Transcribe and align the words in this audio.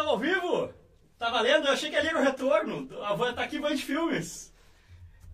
Estamos 0.00 0.14
ao 0.14 0.18
vivo? 0.18 0.74
Tá 1.18 1.28
valendo? 1.28 1.66
Eu 1.66 1.74
achei 1.74 1.90
que 1.90 1.96
ali 1.96 2.08
era 2.08 2.18
o 2.18 2.22
retorno. 2.22 2.86
Tá 2.86 3.42
aqui, 3.42 3.58
Van 3.58 3.74
de 3.74 3.82
Filmes. 3.82 4.50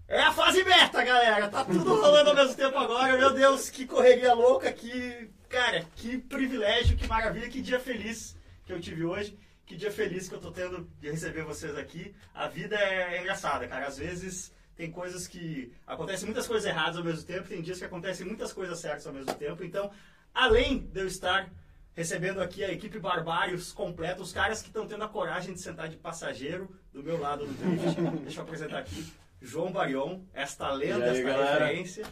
É 0.09 0.21
a 0.21 0.33
fase 0.33 0.65
beta, 0.65 1.05
galera. 1.05 1.49
Tá 1.49 1.65
tudo 1.65 1.95
rolando 1.95 2.31
ao 2.31 2.37
mesmo 2.37 2.57
tempo 2.57 2.77
agora. 2.77 3.17
Meu 3.17 3.33
Deus, 3.33 3.71
que 3.71 3.87
correria 3.87 4.35
louca, 4.35 4.73
que... 4.73 5.31
Cara, 5.49 5.87
que 5.95 6.19
privilégio, 6.19 6.97
que 6.97 7.07
maravilha, 7.07 7.49
que 7.49 7.63
dia 7.63 7.79
feliz 7.79 8.37
que 8.65 8.73
eu 8.73 8.81
tive 8.81 9.05
hoje. 9.05 9.39
Que 9.65 9.77
dia 9.77 9.93
feliz 9.93 10.29
que 10.29 10.35
eu 10.35 10.41
tô 10.41 10.51
tendo 10.51 10.91
de 10.99 11.13
receber 11.13 11.45
vocês 11.45 11.79
aqui. 11.79 12.13
A 12.35 12.49
vida 12.49 12.75
é 12.75 13.21
engraçada, 13.21 13.69
cara. 13.69 13.87
Às 13.87 13.99
vezes 13.99 14.53
tem 14.75 14.91
coisas 14.91 15.29
que... 15.29 15.73
Acontecem 15.87 16.27
muitas 16.27 16.49
coisas 16.49 16.69
erradas 16.69 16.97
ao 16.97 17.05
mesmo 17.05 17.23
tempo. 17.23 17.49
Tem 17.49 17.63
dias 17.63 17.79
que 17.79 17.85
acontecem 17.85 18.27
muitas 18.27 18.53
coisas 18.53 18.81
certas 18.81 19.07
ao 19.07 19.13
mesmo 19.13 19.33
tempo. 19.35 19.63
Então, 19.63 19.93
além 20.35 20.79
de 20.79 21.03
eu 21.03 21.07
estar 21.07 21.49
recebendo 21.97 22.43
aqui 22.43 22.63
a 22.63 22.71
equipe 22.71 22.99
Barbários 22.99 23.73
completa, 23.73 24.21
os 24.21 24.31
caras 24.31 24.61
que 24.61 24.69
estão 24.69 24.87
tendo 24.87 25.03
a 25.03 25.09
coragem 25.09 25.55
de 25.55 25.61
sentar 25.61 25.89
de 25.89 25.97
passageiro 25.97 26.69
do 26.93 27.03
meu 27.03 27.19
lado 27.19 27.47
no 27.47 27.55
drift. 27.55 28.01
Deixa 28.23 28.41
eu 28.41 28.45
apresentar 28.45 28.79
aqui. 28.79 29.13
João 29.41 29.73
Barion, 29.73 30.21
esta 30.35 30.71
lenda, 30.71 31.11
aí, 31.11 31.19
esta 31.19 31.31
galera? 31.31 31.67
referência. 31.67 32.07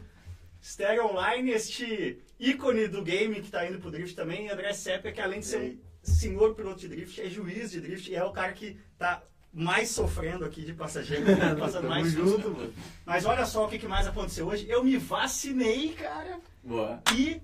Stereo 0.62 1.08
Online, 1.08 1.50
este 1.50 2.18
ícone 2.40 2.88
do 2.88 3.02
game 3.02 3.34
que 3.34 3.46
está 3.46 3.66
indo 3.66 3.78
pro 3.78 3.90
drift 3.90 4.16
também. 4.16 4.46
E 4.46 4.50
André 4.50 4.72
Seppia, 4.72 5.12
que 5.12 5.20
além 5.20 5.40
de 5.40 5.46
ser 5.46 5.60
um 5.60 5.78
senhor 6.02 6.54
piloto 6.54 6.80
de 6.80 6.88
drift, 6.88 7.20
é 7.20 7.28
juiz 7.28 7.70
de 7.70 7.82
drift 7.82 8.10
e 8.10 8.14
é 8.14 8.24
o 8.24 8.32
cara 8.32 8.52
que 8.52 8.78
está 8.94 9.22
mais 9.52 9.90
sofrendo 9.90 10.46
aqui 10.46 10.64
de 10.64 10.72
passageiro, 10.72 11.24
né? 11.24 11.54
passando 11.60 11.88
mais 11.88 12.10
junto, 12.10 12.50
mano. 12.50 12.72
Mas 13.04 13.26
olha 13.26 13.44
só 13.44 13.66
o 13.66 13.68
que, 13.68 13.78
que 13.78 13.86
mais 13.86 14.06
aconteceu 14.06 14.46
hoje. 14.46 14.66
Eu 14.66 14.82
me 14.82 14.96
vacinei, 14.96 15.92
cara. 15.92 16.40
Boa. 16.62 17.02
E 17.14 17.42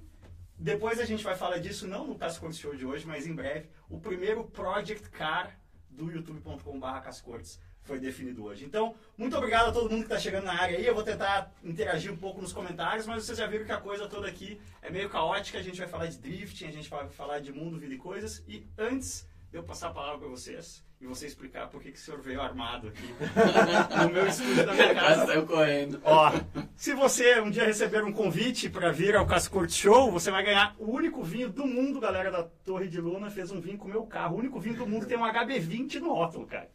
depois 0.60 1.00
a 1.00 1.06
gente 1.06 1.24
vai 1.24 1.34
falar 1.34 1.56
disso, 1.56 1.88
não 1.88 2.06
no 2.06 2.14
Cascortes 2.14 2.58
Show 2.58 2.76
de 2.76 2.84
hoje, 2.84 3.06
mas 3.06 3.26
em 3.26 3.34
breve, 3.34 3.70
o 3.88 3.98
primeiro 3.98 4.44
Project 4.44 5.08
Car 5.08 5.58
do 5.88 6.12
youtube.com.br 6.12 7.00
Cascortes 7.02 7.58
foi 7.82 7.98
definido 7.98 8.44
hoje. 8.44 8.66
Então, 8.66 8.94
muito 9.16 9.34
obrigado 9.34 9.70
a 9.70 9.72
todo 9.72 9.90
mundo 9.90 10.00
que 10.00 10.12
está 10.12 10.18
chegando 10.18 10.44
na 10.44 10.60
área 10.60 10.76
aí. 10.76 10.84
Eu 10.84 10.94
vou 10.94 11.02
tentar 11.02 11.50
interagir 11.64 12.12
um 12.12 12.16
pouco 12.18 12.42
nos 12.42 12.52
comentários, 12.52 13.06
mas 13.06 13.24
vocês 13.24 13.38
já 13.38 13.46
viram 13.46 13.64
que 13.64 13.72
a 13.72 13.80
coisa 13.80 14.06
toda 14.06 14.28
aqui 14.28 14.60
é 14.82 14.90
meio 14.90 15.08
caótica. 15.08 15.58
A 15.58 15.62
gente 15.62 15.78
vai 15.78 15.88
falar 15.88 16.08
de 16.08 16.18
drifting, 16.18 16.66
a 16.66 16.72
gente 16.72 16.90
vai 16.90 17.08
falar 17.08 17.38
de 17.38 17.50
mundo, 17.54 17.78
vida 17.78 17.94
e 17.94 17.98
coisas. 17.98 18.44
E 18.46 18.68
antes 18.76 19.26
de 19.50 19.56
eu 19.56 19.64
passar 19.64 19.88
a 19.88 19.94
palavra 19.94 20.18
para 20.18 20.28
vocês 20.28 20.84
e 21.00 21.06
você 21.06 21.26
explicar 21.26 21.68
por 21.68 21.80
que, 21.80 21.92
que 21.92 21.98
o 21.98 22.00
senhor 22.00 22.20
veio 22.20 22.42
armado 22.42 22.88
aqui 22.88 23.14
no 24.04 24.12
meu 24.12 24.26
estúdio 24.26 24.66
da 24.66 24.74
minha 24.74 24.94
casa. 24.94 25.26
Saiu 25.26 25.46
correndo. 25.46 25.98
Ó, 26.04 26.30
se 26.76 26.92
você 26.92 27.40
um 27.40 27.50
dia 27.50 27.64
receber 27.64 28.04
um 28.04 28.12
convite 28.12 28.68
para 28.68 28.92
vir 28.92 29.16
ao 29.16 29.26
Cascorte 29.26 29.72
Show, 29.72 30.12
você 30.12 30.30
vai 30.30 30.44
ganhar 30.44 30.76
o 30.78 30.90
único 30.90 31.22
vinho 31.24 31.48
do 31.48 31.66
mundo, 31.66 32.00
galera 32.00 32.30
da 32.30 32.42
Torre 32.66 32.86
de 32.86 33.00
Luna 33.00 33.30
fez 33.30 33.50
um 33.50 33.60
vinho 33.60 33.78
com 33.78 33.86
o 33.86 33.90
meu 33.90 34.02
carro. 34.02 34.36
O 34.36 34.38
único 34.40 34.60
vinho 34.60 34.76
do 34.76 34.86
mundo 34.86 35.06
tem 35.06 35.16
um 35.16 35.22
HB20 35.22 36.00
no 36.00 36.12
rótulo, 36.12 36.46
cara. 36.46 36.68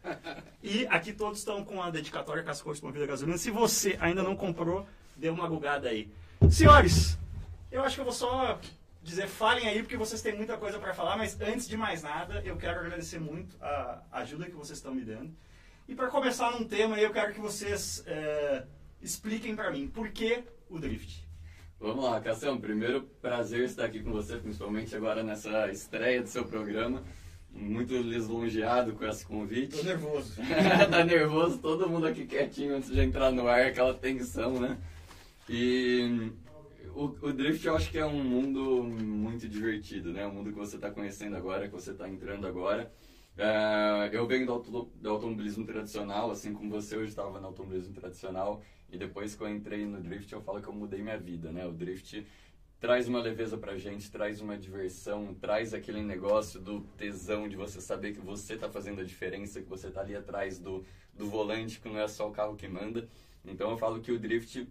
E 0.60 0.84
aqui 0.88 1.12
todos 1.12 1.38
estão 1.38 1.64
com 1.64 1.80
a 1.80 1.88
dedicatória 1.88 2.42
Cascorte 2.42 2.82
Movida 2.82 3.04
a 3.04 3.08
Gasolina. 3.08 3.38
Se 3.38 3.52
você 3.52 3.96
ainda 4.00 4.24
não 4.24 4.34
comprou, 4.34 4.84
dê 5.14 5.28
uma 5.28 5.48
gugada 5.48 5.88
aí. 5.88 6.10
Senhores, 6.50 7.16
eu 7.70 7.84
acho 7.84 7.94
que 7.94 8.00
eu 8.00 8.04
vou 8.04 8.12
só 8.12 8.58
dizer, 9.06 9.28
falem 9.28 9.68
aí, 9.68 9.82
porque 9.82 9.96
vocês 9.96 10.20
têm 10.20 10.36
muita 10.36 10.56
coisa 10.56 10.78
para 10.78 10.92
falar, 10.92 11.16
mas 11.16 11.40
antes 11.40 11.68
de 11.68 11.76
mais 11.76 12.02
nada, 12.02 12.42
eu 12.44 12.56
quero 12.56 12.80
agradecer 12.80 13.20
muito 13.20 13.56
a 13.62 14.02
ajuda 14.12 14.46
que 14.46 14.52
vocês 14.52 14.78
estão 14.78 14.94
me 14.94 15.02
dando. 15.02 15.34
E 15.88 15.94
para 15.94 16.08
começar 16.08 16.50
num 16.50 16.64
tema 16.64 16.96
aí, 16.96 17.04
eu 17.04 17.12
quero 17.12 17.32
que 17.32 17.40
vocês 17.40 18.02
é, 18.06 18.64
expliquem 19.00 19.54
para 19.54 19.70
mim 19.70 19.86
por 19.86 20.10
que 20.10 20.42
o 20.68 20.78
drift. 20.78 21.24
Vamos 21.78 22.04
lá, 22.04 22.20
Cassião. 22.20 22.58
Primeiro, 22.58 23.02
prazer 23.22 23.64
estar 23.64 23.84
aqui 23.84 24.02
com 24.02 24.10
você, 24.10 24.36
principalmente 24.38 24.96
agora 24.96 25.22
nessa 25.22 25.70
estreia 25.70 26.22
do 26.22 26.28
seu 26.28 26.44
programa. 26.44 27.04
Muito 27.50 27.96
lisonjeado 27.96 28.94
com 28.94 29.06
esse 29.06 29.24
convite. 29.24 29.76
Tô 29.76 29.84
nervoso. 29.84 30.34
tá 30.90 31.04
nervoso, 31.04 31.58
todo 31.58 31.88
mundo 31.88 32.06
aqui 32.06 32.26
quietinho 32.26 32.76
antes 32.76 32.90
de 32.90 33.00
entrar 33.00 33.30
no 33.30 33.46
ar, 33.46 33.66
aquela 33.66 33.94
tensão, 33.94 34.58
né? 34.60 34.76
E 35.48 36.32
o, 36.96 37.04
o 37.28 37.32
drift 37.32 37.66
eu 37.66 37.76
acho 37.76 37.90
que 37.90 37.98
é 37.98 38.06
um 38.06 38.24
mundo 38.24 38.82
muito 38.82 39.46
divertido, 39.46 40.12
né? 40.12 40.26
Um 40.26 40.32
mundo 40.32 40.50
que 40.50 40.58
você 40.58 40.76
está 40.76 40.90
conhecendo 40.90 41.36
agora, 41.36 41.68
que 41.68 41.74
você 41.74 41.90
está 41.90 42.08
entrando 42.08 42.46
agora. 42.46 42.90
É, 43.36 44.08
eu 44.12 44.26
venho 44.26 44.46
do, 44.46 44.52
auto, 44.52 44.90
do 44.94 45.10
automobilismo 45.10 45.66
tradicional, 45.66 46.30
assim 46.30 46.54
como 46.54 46.70
você 46.70 46.96
hoje 46.96 47.10
estava 47.10 47.38
no 47.38 47.48
automobilismo 47.48 47.92
tradicional. 47.92 48.62
E 48.90 48.96
depois 48.96 49.34
que 49.34 49.42
eu 49.42 49.48
entrei 49.48 49.84
no 49.84 50.00
drift, 50.00 50.32
eu 50.32 50.40
falo 50.40 50.62
que 50.62 50.68
eu 50.68 50.72
mudei 50.72 51.02
minha 51.02 51.18
vida, 51.18 51.52
né? 51.52 51.66
O 51.66 51.72
drift 51.72 52.26
traz 52.80 53.08
uma 53.08 53.20
leveza 53.20 53.58
pra 53.58 53.76
gente, 53.76 54.10
traz 54.10 54.40
uma 54.40 54.56
diversão, 54.56 55.34
traz 55.34 55.74
aquele 55.74 56.02
negócio 56.02 56.58
do 56.58 56.80
tesão 56.96 57.46
de 57.46 57.56
você 57.56 57.78
saber 57.78 58.14
que 58.14 58.20
você 58.20 58.54
está 58.54 58.70
fazendo 58.70 59.02
a 59.02 59.04
diferença, 59.04 59.60
que 59.60 59.68
você 59.68 59.88
está 59.88 60.00
ali 60.00 60.16
atrás 60.16 60.58
do, 60.58 60.82
do 61.12 61.28
volante, 61.28 61.78
que 61.78 61.88
não 61.88 62.00
é 62.00 62.08
só 62.08 62.26
o 62.26 62.32
carro 62.32 62.56
que 62.56 62.66
manda. 62.66 63.06
Então 63.44 63.70
eu 63.70 63.76
falo 63.76 64.00
que 64.00 64.12
o 64.12 64.18
drift 64.18 64.66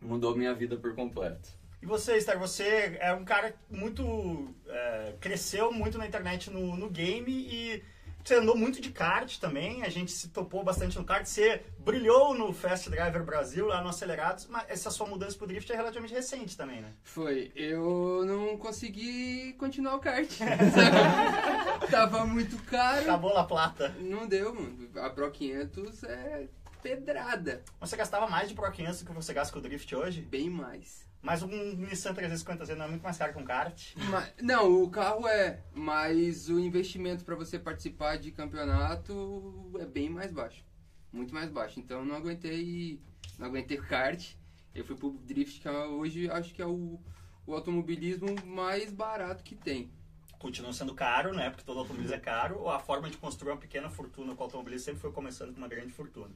mudou 0.00 0.34
minha 0.36 0.54
vida 0.54 0.76
por 0.76 0.94
completo. 0.96 1.59
E 1.82 1.86
você, 1.86 2.20
Star, 2.20 2.38
você 2.38 2.98
é 3.00 3.12
um 3.12 3.24
cara 3.24 3.54
muito. 3.70 4.54
é, 4.68 5.14
cresceu 5.20 5.72
muito 5.72 5.96
na 5.96 6.06
internet 6.06 6.50
no, 6.50 6.76
no 6.76 6.90
game 6.90 7.32
e 7.32 7.82
você 8.22 8.34
andou 8.34 8.54
muito 8.54 8.80
de 8.82 8.90
kart 8.90 9.38
também. 9.38 9.82
A 9.82 9.88
gente 9.88 10.12
se 10.12 10.28
topou 10.28 10.62
bastante 10.62 10.98
no 10.98 11.04
kart. 11.04 11.24
Você 11.24 11.62
brilhou 11.78 12.34
no 12.34 12.52
Fast 12.52 12.90
Driver 12.90 13.24
Brasil, 13.24 13.66
lá 13.66 13.82
no 13.82 13.88
Acelerados, 13.88 14.46
mas 14.46 14.64
essa 14.68 14.90
sua 14.90 15.06
mudança 15.06 15.38
pro 15.38 15.46
drift 15.46 15.72
é 15.72 15.76
relativamente 15.76 16.12
recente 16.12 16.56
também, 16.56 16.82
né? 16.82 16.92
Foi. 17.02 17.50
Eu 17.56 18.22
não 18.26 18.58
consegui 18.58 19.54
continuar 19.54 19.96
o 19.96 20.00
kart. 20.00 20.28
Tava 21.90 22.26
muito 22.26 22.62
caro. 22.64 23.02
Acabou 23.02 23.32
La 23.32 23.44
Plata. 23.44 23.88
Não 23.98 24.26
deu, 24.26 24.54
mano. 24.54 24.90
A 24.96 25.08
Pro 25.10 25.30
500 25.30 26.04
é 26.04 26.46
pedrada. 26.82 27.62
Você 27.80 27.96
gastava 27.96 28.26
mais 28.26 28.48
de 28.48 28.54
Pro 28.54 28.70
500 28.70 29.02
do 29.02 29.06
que 29.06 29.12
você 29.14 29.32
gasta 29.32 29.52
com 29.52 29.58
o 29.58 29.62
drift 29.62 29.94
hoje? 29.94 30.20
Bem 30.20 30.50
mais. 30.50 31.09
Mas 31.22 31.42
um 31.42 31.48
Nissan 31.48 32.14
350Z 32.14 32.74
não 32.76 32.86
é 32.86 32.88
muito 32.88 33.02
mais 33.02 33.18
caro 33.18 33.32
que 33.34 33.38
um 33.38 33.44
kart. 33.44 33.94
Ma- 34.08 34.26
não, 34.40 34.82
o 34.82 34.88
carro 34.90 35.28
é, 35.28 35.60
mas 35.74 36.48
o 36.48 36.58
investimento 36.58 37.24
para 37.24 37.34
você 37.36 37.58
participar 37.58 38.16
de 38.16 38.30
campeonato 38.30 39.70
é 39.78 39.84
bem 39.84 40.08
mais 40.08 40.32
baixo. 40.32 40.64
Muito 41.12 41.34
mais 41.34 41.50
baixo. 41.50 41.78
Então 41.78 42.04
não 42.04 42.16
aguentei, 42.16 42.98
não 43.38 43.46
aguentei 43.46 43.78
o 43.78 43.86
kart. 43.86 44.34
Eu 44.74 44.84
fui 44.84 44.96
pro 44.96 45.10
drift, 45.26 45.60
que 45.60 45.68
é 45.68 45.72
hoje 45.72 46.30
acho 46.30 46.54
que 46.54 46.62
é 46.62 46.66
o, 46.66 46.98
o 47.46 47.54
automobilismo 47.54 48.28
mais 48.46 48.90
barato 48.92 49.42
que 49.44 49.54
tem. 49.54 49.90
Continua 50.38 50.72
sendo 50.72 50.94
caro, 50.94 51.34
né? 51.34 51.50
Porque 51.50 51.64
todo 51.64 51.80
automobilismo 51.80 52.16
é 52.16 52.20
caro. 52.20 52.66
A 52.70 52.78
forma 52.78 53.10
de 53.10 53.18
construir 53.18 53.50
uma 53.50 53.58
pequena 53.58 53.90
fortuna 53.90 54.34
com 54.34 54.40
o 54.40 54.44
automobilismo 54.44 54.86
sempre 54.86 55.00
foi 55.02 55.12
começando 55.12 55.52
com 55.52 55.58
uma 55.58 55.68
grande 55.68 55.92
fortuna. 55.92 56.30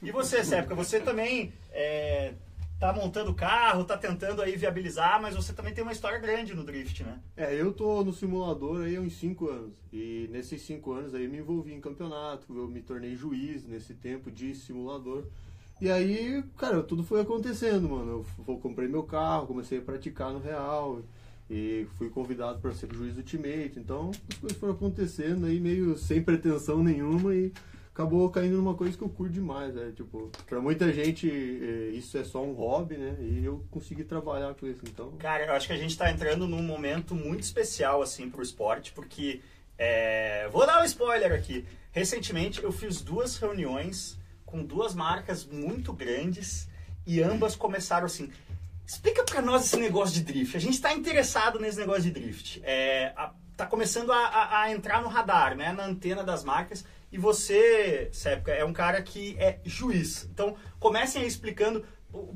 E 0.00 0.12
você, 0.12 0.44
Sépia, 0.44 0.76
você 0.76 1.00
também 1.00 1.52
é, 1.72 2.34
tá 2.78 2.92
montando 2.92 3.34
carro, 3.34 3.84
tá 3.84 3.96
tentando 3.96 4.40
aí 4.40 4.56
viabilizar, 4.56 5.20
mas 5.20 5.34
você 5.34 5.52
também 5.52 5.74
tem 5.74 5.82
uma 5.82 5.92
história 5.92 6.18
grande 6.18 6.54
no 6.54 6.62
drift, 6.62 7.02
né? 7.02 7.18
É, 7.36 7.54
eu 7.54 7.72
tô 7.72 8.04
no 8.04 8.12
simulador 8.12 8.82
aí 8.82 8.96
há 8.96 9.00
uns 9.00 9.14
5 9.14 9.48
anos. 9.48 9.74
E 9.92 10.28
nesses 10.30 10.62
5 10.62 10.92
anos 10.92 11.14
aí 11.14 11.26
me 11.26 11.38
envolvi 11.38 11.74
em 11.74 11.80
campeonato, 11.80 12.46
eu 12.56 12.68
me 12.68 12.80
tornei 12.80 13.16
juiz 13.16 13.66
nesse 13.66 13.94
tempo 13.94 14.30
de 14.30 14.54
simulador. 14.54 15.24
E 15.80 15.90
aí, 15.90 16.42
cara, 16.56 16.82
tudo 16.82 17.02
foi 17.04 17.20
acontecendo, 17.20 17.88
mano. 17.88 18.24
Eu 18.46 18.58
comprei 18.58 18.88
meu 18.88 19.02
carro, 19.02 19.46
comecei 19.46 19.78
a 19.78 19.82
praticar 19.82 20.32
no 20.32 20.40
real. 20.40 21.02
E 21.50 21.86
fui 21.96 22.10
convidado 22.10 22.58
para 22.60 22.72
ser 22.74 22.92
juiz 22.92 23.14
do 23.14 23.20
Ultimate. 23.20 23.72
Então, 23.76 24.10
as 24.28 24.38
coisas 24.38 24.58
foram 24.58 24.74
acontecendo 24.74 25.46
aí 25.46 25.58
meio 25.58 25.96
sem 25.96 26.22
pretensão 26.22 26.82
nenhuma 26.82 27.34
e 27.34 27.52
acabou 27.98 28.30
caindo 28.30 28.56
numa 28.56 28.74
coisa 28.74 28.96
que 28.96 29.02
eu 29.02 29.08
curto 29.08 29.32
demais, 29.32 29.74
né? 29.74 29.92
Tipo, 29.96 30.30
pra 30.46 30.60
muita 30.60 30.92
gente 30.92 31.28
eh, 31.28 31.90
isso 31.96 32.16
é 32.16 32.22
só 32.22 32.40
um 32.44 32.52
hobby, 32.52 32.96
né? 32.96 33.16
E 33.20 33.44
eu 33.44 33.64
consegui 33.72 34.04
trabalhar 34.04 34.54
com 34.54 34.66
isso, 34.68 34.82
então... 34.86 35.10
Cara, 35.18 35.46
eu 35.46 35.52
acho 35.52 35.66
que 35.66 35.72
a 35.72 35.76
gente 35.76 35.98
tá 35.98 36.08
entrando 36.08 36.46
num 36.46 36.62
momento 36.62 37.12
muito 37.16 37.42
especial, 37.42 38.00
assim, 38.00 38.30
pro 38.30 38.40
esporte, 38.42 38.92
porque. 38.92 39.40
é, 39.76 40.48
Vou 40.52 40.64
dar 40.64 40.80
um 40.80 40.84
spoiler 40.84 41.32
aqui. 41.32 41.64
Recentemente 41.90 42.62
eu 42.62 42.70
fiz 42.70 43.00
duas 43.02 43.36
reuniões 43.36 44.16
com 44.46 44.62
duas 44.64 44.94
marcas 44.94 45.44
muito 45.44 45.92
grandes 45.92 46.68
e 47.04 47.20
ambas 47.20 47.56
começaram 47.56 48.06
assim. 48.06 48.30
Explica 48.86 49.24
pra 49.24 49.42
nós 49.42 49.64
esse 49.66 49.76
negócio 49.76 50.14
de 50.14 50.22
drift. 50.22 50.56
A 50.56 50.60
gente 50.60 50.80
tá 50.80 50.92
interessado 50.94 51.58
nesse 51.58 51.78
negócio 51.78 52.02
de 52.04 52.12
drift. 52.12 52.60
É, 52.64 53.12
a- 53.16 53.32
tá 53.56 53.66
começando 53.66 54.12
a, 54.12 54.16
a- 54.18 54.60
a 54.62 54.70
entrar 54.72 55.02
no 55.02 55.08
radar, 55.08 55.56
né? 55.56 55.72
Na 55.72 55.84
antena 55.84 56.22
das 56.22 56.44
marcas. 56.44 56.84
E 57.10 57.18
você, 57.18 58.08
Sépia, 58.12 58.52
é 58.52 58.64
um 58.64 58.72
cara 58.72 59.00
que 59.02 59.36
é 59.38 59.60
juiz. 59.64 60.28
Então, 60.30 60.56
comecem 60.78 61.22
aí 61.22 61.28
explicando 61.28 61.84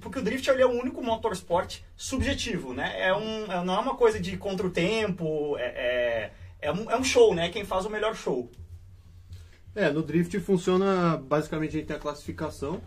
porque 0.01 0.19
o 0.19 0.23
drift 0.23 0.49
ele 0.51 0.63
é 0.63 0.67
o 0.67 0.71
único 0.71 1.03
motorsport 1.03 1.81
subjetivo, 1.97 2.75
né? 2.75 2.95
É 3.01 3.15
um, 3.15 3.51
é- 3.51 3.65
não 3.65 3.75
é 3.75 3.79
uma 3.79 3.95
coisa 3.97 4.21
de 4.21 4.37
contra 4.37 4.67
o 4.67 4.71
tempo, 4.71 5.57
é, 5.59 5.65
é, 5.65 6.33
é, 6.69 6.73
um, 6.73 6.91
é 6.91 6.97
um 6.97 7.05
show, 7.05 7.35
né? 7.35 7.49
Quem 7.49 7.65
faz 7.65 7.87
o 7.87 7.91
melhor 7.91 8.15
show. 8.15 8.51
É, 9.75 9.91
no 9.91 10.03
drift 10.03 10.39
funciona 10.41 11.17
basicamente 11.17 11.71
a 11.71 11.79
gente 11.79 11.87
tem 11.87 11.97
a 11.97 12.01
classificação, 12.01 12.83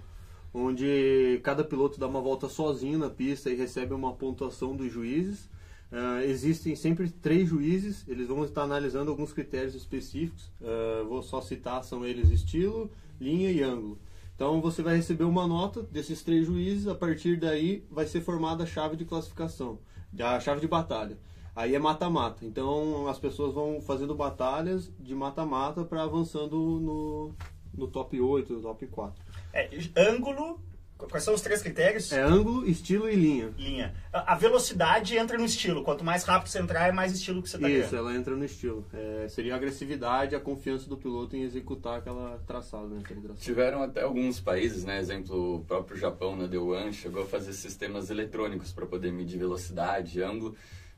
onde 0.53 1.39
cada 1.43 1.63
piloto 1.63 1.99
dá 1.99 2.07
uma 2.07 2.21
volta 2.21 2.47
sozinho 2.47 2.99
na 2.99 3.09
pista 3.09 3.49
e 3.49 3.55
recebe 3.55 3.93
uma 3.93 4.13
pontuação 4.13 4.75
dos 4.75 4.91
juízes. 4.91 5.49
Uh, 5.91 6.21
existem 6.23 6.75
sempre 6.75 7.09
três 7.09 7.47
juízes, 7.47 8.03
eles 8.07 8.27
vão 8.27 8.43
estar 8.43 8.63
analisando 8.63 9.11
alguns 9.11 9.31
critérios 9.31 9.75
específicos. 9.75 10.51
Uh, 10.59 11.07
vou 11.07 11.21
só 11.21 11.41
citar, 11.41 11.83
são 11.83 12.05
eles 12.05 12.29
estilo, 12.29 12.91
linha 13.19 13.51
e 13.51 13.61
ângulo. 13.61 13.97
Então 14.35 14.59
você 14.61 14.83
vai 14.83 14.97
receber 14.97 15.23
uma 15.23 15.47
nota 15.47 15.81
desses 15.83 16.21
três 16.21 16.45
juízes, 16.45 16.87
a 16.87 16.95
partir 16.95 17.37
daí 17.37 17.85
vai 17.89 18.05
ser 18.05 18.21
formada 18.21 18.63
a 18.63 18.67
chave 18.67 18.97
de 18.97 19.05
classificação, 19.05 19.79
a 20.19 20.39
chave 20.39 20.59
de 20.59 20.67
batalha. 20.67 21.17
Aí 21.55 21.73
é 21.73 21.79
mata-mata. 21.79 22.45
Então 22.45 23.07
as 23.07 23.17
pessoas 23.17 23.53
vão 23.53 23.79
fazendo 23.79 24.13
batalhas 24.13 24.91
de 24.99 25.15
mata-mata 25.15 25.85
para 25.85 26.03
avançando 26.03 26.57
no, 26.57 27.33
no 27.73 27.87
top 27.87 28.19
8, 28.19 28.53
no 28.53 28.61
top 28.61 28.85
4. 28.87 29.23
É, 29.53 29.69
ângulo, 29.95 30.59
Quais 30.97 31.23
são 31.23 31.33
os 31.33 31.41
três 31.41 31.61
critérios? 31.61 32.11
É 32.11 32.21
ângulo, 32.21 32.67
estilo 32.67 33.09
e 33.09 33.15
linha. 33.15 33.53
Linha. 33.57 33.93
A 34.13 34.35
velocidade 34.35 35.17
entra 35.17 35.37
no 35.37 35.43
estilo. 35.43 35.83
Quanto 35.83 36.05
mais 36.05 36.23
rápido 36.23 36.47
você 36.47 36.59
entrar, 36.59 36.87
é 36.87 36.91
mais 36.91 37.13
estilo 37.13 37.41
que 37.43 37.49
você 37.49 37.57
está 37.57 37.69
Isso, 37.69 37.95
ela 37.95 38.15
entra 38.15 38.33
no 38.33 38.45
estilo. 38.45 38.85
É, 38.93 39.27
seria 39.27 39.53
a 39.53 39.57
agressividade, 39.57 40.35
a 40.35 40.39
confiança 40.39 40.87
do 40.89 40.95
piloto 40.95 41.35
em 41.35 41.41
executar 41.41 41.99
aquela 41.99 42.41
traçada, 42.47 42.87
né? 42.87 43.01
traçado. 43.03 43.35
Tiveram 43.35 43.83
até 43.83 44.03
alguns 44.03 44.39
países, 44.39 44.85
né? 44.85 44.99
Exemplo, 44.99 45.57
o 45.57 45.65
próprio 45.65 45.97
Japão, 45.97 46.35
na 46.35 46.47
D1, 46.47 46.93
chegou 46.93 47.23
a 47.23 47.25
fazer 47.25 47.51
sistemas 47.51 48.09
eletrônicos 48.09 48.71
para 48.71 48.85
poder 48.85 49.11
medir 49.11 49.37
velocidade, 49.37 50.23
ângulo. 50.23 50.55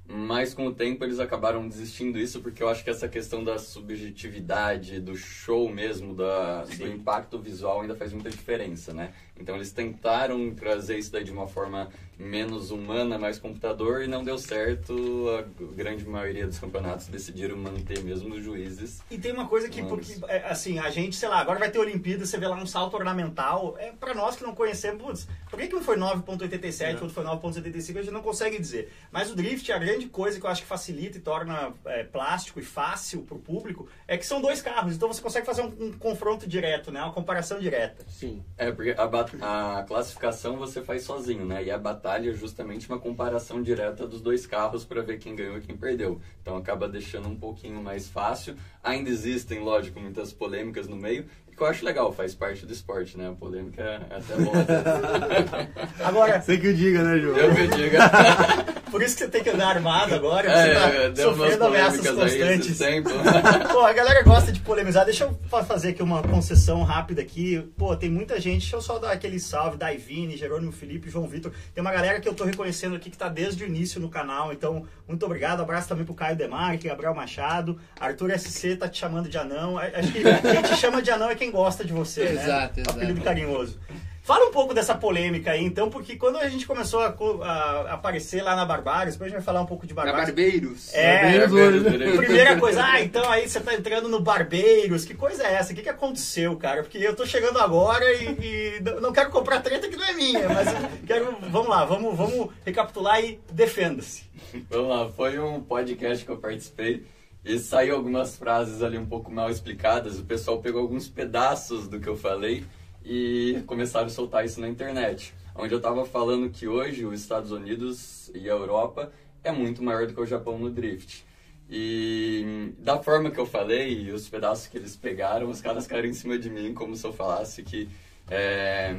Mas 0.09 0.53
com 0.53 0.67
o 0.67 0.73
tempo 0.73 1.03
eles 1.03 1.19
acabaram 1.19 1.67
desistindo 1.67 2.17
disso 2.17 2.39
porque 2.39 2.63
eu 2.63 2.69
acho 2.69 2.81
que 2.81 2.89
essa 2.89 3.09
questão 3.09 3.43
da 3.43 3.59
subjetividade, 3.59 5.01
do 5.01 5.17
show 5.17 5.69
mesmo, 5.69 6.15
da, 6.15 6.63
do 6.63 6.87
impacto 6.87 7.37
visual 7.37 7.81
ainda 7.81 7.93
faz 7.93 8.13
muita 8.13 8.29
diferença, 8.29 8.93
né? 8.93 9.11
Então 9.39 9.55
eles 9.55 9.71
tentaram 9.71 10.53
trazer 10.53 10.97
isso 10.97 11.11
daí 11.11 11.23
de 11.23 11.31
uma 11.31 11.47
forma 11.47 11.89
menos 12.17 12.71
humana, 12.71 13.17
mais 13.17 13.37
computador, 13.37 14.03
e 14.03 14.07
não 14.07 14.23
deu 14.23 14.37
certo. 14.37 14.93
A 15.37 15.75
grande 15.75 16.07
maioria 16.07 16.47
dos 16.47 16.57
campeonatos 16.57 17.07
decidiram 17.07 17.55
manter 17.55 18.03
mesmo 18.03 18.35
os 18.35 18.43
juízes. 18.43 19.01
E 19.09 19.17
tem 19.17 19.31
uma 19.31 19.47
coisa 19.47 19.69
que, 19.69 19.83
porque, 19.83 20.17
é, 20.27 20.49
assim, 20.49 20.79
a 20.79 20.89
gente, 20.89 21.15
sei 21.15 21.29
lá, 21.29 21.39
agora 21.39 21.59
vai 21.59 21.69
ter 21.69 21.79
Olimpíada, 21.79 22.25
você 22.25 22.37
vê 22.37 22.47
lá 22.47 22.55
um 22.55 22.65
salto 22.65 22.95
ornamental. 22.95 23.75
É, 23.77 23.91
para 23.91 24.13
nós 24.13 24.35
que 24.35 24.43
não 24.43 24.55
conhecemos, 24.55 25.01
putz, 25.01 25.27
por 25.49 25.59
que, 25.59 25.67
que 25.67 25.75
um 25.75 25.81
foi 25.81 25.97
9.87 25.97 26.81
e 26.81 26.83
é. 26.83 26.91
outro 26.93 27.09
foi 27.09 27.23
9.75, 27.23 27.97
a 27.97 28.01
gente 28.01 28.13
não 28.13 28.21
consegue 28.21 28.57
dizer. 28.59 28.91
Mas 29.11 29.31
o 29.31 29.35
drift, 29.35 29.71
a 29.71 29.77
grande 29.77 30.07
coisa 30.07 30.39
que 30.39 30.45
eu 30.45 30.49
acho 30.49 30.63
que 30.63 30.67
facilita 30.67 31.17
e 31.17 31.21
torna 31.21 31.73
é, 31.85 32.03
plástico 32.03 32.59
e 32.59 32.63
fácil 32.63 33.21
pro 33.21 33.37
público, 33.37 33.87
é 34.07 34.17
que 34.17 34.25
são 34.25 34.41
dois 34.41 34.61
carros, 34.61 34.95
então 34.95 35.07
você 35.07 35.21
consegue 35.21 35.45
fazer 35.45 35.61
um, 35.61 35.87
um 35.87 35.91
confronto 35.93 36.47
direto, 36.47 36.91
né? 36.91 37.01
Uma 37.01 37.13
comparação 37.13 37.59
direta. 37.59 38.05
Sim. 38.07 38.43
É, 38.57 38.71
porque 38.71 38.95
a 38.97 39.05
a 39.41 39.83
classificação 39.87 40.57
você 40.57 40.81
faz 40.81 41.03
sozinho, 41.03 41.45
né? 41.45 41.63
E 41.63 41.71
a 41.71 41.77
batalha 41.77 42.29
é 42.29 42.33
justamente 42.33 42.87
uma 42.87 42.99
comparação 42.99 43.61
direta 43.61 44.07
dos 44.07 44.21
dois 44.21 44.45
carros 44.45 44.85
para 44.85 45.01
ver 45.01 45.17
quem 45.19 45.35
ganhou 45.35 45.57
e 45.57 45.61
quem 45.61 45.75
perdeu. 45.75 46.19
Então 46.41 46.57
acaba 46.57 46.87
deixando 46.87 47.27
um 47.27 47.35
pouquinho 47.35 47.81
mais 47.81 48.07
fácil. 48.07 48.55
Ainda 48.83 49.09
existem, 49.09 49.59
lógico, 49.59 49.99
muitas 49.99 50.31
polêmicas 50.33 50.87
no 50.87 50.95
meio, 50.95 51.25
que 51.57 51.63
eu 51.63 51.67
acho 51.67 51.83
legal, 51.83 52.13
faz 52.13 52.35
parte 52.35 52.65
do 52.65 52.71
esporte, 52.71 53.17
né? 53.17 53.29
A 53.29 53.33
polêmica 53.33 53.81
é 53.81 54.15
até 54.15 54.35
bom. 54.35 54.53
agora. 56.05 56.39
Você 56.39 56.57
que 56.57 56.67
o 56.67 56.73
diga, 56.73 57.03
né, 57.03 57.19
João? 57.19 57.35
Eu 57.35 57.55
que 57.55 57.61
o 57.61 57.67
diga. 57.67 57.99
Por 58.91 59.01
isso 59.01 59.17
que 59.17 59.23
você 59.23 59.29
tem 59.29 59.43
que 59.43 59.49
andar 59.49 59.67
armado 59.67 60.15
agora, 60.15 60.49
é, 60.49 61.09
você 61.09 61.09
tá 61.09 61.23
sofrendo 61.23 61.65
ameaças 61.65 62.07
constantes. 62.09 62.79
Pô, 63.71 63.81
a 63.81 63.93
galera 63.93 64.23
gosta 64.23 64.51
de 64.51 64.59
polemizar. 64.61 65.03
Deixa 65.03 65.25
eu 65.25 65.63
fazer 65.65 65.89
aqui 65.89 66.01
uma 66.01 66.23
concessão 66.23 66.83
rápida 66.83 67.21
aqui. 67.21 67.61
Pô, 67.77 67.95
tem 67.95 68.09
muita 68.09 68.39
gente, 68.39 68.61
deixa 68.61 68.75
eu 68.77 68.81
só 68.81 68.97
dar 68.97 69.11
aquele 69.11 69.39
salve, 69.39 69.77
Daivine, 69.77 70.37
Jerônimo 70.37 70.71
Felipe, 70.71 71.09
João 71.09 71.27
Vitor. 71.27 71.51
Tem 71.73 71.81
uma 71.81 71.91
galera 71.91 72.19
que 72.19 72.29
eu 72.29 72.33
tô 72.33 72.45
reconhecendo 72.45 72.95
aqui 72.95 73.09
que 73.09 73.17
tá 73.17 73.27
desde 73.27 73.63
o 73.63 73.67
início 73.67 73.99
no 73.99 74.09
canal, 74.09 74.53
então 74.53 74.85
muito 75.07 75.25
obrigado. 75.25 75.61
Abraço 75.61 75.89
também 75.89 76.05
pro 76.05 76.13
Caio 76.13 76.35
Demarque, 76.35 76.87
Gabriel 76.87 77.13
Machado, 77.13 77.79
Arthur 77.99 78.37
SC 78.39 78.77
tá 78.77 78.87
te 78.87 78.99
chamando 78.99 79.27
de 79.27 79.37
anão. 79.37 79.77
Acho 79.77 80.13
que 80.13 80.23
quem 80.23 80.61
te 80.61 80.75
chama 80.75 81.01
de 81.01 81.11
anão 81.11 81.29
é 81.29 81.35
quem 81.35 81.46
gosta 81.51 81.83
de 81.83 81.93
você, 81.93 82.23
exato, 82.23 82.37
né? 82.37 82.81
Exato, 82.81 82.89
Apelido 82.89 83.21
carinhoso. 83.21 83.79
Fala 84.27 84.45
um 84.45 84.51
pouco 84.51 84.73
dessa 84.73 84.93
polêmica 84.93 85.51
aí, 85.51 85.63
então, 85.63 85.89
porque 85.89 86.17
quando 86.17 86.35
a 86.35 86.49
gente 86.49 86.67
começou 86.67 86.99
a, 86.99 87.15
a 87.45 87.93
aparecer 87.93 88.43
lá 88.43 88.57
na 88.57 88.65
Barbários, 88.65 89.15
depois 89.15 89.27
a 89.27 89.29
gente 89.29 89.37
vai 89.37 89.45
falar 89.45 89.61
um 89.61 89.65
pouco 89.65 89.87
de 89.87 89.93
Barbários. 89.93 90.19
Na 90.19 90.25
Barbeiros. 90.25 90.93
É, 90.93 91.39
Barbeiros. 91.47 91.83
primeira 92.17 92.59
coisa, 92.59 92.83
ah, 92.83 92.99
então 92.99 93.31
aí 93.31 93.47
você 93.47 93.61
tá 93.61 93.73
entrando 93.73 94.09
no 94.09 94.19
Barbeiros, 94.19 95.05
que 95.05 95.13
coisa 95.13 95.47
é 95.47 95.53
essa? 95.53 95.71
O 95.71 95.75
que, 95.77 95.81
que 95.81 95.87
aconteceu, 95.87 96.57
cara? 96.57 96.83
Porque 96.83 96.97
eu 96.97 97.15
tô 97.15 97.25
chegando 97.25 97.57
agora 97.57 98.03
e, 98.15 98.25
e 98.25 98.81
não 98.99 99.13
quero 99.13 99.29
comprar 99.29 99.61
treta 99.61 99.87
que 99.87 99.95
não 99.95 100.05
é 100.05 100.11
minha, 100.11 100.49
mas 100.49 100.67
quero, 101.07 101.37
vamos 101.49 101.69
lá, 101.69 101.85
vamos, 101.85 102.13
vamos 102.17 102.49
recapitular 102.65 103.23
e 103.23 103.39
defenda-se. 103.49 104.25
Vamos 104.69 104.89
lá, 104.89 105.09
foi 105.09 105.39
um 105.39 105.61
podcast 105.61 106.25
que 106.25 106.31
eu 106.31 106.37
participei 106.37 107.05
e 107.47 107.57
saiu 107.57 107.95
algumas 107.95 108.35
frases 108.35 108.83
ali 108.83 108.97
um 108.97 109.05
pouco 109.05 109.31
mal 109.31 109.49
explicadas, 109.49 110.19
o 110.19 110.25
pessoal 110.25 110.59
pegou 110.59 110.81
alguns 110.81 111.07
pedaços 111.07 111.87
do 111.87 111.97
que 111.97 112.07
eu 112.07 112.17
falei 112.17 112.65
e 113.05 113.63
começaram 113.65 114.07
a 114.07 114.09
soltar 114.09 114.43
isso 114.43 114.59
na 114.59 114.67
internet. 114.67 115.33
Onde 115.55 115.73
eu 115.73 115.77
estava 115.77 116.05
falando 116.05 116.49
que 116.49 116.67
hoje 116.67 117.05
os 117.05 117.21
Estados 117.21 117.51
Unidos 117.51 118.29
e 118.35 118.49
a 118.49 118.53
Europa 118.53 119.13
é 119.45 119.51
muito 119.51 119.81
maior 119.81 120.05
do 120.05 120.13
que 120.13 120.19
o 120.19 120.25
Japão 120.25 120.59
no 120.59 120.69
drift. 120.69 121.25
E 121.69 122.73
da 122.79 123.01
forma 123.01 123.31
que 123.31 123.39
eu 123.39 123.45
falei, 123.45 124.03
e 124.03 124.11
os 124.11 124.27
pedaços 124.27 124.67
que 124.67 124.77
eles 124.77 124.97
pegaram, 124.97 125.49
os 125.49 125.61
caras 125.61 125.87
caíram 125.87 126.09
em 126.09 126.13
cima 126.13 126.37
de 126.37 126.49
mim 126.49 126.73
como 126.73 126.97
se 126.97 127.05
eu 127.05 127.13
falasse 127.13 127.63
que, 127.63 127.87
é, 128.29 128.93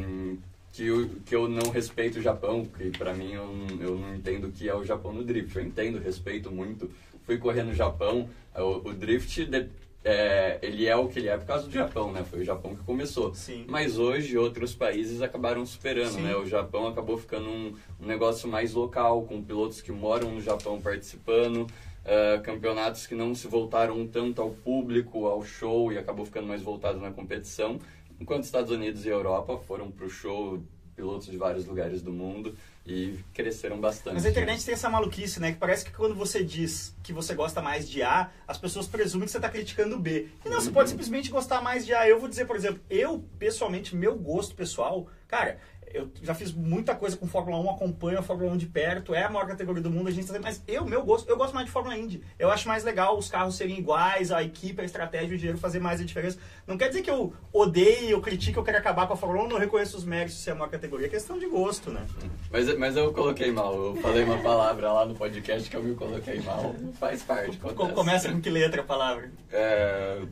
que, 0.72 0.86
eu, 0.86 1.10
que 1.26 1.36
eu 1.36 1.48
não 1.48 1.70
respeito 1.70 2.18
o 2.18 2.22
Japão, 2.22 2.64
porque 2.64 2.96
para 2.96 3.12
mim 3.12 3.32
eu, 3.32 3.46
eu 3.78 3.98
não 3.98 4.14
entendo 4.14 4.48
o 4.48 4.52
que 4.52 4.68
é 4.70 4.74
o 4.74 4.84
Japão 4.84 5.12
no 5.12 5.22
drift. 5.22 5.54
Eu 5.54 5.64
entendo, 5.64 5.98
respeito 5.98 6.50
muito. 6.50 6.90
Fui 7.28 7.36
correr 7.36 7.62
no 7.62 7.74
Japão, 7.74 8.26
o, 8.56 8.88
o 8.88 8.94
drift 8.94 9.44
de, 9.44 9.68
é, 10.02 10.58
ele 10.62 10.86
é 10.86 10.96
o 10.96 11.08
que 11.08 11.18
ele 11.18 11.28
é 11.28 11.36
por 11.36 11.44
causa 11.44 11.66
do 11.66 11.70
Japão, 11.70 12.10
né? 12.10 12.24
Foi 12.24 12.40
o 12.40 12.42
Japão 12.42 12.74
que 12.74 12.82
começou. 12.84 13.34
Sim. 13.34 13.66
Mas 13.68 13.98
hoje 13.98 14.38
outros 14.38 14.74
países 14.74 15.20
acabaram 15.20 15.66
superando, 15.66 16.12
Sim. 16.12 16.22
né? 16.22 16.34
O 16.34 16.46
Japão 16.46 16.86
acabou 16.86 17.18
ficando 17.18 17.46
um, 17.50 17.74
um, 18.00 18.06
negócio 18.06 18.48
mais 18.48 18.72
local, 18.72 19.24
com 19.24 19.42
pilotos 19.42 19.82
que 19.82 19.92
moram 19.92 20.30
no 20.30 20.40
Japão 20.40 20.80
participando, 20.80 21.64
uh, 21.64 22.40
campeonatos 22.42 23.06
que 23.06 23.14
não 23.14 23.34
se 23.34 23.46
voltaram 23.46 24.06
tanto 24.06 24.40
ao 24.40 24.48
público, 24.48 25.26
ao 25.26 25.44
show 25.44 25.92
e 25.92 25.98
acabou 25.98 26.24
ficando 26.24 26.46
mais 26.46 26.62
voltado 26.62 26.98
na 26.98 27.10
competição. 27.10 27.78
Enquanto 28.18 28.44
Estados 28.44 28.70
Unidos 28.70 29.04
e 29.04 29.10
Europa 29.10 29.58
foram 29.58 29.90
para 29.90 30.06
o 30.06 30.08
show 30.08 30.62
pilotos 30.96 31.26
de 31.26 31.36
vários 31.36 31.66
lugares 31.66 32.00
do 32.00 32.10
mundo 32.10 32.56
e 32.88 33.18
cresceram 33.34 33.80
bastante. 33.80 34.14
Mas 34.14 34.26
a 34.26 34.30
internet 34.30 34.64
tem 34.64 34.74
essa 34.74 34.88
maluquice, 34.88 35.38
né? 35.40 35.52
Que 35.52 35.58
parece 35.58 35.84
que 35.84 35.92
quando 35.92 36.14
você 36.14 36.42
diz 36.42 36.94
que 37.02 37.12
você 37.12 37.34
gosta 37.34 37.60
mais 37.60 37.88
de 37.88 38.02
A, 38.02 38.30
as 38.46 38.56
pessoas 38.56 38.86
presumem 38.86 39.26
que 39.26 39.32
você 39.32 39.38
está 39.38 39.48
criticando 39.48 39.98
B. 39.98 40.28
E 40.44 40.48
não, 40.48 40.56
uhum. 40.56 40.62
você 40.62 40.70
pode 40.70 40.90
simplesmente 40.90 41.30
gostar 41.30 41.60
mais 41.60 41.84
de 41.84 41.94
A. 41.94 42.08
Eu 42.08 42.18
vou 42.18 42.28
dizer, 42.28 42.46
por 42.46 42.56
exemplo, 42.56 42.80
eu, 42.88 43.24
pessoalmente, 43.38 43.94
meu 43.94 44.16
gosto 44.16 44.54
pessoal, 44.54 45.06
cara, 45.26 45.58
eu 45.92 46.10
já 46.22 46.34
fiz 46.34 46.52
muita 46.52 46.94
coisa 46.94 47.16
com 47.16 47.26
Fórmula 47.26 47.58
1, 47.58 47.70
acompanho 47.70 48.18
a 48.18 48.22
Fórmula 48.22 48.52
1 48.52 48.56
de 48.56 48.66
perto, 48.66 49.14
é 49.14 49.24
a 49.24 49.30
maior 49.30 49.46
categoria 49.46 49.82
do 49.82 49.90
mundo, 49.90 50.08
a 50.08 50.10
gente 50.10 50.26
tá, 50.26 50.38
mas 50.38 50.62
eu, 50.66 50.84
meu 50.84 51.04
gosto, 51.04 51.28
eu 51.28 51.36
gosto 51.36 51.54
mais 51.54 51.66
de 51.66 51.72
Fórmula 51.72 51.96
Indy. 51.96 52.22
Eu 52.38 52.50
acho 52.50 52.68
mais 52.68 52.84
legal 52.84 53.16
os 53.16 53.30
carros 53.30 53.56
serem 53.56 53.78
iguais, 53.78 54.30
a 54.30 54.42
equipe, 54.42 54.80
a 54.80 54.84
estratégia, 54.84 55.34
o 55.34 55.38
dinheiro 55.38 55.58
fazer 55.58 55.78
mais 55.78 56.00
a 56.00 56.04
diferença. 56.04 56.38
Não 56.66 56.76
quer 56.76 56.88
dizer 56.88 57.02
que 57.02 57.10
eu 57.10 57.32
odeie, 57.52 58.10
eu 58.10 58.20
critique, 58.20 58.56
eu 58.56 58.64
quero 58.64 58.78
acabar 58.78 59.06
com 59.06 59.14
a 59.14 59.16
Fórmula 59.16 59.44
1, 59.44 59.48
não 59.48 59.58
reconheço 59.58 59.96
os 59.96 60.04
méritos 60.04 60.36
de 60.36 60.42
ser 60.42 60.52
a 60.52 60.54
maior 60.54 60.70
categoria, 60.70 61.06
é 61.06 61.10
questão 61.10 61.38
de 61.38 61.46
gosto, 61.46 61.90
né? 61.90 62.04
Mas, 62.50 62.78
mas 62.78 62.96
eu 62.96 63.12
coloquei 63.12 63.50
mal, 63.52 63.74
eu 63.74 63.96
falei 63.96 64.24
uma 64.24 64.38
palavra 64.38 64.92
lá 64.92 65.06
no 65.06 65.14
podcast 65.14 65.68
que 65.68 65.76
eu 65.76 65.82
me 65.82 65.94
coloquei 65.94 66.40
mal, 66.40 66.74
faz 66.98 67.22
parte. 67.22 67.58
Acontece. 67.62 67.94
Começa 67.94 68.32
com 68.32 68.40
que 68.40 68.50
letra 68.50 68.82
a 68.82 68.84
palavra? 68.84 69.30
É 69.50 70.22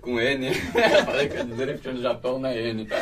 com 0.00 0.20
N. 0.20 0.54
Falei 1.04 1.28
que 1.28 1.42
drift 1.44 1.88
no 1.88 2.00
Japão 2.00 2.38
na 2.38 2.54
N, 2.54 2.86
tá? 2.86 2.96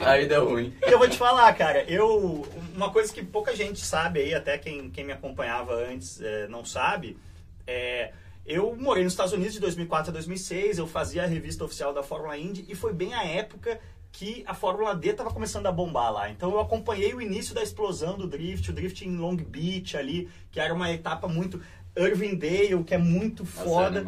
aí 0.00 0.26
deu 0.26 0.48
ruim. 0.48 0.74
Eu 0.82 0.98
vou 0.98 1.08
te 1.08 1.16
falar, 1.16 1.52
cara, 1.54 1.84
eu. 1.84 2.46
Uma 2.74 2.90
coisa 2.90 3.12
que 3.12 3.24
pouca 3.24 3.56
gente 3.56 3.84
sabe 3.84 4.20
aí, 4.20 4.34
até 4.34 4.58
quem, 4.58 4.90
quem 4.90 5.04
me 5.04 5.12
acompanhava 5.12 5.74
antes 5.74 6.20
é, 6.20 6.48
não 6.48 6.64
sabe, 6.64 7.18
é. 7.66 8.12
Eu 8.44 8.76
morei 8.76 9.02
nos 9.02 9.12
Estados 9.12 9.32
Unidos 9.32 9.54
de 9.54 9.60
2004 9.60 10.10
a 10.10 10.12
2006, 10.12 10.78
eu 10.78 10.86
fazia 10.86 11.24
a 11.24 11.26
revista 11.26 11.64
oficial 11.64 11.92
da 11.92 12.04
Fórmula 12.04 12.38
Indy 12.38 12.64
e 12.68 12.76
foi 12.76 12.92
bem 12.92 13.12
a 13.12 13.24
época 13.24 13.80
que 14.12 14.44
a 14.46 14.54
Fórmula 14.54 14.94
D 14.94 15.10
estava 15.10 15.30
começando 15.30 15.66
a 15.66 15.72
bombar 15.72 16.12
lá. 16.12 16.30
Então 16.30 16.52
eu 16.52 16.60
acompanhei 16.60 17.12
o 17.12 17.20
início 17.20 17.54
da 17.54 17.62
explosão 17.62 18.16
do 18.16 18.28
drift, 18.28 18.70
o 18.70 18.72
drift 18.72 19.04
em 19.04 19.16
Long 19.16 19.36
Beach 19.36 19.96
ali, 19.96 20.30
que 20.52 20.60
era 20.60 20.72
uma 20.72 20.90
etapa 20.92 21.26
muito 21.26 21.60
Irvingdale, 21.96 22.84
que 22.84 22.94
é 22.94 22.98
muito 22.98 23.44
foda. 23.44 24.06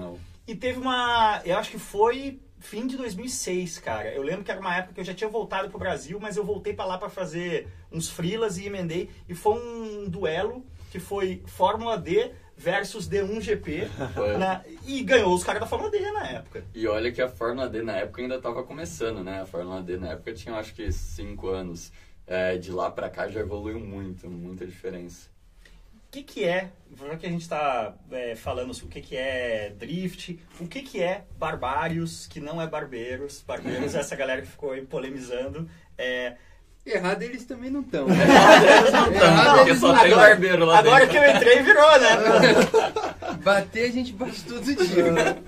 E 0.48 0.56
teve 0.56 0.80
uma. 0.80 1.42
Eu 1.44 1.58
acho 1.58 1.70
que 1.70 1.78
foi 1.78 2.40
fim 2.58 2.86
de 2.86 2.96
2006, 2.96 3.80
cara. 3.80 4.10
Eu 4.14 4.22
lembro 4.22 4.42
que 4.42 4.50
era 4.50 4.58
uma 4.58 4.74
época 4.74 4.94
que 4.94 5.00
eu 5.00 5.04
já 5.04 5.12
tinha 5.12 5.28
voltado 5.28 5.68
pro 5.68 5.78
Brasil, 5.78 6.18
mas 6.18 6.38
eu 6.38 6.44
voltei 6.44 6.72
para 6.72 6.86
lá 6.86 6.96
para 6.96 7.10
fazer 7.10 7.68
uns 7.92 8.08
frilas 8.08 8.56
e 8.56 8.66
emendei. 8.66 9.10
E 9.28 9.34
foi 9.34 9.60
um 9.60 10.08
duelo 10.08 10.64
que 10.90 10.98
foi 10.98 11.42
Fórmula 11.44 11.98
D 11.98 12.32
versus 12.56 13.06
D1 13.06 13.42
GP. 13.42 13.88
Né? 14.38 14.64
E 14.86 15.02
ganhou 15.02 15.34
os 15.34 15.44
caras 15.44 15.60
da 15.60 15.66
Fórmula 15.66 15.90
D 15.90 16.00
na 16.12 16.26
época. 16.26 16.64
E 16.74 16.86
olha 16.86 17.12
que 17.12 17.20
a 17.20 17.28
Fórmula 17.28 17.68
D 17.68 17.82
na 17.82 17.96
época 17.96 18.22
ainda 18.22 18.36
estava 18.36 18.62
começando, 18.62 19.22
né? 19.22 19.42
A 19.42 19.46
Fórmula 19.46 19.82
D 19.82 19.98
na 19.98 20.12
época 20.12 20.32
tinha 20.32 20.54
acho 20.54 20.74
que 20.74 20.90
5 20.90 21.46
anos. 21.46 21.92
É, 22.26 22.56
de 22.58 22.72
lá 22.72 22.90
para 22.90 23.08
cá 23.08 23.28
já 23.28 23.40
evoluiu 23.40 23.80
muito, 23.80 24.28
muita 24.28 24.66
diferença. 24.66 25.28
Que, 26.10 26.22
que 26.22 26.44
é, 26.44 26.70
já 26.96 27.16
que 27.16 27.26
a 27.26 27.28
gente 27.28 27.42
está 27.42 27.94
é, 28.10 28.34
falando 28.34 28.70
o 28.72 28.88
que, 28.88 29.00
que 29.00 29.16
é 29.16 29.72
drift, 29.78 30.38
o 30.58 30.66
que, 30.66 30.82
que 30.82 31.02
é 31.02 31.24
barbários, 31.38 32.26
que 32.26 32.40
não 32.40 32.60
é 32.60 32.66
barbeiros. 32.66 33.42
Barbeiros 33.46 33.94
é 33.94 34.00
essa 34.00 34.16
galera 34.16 34.42
que 34.42 34.48
ficou 34.48 34.72
aí 34.72 34.82
polemizando. 34.84 35.68
É, 35.96 36.36
Errado 36.86 37.22
eles 37.22 37.44
também 37.44 37.70
não 37.70 37.80
estão. 37.80 38.06
Eles 38.08 38.92
não 38.92 39.12
estão, 39.12 39.28
Errado 39.28 39.56
porque 39.56 39.70
eles 39.70 39.80
só 39.80 39.92
não 39.92 40.00
tem 40.00 40.10
tão. 40.10 40.18
barbeiro 40.18 40.64
lá 40.64 40.78
agora 40.78 41.06
dentro. 41.06 41.20
que 41.20 41.26
eu 41.26 41.36
entrei, 41.36 41.62
virou, 41.62 42.00
né? 42.00 43.36
Bater 43.44 43.90
a 43.90 43.92
gente 43.92 44.12
bate 44.14 44.42
todo 44.44 44.64
dia. 44.64 45.42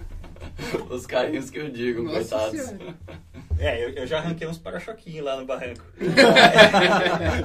Os 0.91 1.07
carinhos 1.07 1.49
que 1.49 1.59
eu 1.59 1.71
digo, 1.71 2.03
Nossa 2.03 2.37
coitados. 2.37 2.61
Senhora. 2.61 2.95
É, 3.61 3.85
eu, 3.85 3.91
eu 3.91 4.07
já 4.07 4.19
arranquei 4.19 4.49
uns 4.49 4.57
para-choquinhos 4.57 5.23
lá 5.23 5.37
no 5.37 5.45
barranco. 5.45 5.85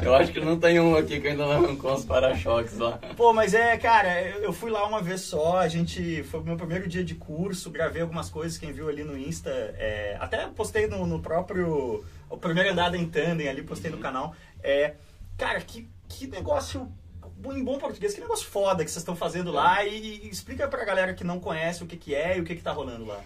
Eu 0.01 0.15
acho 0.15 0.31
que 0.31 0.39
não 0.39 0.57
tem 0.57 0.79
um 0.79 0.95
aqui 0.95 1.19
que 1.19 1.27
ainda 1.27 1.45
não 1.45 1.51
arrancou 1.51 1.93
uns 1.93 2.05
para-choques 2.05 2.77
lá. 2.77 2.97
Pô, 3.17 3.33
mas 3.33 3.53
é, 3.53 3.77
cara, 3.77 4.21
eu 4.39 4.53
fui 4.53 4.71
lá 4.71 4.85
uma 4.87 5.01
vez 5.01 5.21
só, 5.21 5.57
a 5.57 5.67
gente. 5.67 6.23
Foi 6.23 6.39
o 6.39 6.43
meu 6.43 6.55
primeiro 6.55 6.87
dia 6.87 7.03
de 7.03 7.15
curso, 7.15 7.69
gravei 7.69 8.01
algumas 8.01 8.29
coisas, 8.29 8.57
quem 8.57 8.71
viu 8.71 8.87
ali 8.87 9.03
no 9.03 9.17
Insta. 9.17 9.49
é, 9.77 10.15
até 10.19 10.47
postei 10.47 10.87
no, 10.87 11.05
no 11.05 11.19
próprio. 11.19 12.05
O 12.29 12.37
primeiro 12.37 12.71
andada 12.71 12.97
em 12.97 13.05
tandem 13.07 13.49
ali, 13.49 13.61
postei 13.61 13.91
no 13.91 13.97
canal. 13.97 14.33
É, 14.63 14.93
cara, 15.37 15.59
que, 15.59 15.89
que 16.07 16.27
negócio. 16.27 16.89
Em 17.43 17.63
bom 17.63 17.77
português, 17.77 18.13
que 18.13 18.21
negócio 18.21 18.47
foda 18.47 18.83
que 18.83 18.89
vocês 18.89 19.01
estão 19.01 19.15
fazendo 19.15 19.51
lá 19.51 19.83
e, 19.85 20.25
e 20.25 20.29
explica 20.29 20.67
pra 20.67 20.85
galera 20.85 21.13
que 21.13 21.23
não 21.23 21.39
conhece 21.39 21.83
o 21.83 21.87
que, 21.87 21.97
que 21.97 22.15
é 22.15 22.37
e 22.37 22.41
o 22.41 22.43
que, 22.43 22.55
que 22.55 22.61
tá 22.61 22.71
rolando 22.71 23.05
lá. 23.05 23.21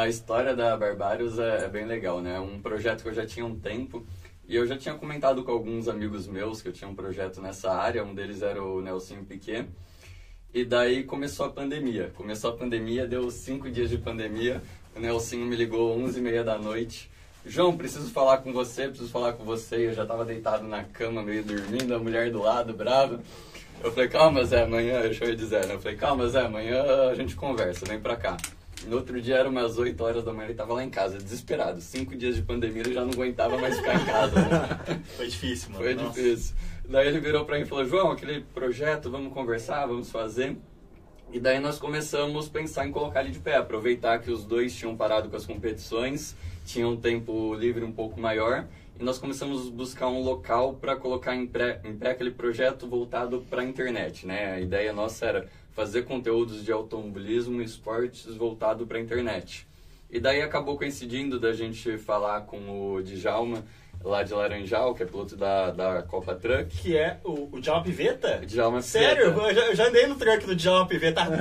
A 0.00 0.08
história 0.08 0.56
da 0.56 0.76
Barbários 0.76 1.38
é, 1.38 1.64
é 1.64 1.68
bem 1.68 1.84
legal, 1.84 2.20
né? 2.20 2.36
É 2.36 2.40
um 2.40 2.60
projeto 2.60 3.02
que 3.02 3.08
eu 3.08 3.14
já 3.14 3.26
tinha 3.26 3.44
um 3.44 3.58
tempo 3.58 4.04
e 4.46 4.56
eu 4.56 4.66
já 4.66 4.76
tinha 4.76 4.94
comentado 4.94 5.42
com 5.42 5.52
alguns 5.52 5.88
amigos 5.88 6.26
meus 6.26 6.60
que 6.60 6.68
eu 6.68 6.72
tinha 6.72 6.88
um 6.88 6.94
projeto 6.94 7.40
nessa 7.40 7.72
área. 7.72 8.04
Um 8.04 8.14
deles 8.14 8.42
era 8.42 8.62
o 8.62 8.80
Nelson 8.80 9.24
Piquet. 9.24 9.66
E 10.52 10.64
daí 10.64 11.02
começou 11.04 11.46
a 11.46 11.50
pandemia. 11.50 12.12
Começou 12.14 12.50
a 12.50 12.56
pandemia, 12.56 13.06
deu 13.06 13.30
cinco 13.30 13.70
dias 13.70 13.90
de 13.90 13.98
pandemia. 13.98 14.62
O 14.94 15.00
Nelson 15.00 15.36
me 15.36 15.56
ligou 15.56 15.98
11 15.98 16.18
e 16.18 16.22
meia 16.22 16.44
da 16.44 16.58
noite. 16.58 17.10
João, 17.46 17.76
preciso 17.76 18.10
falar 18.10 18.38
com 18.38 18.52
você, 18.52 18.88
preciso 18.88 19.10
falar 19.10 19.34
com 19.34 19.44
você. 19.44 19.88
Eu 19.88 19.94
já 19.94 20.06
tava 20.06 20.24
deitado 20.24 20.66
na 20.66 20.84
cama, 20.84 21.22
meio 21.22 21.44
dormindo, 21.44 21.94
a 21.94 21.98
mulher 21.98 22.30
do 22.30 22.40
lado, 22.40 22.72
brava. 22.72 23.20
Eu 23.82 23.92
falei, 23.92 24.08
calma, 24.08 24.44
Zé, 24.44 24.62
amanhã, 24.62 25.02
deixa 25.02 25.26
eu 25.26 25.36
dizer, 25.36 25.66
né? 25.66 25.74
Eu 25.74 25.80
falei, 25.80 25.96
calma, 25.96 26.26
Zé, 26.26 26.40
amanhã 26.40 26.82
a 27.10 27.14
gente 27.14 27.36
conversa, 27.36 27.84
vem 27.84 28.00
pra 28.00 28.16
cá. 28.16 28.36
No 28.86 28.96
outro 28.96 29.20
dia 29.20 29.36
era 29.36 29.48
umas 29.48 29.76
8 29.76 30.02
horas 30.02 30.24
da 30.24 30.32
manhã, 30.32 30.46
ele 30.46 30.54
tava 30.54 30.72
lá 30.74 30.82
em 30.82 30.88
casa, 30.88 31.18
desesperado. 31.18 31.80
Cinco 31.82 32.16
dias 32.16 32.36
de 32.36 32.42
pandemia, 32.42 32.80
ele 32.80 32.94
já 32.94 33.02
não 33.02 33.10
aguentava 33.10 33.58
mais 33.58 33.76
ficar 33.76 34.00
em 34.00 34.04
casa, 34.06 34.40
né? 34.40 35.02
Foi 35.16 35.26
difícil, 35.26 35.70
mano. 35.70 35.84
Foi 35.84 35.94
Nossa. 35.94 36.22
difícil. 36.22 36.56
Daí 36.88 37.08
ele 37.08 37.20
virou 37.20 37.44
pra 37.44 37.56
mim 37.56 37.62
e 37.62 37.66
falou, 37.66 37.84
João, 37.84 38.10
aquele 38.10 38.40
projeto, 38.40 39.10
vamos 39.10 39.32
conversar, 39.32 39.86
vamos 39.86 40.10
fazer. 40.10 40.56
E 41.32 41.40
daí 41.40 41.58
nós 41.58 41.78
começamos 41.78 42.46
a 42.46 42.50
pensar 42.50 42.86
em 42.86 42.92
colocar 42.92 43.22
ele 43.22 43.30
de 43.30 43.38
pé, 43.38 43.56
aproveitar 43.56 44.18
que 44.20 44.30
os 44.30 44.44
dois 44.44 44.74
tinham 44.74 44.96
parado 44.96 45.28
com 45.28 45.36
as 45.36 45.46
competições, 45.46 46.36
tinham 46.64 46.92
um 46.92 46.96
tempo 46.96 47.54
livre 47.54 47.84
um 47.84 47.92
pouco 47.92 48.20
maior, 48.20 48.66
e 48.98 49.02
nós 49.02 49.18
começamos 49.18 49.68
a 49.68 49.70
buscar 49.70 50.08
um 50.08 50.22
local 50.22 50.74
para 50.74 50.96
colocar 50.96 51.34
em 51.34 51.46
pé, 51.46 51.80
em 51.84 51.96
pé 51.96 52.10
aquele 52.10 52.30
projeto 52.30 52.86
voltado 52.86 53.44
para 53.50 53.62
a 53.62 53.64
internet, 53.64 54.26
né? 54.26 54.52
A 54.52 54.60
ideia 54.60 54.92
nossa 54.92 55.26
era 55.26 55.48
fazer 55.72 56.04
conteúdos 56.04 56.64
de 56.64 56.70
automobilismo 56.70 57.60
e 57.60 57.64
esportes 57.64 58.36
voltado 58.36 58.86
para 58.86 58.98
a 58.98 59.00
internet. 59.00 59.66
E 60.08 60.20
daí 60.20 60.40
acabou 60.42 60.78
coincidindo 60.78 61.40
da 61.40 61.52
gente 61.52 61.98
falar 61.98 62.42
com 62.42 62.94
o 62.94 63.02
Djalma, 63.02 63.64
lá 64.04 64.22
de 64.22 64.34
Laranjal, 64.34 64.94
que 64.94 65.02
é 65.02 65.06
piloto 65.06 65.34
da, 65.36 65.70
da 65.70 66.02
Copa 66.02 66.34
Truck. 66.34 66.66
Que 66.76 66.96
é 66.96 67.18
o, 67.24 67.48
o 67.50 67.60
Djalma 67.60 67.82
Piveta? 67.82 68.42
Djalma 68.44 68.82
Sério? 68.82 69.32
Piveta. 69.32 69.48
Eu 69.48 69.54
já, 69.54 69.66
eu 69.68 69.74
já 69.74 69.88
andei 69.88 70.06
no 70.06 70.14
truck 70.16 70.46
do 70.46 70.54
Djalma 70.54 70.86
Piveta. 70.86 71.24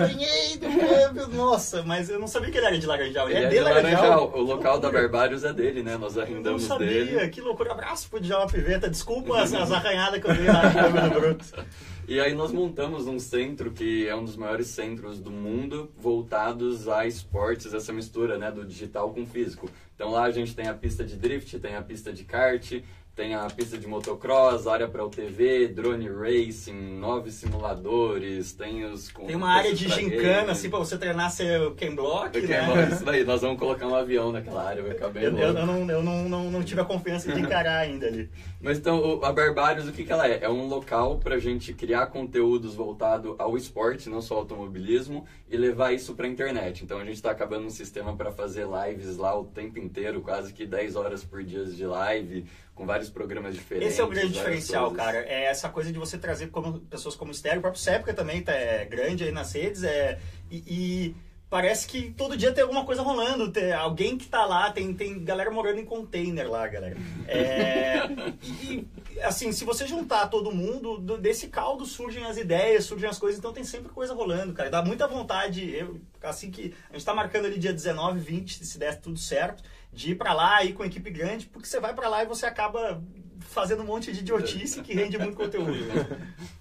Do 0.54 0.80
câmbio. 0.80 1.28
Nossa, 1.36 1.84
mas 1.84 2.10
eu 2.10 2.20
não 2.20 2.28
sabia 2.28 2.50
que 2.52 2.58
ele 2.58 2.68
era 2.68 2.78
de 2.80 2.86
Laranjal. 2.86 3.30
Ele, 3.30 3.38
Ele 3.38 3.44
é 3.44 3.48
é 3.48 3.50
de 3.50 3.56
de 3.58 3.62
Laranjal. 3.62 4.02
Laranjal. 4.02 4.32
O 4.36 4.42
local 4.42 4.80
da 4.80 4.90
Barbários 4.90 5.44
é 5.44 5.52
dele, 5.52 5.84
né? 5.84 5.98
Nós 5.98 6.16
Eu 6.16 6.22
não 6.22 6.28
arrendamos 6.32 6.64
sabia, 6.64 6.88
dele. 6.88 7.30
que 7.30 7.42
loucura. 7.42 7.74
Abraço 7.74 8.10
pro 8.10 8.20
Djalma 8.20 8.48
Piveta. 8.48 8.90
Desculpa 8.90 9.42
as, 9.42 9.54
as 9.54 9.72
arranhadas 9.72 10.22
que 10.22 10.30
eu 10.30 10.34
dei 10.34 10.48
lá 10.48 10.64
no 10.64 11.10
Bruto. 11.20 11.46
E 12.06 12.20
aí 12.20 12.34
nós 12.34 12.52
montamos 12.52 13.08
um 13.08 13.18
centro 13.18 13.72
que 13.72 14.08
é 14.10 14.14
um 14.14 14.26
dos 14.26 14.36
maiores 14.36 14.68
centros 14.68 15.22
do 15.22 15.32
mundo 15.32 15.90
voltados 15.98 16.90
a 16.90 17.08
esportes, 17.08 17.74
essa 17.74 17.94
mistura 17.94 18.38
né, 18.38 18.52
do 18.52 18.66
digital 18.66 19.14
com 19.14 19.22
o 19.22 19.26
físico. 19.26 19.70
Então 19.96 20.10
lá 20.12 20.24
a 20.24 20.32
gente 20.32 20.56
tem 20.56 20.68
a 20.68 20.74
pista 20.74 21.04
de 21.04 21.16
drift, 21.16 21.60
tem 21.60 21.76
a 21.76 21.82
pista 21.82 22.12
de 22.12 22.24
kart, 22.24 22.82
tem 23.16 23.36
a 23.36 23.46
pista 23.46 23.78
de 23.78 23.86
motocross, 23.86 24.66
área 24.66 24.88
para 24.88 25.06
UTV, 25.06 25.68
drone 25.68 26.10
racing, 26.10 26.98
nove 26.98 27.32
simuladores, 27.32 28.54
tem 28.54 28.86
os... 28.86 29.08
Tem 29.10 29.36
uma 29.36 29.50
área 29.50 29.74
de 29.74 29.88
gincana, 29.88 30.22
game. 30.40 30.52
assim, 30.52 30.68
pra 30.68 30.80
você 30.80 30.98
treinar 30.98 31.30
seu 31.30 31.76
Ken 31.76 31.94
Block, 31.94 32.40
né? 32.42 32.90
isso 32.92 33.06
daí, 33.06 33.24
nós 33.24 33.42
vamos 33.42 33.60
colocar 33.60 33.86
um 33.86 33.94
avião 33.94 34.32
naquela 34.32 34.64
área, 34.68 34.82
vai 34.82 34.94
ficar 34.94 35.10
bem 35.10 35.24
Eu, 35.26 35.38
eu, 35.38 35.54
louco. 35.54 35.60
eu 35.60 35.66
não, 35.66 35.92
eu 35.92 36.04
não, 36.04 36.30
não, 36.30 36.52
não 36.52 36.64
tive 36.64 36.82
a 36.82 36.86
confiança 36.86 37.32
de 37.32 37.40
encarar 37.40 37.82
ainda 37.86 38.08
ali. 38.08 38.32
Mas 38.60 38.80
então, 38.80 39.24
a 39.24 39.32
Barbários, 39.32 39.88
o 39.88 39.92
que, 39.92 40.04
que 40.04 40.12
ela 40.12 40.28
é? 40.28 40.44
É 40.44 40.50
um 40.50 40.68
local 40.68 41.20
pra 41.20 41.38
gente 41.38 41.72
criar 41.72 42.08
conteúdos 42.08 42.74
voltado 42.74 43.36
ao 43.38 43.56
esporte, 43.56 44.10
não 44.10 44.22
só 44.22 44.36
ao 44.36 44.40
automobilismo, 44.42 45.26
e 45.48 45.56
levar 45.56 45.94
isso 45.94 46.16
pra 46.16 46.28
internet. 46.28 46.84
Então 46.84 46.98
a 46.98 47.06
gente 47.06 47.22
tá 47.22 47.30
acabando 47.30 47.68
um 47.68 47.70
sistema 47.70 48.16
para 48.16 48.32
fazer 48.32 48.66
lives 48.66 49.18
lá 49.18 49.40
o 49.40 49.46
tempo 49.46 49.78
inteiro, 49.78 50.22
quase 50.22 50.52
que 50.52 50.66
10 50.66 50.96
horas 50.96 51.24
por 51.24 51.44
dia 51.44 51.64
de 51.66 51.86
live, 51.86 52.46
com 52.76 52.86
vários 52.86 53.10
programas 53.10 53.54
diferentes. 53.54 53.94
Esse 53.94 54.02
é 54.02 54.04
o 54.04 54.08
grande 54.08 54.34
diferencial, 54.34 54.90
coisas. 54.90 55.06
cara. 55.06 55.18
É 55.28 55.46
essa 55.46 55.70
coisa 55.70 55.92
de 55.92 56.00
você 56.00 56.18
trazer 56.18 56.48
como, 56.48 56.80
pessoas 56.82 57.16
como 57.16 57.32
Estéreo. 57.32 57.60
O 57.60 57.62
próprio 57.62 57.82
Sépia 57.82 58.14
também 58.14 58.42
tá, 58.42 58.52
é 58.52 58.86
grande 58.86 59.24
aí 59.24 59.32
nas 59.32 59.54
redes. 59.54 59.84
É, 59.84 60.20
e, 60.50 60.58
e 60.68 61.16
parece 61.50 61.86
que 61.88 62.10
todo 62.12 62.36
dia 62.36 62.52
tem 62.52 62.64
alguma 62.64 62.84
coisa 62.84 63.04
rolando. 63.04 63.52
Tem 63.52 63.72
alguém 63.72 64.18
que 64.18 64.26
tá 64.28 64.44
lá, 64.46 64.72
tem, 64.72 64.92
tem 64.94 65.24
galera 65.24 65.52
morando 65.52 65.80
em 65.80 65.86
container 65.86 66.50
lá, 66.50 66.68
galera. 66.68 66.98
É, 67.28 68.00
e, 68.42 68.88
assim, 69.22 69.52
se 69.52 69.64
você 69.64 69.86
juntar 69.86 70.28
todo 70.28 70.52
mundo, 70.52 70.98
do- 70.98 71.18
desse 71.20 71.50
caldo 71.50 71.86
surgem 71.86 72.26
as 72.26 72.38
ideias, 72.38 72.86
surgem 72.86 73.08
as 73.08 73.20
coisas. 73.20 73.38
Então 73.38 73.54
tem 73.54 73.64
sempre 73.64 73.90
coisa 73.92 74.16
rolando, 74.16 74.52
cara. 74.54 74.72
Dá 74.72 74.82
muita 74.84 75.08
vontade. 75.08 75.70
Eu, 75.76 76.02
assim 76.24 76.50
que 76.50 76.74
a 76.90 76.94
gente 76.94 77.06
tá 77.06 77.14
marcando 77.14 77.46
ali 77.46 77.60
dia 77.60 77.72
19, 77.74 78.20
20, 78.20 78.66
se 78.66 78.80
der 78.80 79.00
tudo 79.00 79.20
certo, 79.20 79.62
de 79.94 80.12
ir 80.12 80.16
pra 80.16 80.34
lá, 80.34 80.64
ir 80.64 80.74
com 80.74 80.84
a 80.84 80.88
equipe 80.88 81.10
grande, 81.10 81.46
porque 81.46 81.68
você 81.68 81.80
vai 81.80 81.94
pra 81.94 82.10
lá 82.10 82.24
e 82.24 82.28
você 82.28 82.46
acaba 82.46 83.02
fazendo 83.42 83.84
um 83.84 83.86
monte 83.86 84.12
de 84.12 84.20
idiotice 84.20 84.82
que 84.82 84.94
rende 84.94 85.18
muito 85.18 85.36
conteúdo. 85.38 85.74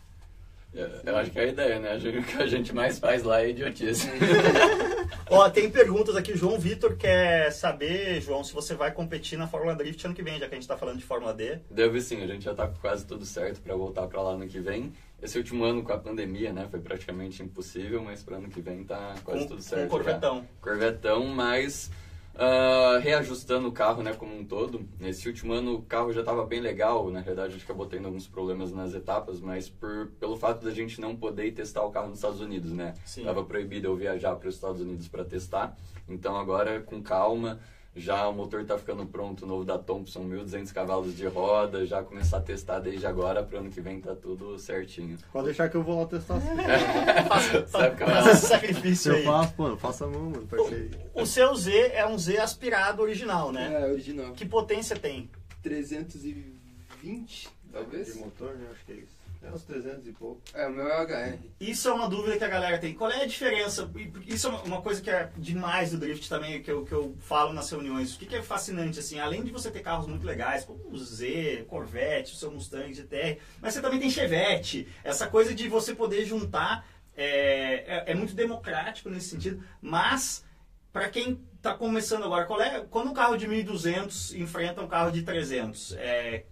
É, 0.75 1.03
Eu 1.05 1.17
acho 1.19 1.31
que 1.31 1.39
é 1.39 1.43
a 1.43 1.47
ideia, 1.49 1.79
né? 1.79 1.91
A 1.91 1.99
gente- 1.99 2.17
O 2.17 2.23
que 2.25 2.43
a 2.43 2.47
gente 2.47 2.75
mais 2.75 2.99
faz 2.99 3.23
lá 3.23 3.43
é 3.43 3.51
idiotice. 3.51 4.09
Ó, 5.29 5.51
tem 5.51 5.71
perguntas 5.71 6.17
aqui. 6.17 6.35
João 6.35 6.59
Vitor 6.59 6.97
quer 6.97 7.51
saber, 7.53 8.23
João, 8.23 8.43
se 8.43 8.55
você 8.55 8.75
vai 8.75 8.91
competir 8.91 9.39
na 9.39 9.47
Fórmula 9.47 9.75
Drift 9.75 10.03
ano 10.07 10.15
que 10.15 10.23
vem, 10.23 10.39
já 10.39 10.49
que 10.49 10.55
a 10.55 10.59
gente 10.59 10.67
tá 10.67 10.75
falando 10.77 10.97
de 10.97 11.05
Fórmula 11.05 11.35
D. 11.35 11.59
Deve 11.71 12.01
sim, 12.01 12.23
a 12.23 12.27
gente 12.27 12.45
já 12.47 12.55
tá 12.55 12.69
quase 12.81 13.05
tudo 13.07 13.27
certo 13.27 13.61
para 13.61 13.75
voltar 13.77 14.07
para 14.07 14.23
lá 14.23 14.35
no 14.35 14.47
que 14.49 14.61
vem. 14.61 14.95
Esse 15.23 15.37
último 15.37 15.63
ano 15.63 15.83
com 15.83 15.93
a 15.93 15.99
pandemia, 15.99 16.55
né, 16.55 16.67
foi 16.71 16.81
praticamente 16.81 17.43
impossível, 17.43 18.03
mas 18.03 18.23
para 18.23 18.37
ano 18.39 18.49
que 18.49 18.63
vem 18.63 18.83
tá 18.83 19.15
quase 19.25 19.41
Com, 19.43 19.49
tudo 19.49 19.57
com 19.59 19.63
certo. 19.63 19.85
o 19.85 19.89
Corvetão. 19.91 20.37
já. 20.39 20.45
Corvetão, 20.63 21.27
mas 21.27 21.91
ah, 22.35 22.99
reajustando 23.03 23.69
o 23.69 23.73
carro, 23.73 24.03
né, 24.03 24.15
como 24.15 24.37
um 24.37 24.45
todo. 24.45 24.89
Nesse 24.99 25.29
último 25.29 25.53
ano 25.53 25.75
o 25.75 25.83
carro 25.83 26.13
já 26.13 26.21
estava 26.21 26.45
bem 26.47 26.61
legal, 26.61 27.11
na 27.11 27.21
verdade 27.21 27.55
acho 27.55 27.65
que 27.65 27.71
acabou 27.71 27.87
tendo 27.87 28.07
alguns 28.07 28.27
problemas 28.27 28.73
nas 28.73 28.95
etapas, 28.95 29.41
mas 29.41 29.69
por, 29.69 30.09
pelo 30.19 30.37
fato 30.37 30.65
da 30.65 30.71
gente 30.71 31.01
não 31.01 31.15
poder 31.15 31.53
testar 31.53 31.83
o 31.83 31.91
carro 31.91 32.09
nos 32.09 32.19
Estados 32.19 32.41
Unidos, 32.41 32.73
né? 32.73 32.95
Sim. 33.05 33.25
Tava 33.25 33.45
proibido 33.45 33.89
eu 33.89 33.97
viajar 33.97 34.35
para 34.37 34.49
os 34.49 34.55
Estados 34.55 34.81
Unidos 34.81 35.09
para 35.09 35.25
testar. 35.25 35.77
Então 36.09 36.37
agora 36.37 36.81
com 36.81 37.03
calma, 37.03 37.61
já 37.95 38.27
o 38.27 38.33
motor 38.33 38.65
tá 38.65 38.79
ficando 38.79 39.05
pronto, 39.05 39.45
o 39.45 39.47
novo 39.47 39.65
da 39.65 39.79
Thompson, 39.79 40.21
1200 40.21 40.73
cavalos 40.73 41.15
de 41.15 41.27
roda, 41.27 41.85
já 41.85 42.03
começar 42.03 42.39
a 42.39 42.41
testar 42.41 42.79
desde 42.79 43.07
agora, 43.07 43.43
para 43.43 43.59
ano 43.59 43.71
que 43.71 43.81
vem 43.81 44.01
tá 44.01 44.15
tudo 44.15 44.59
certinho. 44.59 45.19
Pode 45.31 45.47
deixar 45.47 45.69
que 45.69 45.77
eu 45.77 45.83
vou 45.83 46.01
lá 46.01 46.07
testar 46.07 46.37
assim. 46.37 46.49
Sabe 47.69 47.97
como 47.99 48.11
é? 48.11 48.35
sacrifício 48.35 49.13
Eu 49.13 49.25
faço, 49.25 49.55
mano, 49.59 49.77
faça 49.77 50.05
a 50.07 50.09
mão, 50.09 50.31
mano, 50.31 50.47
parceiro. 50.47 50.91
O 51.15 51.27
seu 51.27 51.55
Z 51.55 51.71
é 51.93 52.07
um 52.07 52.19
Z 52.19 52.39
aspirado 52.39 53.03
original, 53.03 53.53
né? 53.53 53.71
É, 53.73 53.93
original. 53.93 54.33
Que 54.33 54.47
potência 54.47 54.97
tem? 54.97 55.31
320, 55.63 57.49
talvez? 57.71 58.15
De 58.15 58.19
motor, 58.19 58.55
né? 58.55 58.69
Acho 58.73 58.85
que 58.87 58.93
é 58.93 58.97
isso. 58.97 59.22
É 59.45 59.51
uns 59.51 59.65
300 59.65 60.07
e 60.07 60.13
pouco. 60.13 60.41
É, 60.55 60.67
o 60.67 60.71
meu 60.73 60.87
é 60.89 61.03
HR. 61.03 61.39
Isso 61.61 61.89
é 61.89 61.93
uma 61.93 62.09
dúvida 62.09 62.39
que 62.39 62.45
a 62.45 62.49
galera 62.49 62.79
tem. 62.79 62.95
Qual 62.95 63.11
é 63.11 63.23
a 63.23 63.27
diferença? 63.27 63.91
Isso 64.27 64.47
é 64.47 64.51
uma- 64.51 64.63
uma 64.63 64.83
coisa 64.83 65.01
que 65.03 65.11
é 65.11 65.31
demais 65.37 65.91
do 65.91 65.99
drift 65.99 66.29
também, 66.29 66.63
que 66.63 66.71
eu, 66.71 66.85
que 66.85 66.93
eu 66.93 67.17
falo 67.19 67.53
nas 67.53 67.69
reuniões. 67.71 68.15
O 68.15 68.19
que, 68.19 68.27
que 68.27 68.37
é 68.37 68.43
fascinante, 68.43 69.01
assim, 69.01 69.19
além 69.19 69.43
de 69.43 69.51
você 69.51 69.71
ter 69.71 69.81
carros 69.81 70.07
muito 70.07 70.25
legais, 70.25 70.65
como 70.65 70.81
o 70.89 70.97
Z, 70.97 71.65
Corvette, 71.69 72.35
o 72.35 72.37
seu 72.37 72.51
Mustang 72.53 72.93
GTR, 72.95 73.39
mas 73.61 73.75
você 73.75 73.83
também 73.83 73.99
tem 73.99 74.11
Chevette. 74.11 74.87
Essa 75.03 75.27
coisa 75.27 75.53
de 75.55 75.69
você 75.69 75.95
poder 75.95 76.25
juntar 76.25 76.87
é, 77.17 78.07
é, 78.07 78.13
é 78.13 78.15
muito 78.15 78.35
democrático 78.35 79.11
nesse 79.11 79.29
sentido, 79.29 79.63
mas 79.81 80.45
para 80.93 81.09
quem 81.09 81.41
está 81.57 81.75
começando 81.75 82.25
agora, 82.25 82.45
qual 82.47 82.61
é, 82.61 82.81
quando 82.91 83.11
um 83.11 83.15
carro 83.15 83.37
de 83.37 83.47
1.200 83.49 84.35
enfrenta 84.35 84.83
um 84.83 84.89
carro 84.89 85.11
de 85.11 85.23
300, 85.23 85.93
é, 85.99 86.45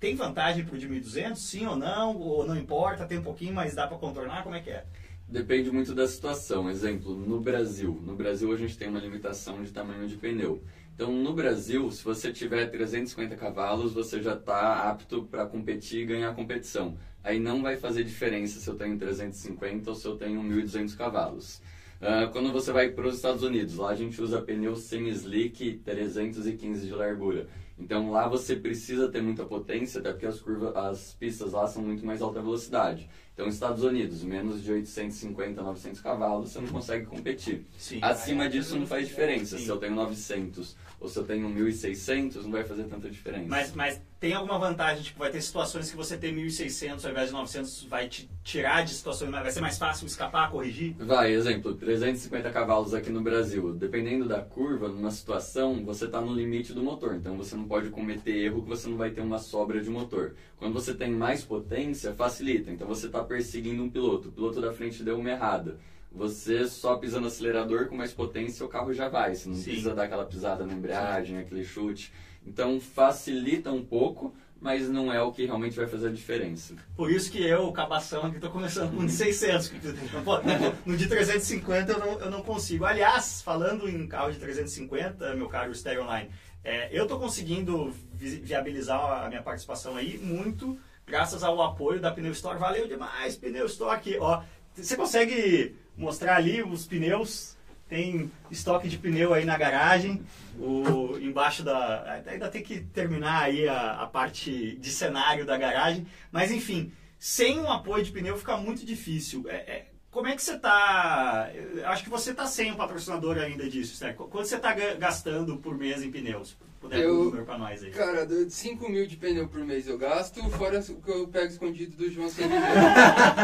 tem 0.00 0.16
vantagem 0.16 0.64
pro 0.64 0.78
de 0.78 0.88
1.200, 0.88 1.36
sim 1.36 1.66
ou 1.66 1.76
não? 1.76 2.16
Ou 2.16 2.46
não 2.46 2.56
importa, 2.56 3.04
tem 3.04 3.18
um 3.18 3.22
pouquinho, 3.22 3.52
mas 3.52 3.74
dá 3.74 3.86
para 3.86 3.98
contornar? 3.98 4.42
Como 4.42 4.54
é 4.54 4.60
que 4.60 4.70
é? 4.70 4.84
Depende 5.28 5.70
muito 5.70 5.94
da 5.94 6.08
situação. 6.08 6.70
Exemplo, 6.70 7.14
no 7.14 7.38
Brasil. 7.38 8.00
No 8.02 8.16
Brasil 8.16 8.50
a 8.50 8.56
gente 8.56 8.76
tem 8.78 8.88
uma 8.88 8.98
limitação 8.98 9.62
de 9.62 9.70
tamanho 9.70 10.08
de 10.08 10.16
pneu. 10.16 10.62
Então, 10.94 11.12
no 11.12 11.32
Brasil, 11.34 11.90
se 11.90 12.02
você 12.02 12.32
tiver 12.32 12.66
350 12.66 13.36
cavalos, 13.36 13.92
você 13.92 14.22
já 14.22 14.34
está 14.34 14.90
apto 14.90 15.24
para 15.24 15.46
competir 15.46 16.00
e 16.00 16.06
ganhar 16.06 16.30
a 16.30 16.34
competição. 16.34 16.96
Aí 17.22 17.38
não 17.38 17.62
vai 17.62 17.76
fazer 17.76 18.02
diferença 18.02 18.58
se 18.58 18.68
eu 18.68 18.74
tenho 18.74 18.98
350 18.98 19.88
ou 19.88 19.94
se 19.94 20.06
eu 20.06 20.16
tenho 20.16 20.42
1.200 20.42 20.96
cavalos. 20.96 21.62
Uh, 22.00 22.30
quando 22.32 22.50
você 22.50 22.72
vai 22.72 22.88
para 22.88 23.06
os 23.06 23.16
Estados 23.16 23.42
Unidos, 23.42 23.76
lá 23.76 23.90
a 23.90 23.94
gente 23.94 24.20
usa 24.20 24.40
pneu 24.40 24.74
semi-slick 24.74 25.82
315 25.84 26.86
de 26.86 26.92
largura. 26.92 27.46
Então 27.80 28.10
lá 28.10 28.28
você 28.28 28.54
precisa 28.54 29.10
ter 29.10 29.22
muita 29.22 29.44
potência, 29.44 30.00
até 30.00 30.12
porque 30.12 30.26
as 30.26 30.38
curvas, 30.38 30.76
as 30.76 31.14
pistas 31.14 31.52
lá 31.52 31.66
são 31.66 31.82
muito 31.82 32.04
mais 32.04 32.20
alta 32.20 32.40
velocidade. 32.40 33.08
Então, 33.32 33.48
Estados 33.48 33.82
Unidos, 33.82 34.22
menos 34.22 34.62
de 34.62 34.70
850, 34.70 35.62
900 35.62 36.00
cavalos, 36.02 36.50
você 36.50 36.60
não 36.60 36.68
consegue 36.68 37.06
competir. 37.06 37.64
Sim. 37.78 37.98
Acima 38.02 38.46
disso 38.46 38.78
não 38.78 38.86
faz 38.86 39.08
diferença. 39.08 39.56
Sim. 39.56 39.64
Se 39.64 39.70
eu 39.70 39.78
tenho 39.78 39.94
900 39.94 40.76
ou 41.00 41.08
se 41.08 41.18
eu 41.18 41.24
tenho 41.24 41.48
1.600, 41.48 42.42
não 42.42 42.50
vai 42.50 42.62
fazer 42.62 42.84
tanta 42.84 43.08
diferença. 43.08 43.46
Mas, 43.48 43.72
mas 43.72 44.00
tem 44.20 44.34
alguma 44.34 44.58
vantagem? 44.58 45.02
Tipo, 45.02 45.20
vai 45.20 45.30
ter 45.30 45.40
situações 45.40 45.90
que 45.90 45.96
você 45.96 46.14
ter 46.14 46.30
1.600 46.30 47.02
ao 47.02 47.10
invés 47.10 47.28
de 47.28 47.32
900 47.32 47.84
vai 47.84 48.06
te 48.06 48.30
tirar 48.44 48.84
de 48.84 48.90
situações, 48.90 49.30
vai 49.30 49.50
ser 49.50 49.62
mais 49.62 49.78
fácil 49.78 50.06
escapar, 50.06 50.50
corrigir? 50.50 50.94
Vai, 50.98 51.32
exemplo, 51.32 51.74
350 51.74 52.50
cavalos 52.50 52.92
aqui 52.92 53.08
no 53.08 53.22
Brasil. 53.22 53.72
Dependendo 53.72 54.28
da 54.28 54.42
curva, 54.42 54.88
numa 54.88 55.10
situação, 55.10 55.82
você 55.86 56.04
está 56.04 56.20
no 56.20 56.34
limite 56.34 56.74
do 56.74 56.82
motor. 56.82 57.14
Então 57.14 57.34
você 57.34 57.56
não 57.56 57.64
pode 57.64 57.88
cometer 57.88 58.36
erro 58.36 58.62
que 58.62 58.68
você 58.68 58.86
não 58.86 58.98
vai 58.98 59.10
ter 59.10 59.22
uma 59.22 59.38
sobra 59.38 59.80
de 59.80 59.88
motor. 59.88 60.34
Quando 60.58 60.74
você 60.74 60.92
tem 60.92 61.10
mais 61.10 61.42
potência, 61.42 62.12
facilita. 62.12 62.70
Então 62.70 62.86
você 62.86 63.06
está 63.06 63.24
perseguindo 63.24 63.82
um 63.82 63.88
piloto. 63.88 64.28
O 64.28 64.32
piloto 64.32 64.60
da 64.60 64.70
frente 64.70 65.02
deu 65.02 65.18
uma 65.18 65.30
errada. 65.30 65.78
Você 66.12 66.66
só 66.66 66.96
pisa 66.96 67.20
no 67.20 67.28
acelerador 67.28 67.86
com 67.86 67.96
mais 67.96 68.12
potência, 68.12 68.66
o 68.66 68.68
carro 68.68 68.92
já 68.92 69.08
vai. 69.08 69.34
Você 69.34 69.48
não 69.48 69.54
Sim. 69.56 69.64
precisa 69.64 69.94
dar 69.94 70.04
aquela 70.04 70.24
pisada 70.24 70.66
na 70.66 70.72
embreagem, 70.72 71.38
aquele 71.38 71.64
chute. 71.64 72.12
Então 72.44 72.80
facilita 72.80 73.70
um 73.70 73.84
pouco, 73.84 74.34
mas 74.60 74.88
não 74.88 75.12
é 75.12 75.22
o 75.22 75.30
que 75.30 75.44
realmente 75.46 75.76
vai 75.76 75.86
fazer 75.86 76.08
a 76.08 76.12
diferença. 76.12 76.74
Por 76.96 77.10
isso 77.12 77.30
que 77.30 77.40
eu, 77.40 77.70
cabação, 77.72 78.24
aqui 78.26 78.40
tô 78.40 78.50
começando 78.50 78.90
com 78.94 79.02
um 79.02 79.06
de 79.06 79.12
600. 79.12 79.68
que- 79.68 79.78
Pô, 80.24 80.38
no 80.84 80.96
de 80.96 81.06
350 81.06 81.92
eu 81.92 81.98
não, 81.98 82.20
eu 82.20 82.30
não 82.30 82.42
consigo. 82.42 82.84
Aliás, 82.84 83.40
falando 83.40 83.88
em 83.88 84.06
carro 84.08 84.32
de 84.32 84.38
350, 84.38 85.34
meu 85.36 85.48
caro 85.48 85.72
Stereo 85.74 86.02
Online, 86.02 86.28
é, 86.64 86.88
eu 86.92 87.06
tô 87.06 87.18
conseguindo 87.20 87.94
vi- 88.12 88.40
viabilizar 88.40 89.24
a 89.24 89.28
minha 89.28 89.42
participação 89.42 89.96
aí 89.96 90.18
muito 90.18 90.76
graças 91.06 91.42
ao 91.42 91.60
apoio 91.62 92.00
da 92.00 92.10
Pneu 92.12 92.32
Store. 92.32 92.58
Valeu 92.58 92.86
demais, 92.86 93.36
Pneu 93.36 93.66
Store 93.66 93.94
aqui. 93.96 94.16
Ó, 94.20 94.42
você 94.82 94.96
consegue 94.96 95.76
mostrar 95.96 96.36
ali 96.36 96.62
os 96.62 96.86
pneus? 96.86 97.56
Tem 97.88 98.30
estoque 98.50 98.88
de 98.88 98.96
pneu 98.96 99.34
aí 99.34 99.44
na 99.44 99.58
garagem, 99.58 100.22
o, 100.58 101.18
embaixo 101.18 101.64
da. 101.64 102.22
Ainda 102.26 102.48
tem 102.48 102.62
que 102.62 102.80
terminar 102.80 103.42
aí 103.42 103.66
a, 103.68 104.02
a 104.02 104.06
parte 104.06 104.76
de 104.76 104.90
cenário 104.90 105.44
da 105.44 105.56
garagem, 105.56 106.06
mas 106.30 106.52
enfim, 106.52 106.92
sem 107.18 107.58
um 107.58 107.68
apoio 107.70 108.04
de 108.04 108.12
pneu 108.12 108.38
fica 108.38 108.56
muito 108.56 108.86
difícil. 108.86 109.44
É- 109.48 109.56
é, 109.56 109.86
como 110.08 110.28
é 110.28 110.36
que 110.36 110.42
você 110.42 110.54
está? 110.54 111.50
Acho 111.86 112.04
que 112.04 112.10
você 112.10 112.30
está 112.30 112.46
sem 112.46 112.70
um 112.70 112.76
patrocinador 112.76 113.38
ainda 113.38 113.68
disso, 113.68 114.02
né? 114.04 114.12
Qu- 114.12 114.28
Quanto 114.28 114.46
você 114.46 114.56
está 114.56 114.72
gastando 114.72 115.56
por 115.56 115.76
mês 115.76 116.00
em 116.02 116.10
pneus? 116.12 116.56
Puder 116.80 116.98
um 116.98 117.02
Eu- 117.02 117.24
número 117.24 117.44
para 117.44 117.58
nós 117.58 117.82
aí. 117.82 117.90
Cara, 117.90 118.26
de 118.26 118.50
5 118.50 118.88
mil 118.88 119.06
de 119.06 119.16
pneu 119.16 119.46
por 119.46 119.60
mês 119.64 119.86
eu 119.86 119.98
gasto, 119.98 120.42
fora 120.50 120.80
o 120.80 120.82
que 121.02 121.10
eu 121.10 121.28
pego 121.28 121.46
escondido 121.52 121.94
do 121.96 122.10
João 122.10 122.28
sem 122.30 122.46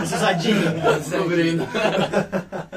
Os 0.02 0.10
usadinhos. 0.12 0.64
Descobrindo. 1.04 1.66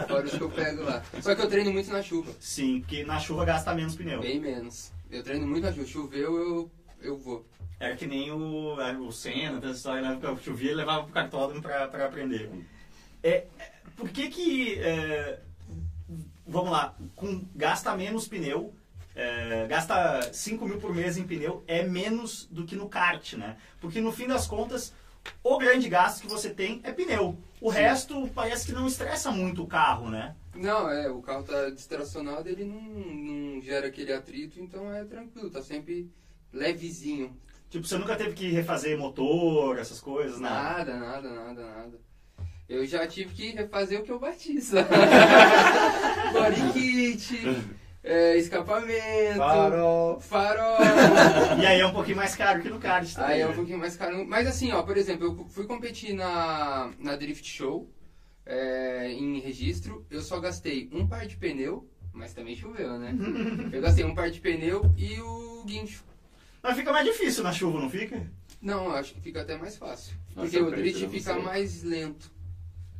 Fora 0.07 0.25
os 0.25 0.31
que 0.33 0.41
eu 0.41 0.49
pego 0.51 0.83
lá. 0.83 1.01
Só 1.21 1.33
que 1.33 1.41
eu 1.41 1.47
treino 1.49 1.71
muito 1.71 1.89
na 1.91 2.01
chuva. 2.01 2.31
Sim, 2.41 2.81
porque 2.81 3.03
na 3.05 3.19
chuva 3.19 3.45
gasta 3.45 3.73
menos 3.73 3.95
pneu. 3.95 4.19
Bem 4.19 4.39
menos. 4.39 4.91
Eu 5.09 5.23
treino 5.23 5.47
muito 5.47 5.63
na 5.63 5.71
chuva. 5.71 5.87
Choveu, 5.87 6.37
eu, 6.37 6.71
eu 7.01 7.17
vou. 7.17 7.45
Era 7.79 7.95
que 7.95 8.05
nem 8.05 8.29
o, 8.29 8.75
o 9.07 9.11
Senna, 9.13 9.59
essa 9.59 9.69
história, 9.69 10.01
na 10.01 10.11
época 10.11 10.35
chovia 10.43 10.71
e 10.71 10.75
levava 10.75 11.03
pro 11.05 11.13
cartódromo 11.13 11.61
para 11.61 11.85
aprender. 12.05 12.49
É, 13.23 13.29
é, 13.57 13.71
por 13.95 14.09
que 14.09 14.27
que, 14.29 14.77
é, 14.79 15.39
vamos 16.45 16.69
lá, 16.71 16.93
com, 17.15 17.45
gasta 17.55 17.95
menos 17.95 18.27
pneu, 18.27 18.73
é, 19.15 19.67
gasta 19.67 20.33
5 20.33 20.65
mil 20.65 20.77
por 20.77 20.93
mês 20.93 21.17
em 21.17 21.23
pneu, 21.23 21.63
é 21.67 21.83
menos 21.83 22.47
do 22.51 22.65
que 22.65 22.75
no 22.75 22.89
kart, 22.89 23.33
né? 23.33 23.57
Porque 23.79 23.99
no 23.99 24.11
fim 24.11 24.27
das 24.27 24.47
contas, 24.47 24.93
o 25.43 25.57
grande 25.57 25.89
gasto 25.89 26.21
que 26.21 26.27
você 26.27 26.49
tem 26.49 26.79
é 26.83 26.91
pneu. 26.91 27.37
O 27.61 27.69
resto 27.69 28.29
parece 28.33 28.65
que 28.65 28.71
não 28.71 28.87
estressa 28.87 29.31
muito 29.31 29.63
o 29.63 29.67
carro, 29.67 30.09
né? 30.09 30.35
Não, 30.55 30.89
é, 30.89 31.09
o 31.09 31.21
carro 31.21 31.43
tá 31.43 31.69
distracionado, 31.69 32.47
ele 32.47 32.65
não, 32.65 32.81
não 32.81 33.61
gera 33.61 33.87
aquele 33.87 34.13
atrito, 34.13 34.59
então 34.59 34.93
é 34.93 35.03
tranquilo, 35.03 35.49
tá 35.49 35.61
sempre 35.61 36.09
levezinho. 36.51 37.37
Tipo, 37.69 37.85
você 37.85 37.97
nunca 37.97 38.15
teve 38.15 38.33
que 38.33 38.49
refazer 38.49 38.97
motor, 38.97 39.77
essas 39.77 39.99
coisas, 39.99 40.39
nada. 40.39 40.95
Nada, 40.95 40.99
nada, 40.99 41.29
nada, 41.29 41.65
nada. 41.65 41.99
Eu 42.67 42.85
já 42.85 43.07
tive 43.07 43.33
que 43.33 43.51
refazer 43.51 43.99
o 43.99 44.03
que 44.03 44.11
eu 44.11 44.19
bati, 44.19 44.61
sabe? 44.61 44.89
Body 46.33 46.73
kit, 46.73 47.41
é, 48.03 48.37
escapamento, 48.37 49.37
Farol. 49.37 50.19
farol. 50.19 50.77
E 51.61 51.65
aí 51.65 51.79
é 51.79 51.85
um 51.85 51.91
pouquinho 51.91 52.17
mais 52.17 52.35
caro 52.35 52.61
que 52.61 52.69
no 52.69 52.79
kart 52.79 53.11
também. 53.13 53.31
Aí 53.31 53.41
é 53.41 53.45
um 53.45 53.49
né? 53.49 53.55
pouquinho 53.55 53.77
mais 53.77 53.95
caro. 53.97 54.25
Mas 54.25 54.47
assim, 54.47 54.71
ó, 54.71 54.81
por 54.83 54.97
exemplo, 54.97 55.25
eu 55.25 55.45
fui 55.49 55.65
competir 55.65 56.13
na, 56.13 56.91
na 56.97 57.15
Drift 57.15 57.45
Show 57.45 57.89
é, 58.45 59.11
em 59.11 59.39
registro. 59.39 60.05
Eu 60.09 60.21
só 60.21 60.39
gastei 60.39 60.89
um 60.93 61.05
par 61.07 61.25
de 61.25 61.35
pneu, 61.35 61.89
mas 62.13 62.33
também 62.33 62.55
choveu, 62.55 62.97
né? 62.97 63.13
Eu 63.71 63.81
gastei 63.81 64.05
um 64.05 64.15
par 64.15 64.31
de 64.31 64.39
pneu 64.39 64.81
e 64.97 65.19
o 65.19 65.63
guincho. 65.65 66.03
Mas 66.61 66.75
fica 66.75 66.91
mais 66.91 67.05
difícil 67.05 67.43
na 67.43 67.53
chuva, 67.53 67.79
não 67.79 67.89
fica? 67.89 68.29
Não, 68.61 68.91
acho 68.91 69.13
que 69.13 69.21
fica 69.21 69.41
até 69.41 69.57
mais 69.57 69.77
fácil. 69.77 70.17
Nossa, 70.35 70.49
Porque 70.49 70.59
o 70.59 70.71
drift 70.71 71.07
fica 71.07 71.37
mais 71.39 71.83
lento. 71.83 72.31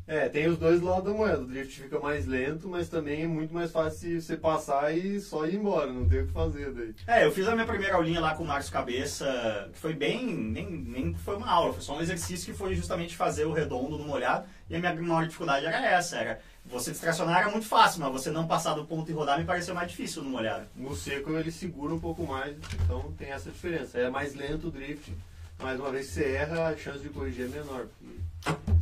É, 0.09 0.27
tem 0.27 0.47
os 0.47 0.57
dois 0.57 0.81
lados 0.81 1.03
da 1.03 1.11
moeda. 1.15 1.41
O 1.41 1.45
drift 1.45 1.83
fica 1.83 1.99
mais 1.99 2.25
lento, 2.25 2.67
mas 2.67 2.89
também 2.89 3.21
é 3.21 3.27
muito 3.27 3.53
mais 3.53 3.71
fácil 3.71 4.19
você 4.19 4.35
passar 4.35 4.91
e 4.91 5.21
só 5.21 5.45
ir 5.45 5.53
embora, 5.53 5.93
não 5.93 6.09
tem 6.09 6.23
o 6.23 6.25
que 6.25 6.33
fazer 6.33 6.71
daí. 6.71 6.95
É, 7.05 7.27
eu 7.27 7.31
fiz 7.31 7.47
a 7.47 7.53
minha 7.53 7.67
primeira 7.67 7.93
aulinha 7.93 8.19
lá 8.19 8.33
com 8.33 8.43
o 8.43 8.47
Marcos 8.47 8.71
Cabeça, 8.71 9.69
que 9.71 9.77
foi 9.77 9.93
bem, 9.93 10.25
nem, 10.25 10.67
nem 10.67 11.13
foi 11.13 11.35
uma 11.35 11.47
aula, 11.47 11.73
foi 11.73 11.83
só 11.83 11.95
um 11.95 12.01
exercício 12.01 12.51
que 12.51 12.57
foi 12.57 12.73
justamente 12.73 13.15
fazer 13.15 13.45
o 13.45 13.53
redondo 13.53 13.99
no 13.99 14.03
molhado, 14.03 14.47
e 14.67 14.75
a 14.75 14.79
minha 14.79 14.95
maior 14.95 15.27
dificuldade 15.27 15.67
era 15.67 15.85
essa, 15.85 16.17
era 16.17 16.39
você 16.65 16.89
distracionar 16.89 17.41
era 17.41 17.51
muito 17.51 17.67
fácil, 17.67 18.01
mas 18.01 18.11
você 18.11 18.31
não 18.31 18.47
passar 18.47 18.73
do 18.73 18.85
ponto 18.85 19.11
e 19.11 19.13
rodar 19.13 19.37
me 19.37 19.45
pareceu 19.45 19.75
mais 19.75 19.91
difícil 19.91 20.23
no 20.23 20.31
molhado. 20.31 20.65
No 20.75 20.95
seco 20.95 21.29
ele 21.33 21.51
segura 21.51 21.93
um 21.93 21.99
pouco 21.99 22.25
mais, 22.25 22.55
então 22.83 23.13
tem 23.15 23.29
essa 23.29 23.51
diferença. 23.51 23.99
É 23.99 24.09
mais 24.09 24.33
lento 24.33 24.69
o 24.69 24.71
drift, 24.71 25.15
mas 25.59 25.79
uma 25.79 25.91
vez 25.91 26.07
que 26.07 26.13
você 26.13 26.31
erra, 26.31 26.69
a 26.69 26.75
chance 26.75 26.99
de 26.99 27.09
corrigir 27.09 27.45
é 27.45 27.49
menor. 27.49 27.85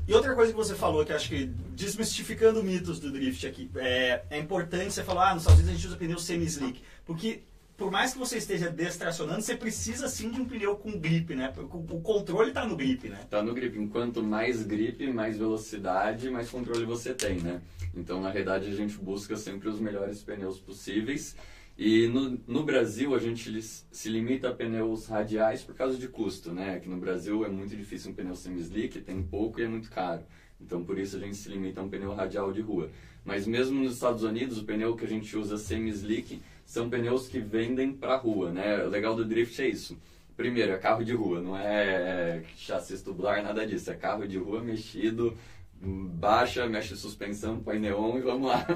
E 0.07 0.13
outra 0.13 0.33
coisa 0.33 0.53
que 0.53 0.57
você 0.57 0.73
falou, 0.73 1.03
que 1.03 1.11
acho 1.11 1.27
que 1.27 1.45
desmistificando 1.75 2.63
mitos 2.63 2.97
do 2.99 3.11
drift 3.11 3.45
aqui, 3.45 3.69
é, 3.75 4.23
é 4.29 4.39
importante 4.39 4.93
você 4.93 5.03
falar, 5.03 5.31
ah, 5.31 5.33
nos 5.33 5.43
Estados 5.43 5.59
Unidos 5.59 5.73
a 5.73 5.77
gente 5.77 5.87
usa 5.87 5.97
pneu 5.97 6.17
semi-slick, 6.17 6.81
porque 7.05 7.41
por 7.75 7.91
mais 7.91 8.13
que 8.13 8.17
você 8.17 8.37
esteja 8.37 8.71
destracionando, 8.71 9.41
você 9.41 9.55
precisa 9.55 10.07
sim 10.07 10.31
de 10.31 10.41
um 10.41 10.45
pneu 10.45 10.75
com 10.77 10.97
grip, 10.97 11.35
né? 11.35 11.53
O 11.57 12.01
controle 12.01 12.49
está 12.49 12.65
no 12.65 12.75
grip, 12.75 13.07
né? 13.07 13.19
Tá 13.29 13.43
no 13.43 13.53
grip. 13.53 13.77
Enquanto 13.77 14.23
mais 14.23 14.63
grip, 14.63 15.05
mais 15.13 15.37
velocidade, 15.37 16.27
mais 16.31 16.49
controle 16.49 16.85
você 16.85 17.13
tem, 17.13 17.39
né? 17.39 17.61
Então, 17.93 18.19
na 18.19 18.31
realidade, 18.31 18.67
a 18.67 18.75
gente 18.75 18.97
busca 18.97 19.35
sempre 19.35 19.69
os 19.69 19.79
melhores 19.79 20.23
pneus 20.23 20.57
possíveis. 20.57 21.35
E 21.77 22.07
no, 22.07 22.39
no 22.47 22.63
Brasil, 22.63 23.13
a 23.13 23.19
gente 23.19 23.61
se 23.61 24.09
limita 24.09 24.49
a 24.49 24.53
pneus 24.53 25.05
radiais 25.05 25.63
por 25.63 25.75
causa 25.75 25.95
de 25.95 26.07
custo, 26.07 26.51
né? 26.51 26.75
Aqui 26.75 26.89
no 26.89 26.97
Brasil 26.97 27.45
é 27.45 27.49
muito 27.49 27.75
difícil 27.75 28.09
um 28.11 28.15
pneu 28.15 28.35
semi-slick, 28.35 28.99
tem 29.01 29.21
pouco 29.21 29.59
e 29.59 29.63
é 29.63 29.67
muito 29.67 29.91
caro. 29.91 30.23
Então, 30.59 30.83
por 30.83 30.97
isso, 30.97 31.17
a 31.17 31.19
gente 31.19 31.35
se 31.35 31.47
limita 31.49 31.79
a 31.79 31.83
um 31.83 31.89
pneu 31.89 32.15
radial 32.15 32.51
de 32.51 32.61
rua. 32.61 32.89
Mas 33.23 33.45
mesmo 33.45 33.79
nos 33.79 33.93
Estados 33.93 34.23
Unidos, 34.23 34.57
o 34.57 34.65
pneu 34.65 34.95
que 34.95 35.05
a 35.05 35.07
gente 35.07 35.37
usa 35.37 35.55
semi-slick 35.55 36.41
são 36.65 36.89
pneus 36.89 37.27
que 37.27 37.39
vendem 37.39 37.93
para 37.93 38.17
rua, 38.17 38.51
né? 38.51 38.83
O 38.83 38.89
legal 38.89 39.15
do 39.15 39.23
drift 39.23 39.61
é 39.61 39.69
isso. 39.69 39.95
Primeiro, 40.35 40.71
é 40.71 40.77
carro 40.77 41.03
de 41.03 41.13
rua, 41.13 41.41
não 41.41 41.55
é 41.55 42.43
chassi 42.55 43.03
tubular, 43.03 43.43
nada 43.43 43.65
disso. 43.67 43.91
É 43.91 43.95
carro 43.95 44.27
de 44.27 44.37
rua 44.37 44.63
mexido, 44.63 45.37
baixa, 45.81 46.65
mexe 46.67 46.95
suspensão, 46.95 47.59
põe 47.59 47.79
neon 47.79 48.17
e 48.17 48.21
vamos 48.21 48.47
lá. 48.49 48.65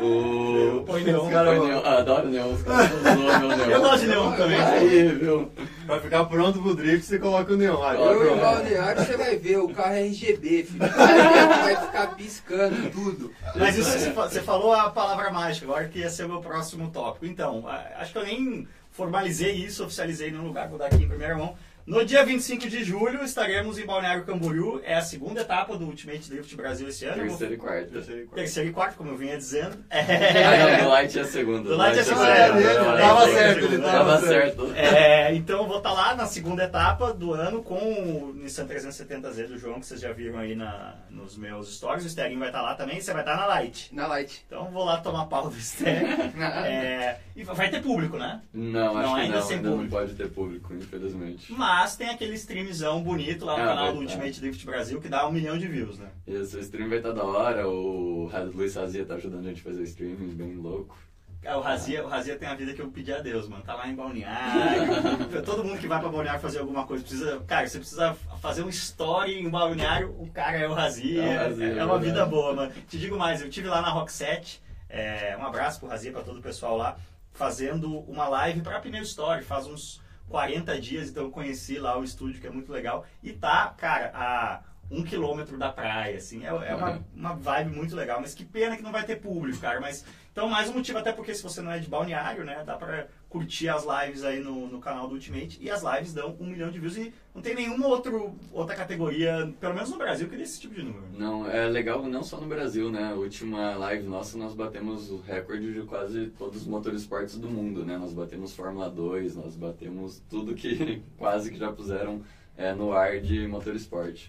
O... 0.00 0.82
Põe 0.84 1.02
neon. 1.04 1.24
Os 1.24 1.32
caras- 1.32 1.58
põe 1.58 1.68
neon. 1.68 1.82
Ah, 1.84 1.98
adoro 1.98 2.28
neon, 2.28 2.52
os 2.52 2.62
caras 2.62 2.90
meu 3.02 3.48
neon. 3.48 3.70
Eu 3.70 3.80
gosto 3.80 4.00
de 4.00 4.06
neon 4.08 4.32
também. 4.32 4.60
Aí, 4.60 5.08
viu? 5.08 5.50
Pra 5.86 6.00
ficar 6.00 6.24
pronto 6.26 6.60
pro 6.60 6.74
drift, 6.74 7.06
você 7.06 7.18
coloca 7.18 7.52
o 7.52 7.56
neon. 7.56 7.82
Aí, 7.82 8.00
Eu 8.00 8.18
pronto. 8.18 8.36
em 8.36 8.40
balneário, 8.40 9.04
você 9.04 9.16
vai 9.16 9.36
ver, 9.36 9.58
o 9.58 9.68
carro 9.70 9.94
é 9.94 10.02
RGB, 10.06 10.64
filho. 10.64 10.78
Vai 10.84 11.76
ficar 11.86 12.14
piscando 12.16 12.90
tudo. 12.90 13.32
Mas 13.56 13.76
isso, 13.78 13.90
você 13.90 14.10
fa- 14.12 14.28
você 14.28 14.40
falou 14.42 14.72
a 14.72 14.90
palavra 14.90 15.30
mágica, 15.30 15.66
agora 15.66 15.88
que 15.88 16.00
ia 16.00 16.10
ser 16.10 16.24
o 16.26 16.28
meu 16.28 16.40
próximo 16.40 16.90
tópico. 16.90 17.26
Então, 17.26 17.64
acho 17.98 18.12
que 18.12 18.18
eu 18.18 18.24
nem 18.24 18.68
formalizei 18.90 19.52
isso, 19.52 19.84
oficializei 19.84 20.30
nenhum 20.30 20.46
lugar, 20.46 20.68
vou 20.68 20.78
dar 20.78 20.86
aqui 20.86 21.02
em 21.02 21.08
primeira 21.08 21.36
mão. 21.36 21.54
No 21.86 22.02
dia 22.02 22.24
25 22.24 22.66
de 22.66 22.82
julho 22.82 23.22
estaremos 23.22 23.78
em 23.78 23.84
Balneário 23.84 24.24
Camboriú. 24.24 24.80
É 24.84 24.94
a 24.94 25.02
segunda 25.02 25.42
etapa 25.42 25.76
do 25.76 25.84
Ultimate 25.84 26.30
Drift 26.30 26.56
Brasil 26.56 26.88
esse 26.88 27.04
ano. 27.04 27.22
Terceiro 27.22 27.52
e 27.54 27.56
quarto. 27.58 27.90
Terceiro 28.34 28.68
e 28.70 28.72
quarto, 28.72 28.96
como 28.96 29.10
eu 29.10 29.18
vinha 29.18 29.36
dizendo. 29.36 29.76
Ah, 29.90 29.98
É... 29.98 30.76
não, 30.78 30.84
do 30.84 30.88
Light 30.90 31.18
é 31.18 31.20
a 31.20 31.24
segunda. 31.26 31.68
Do 31.68 31.76
Light 31.76 31.98
é 31.98 32.00
a 32.00 32.04
segunda, 32.04 32.28
é, 32.30 32.46
segunda, 32.46 32.70
é, 32.70 33.00
tava 33.02 33.28
é, 33.28 33.34
certo, 33.34 33.64
ele 33.66 33.78
Tava 33.82 34.20
certo. 34.20 34.72
É, 34.74 35.34
então 35.34 35.58
eu 35.58 35.66
vou 35.66 35.76
estar 35.76 35.92
lá 35.92 36.14
na 36.14 36.26
segunda 36.26 36.64
etapa 36.64 37.12
do 37.12 37.34
ano 37.34 37.62
com 37.62 37.74
o 37.76 38.32
Nissan 38.34 38.66
370Z 38.66 39.48
do 39.48 39.58
João, 39.58 39.78
que 39.78 39.84
vocês 39.86 40.00
já 40.00 40.10
viram 40.10 40.38
aí 40.38 40.54
na, 40.56 40.94
nos 41.10 41.36
meus 41.36 41.76
stories. 41.76 42.06
O 42.06 42.08
Sterinho 42.08 42.38
vai 42.38 42.48
estar 42.48 42.62
lá 42.62 42.74
também, 42.76 42.98
você 42.98 43.12
vai 43.12 43.20
estar 43.20 43.36
na 43.36 43.44
Light. 43.44 43.94
Na 43.94 44.06
Light. 44.06 44.42
Então 44.46 44.64
eu 44.64 44.70
vou 44.70 44.84
lá 44.86 45.00
tomar 45.02 45.26
pau 45.26 45.50
do 45.50 45.60
Sterinho. 45.60 46.14
É, 46.64 47.18
e 47.36 47.42
vai 47.42 47.68
ter 47.68 47.82
público, 47.82 48.16
né? 48.16 48.40
Não, 48.52 48.96
acho 48.96 49.08
Não, 49.08 49.14
que 49.16 49.20
ainda 49.20 49.36
não, 49.36 49.42
sem 49.42 49.56
ainda 49.56 49.68
não 49.68 49.76
público. 49.76 49.96
pode 49.96 50.14
ter 50.14 50.30
público, 50.30 50.74
infelizmente. 50.74 51.52
Mas 51.52 51.73
tem 51.96 52.08
aquele 52.10 52.34
streamzão 52.34 53.02
bonito 53.02 53.44
lá 53.44 53.56
no 53.56 53.62
Ah, 53.62 53.66
canal 53.66 53.92
do. 53.92 54.00
Ultimate 54.00 54.40
Drift 54.40 54.64
Brasil 54.66 55.00
que 55.00 55.08
dá 55.08 55.26
um 55.28 55.32
milhão 55.32 55.56
de 55.58 55.66
views, 55.68 55.98
né? 55.98 56.08
E 56.26 56.34
esse 56.34 56.58
stream 56.60 56.88
vai 56.88 56.98
estar 56.98 57.12
da 57.12 57.22
hora, 57.24 57.68
o 57.68 58.30
Luiz 58.54 58.74
Razia 58.74 59.04
tá 59.04 59.14
ajudando 59.14 59.40
a 59.46 59.48
gente 59.48 59.60
a 59.60 59.64
fazer 59.64 59.80
o 59.80 59.84
streaming, 59.84 60.34
bem 60.34 60.54
louco. 60.56 60.96
É, 61.42 61.54
O 61.54 61.60
Razia, 61.60 62.02
o 62.02 62.08
Razia 62.08 62.36
tem 62.38 62.48
a 62.48 62.54
vida 62.54 62.72
que 62.72 62.80
eu 62.80 62.88
pedi 62.90 63.12
a 63.12 63.20
Deus, 63.20 63.46
mano. 63.48 63.62
Tá 63.62 63.74
lá 63.74 63.86
em 63.86 63.94
Balneário. 63.94 65.42
Todo 65.44 65.62
mundo 65.62 65.78
que 65.78 65.86
vai 65.86 66.00
pra 66.00 66.08
Balneário 66.08 66.40
fazer 66.40 66.58
alguma 66.60 66.86
coisa 66.86 67.02
precisa. 67.04 67.38
Cara, 67.46 67.66
você 67.68 67.78
precisa 67.78 68.16
fazer 68.40 68.62
um 68.62 68.68
story 68.70 69.38
em 69.40 69.50
Balneário, 69.50 70.14
o 70.18 70.26
cara 70.30 70.56
é 70.56 70.66
o 70.66 70.72
Razia. 70.72 71.22
É 71.22 71.36
o 71.36 71.48
Razia, 71.50 71.66
É, 71.66 71.78
é 71.78 71.84
uma 71.84 71.98
vida 71.98 72.24
boa, 72.24 72.54
mano. 72.54 72.72
Te 72.88 72.96
digo 72.98 73.18
mais, 73.18 73.42
eu 73.42 73.50
tive 73.50 73.68
lá 73.68 73.82
na 73.82 73.90
Rock 73.90 74.10
7. 74.10 74.62
é, 74.88 75.36
um 75.38 75.44
abraço 75.44 75.80
pro 75.80 75.88
Razia, 75.88 76.12
pra 76.12 76.22
todo 76.22 76.38
o 76.38 76.42
pessoal 76.42 76.76
lá, 76.78 76.96
fazendo 77.32 77.98
uma 78.08 78.26
live 78.28 78.60
pra 78.62 78.80
Pneu 78.80 79.02
Story. 79.02 79.42
Faz 79.42 79.66
uns 79.66 80.00
40 80.28 80.80
dias, 80.80 81.10
então 81.10 81.30
conheci 81.30 81.78
lá 81.78 81.98
o 81.98 82.04
estúdio, 82.04 82.40
que 82.40 82.46
é 82.46 82.50
muito 82.50 82.72
legal. 82.72 83.06
E 83.22 83.32
tá, 83.32 83.74
cara, 83.76 84.10
a 84.14 84.62
um 84.90 85.02
quilômetro 85.02 85.58
da 85.58 85.72
praia, 85.72 86.16
assim. 86.16 86.44
É, 86.44 86.48
é 86.48 86.74
uma, 86.74 87.02
uma 87.14 87.34
vibe 87.34 87.74
muito 87.74 87.96
legal. 87.96 88.20
Mas 88.20 88.34
que 88.34 88.44
pena 88.44 88.76
que 88.76 88.82
não 88.82 88.92
vai 88.92 89.04
ter 89.04 89.16
público, 89.16 89.58
cara. 89.58 89.80
Mas 89.80 90.04
então, 90.32 90.48
mais 90.48 90.68
um 90.68 90.74
motivo, 90.74 90.98
até 90.98 91.12
porque 91.12 91.34
se 91.34 91.42
você 91.42 91.62
não 91.62 91.70
é 91.70 91.78
de 91.78 91.88
balneário, 91.88 92.44
né, 92.44 92.62
dá 92.64 92.76
pra 92.76 93.06
curtir 93.34 93.68
as 93.68 93.84
lives 93.84 94.22
aí 94.22 94.38
no, 94.38 94.68
no 94.68 94.78
canal 94.78 95.08
do 95.08 95.14
Ultimate. 95.14 95.58
E 95.60 95.68
as 95.68 95.82
lives 95.82 96.14
dão 96.14 96.36
um 96.38 96.46
milhão 96.46 96.70
de 96.70 96.78
views 96.78 96.96
e 96.96 97.12
não 97.34 97.42
tem 97.42 97.52
nenhuma 97.52 97.88
outro, 97.88 98.36
outra 98.52 98.76
categoria, 98.76 99.52
pelo 99.58 99.74
menos 99.74 99.90
no 99.90 99.98
Brasil, 99.98 100.28
que 100.28 100.36
dê 100.36 100.44
esse 100.44 100.60
tipo 100.60 100.72
de 100.72 100.84
número. 100.84 101.04
Não, 101.18 101.50
é 101.50 101.66
legal 101.66 102.00
não 102.06 102.22
só 102.22 102.40
no 102.40 102.46
Brasil, 102.46 102.92
né? 102.92 103.10
A 103.10 103.14
última 103.14 103.74
live 103.74 104.06
nossa, 104.06 104.38
nós 104.38 104.54
batemos 104.54 105.10
o 105.10 105.16
recorde 105.16 105.74
de 105.74 105.82
quase 105.82 106.28
todos 106.38 106.62
os 106.62 106.66
motorsports 106.68 107.36
do 107.36 107.48
mundo, 107.48 107.84
né? 107.84 107.98
Nós 107.98 108.12
batemos 108.12 108.54
Fórmula 108.54 108.88
2, 108.88 109.34
nós 109.34 109.56
batemos 109.56 110.22
tudo 110.30 110.54
que 110.54 111.02
quase 111.18 111.50
que 111.50 111.58
já 111.58 111.72
puseram 111.72 112.22
é, 112.56 112.72
no 112.72 112.92
ar 112.92 113.18
de 113.18 113.48
motorsport. 113.48 114.28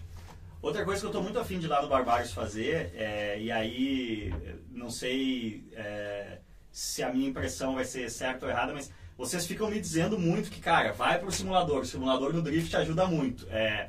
Outra 0.60 0.84
coisa 0.84 1.00
que 1.00 1.06
eu 1.06 1.12
tô 1.12 1.22
muito 1.22 1.38
afim 1.38 1.60
de 1.60 1.68
lá 1.68 1.80
no 1.80 1.88
Barbários 1.88 2.32
fazer, 2.32 2.90
é, 2.96 3.40
e 3.40 3.52
aí 3.52 4.32
não 4.72 4.90
sei 4.90 5.64
é, 5.74 6.40
se 6.76 7.02
a 7.02 7.10
minha 7.10 7.30
impressão 7.30 7.74
vai 7.74 7.86
ser 7.86 8.10
certa 8.10 8.44
ou 8.44 8.52
errada, 8.52 8.74
mas 8.74 8.92
vocês 9.16 9.46
ficam 9.46 9.70
me 9.70 9.80
dizendo 9.80 10.18
muito 10.18 10.50
que, 10.50 10.60
cara, 10.60 10.92
vai 10.92 11.18
pro 11.18 11.32
simulador, 11.32 11.80
o 11.80 11.86
simulador 11.86 12.34
no 12.34 12.42
drift 12.42 12.76
ajuda 12.76 13.06
muito. 13.06 13.46
É, 13.48 13.88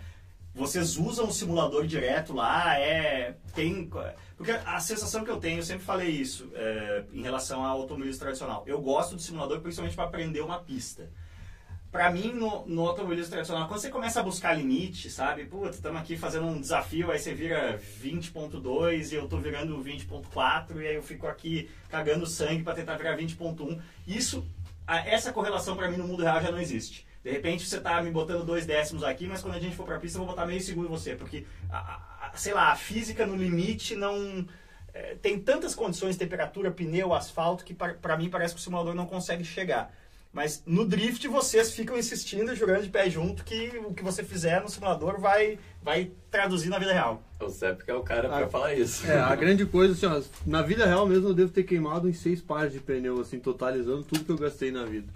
vocês 0.55 0.95
usam 0.95 1.27
o 1.27 1.33
simulador 1.33 1.85
direto 1.85 2.33
lá, 2.33 2.79
é, 2.79 3.35
tem... 3.53 3.91
Porque 4.37 4.51
a 4.51 4.79
sensação 4.79 5.25
que 5.25 5.29
eu 5.29 5.35
tenho, 5.35 5.59
eu 5.59 5.63
sempre 5.63 5.83
falei 5.83 6.07
isso 6.07 6.49
é, 6.53 7.03
em 7.11 7.21
relação 7.21 7.61
ao 7.65 7.81
automobilismo 7.81 8.21
tradicional. 8.21 8.63
Eu 8.65 8.79
gosto 8.79 9.17
do 9.17 9.21
simulador 9.21 9.59
principalmente 9.59 9.95
para 9.97 10.05
aprender 10.05 10.39
uma 10.39 10.59
pista. 10.59 11.11
Pra 11.91 12.11
mim, 12.11 12.33
no, 12.33 12.65
no 12.67 12.85
automobilismo 12.87 13.31
tradicional, 13.31 13.67
quando 13.67 13.79
você 13.79 13.89
começa 13.89 14.19
a 14.19 14.23
buscar 14.23 14.53
limite, 14.53 15.09
sabe? 15.09 15.45
Putz, 15.45 15.77
estamos 15.77 15.99
aqui 16.01 16.17
fazendo 16.17 16.45
um 16.45 16.59
desafio, 16.59 17.09
aí 17.11 17.17
você 17.17 17.33
vira 17.33 17.79
20.2 18.01 19.11
e 19.11 19.15
eu 19.15 19.27
tô 19.27 19.37
virando 19.37 19.81
20.4 19.81 20.81
e 20.81 20.87
aí 20.87 20.95
eu 20.95 21.01
fico 21.01 21.25
aqui 21.27 21.69
cagando 21.89 22.25
sangue 22.27 22.61
para 22.61 22.75
tentar 22.75 22.97
virar 22.97 23.17
20.1. 23.17 23.79
Isso, 24.05 24.45
essa 25.05 25.31
correlação 25.31 25.75
pra 25.77 25.89
mim 25.89 25.97
no 25.97 26.07
mundo 26.07 26.23
real 26.23 26.41
já 26.41 26.51
não 26.51 26.59
existe. 26.59 27.07
De 27.23 27.31
repente 27.31 27.65
você 27.65 27.79
tá 27.79 28.01
me 28.01 28.11
botando 28.11 28.45
dois 28.45 28.65
décimos 28.65 29.03
aqui, 29.03 29.25
mas 29.25 29.41
quando 29.41 29.55
a 29.55 29.59
gente 29.59 29.75
for 29.75 29.85
pra 29.85 29.97
pista 29.99 30.17
eu 30.17 30.25
vou 30.25 30.33
botar 30.35 30.45
meio 30.45 30.61
segundo 30.61 30.87
em 30.87 30.91
você, 30.91 31.15
porque, 31.15 31.45
a- 31.69 31.77
a- 32.27 32.31
sei 32.35 32.53
lá, 32.53 32.71
a 32.71 32.75
física 32.75 33.25
no 33.25 33.35
limite 33.35 33.95
não... 33.95 34.45
é, 34.93 35.15
tem 35.15 35.39
tantas 35.39 35.73
condições, 35.73 36.17
temperatura, 36.17 36.69
pneu, 36.69 37.13
asfalto, 37.13 37.63
que 37.65 37.73
pra 37.73 38.17
mim 38.17 38.29
parece 38.29 38.53
que 38.53 38.59
o 38.59 38.63
simulador 38.63 38.93
não 38.93 39.05
consegue 39.05 39.43
chegar. 39.43 39.91
Mas 40.37 40.61
no 40.67 40.85
drift 40.85 41.27
vocês 41.27 41.71
ficam 41.73 41.97
insistindo, 41.97 42.53
jogando 42.55 42.83
de 42.83 42.89
pé 42.91 43.09
junto, 43.09 43.43
que 43.43 43.69
o 43.83 43.91
que 43.91 44.03
você 44.03 44.23
fizer 44.23 44.61
no 44.61 44.69
simulador 44.69 45.19
vai, 45.19 45.57
vai 45.81 46.11
traduzir 46.29 46.69
na 46.69 46.77
vida 46.77 46.93
real. 46.93 47.23
O 47.41 47.49
Sepp 47.49 47.81
é 47.87 47.93
o 47.95 48.03
cara 48.03 48.29
pra 48.29 48.45
Ah, 48.45 48.47
falar 48.47 48.75
isso. 48.75 49.07
É, 49.07 49.19
a 49.19 49.33
grande 49.35 49.65
coisa, 49.65 49.93
assim, 49.95 50.05
ó, 50.05 50.21
na 50.45 50.61
vida 50.61 50.85
real 50.85 51.07
mesmo 51.07 51.29
eu 51.29 51.33
devo 51.33 51.51
ter 51.51 51.63
queimado 51.63 52.07
em 52.07 52.13
seis 52.13 52.39
pares 52.39 52.71
de 52.71 52.79
pneu, 52.79 53.19
assim, 53.19 53.39
totalizando 53.39 54.03
tudo 54.03 54.25
que 54.25 54.31
eu 54.31 54.37
gastei 54.37 54.69
na 54.69 54.85
vida. 54.85 55.11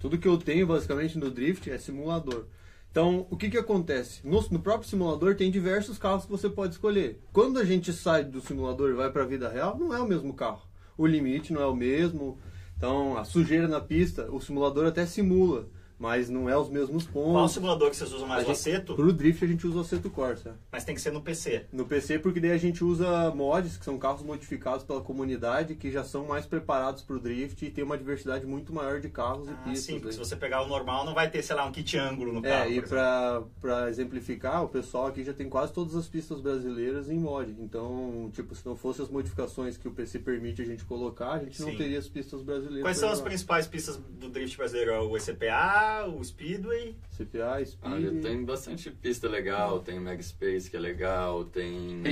Tudo 0.00 0.18
que 0.18 0.26
eu 0.26 0.36
tenho, 0.36 0.66
basicamente, 0.66 1.16
no 1.18 1.30
drift 1.30 1.70
é 1.70 1.78
simulador. 1.78 2.46
Então, 2.90 3.28
o 3.30 3.36
que 3.36 3.50
que 3.50 3.56
acontece? 3.58 4.26
No, 4.26 4.44
no 4.50 4.58
próprio 4.58 4.90
simulador 4.90 5.36
tem 5.36 5.52
diversos 5.52 5.98
carros 5.98 6.24
que 6.24 6.32
você 6.32 6.50
pode 6.50 6.72
escolher. 6.72 7.20
Quando 7.32 7.60
a 7.60 7.64
gente 7.64 7.92
sai 7.92 8.24
do 8.24 8.40
simulador 8.40 8.90
e 8.90 8.94
vai 8.94 9.08
para 9.08 9.22
a 9.22 9.26
vida 9.26 9.48
real, 9.48 9.78
não 9.78 9.94
é 9.94 10.00
o 10.00 10.08
mesmo 10.08 10.34
carro. 10.34 10.62
O 10.98 11.06
limite 11.06 11.52
não 11.52 11.62
é 11.62 11.66
o 11.66 11.76
mesmo. 11.76 12.40
Então, 12.84 13.16
a 13.16 13.24
sujeira 13.24 13.66
na 13.66 13.80
pista, 13.80 14.30
o 14.30 14.38
simulador 14.38 14.86
até 14.86 15.06
simula, 15.06 15.66
mas 16.04 16.28
não 16.28 16.50
é 16.50 16.56
os 16.56 16.68
mesmos 16.68 17.06
Qual 17.06 17.24
o 17.24 17.32
pontos. 17.32 17.52
simulador 17.52 17.88
que 17.88 17.96
vocês 17.96 18.12
usam 18.12 18.28
mais? 18.28 18.40
A 18.40 18.44
O 18.44 18.46
gente- 18.48 18.56
Aceto? 18.60 18.94
Pro 18.94 19.10
drift 19.10 19.42
a 19.42 19.48
gente 19.48 19.66
usa 19.66 19.78
o 19.78 19.80
Aceto 19.80 20.10
Corsa. 20.10 20.54
Mas 20.70 20.84
tem 20.84 20.94
que 20.94 21.00
ser 21.00 21.10
no 21.10 21.22
PC. 21.22 21.64
No 21.72 21.86
PC, 21.86 22.18
porque 22.18 22.40
daí 22.40 22.50
a 22.52 22.58
gente 22.58 22.84
usa 22.84 23.30
mods, 23.34 23.78
que 23.78 23.84
são 23.86 23.96
carros 23.98 24.22
modificados 24.22 24.84
pela 24.84 25.00
comunidade, 25.00 25.74
que 25.74 25.90
já 25.90 26.04
são 26.04 26.26
mais 26.26 26.44
preparados 26.44 27.02
para 27.02 27.16
o 27.16 27.18
drift 27.18 27.64
e 27.64 27.70
tem 27.70 27.82
uma 27.82 27.96
diversidade 27.96 28.44
muito 28.44 28.70
maior 28.72 29.00
de 29.00 29.08
carros 29.08 29.48
e 29.48 29.52
Ah, 29.52 29.54
pistas. 29.64 29.84
sim, 29.84 29.92
porque 29.94 30.06
né? 30.08 30.12
se 30.12 30.18
você 30.18 30.36
pegar 30.36 30.60
o 30.62 30.68
normal 30.68 31.06
não 31.06 31.14
vai 31.14 31.30
ter, 31.30 31.42
sei 31.42 31.56
lá, 31.56 31.64
um 31.64 31.72
kit 31.72 31.96
ângulo 31.96 32.32
no 32.34 32.42
carro. 32.42 32.64
É, 32.64 32.70
e 32.70 32.82
pra 32.82 33.88
exemplificar, 33.88 34.62
o 34.62 34.68
pessoal 34.68 35.06
aqui 35.06 35.24
já 35.24 35.32
tem 35.32 35.48
quase 35.48 35.72
todas 35.72 35.96
as 35.96 36.06
pistas 36.06 36.40
brasileiras 36.40 37.08
em 37.08 37.18
mod. 37.18 37.54
Então, 37.58 38.30
tipo, 38.32 38.54
se 38.54 38.66
não 38.66 38.76
fossem 38.76 39.04
as 39.04 39.10
modificações 39.10 39.76
que 39.78 39.88
o 39.88 39.90
PC 39.90 40.18
permite 40.18 40.60
a 40.60 40.64
gente 40.66 40.84
colocar, 40.84 41.32
a 41.32 41.38
gente 41.38 41.60
não 41.62 41.70
Sim. 41.70 41.76
teria 41.76 41.98
as 41.98 42.08
pistas 42.08 42.42
brasileiras. 42.42 42.82
Quais 42.82 42.98
são 42.98 43.08
as 43.08 43.20
principais 43.20 43.66
pistas 43.66 43.96
do 43.96 44.28
drift 44.28 44.56
brasileiro? 44.56 44.90
É 44.92 45.00
O 45.00 45.16
ECPA, 45.16 45.93
o 46.02 46.22
Speedway? 46.22 46.96
CPA, 47.16 47.64
Speed... 47.64 47.92
Olha, 47.92 48.20
tem 48.20 48.44
bastante 48.44 48.90
pista 48.90 49.28
legal, 49.28 49.80
tem 49.80 50.00
Mag 50.00 50.22
Space 50.22 50.68
que 50.68 50.76
é 50.76 50.80
legal, 50.80 51.44
tem 51.44 52.02
BH. 52.02 52.06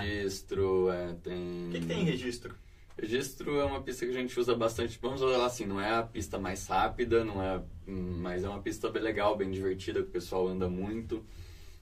registro, 0.00 0.90
é, 0.90 1.14
tem... 1.22 1.68
O 1.68 1.72
que, 1.72 1.80
que 1.80 1.86
tem 1.86 2.02
em 2.02 2.04
registro? 2.04 2.54
Registro 3.00 3.60
é 3.60 3.64
uma 3.64 3.80
pista 3.80 4.04
que 4.04 4.10
a 4.10 4.20
gente 4.20 4.38
usa 4.38 4.54
bastante, 4.54 4.98
vamos 5.00 5.20
falar 5.20 5.46
assim, 5.46 5.64
não 5.64 5.80
é 5.80 5.94
a 5.94 6.02
pista 6.02 6.38
mais 6.38 6.66
rápida, 6.66 7.24
não 7.24 7.42
é, 7.42 7.62
hum, 7.86 8.18
mas 8.20 8.42
é 8.42 8.48
uma 8.48 8.60
pista 8.60 8.90
bem 8.90 9.02
legal, 9.02 9.36
bem 9.36 9.50
divertida, 9.50 10.02
que 10.02 10.08
o 10.08 10.12
pessoal 10.12 10.48
anda 10.48 10.68
muito. 10.68 11.24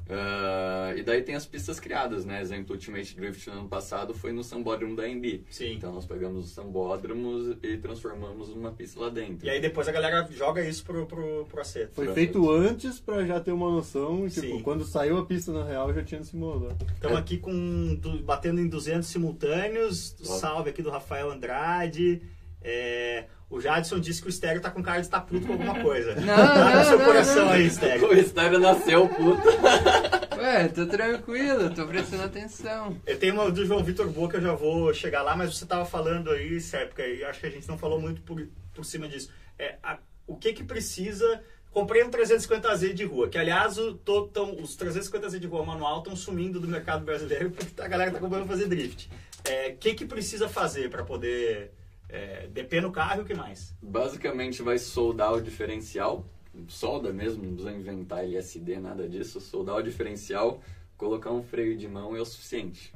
Ah, 0.09 0.93
e 0.97 1.03
daí 1.03 1.23
tem 1.23 1.35
as 1.35 1.47
pistas 1.47 1.81
criadas, 1.81 2.25
né? 2.25 2.41
Exemplo, 2.41 2.75
Ultimate 2.75 3.15
Drift 3.17 3.49
no 3.51 3.61
ano 3.61 3.69
passado 3.69 4.15
foi 4.15 4.33
no 4.33 4.43
Sambódromo 4.45 4.95
da 4.95 5.09
MB. 5.09 5.45
Sim. 5.51 5.73
Então 5.75 5.93
nós 5.93 6.07
pegamos 6.07 6.47
os 6.47 6.53
sambódromos 6.53 7.57
e 7.63 7.77
transformamos 7.77 8.49
numa 8.51 8.71
pista 8.73 9.01
lá 9.01 9.09
dentro. 9.09 9.47
E 9.47 9.51
aí 9.51 9.61
depois 9.61 9.89
a 9.89 9.93
galera 9.93 10.27
joga 10.31 10.67
isso 10.67 10.85
pro, 10.85 11.07
pro, 11.07 11.45
pro 11.47 11.61
Aceto. 11.61 11.95
Foi 11.95 12.05
Pra 12.07 12.15
feito 12.15 12.51
antes 12.51 13.01
pra 13.01 13.25
já 13.25 13.41
ter 13.41 13.53
uma 13.53 13.71
noção, 13.71 14.29
tipo, 14.29 14.47
Sim. 14.47 14.63
quando 14.63 14.85
saiu 14.85 15.19
a 15.19 15.27
pista 15.27 15.53
na 15.53 15.65
real 15.65 15.93
já 15.93 16.03
tinha 16.03 16.23
simulador. 16.23 16.73
Estamos 16.95 17.19
aqui 17.19 17.39
com 17.39 17.99
batendo 18.25 18.61
em 18.61 18.69
200 18.69 19.09
simultâneos. 19.09 20.17
Salve 20.23 20.71
aqui 20.71 20.83
do 20.83 20.91
Rafael 20.91 21.31
Andrade. 21.31 22.23
É, 22.69 23.27
o 23.49 23.61
Jadson 23.61 24.01
disse 24.01 24.21
que 24.21 24.27
o 24.27 24.29
Estéreo 24.29 24.61
tá 24.61 24.71
com 24.73 24.83
cara 24.83 24.99
de 24.99 25.07
estar 25.07 25.21
puto 25.21 25.47
com 25.47 25.53
alguma 25.53 25.81
coisa. 25.81 26.17
Não, 26.17 26.25
Dá 26.37 26.75
não, 26.75 26.85
seu 26.85 26.99
não, 26.99 27.05
coração 27.05 27.45
não. 27.45 27.53
aí, 27.53 27.67
Estéreo. 27.67 28.09
O 28.09 28.13
Estéreo 28.15 28.59
nasceu, 28.59 29.09
puta. 29.09 29.43
Ué, 30.37 30.69
tô 30.69 30.85
tranquilo, 30.87 31.71
tô 31.71 31.87
prestando 31.87 32.25
atenção. 32.25 32.97
Eu 33.07 33.17
tenho 33.19 33.35
uma 33.35 33.51
do 33.51 33.65
João 33.65 33.85
Vitor 33.85 34.09
Boa 34.09 34.29
que 34.29 34.37
eu 34.37 34.41
já 34.43 34.53
vou 34.53 34.93
chegar 34.93 35.23
lá, 35.23 35.37
mas 35.37 35.57
você 35.57 35.65
tava 35.65 35.85
falando 35.85 36.31
aí, 36.31 36.61
Sérpica, 36.61 37.07
e 37.07 37.25
acho 37.25 37.39
que 37.41 37.47
a 37.47 37.51
gente 37.51 37.69
não 37.69 37.79
falou 37.79 38.01
muito 38.01 38.21
por, 38.23 38.45
por 38.75 38.85
cima 38.85 39.09
disso. 39.09 39.31
É, 39.59 39.77
a- 39.83 39.99
o 40.27 40.37
que 40.37 40.53
que 40.53 40.65
precisa... 40.65 41.41
Comprei 41.71 42.03
um 42.03 42.11
350Z 42.11 42.95
de 42.95 43.05
rua, 43.05 43.29
que 43.29 43.37
aliás 43.37 43.77
o, 43.77 43.93
to- 43.95 44.29
tão- 44.29 44.57
os 44.63 44.75
350Z 44.79 45.39
de 45.39 45.47
rua 45.47 45.63
manual 45.63 45.99
estão 45.99 46.17
sumindo 46.17 46.59
do 46.59 46.67
mercado 46.67 47.05
brasileiro 47.05 47.51
porque 47.55 47.81
a 47.83 47.87
galera 47.87 48.11
tá 48.11 48.19
comprando 48.19 48.47
fazer 48.47 48.67
drift. 48.67 49.11
É, 49.45 49.69
O 49.69 49.77
que 49.77 49.93
que 49.95 50.07
precisa 50.07 50.49
fazer 50.49 50.89
para 50.89 51.05
poder 51.05 51.73
é, 52.09 52.47
DP 52.49 52.81
no 52.81 52.93
carro 52.93 53.21
e 53.21 53.23
o 53.23 53.25
que 53.25 53.35
mais? 53.35 53.75
Basicamente 53.83 54.63
vai 54.63 54.79
soldar 54.79 55.33
o 55.33 55.41
diferencial, 55.41 56.25
solda 56.69 57.13
mesmo, 57.13 57.43
não 57.45 57.55
precisa 57.55 57.73
inventar 57.73 58.25
LSD, 58.25 58.79
nada 58.79 59.09
disso. 59.09 59.41
Soldar 59.41 59.77
o 59.77 59.83
diferencial, 59.83 60.61
colocar 60.97 61.31
um 61.31 61.43
freio 61.43 61.77
de 61.77 61.89
mão 61.89 62.17
é 62.17 62.21
o 62.21 62.25
suficiente. 62.25 62.93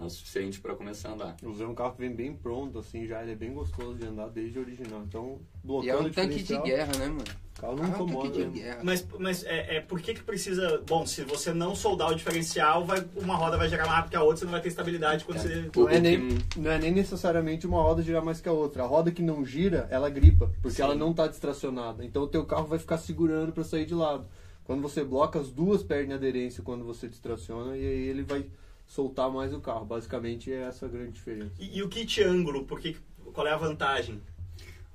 É 0.00 0.04
o 0.04 0.08
suficiente 0.10 0.58
para 0.60 0.74
começar 0.74 1.10
a 1.10 1.12
andar. 1.12 1.36
Eu 1.42 1.50
usei 1.50 1.66
um 1.66 1.74
carro 1.74 1.92
que 1.92 1.98
vem 2.00 2.12
bem 2.14 2.34
pronto, 2.34 2.78
assim, 2.78 3.06
já 3.06 3.22
ele 3.22 3.32
é 3.32 3.36
bem 3.36 3.52
gostoso 3.52 3.94
de 3.94 4.06
andar 4.06 4.28
desde 4.30 4.58
o 4.58 4.62
original. 4.62 5.02
Então, 5.06 5.38
E 5.62 5.66
blocando 5.66 5.90
é 5.92 5.96
um 5.96 6.06
o 6.06 6.10
tanque 6.10 6.42
de 6.42 6.58
guerra, 6.60 6.92
né, 6.98 7.06
mano? 7.08 7.24
O 7.56 7.60
carro 7.60 7.76
não 7.76 7.84
Ah, 7.84 7.86
é 7.86 7.90
um 7.90 7.92
tanque 7.92 8.02
incomoda. 8.10 8.30
de 8.30 8.44
né? 8.46 8.50
guerra. 8.52 8.80
Mas, 8.82 9.06
mas 9.18 9.44
é, 9.44 9.76
é, 9.76 9.80
por 9.80 10.00
que 10.00 10.14
que 10.14 10.22
precisa... 10.22 10.82
Bom, 10.88 11.06
se 11.06 11.22
você 11.24 11.52
não 11.52 11.76
soldar 11.76 12.10
o 12.10 12.14
diferencial, 12.14 12.86
vai, 12.86 13.04
uma 13.16 13.36
roda 13.36 13.58
vai 13.58 13.68
girar 13.68 13.84
mais 13.86 13.96
rápido 13.98 14.10
que 14.12 14.16
a 14.16 14.22
outra, 14.22 14.38
você 14.38 14.44
não 14.46 14.52
vai 14.52 14.62
ter 14.62 14.68
estabilidade 14.70 15.24
quando 15.26 15.36
É. 15.36 15.40
você... 15.40 15.70
O- 15.76 15.80
Não 15.82 15.88
é, 15.90 15.98
o 15.98 16.00
nem, 16.00 16.38
não 16.56 16.70
é 16.70 16.78
nem 16.78 16.90
necessariamente 16.92 17.66
uma 17.66 17.82
roda 17.82 18.02
girar 18.02 18.24
mais 18.24 18.40
que 18.40 18.48
a 18.48 18.52
outra. 18.52 18.82
A 18.84 18.86
roda 18.86 19.10
que 19.12 19.22
não 19.22 19.44
gira, 19.44 19.86
ela 19.90 20.08
gripa, 20.08 20.50
porque 20.62 20.76
Sim. 20.76 20.82
ela 20.82 20.94
não 20.94 21.10
está 21.10 21.28
distracionada. 21.28 22.02
Então 22.02 22.22
o 22.22 22.26
teu 22.28 22.44
carro 22.46 22.66
vai 22.66 22.78
ficar 22.78 22.96
segurando 22.96 23.52
para 23.52 23.62
sair 23.62 23.84
de 23.84 23.94
lado. 23.94 24.26
Quando 24.64 24.80
você 24.80 25.04
bloca 25.04 25.38
as 25.38 25.50
duas 25.50 25.82
pernas 25.82 26.08
de 26.08 26.14
aderência 26.14 26.62
quando 26.62 26.82
você 26.84 27.06
distraciona, 27.06 27.76
e 27.76 27.86
aí 27.86 28.08
ele 28.08 28.22
vai 28.22 28.46
soltar 28.86 29.30
mais 29.30 29.52
o 29.52 29.60
carro. 29.60 29.84
Basicamente 29.84 30.52
é 30.52 30.62
essa 30.62 30.86
a 30.86 30.88
grande 30.88 31.12
diferença. 31.12 31.52
E, 31.58 31.78
e 31.78 31.82
o 31.82 31.88
kit 31.88 32.22
ângulo, 32.22 32.64
por 32.64 32.80
que, 32.80 32.96
qual 33.32 33.46
é 33.46 33.50
a 33.52 33.56
vantagem? 33.56 34.20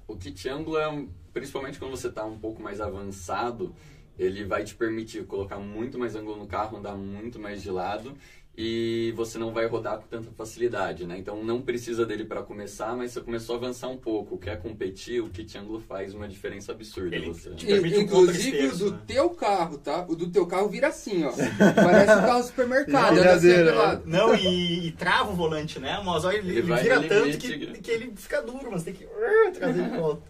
O 0.08 0.16
kit 0.16 0.48
ângulo 0.50 0.78
é, 0.78 0.88
um- 0.90 1.10
principalmente 1.34 1.80
quando 1.80 1.92
você 1.92 2.08
está 2.08 2.26
um 2.26 2.40
pouco 2.40 2.62
mais 2.62 2.80
avançado, 2.80 3.76
ele 4.18 4.46
vai 4.46 4.64
te 4.64 4.74
permitir 4.76 5.26
colocar 5.26 5.58
muito 5.60 5.98
mais 6.00 6.16
ângulo 6.16 6.38
no 6.38 6.48
carro, 6.48 6.78
andar 6.78 6.96
muito 6.96 7.40
mais 7.40 7.62
de 7.62 7.70
lado 7.70 8.16
e 8.60 9.14
você 9.16 9.38
não 9.38 9.54
vai 9.54 9.68
rodar 9.68 10.00
com 10.00 10.08
tanta 10.08 10.32
facilidade, 10.32 11.06
né? 11.06 11.16
Então 11.20 11.44
não 11.44 11.62
precisa 11.62 12.08
dele 12.08 12.26
para 12.26 12.42
começar, 12.42 12.98
mas 12.98 13.12
você 13.12 13.22
começou 13.22 13.54
a 13.54 13.58
avançar 13.60 13.88
um 13.88 13.98
pouco, 13.98 14.36
quer 14.36 14.60
competir, 14.60 15.22
o 15.22 15.30
kit 15.30 15.56
ângulo 15.56 15.80
faz 15.80 16.16
uma 16.16 16.28
diferença 16.28 16.72
absurda. 16.72 17.16
Ele 17.16 17.28
você. 17.28 17.52
te 17.52 17.68
permite 17.68 17.98
um 17.98 18.02
Inclusive 18.02 18.68
o 18.70 18.76
do 18.76 18.92
né? 18.94 19.00
teu 19.06 19.30
carro, 19.30 19.78
tá? 19.78 20.04
O 20.10 20.16
do 20.16 20.28
teu 20.32 20.48
carro 20.48 20.68
vira 20.70 20.88
assim, 20.88 21.24
ó. 21.24 21.32
Parece 21.76 22.14
um 22.14 22.26
carro 22.26 22.44
supermercado, 22.44 23.18
anda 23.20 23.34
assim 23.36 23.62
lado. 23.62 24.04
Não, 24.08 24.34
e, 24.34 24.88
e 24.88 24.92
trava 24.94 25.32
o 25.32 25.36
volante, 25.36 25.78
né? 25.78 26.02
Mas 26.04 26.26
olha, 26.26 26.38
ele, 26.38 26.58
Ele 26.58 26.62
vira 26.74 27.04
tanto 27.04 27.26
limite, 27.26 27.38
que, 27.38 27.66
né? 27.68 27.74
que 27.74 27.92
ele 27.92 28.12
fica 28.16 28.42
duro, 28.42 28.72
mas 28.72 28.82
tem 28.82 28.96
que 28.96 29.04
uh, 29.04 29.52
trazer 29.54 29.84
de 29.84 29.98
volta. 29.98 30.24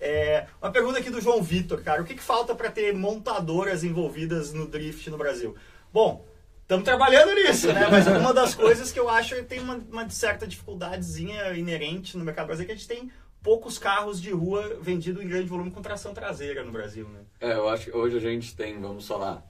É, 0.00 0.46
uma 0.62 0.70
pergunta 0.70 0.98
aqui 0.98 1.10
do 1.10 1.20
João 1.20 1.42
Vitor, 1.42 1.82
cara. 1.82 2.00
O 2.00 2.06
que, 2.06 2.14
que 2.14 2.22
falta 2.22 2.54
para 2.54 2.70
ter 2.70 2.94
montadoras 2.94 3.84
envolvidas 3.84 4.54
no 4.54 4.66
drift 4.66 5.10
no 5.10 5.18
Brasil? 5.18 5.54
Bom, 5.92 6.24
estamos 6.66 6.84
trabalhando 6.84 7.32
nisso, 7.32 7.72
né? 7.72 7.86
Mas 7.88 8.08
uma 8.08 8.34
das 8.34 8.54
coisas 8.54 8.90
que 8.90 8.98
eu 8.98 9.08
acho 9.08 9.36
que 9.36 9.42
tem 9.44 9.60
uma, 9.60 9.76
uma 9.90 10.10
certa 10.10 10.46
dificuldadezinha 10.46 11.52
inerente 11.52 12.18
no 12.18 12.24
mercado 12.24 12.46
brasileiro 12.46 12.72
é 12.72 12.74
que 12.74 12.82
a 12.84 12.84
gente 12.84 13.02
tem 13.02 13.10
poucos 13.40 13.78
carros 13.78 14.20
de 14.20 14.32
rua 14.32 14.76
vendidos 14.80 15.22
em 15.22 15.28
grande 15.28 15.46
volume 15.46 15.70
com 15.70 15.80
tração 15.80 16.12
traseira 16.12 16.64
no 16.64 16.72
Brasil, 16.72 17.08
né? 17.08 17.20
É, 17.40 17.52
eu 17.52 17.68
acho 17.68 17.84
que 17.84 17.96
hoje 17.96 18.16
a 18.16 18.20
gente 18.20 18.56
tem, 18.56 18.80
vamos 18.80 19.06
falar, 19.06 19.46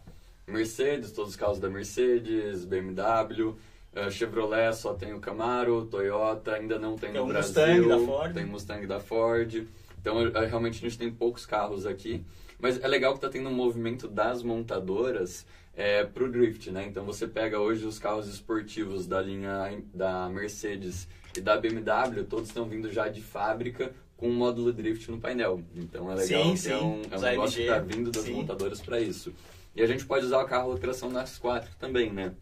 Mercedes, 0.46 1.10
todos 1.10 1.30
os 1.30 1.36
carros 1.36 1.58
da 1.58 1.70
Mercedes, 1.70 2.66
BMW, 2.66 3.56
eh, 3.94 4.10
Chevrolet 4.10 4.74
só 4.74 4.92
tem 4.92 5.14
o 5.14 5.18
Camaro, 5.18 5.86
Toyota 5.86 6.52
ainda 6.52 6.78
não 6.78 6.96
tem 6.96 7.12
Tem 7.12 7.20
no 7.20 7.24
o 7.24 7.28
Brasil. 7.28 7.54
Mustang 7.54 7.88
da 7.88 7.98
Ford. 7.98 8.34
Tem 8.34 8.44
o 8.44 8.48
Mustang 8.48 8.86
da 8.86 9.00
Ford. 9.00 9.66
Então, 9.98 10.26
eh, 10.26 10.46
realmente, 10.46 10.76
a 10.76 10.88
gente 10.88 10.98
tem 10.98 11.10
poucos 11.10 11.46
carros 11.46 11.86
aqui. 11.86 12.22
Mas 12.58 12.78
é 12.82 12.86
legal 12.86 13.14
que 13.14 13.20
tá 13.20 13.28
tendo 13.30 13.48
um 13.48 13.54
movimento 13.54 14.06
das 14.06 14.42
montadoras 14.42 15.46
é, 15.76 16.02
pro 16.04 16.30
drift, 16.30 16.70
né? 16.70 16.86
Então, 16.86 17.04
você 17.04 17.28
pega 17.28 17.60
hoje 17.60 17.84
os 17.84 17.98
carros 17.98 18.26
esportivos 18.26 19.06
da 19.06 19.20
linha 19.20 19.82
da 19.92 20.28
Mercedes 20.28 21.06
e 21.36 21.40
da 21.40 21.56
BMW, 21.58 22.24
todos 22.28 22.48
estão 22.48 22.64
vindo 22.64 22.90
já 22.90 23.08
de 23.08 23.20
fábrica 23.20 23.92
com 24.16 24.28
um 24.28 24.34
módulo 24.34 24.72
drift 24.72 25.10
no 25.10 25.20
painel. 25.20 25.60
Então, 25.74 26.10
é 26.10 26.14
legal 26.14 26.44
Sim, 26.44 26.52
que 26.52 26.58
sim. 26.58 26.70
é 26.72 26.76
um, 26.78 27.02
é 27.10 27.18
um 27.18 27.20
negócio 27.20 27.62
que 27.62 27.68
AMG, 27.68 27.88
tá 27.88 27.96
vindo 27.96 28.10
das 28.10 28.24
sim. 28.24 28.32
montadoras 28.32 28.80
para 28.80 28.98
isso. 28.98 29.34
E 29.74 29.82
a 29.82 29.86
gente 29.86 30.06
pode 30.06 30.24
usar 30.24 30.38
o 30.38 30.46
carro 30.46 30.78
tração 30.78 31.10
nas 31.10 31.36
quatro 31.36 31.70
também, 31.78 32.10
né? 32.10 32.32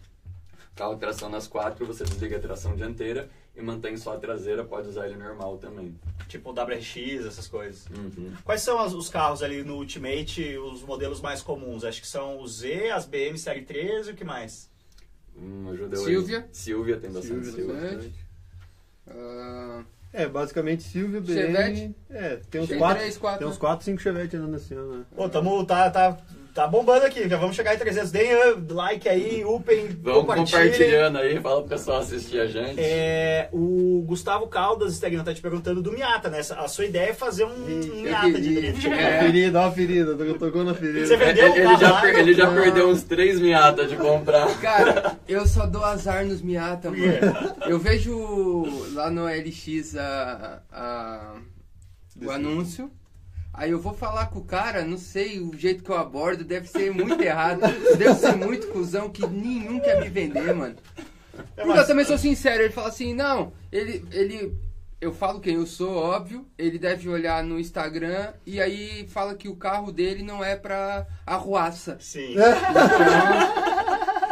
Carro 0.77 0.93
a 0.93 0.97
tração 0.97 1.29
nas 1.29 1.49
quatro, 1.49 1.85
você 1.85 2.05
desliga 2.05 2.37
a 2.37 2.41
tração 2.41 2.77
dianteira 2.77 3.29
e 3.57 3.63
mantém 3.63 3.97
só 3.97 4.15
a 4.15 4.19
traseira, 4.19 4.65
pode 4.65 4.89
usar 4.89 5.07
ele 5.07 5.17
normal 5.17 5.59
também. 5.59 5.95
Tipo 6.29 6.51
o 6.51 6.53
WRX, 6.53 7.25
essas 7.27 7.47
coisas. 7.47 7.87
Uhum. 7.97 8.33
Quais 8.45 8.63
são 8.63 8.79
as- 8.81 8.93
os 8.93 9.09
carros 9.09 9.43
ali 9.43 9.63
no 9.63 9.77
Ultimate, 9.77 10.57
os 10.59 10.83
modelos 10.83 11.21
mais 11.21 11.41
comuns? 11.43 11.85
Acho 11.85 12.01
que 12.01 12.07
são 12.09 12.39
o 12.41 12.49
Z, 12.49 12.91
as 12.91 13.07
BM 13.07 13.39
Série 13.39 13.63
13 13.63 14.11
e 14.11 14.13
o 14.13 14.17
que 14.17 14.25
mais? 14.25 14.69
Hum, 15.37 15.69
ajuda. 15.73 15.97
Silvia. 15.97 16.49
Silvia 16.53 16.97
tem 16.97 17.11
bastante 17.13 17.45
Silvia, 17.45 17.53
Silvia. 17.53 17.75
bastante. 17.75 18.15
Ah, 19.09 19.83
É, 20.13 20.27
basicamente 20.29 20.83
Silvia, 20.85 21.21
BM... 21.21 21.35
Chevette. 21.35 21.95
É, 22.09 22.37
tem 22.51 22.61
uns 22.61 22.69
Tem 22.69 22.79
4, 22.79 22.99
três, 23.01 23.19
quatro, 23.19 23.39
tem 23.41 23.49
uns 23.49 23.55
né? 23.55 23.61
4, 23.61 23.85
5 23.85 24.01
Chevette 24.01 24.37
andando 24.37 24.55
ano, 24.75 24.99
né? 24.99 25.05
Pô, 25.15 25.29
tamo, 25.29 25.65
tá, 25.67 25.91
tá, 25.91 26.17
tá 26.55 26.69
bombando 26.69 27.05
aqui, 27.05 27.29
já 27.29 27.37
vamos 27.37 27.57
chegar 27.57 27.75
em 27.75 27.79
300. 27.79 28.13
Deem 28.13 28.29
like 28.71 29.09
aí, 29.09 29.45
upem, 29.45 29.89
Vamos 30.01 30.25
compartilhando 30.25 31.19
aí, 31.19 31.41
fala 31.41 31.61
pro 31.63 31.71
pessoal 31.71 31.99
assistir 31.99 32.39
a 32.41 32.47
gente. 32.47 32.77
É, 32.79 33.49
o 33.53 34.03
Gustavo 34.07 34.47
Caldas, 34.47 34.93
Instagram, 34.93 35.25
tá 35.25 35.35
te 35.35 35.41
perguntando 35.43 35.83
do 35.83 35.91
Miata, 35.93 36.31
né? 36.31 36.39
A 36.57 36.69
sua 36.69 36.85
ideia 36.87 37.11
é 37.11 37.13
fazer 37.15 37.45
um, 37.45 37.57
Miata 38.03 38.31
de 38.41 38.55
drift. 38.55 38.87
É. 38.89 39.19
Ferida, 39.25 39.61
ó 39.61 39.65
a 39.67 39.73
ferida, 39.73 40.15
to- 40.15 40.39
tocou 40.39 40.63
na 40.65 40.75
ferida. 40.75 41.05
Você 41.07 41.15
É, 41.15 41.17
vendeu 41.17 41.47
ele, 41.49 41.63
carro 41.65 41.81
já, 41.81 41.91
lá? 41.91 42.01
per- 42.01 42.19
ele 42.19 42.35
já 42.35 42.51
Não. 42.51 42.63
perdeu 42.63 42.89
uns 42.89 43.03
três 43.03 43.41
miatas 43.41 43.91
de 43.91 43.97
comprar. 43.97 44.47
Cara, 44.61 45.19
eu 45.27 45.47
só 45.47 45.67
dou 45.67 45.85
azar 45.85 46.25
nos 46.25 46.41
Miata, 46.41 46.89
mano. 46.91 47.57
Eu 47.67 47.79
vejo 47.81 48.65
lá 48.93 49.11
no 49.11 49.25
LX 49.27 49.97
a, 49.97 50.63
a- 50.73 51.35
o 52.25 52.31
anúncio. 52.31 52.91
Aí 53.57 53.71
eu 53.71 53.79
vou 53.79 53.95
falar 53.95 54.27
com 54.27 54.41
o 54.41 54.45
cara, 54.45 54.85
não 54.85 54.99
sei, 54.99 55.39
o 55.39 55.57
jeito 55.57 55.85
que 55.85 55.91
eu 55.91 55.97
abordo 55.97 56.43
deve 56.43 56.69
ser 56.69 56.93
muito 56.93 57.23
errado. 57.23 57.61
Deve 57.97 58.15
ser 58.15 58.35
muito 58.35 58.67
cuzão 58.67 59.09
que 59.09 59.25
nenhum 59.25 59.79
quer 59.79 60.01
me 60.01 60.09
vender, 60.09 60.53
mano. 60.53 60.75
É, 61.57 61.63
Porque 61.63 61.79
eu 61.79 61.87
também 61.87 62.05
sou 62.05 62.19
sincero, 62.19 62.65
ele 62.65 62.73
fala 62.73 62.89
assim, 62.89 63.15
não, 63.15 63.53
ele, 63.71 64.05
ele. 64.11 64.57
Eu 65.01 65.13
falo 65.13 65.39
quem 65.39 65.55
eu 65.55 65.67
sou, 65.67 65.95
óbvio. 65.95 66.47
Ele 66.59 66.79
deve 66.79 67.09
olhar 67.09 67.45
no 67.45 67.61
Instagram 67.61 68.33
e 68.45 68.61
aí 68.61 69.07
fala 69.07 69.35
que 69.35 69.49
o 69.49 69.57
carro 69.57 69.93
dele 69.93 70.23
não 70.23 70.43
é 70.43 70.57
pra 70.57 71.07
arruaça. 71.25 71.97
Sim. 72.01 72.33
Então 72.33 73.74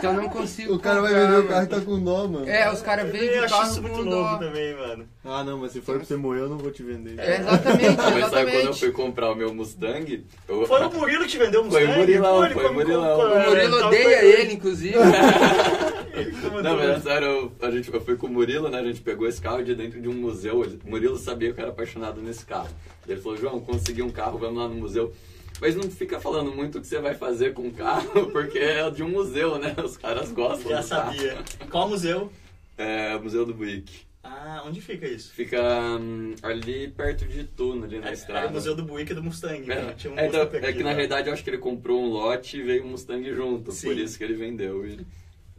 eu 0.07 0.13
não 0.15 0.29
consigo. 0.29 0.75
O 0.75 0.79
cara 0.79 1.01
vai 1.01 1.13
comprar, 1.13 1.27
vender 1.31 1.45
o 1.45 1.49
carro 1.49 1.63
e 1.65 1.67
tá 1.67 1.81
com 1.81 2.01
dó, 2.03 2.29
mano. 2.29 2.49
É, 2.49 2.73
os 2.73 2.81
caras 2.83 3.07
Eu 3.07 3.13
vendem 3.13 3.41
o 3.41 3.45
acho 3.45 3.55
carro 3.55 3.71
isso 3.71 3.83
muito 3.83 3.95
com 3.97 4.03
louco 4.03 4.31
dó. 4.31 4.39
também, 4.39 4.75
mano. 4.77 5.09
Ah, 5.25 5.45
não, 5.45 5.59
mas 5.59 5.73
se 5.73 5.81
for 5.81 5.97
pra 5.97 6.05
você 6.05 6.17
morrer, 6.17 6.41
eu 6.41 6.49
não 6.49 6.59
vou 6.59 6.71
te 6.71 6.83
vender. 6.83 7.19
É, 7.19 7.39
exatamente, 7.41 7.97
Mas 8.21 8.31
sabe 8.31 8.51
quando 8.53 8.67
eu 8.67 8.75
fui 8.75 8.91
comprar 8.93 9.31
o 9.31 9.35
meu 9.35 9.55
Mustang? 9.55 10.25
Eu... 10.49 10.67
Foi 10.67 10.85
o 10.85 10.93
Murilo 10.93 11.25
que 11.25 11.31
te 11.31 11.39
vendeu 11.39 11.65
Foi 11.71 11.85
o 11.85 11.87
Mustang? 11.87 11.99
Murilão, 12.01 12.37
Pô, 12.37 12.45
ele 12.45 12.55
foi 12.55 12.65
o 12.65 12.69
come- 12.69 12.79
Murilão. 12.85 13.21
O 13.21 13.49
Murilo 13.51 13.79
tá 13.79 13.87
odeia 13.87 14.25
ele, 14.25 14.53
inclusive. 14.55 14.97
Não, 16.63 16.77
mas 16.77 16.91
é 16.91 17.01
sério, 17.01 17.27
eu, 17.27 17.53
a 17.67 17.71
gente, 17.71 17.93
eu 17.93 18.01
fui 18.01 18.17
com 18.17 18.27
o 18.27 18.31
Murilo, 18.31 18.69
né? 18.69 18.79
A 18.79 18.85
gente 18.85 19.01
pegou 19.01 19.27
esse 19.27 19.41
carro 19.41 19.63
de 19.63 19.75
dentro 19.75 20.01
de 20.01 20.09
um 20.09 20.13
museu. 20.13 20.61
O 20.85 20.91
Murilo 20.91 21.17
sabia 21.17 21.53
que 21.53 21.59
eu 21.61 21.63
era 21.63 21.73
apaixonado 21.73 22.21
nesse 22.21 22.45
carro. 22.45 22.69
Ele 23.09 23.21
falou, 23.21 23.39
João, 23.39 23.61
consegui 23.61 24.03
um 24.03 24.11
carro, 24.11 24.39
vamos 24.39 24.59
lá 24.61 24.69
no 24.69 24.75
museu. 24.75 25.13
Mas 25.61 25.75
não 25.77 25.91
fica 25.91 26.21
falando 26.21 26.53
muito 26.53 26.79
o 26.79 26.81
que 26.81 26.87
você 26.87 26.99
vai 26.99 27.15
fazer 27.15 27.53
com 27.55 27.69
o 27.69 27.73
carro, 27.73 28.31
porque 28.33 28.59
é 28.59 28.91
de 28.91 29.03
um 29.03 29.09
museu, 29.09 29.59
né? 29.59 29.75
Os 29.85 29.97
caras 29.97 30.33
gostam 30.33 30.71
Já 30.71 30.83
sabia. 30.83 31.39
Qual 31.71 31.89
museu? 31.89 32.33
É, 32.77 33.15
o 33.15 33.23
Museu 33.23 33.47
do 33.47 33.55
Buick. 33.55 34.07
Ah, 34.25 34.63
onde 34.65 34.81
fica 34.81 35.07
isso? 35.07 35.33
Fica 35.33 35.61
hum, 36.01 36.35
ali 36.43 36.89
perto 36.89 37.27
de 37.27 37.45
Tuno, 37.45 37.85
ali 37.85 37.99
na 37.99 38.11
É, 38.11 38.13
estrada. 38.13 38.41
Era 38.41 38.49
o 38.49 38.53
Museu 38.53 38.75
do 38.75 38.85
Buick 38.85 39.11
e 39.13 39.15
do 39.15 39.23
Mustang. 39.23 39.71
É, 39.71 39.75
né? 39.75 39.95
Tinha 39.97 40.13
um 40.13 40.19
é, 40.19 40.27
então, 40.27 40.45
Mustang 40.45 40.65
é 40.65 40.69
aqui, 40.69 40.79
que 40.79 40.85
na 40.85 40.91
né? 40.91 40.95
realidade 40.97 41.29
eu 41.29 41.35
acho 41.35 41.45
que 41.45 41.51
ele 41.51 41.59
comprou 41.59 42.01
um 42.01 42.09
lote 42.09 42.57
e 42.57 42.63
veio 42.63 42.85
um 42.85 42.89
Mustang 42.89 43.29
junto, 43.35 43.73
Sim. 43.73 43.89
por 43.89 43.99
isso 43.99 44.17
que 44.17 44.25
ele 44.25 44.35
vendeu 44.35 44.87
ele. 44.87 45.07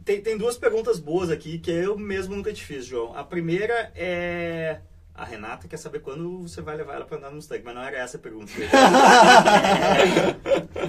Tem, 0.04 0.20
tem 0.20 0.36
duas 0.36 0.58
perguntas 0.58 0.98
boas 0.98 1.30
aqui 1.30 1.58
que 1.58 1.70
eu 1.70 1.96
mesmo 1.96 2.36
nunca 2.36 2.52
te 2.52 2.64
fiz, 2.64 2.84
João. 2.84 3.16
A 3.16 3.24
primeira 3.24 3.92
é. 3.94 4.80
A 5.14 5.24
Renata 5.24 5.68
quer 5.68 5.76
saber 5.76 6.00
quando 6.00 6.42
você 6.42 6.60
vai 6.60 6.76
levar 6.76 6.94
ela 6.94 7.04
pra 7.04 7.16
andar 7.16 7.30
no 7.30 7.36
Mustang, 7.36 7.62
mas 7.64 7.74
não 7.74 7.82
era 7.82 7.98
essa 7.98 8.16
a 8.16 8.20
pergunta. 8.20 8.50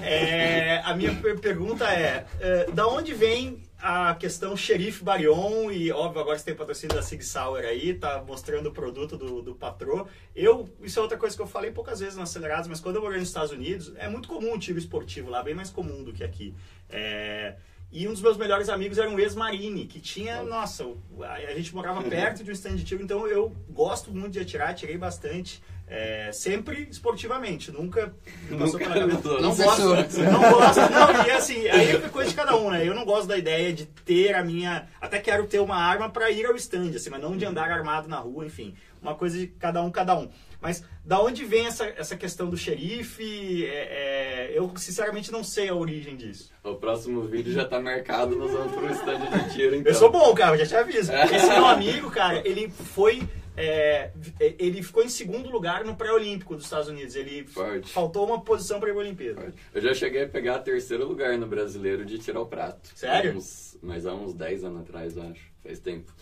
É, 0.02 0.78
a 0.84 0.94
minha 0.94 1.14
per- 1.16 1.38
pergunta 1.40 1.84
é, 1.90 2.26
é: 2.40 2.70
da 2.70 2.86
onde 2.86 3.12
vem 3.14 3.62
a 3.78 4.14
questão 4.14 4.56
xerife 4.56 5.02
Barion? 5.02 5.70
E 5.70 5.90
óbvio, 5.90 6.20
agora 6.20 6.38
você 6.38 6.44
tem 6.44 6.54
patrocínio 6.54 6.94
da 6.94 7.02
Sig 7.02 7.22
Sauer 7.22 7.64
aí, 7.64 7.94
tá 7.94 8.22
mostrando 8.26 8.68
o 8.68 8.72
produto 8.72 9.16
do, 9.16 9.42
do 9.42 9.54
patrô. 9.54 10.06
Eu, 10.34 10.68
isso 10.82 10.98
é 10.98 11.02
outra 11.02 11.18
coisa 11.18 11.34
que 11.34 11.42
eu 11.42 11.46
falei 11.46 11.70
poucas 11.70 12.00
vezes 12.00 12.16
nas 12.16 12.30
aceleradas, 12.30 12.68
mas 12.68 12.80
quando 12.80 12.96
eu 12.96 13.02
morei 13.02 13.18
nos 13.18 13.28
Estados 13.28 13.50
Unidos, 13.52 13.92
é 13.96 14.08
muito 14.08 14.28
comum 14.28 14.54
o 14.54 14.58
tiro 14.58 14.78
esportivo 14.78 15.30
lá, 15.30 15.42
bem 15.42 15.54
mais 15.54 15.70
comum 15.70 16.02
do 16.04 16.12
que 16.12 16.22
aqui. 16.22 16.54
É, 16.88 17.56
e 17.98 18.06
um 18.06 18.12
dos 18.12 18.20
meus 18.20 18.36
melhores 18.36 18.68
amigos 18.68 18.98
era 18.98 19.08
um 19.08 19.18
ex-marine, 19.18 19.86
que 19.86 19.98
tinha, 20.00 20.42
nossa, 20.42 20.84
a, 21.20 21.54
gente 21.54 21.74
morava 21.74 22.02
perto 22.04 22.44
de 22.44 22.50
um 22.50 22.52
stand 22.52 22.76
de 22.76 22.84
tiro, 22.84 23.02
então 23.02 23.26
eu 23.26 23.50
gosto 23.70 24.10
muito 24.12 24.32
de 24.34 24.40
atirar, 24.40 24.74
tirei 24.74 24.98
bastante. 24.98 25.62
é, 25.88 26.30
sempre 26.32 26.88
esportivamente, 26.90 27.70
nunca 27.70 28.12
passou 28.58 28.78
Nunca- 28.80 28.92
pela 28.92 29.06
cabeça. 29.06 29.40
não 29.40 29.56
gosto, 29.56 29.82
não 30.22 30.40
gosto, 30.50 30.80
não, 30.90 31.26
e 31.26 31.30
assim, 31.30 31.68
aí 31.68 31.90
é 31.96 32.08
coisa 32.10 32.28
de 32.28 32.36
cada 32.36 32.56
um, 32.56 32.70
né? 32.70 32.86
Eu 32.86 32.92
não 32.94 33.04
gosto 33.04 33.28
da 33.28 33.38
ideia 33.38 33.72
de 33.72 33.86
ter 33.86 34.34
a 34.34 34.42
minha. 34.44 34.88
Até 35.00 35.20
quero 35.20 35.46
ter 35.46 35.60
uma 35.60 35.76
arma 35.76 36.10
pra 36.10 36.28
ir 36.30 36.44
ao 36.44 36.56
stand, 36.56 36.90
assim, 36.94 37.08
mas 37.08 37.22
não 37.22 37.36
de 37.36 37.44
andar 37.46 37.70
armado 37.70 38.08
na 38.08 38.18
rua, 38.18 38.44
enfim. 38.44 38.74
uma 39.00 39.14
coisa 39.14 39.38
de 39.38 39.46
cada 39.46 39.80
um, 39.80 39.90
cada 39.90 40.18
um. 40.18 40.28
Mas 40.60 40.82
da 41.04 41.20
onde 41.22 41.44
vem 41.44 41.66
essa, 41.66 41.84
essa 41.86 42.16
questão 42.16 42.48
do 42.50 42.56
xerife? 42.56 43.64
É, 43.66 44.50
é, 44.50 44.58
eu 44.58 44.72
sinceramente 44.76 45.30
não 45.30 45.44
sei 45.44 45.68
a 45.68 45.74
origem 45.74 46.16
disso. 46.16 46.50
O 46.64 46.74
próximo 46.74 47.22
vídeo 47.22 47.52
já 47.52 47.64
tá 47.64 47.80
marcado, 47.80 48.36
nós 48.36 48.50
vamos 48.50 48.72
pro 48.72 48.90
stand 48.92 49.20
de 49.48 49.54
tiro, 49.54 49.74
então. 49.76 49.92
Eu 49.92 49.98
sou 49.98 50.10
bom, 50.10 50.34
cara, 50.34 50.56
já 50.58 50.66
te 50.66 50.74
aviso. 50.74 51.12
Esse 51.12 51.46
meu 51.48 51.66
amigo, 51.66 52.10
cara, 52.10 52.46
ele 52.48 52.68
foi. 52.70 53.22
é, 53.56 54.10
ele 54.40 54.82
ficou 54.82 55.02
em 55.02 55.08
segundo 55.08 55.48
lugar 55.50 55.84
no 55.84 55.94
pré-olímpico 55.96 56.54
dos 56.56 56.64
Estados 56.64 56.88
Unidos. 56.88 57.14
Ele 57.16 57.44
Forte. 57.46 57.90
faltou 57.92 58.26
uma 58.26 58.40
posição 58.42 58.80
para 58.80 58.90
a 58.90 58.94
Olimpíada. 58.94 59.54
Eu 59.72 59.80
já 59.80 59.94
cheguei 59.94 60.24
a 60.24 60.28
pegar 60.28 60.58
terceiro 60.60 61.06
lugar 61.06 61.36
no 61.38 61.46
brasileiro 61.46 62.04
de 62.04 62.18
tirar 62.18 62.40
o 62.40 62.46
prato. 62.46 62.90
Sério? 62.94 63.34
Uns- 63.36 63.78
mas 63.82 64.04
há 64.06 64.12
uns 64.14 64.34
10 64.34 64.64
anos 64.64 64.80
atrás, 64.80 65.16
eu 65.16 65.22
acho. 65.22 65.42
Faz 65.62 65.78
tempo. 65.78 66.12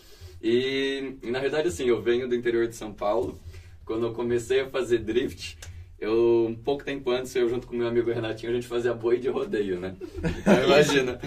E, 0.41 1.15
e, 1.23 1.31
na 1.31 1.39
verdade, 1.39 1.67
assim, 1.69 1.85
eu 1.87 2.01
venho 2.01 2.27
do 2.27 2.35
interior 2.35 2.67
de 2.67 2.75
São 2.75 2.93
Paulo. 2.93 3.39
Quando 3.85 4.07
eu 4.07 4.13
comecei 4.13 4.61
a 4.61 4.69
fazer 4.69 4.99
drift, 4.99 5.57
eu, 5.99 6.47
um 6.49 6.55
pouco 6.55 6.83
tempo 6.83 7.11
antes, 7.11 7.35
eu 7.35 7.47
junto 7.47 7.67
com 7.67 7.75
meu 7.75 7.87
amigo 7.87 8.11
Renatinho, 8.11 8.51
a 8.51 8.55
gente 8.55 8.67
fazia 8.67 8.93
boi 8.93 9.19
de 9.19 9.29
rodeio, 9.29 9.79
né? 9.79 9.95
Então 10.39 10.63
imagina. 10.63 11.19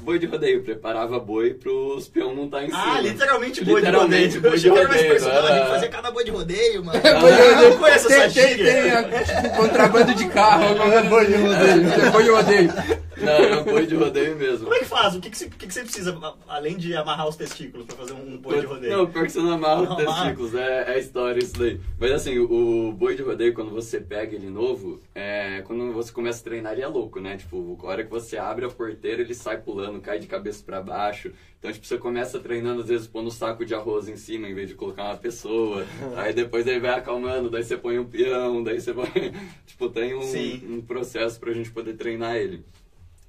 Boi 0.00 0.18
de 0.18 0.26
rodeio, 0.26 0.62
preparava 0.62 1.18
boi 1.18 1.54
pros 1.54 2.08
peão 2.08 2.34
montar 2.34 2.62
em 2.62 2.66
cima. 2.66 2.94
Ah, 2.96 3.00
literalmente 3.00 3.64
boi 3.64 3.80
Literalmente, 3.80 4.28
de 4.28 4.34
rodeio. 4.38 4.42
boi 4.42 4.52
Eu 4.52 4.58
de 4.58 4.68
rodeio, 4.68 5.08
personagem, 5.12 5.56
era- 5.56 5.66
fazia 5.66 5.88
cada 5.88 6.10
boi 6.10 6.24
de 6.24 6.30
rodeio, 6.30 6.84
mano. 6.84 7.00
É, 7.02 7.20
boi 7.20 7.32
de 7.32 7.38
eu 7.40 7.54
rodeio. 7.54 7.70
não 7.70 7.78
conheço 7.78 8.08
tem, 8.08 8.16
essa 8.16 8.34
tem, 8.40 8.48
gíria. 8.56 8.72
tem, 9.02 9.16
é, 9.18 9.24
tipo, 9.24 9.56
contrabando 9.56 10.14
de 10.14 10.28
carro. 10.28 10.64
É 10.64 11.02
boi 11.02 11.26
de 11.26 11.34
rodeio. 11.34 11.88
É 12.06 12.10
boi 12.10 12.22
de 12.22 12.30
rodeio. 12.30 12.72
Não, 13.18 13.32
era 13.32 13.60
boi 13.64 13.84
de 13.86 13.96
rodeio 13.96 14.36
mesmo. 14.36 14.60
Como 14.64 14.74
é 14.74 14.78
que 14.78 14.84
faz? 14.84 15.16
O 15.16 15.20
que, 15.20 15.28
que, 15.30 15.36
você, 15.36 15.48
que, 15.48 15.66
que 15.66 15.74
você 15.74 15.82
precisa, 15.82 16.16
a- 16.22 16.34
além 16.54 16.76
de 16.76 16.94
amarrar 16.94 17.26
os 17.28 17.34
testículos 17.34 17.84
pra 17.84 17.96
fazer 17.96 18.12
um 18.12 18.36
boi 18.38 18.60
de 18.60 18.66
rodeio? 18.66 18.96
Não, 18.96 19.06
pior 19.08 19.26
que 19.26 19.32
você 19.32 19.40
não 19.40 19.52
amarra 19.54 19.82
os 19.82 19.88
Não 19.88 19.98
amarra. 19.98 20.20
testículos, 20.26 20.54
é, 20.54 20.94
é 20.94 20.98
história 21.00 21.40
isso 21.42 21.58
daí. 21.58 21.80
Mas 21.98 22.12
assim, 22.12 22.38
o, 22.38 22.88
o 22.88 22.92
boi 22.92 23.16
de 23.16 23.22
rodeio, 23.22 23.52
quando 23.52 23.72
você 23.72 24.00
pega 24.00 24.36
ele 24.36 24.48
novo, 24.48 25.00
é, 25.16 25.62
quando 25.66 25.92
você 25.92 26.12
começa 26.12 26.40
a 26.40 26.44
treinar, 26.44 26.72
ele 26.74 26.82
é 26.82 26.86
louco, 26.86 27.18
né? 27.20 27.36
Tipo, 27.36 27.76
a 27.82 27.86
hora 27.88 28.04
que 28.04 28.10
você 28.10 28.36
abre 28.38 28.64
a 28.64 28.68
porteira, 28.68 29.20
ele 29.20 29.34
sai 29.34 29.56
pulando, 29.58 29.87
cai 30.00 30.18
de 30.18 30.26
cabeça 30.26 30.62
pra 30.64 30.82
baixo. 30.82 31.32
Então, 31.58 31.72
tipo, 31.72 31.86
você 31.86 31.98
começa 31.98 32.38
treinando, 32.38 32.82
às 32.82 32.88
vezes, 32.88 33.06
pondo 33.06 33.28
um 33.28 33.30
saco 33.30 33.64
de 33.64 33.74
arroz 33.74 34.08
em 34.08 34.16
cima, 34.16 34.48
em 34.48 34.54
vez 34.54 34.68
de 34.68 34.74
colocar 34.74 35.04
uma 35.04 35.16
pessoa. 35.16 35.84
aí 36.16 36.32
depois 36.32 36.66
ele 36.66 36.80
vai 36.80 36.92
acalmando, 36.98 37.50
daí 37.50 37.64
você 37.64 37.76
põe 37.76 37.98
um 37.98 38.04
peão, 38.04 38.62
daí 38.62 38.80
você 38.80 38.92
põe... 38.92 39.08
tipo, 39.66 39.88
tem 39.88 40.14
um, 40.14 40.76
um 40.76 40.82
processo 40.82 41.40
pra 41.40 41.52
gente 41.52 41.70
poder 41.70 41.94
treinar 41.94 42.36
ele. 42.36 42.64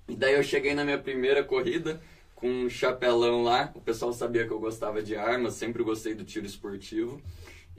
E 0.07 0.15
daí 0.15 0.33
eu 0.33 0.43
cheguei 0.43 0.73
na 0.73 0.83
minha 0.83 0.97
primeira 0.97 1.43
corrida 1.43 2.01
com 2.35 2.49
um 2.49 2.69
chapelão 2.69 3.43
lá. 3.43 3.71
O 3.75 3.81
pessoal 3.81 4.11
sabia 4.13 4.45
que 4.45 4.51
eu 4.51 4.59
gostava 4.59 5.01
de 5.01 5.15
armas, 5.15 5.53
sempre 5.53 5.83
gostei 5.83 6.13
do 6.13 6.23
tiro 6.23 6.45
esportivo. 6.45 7.21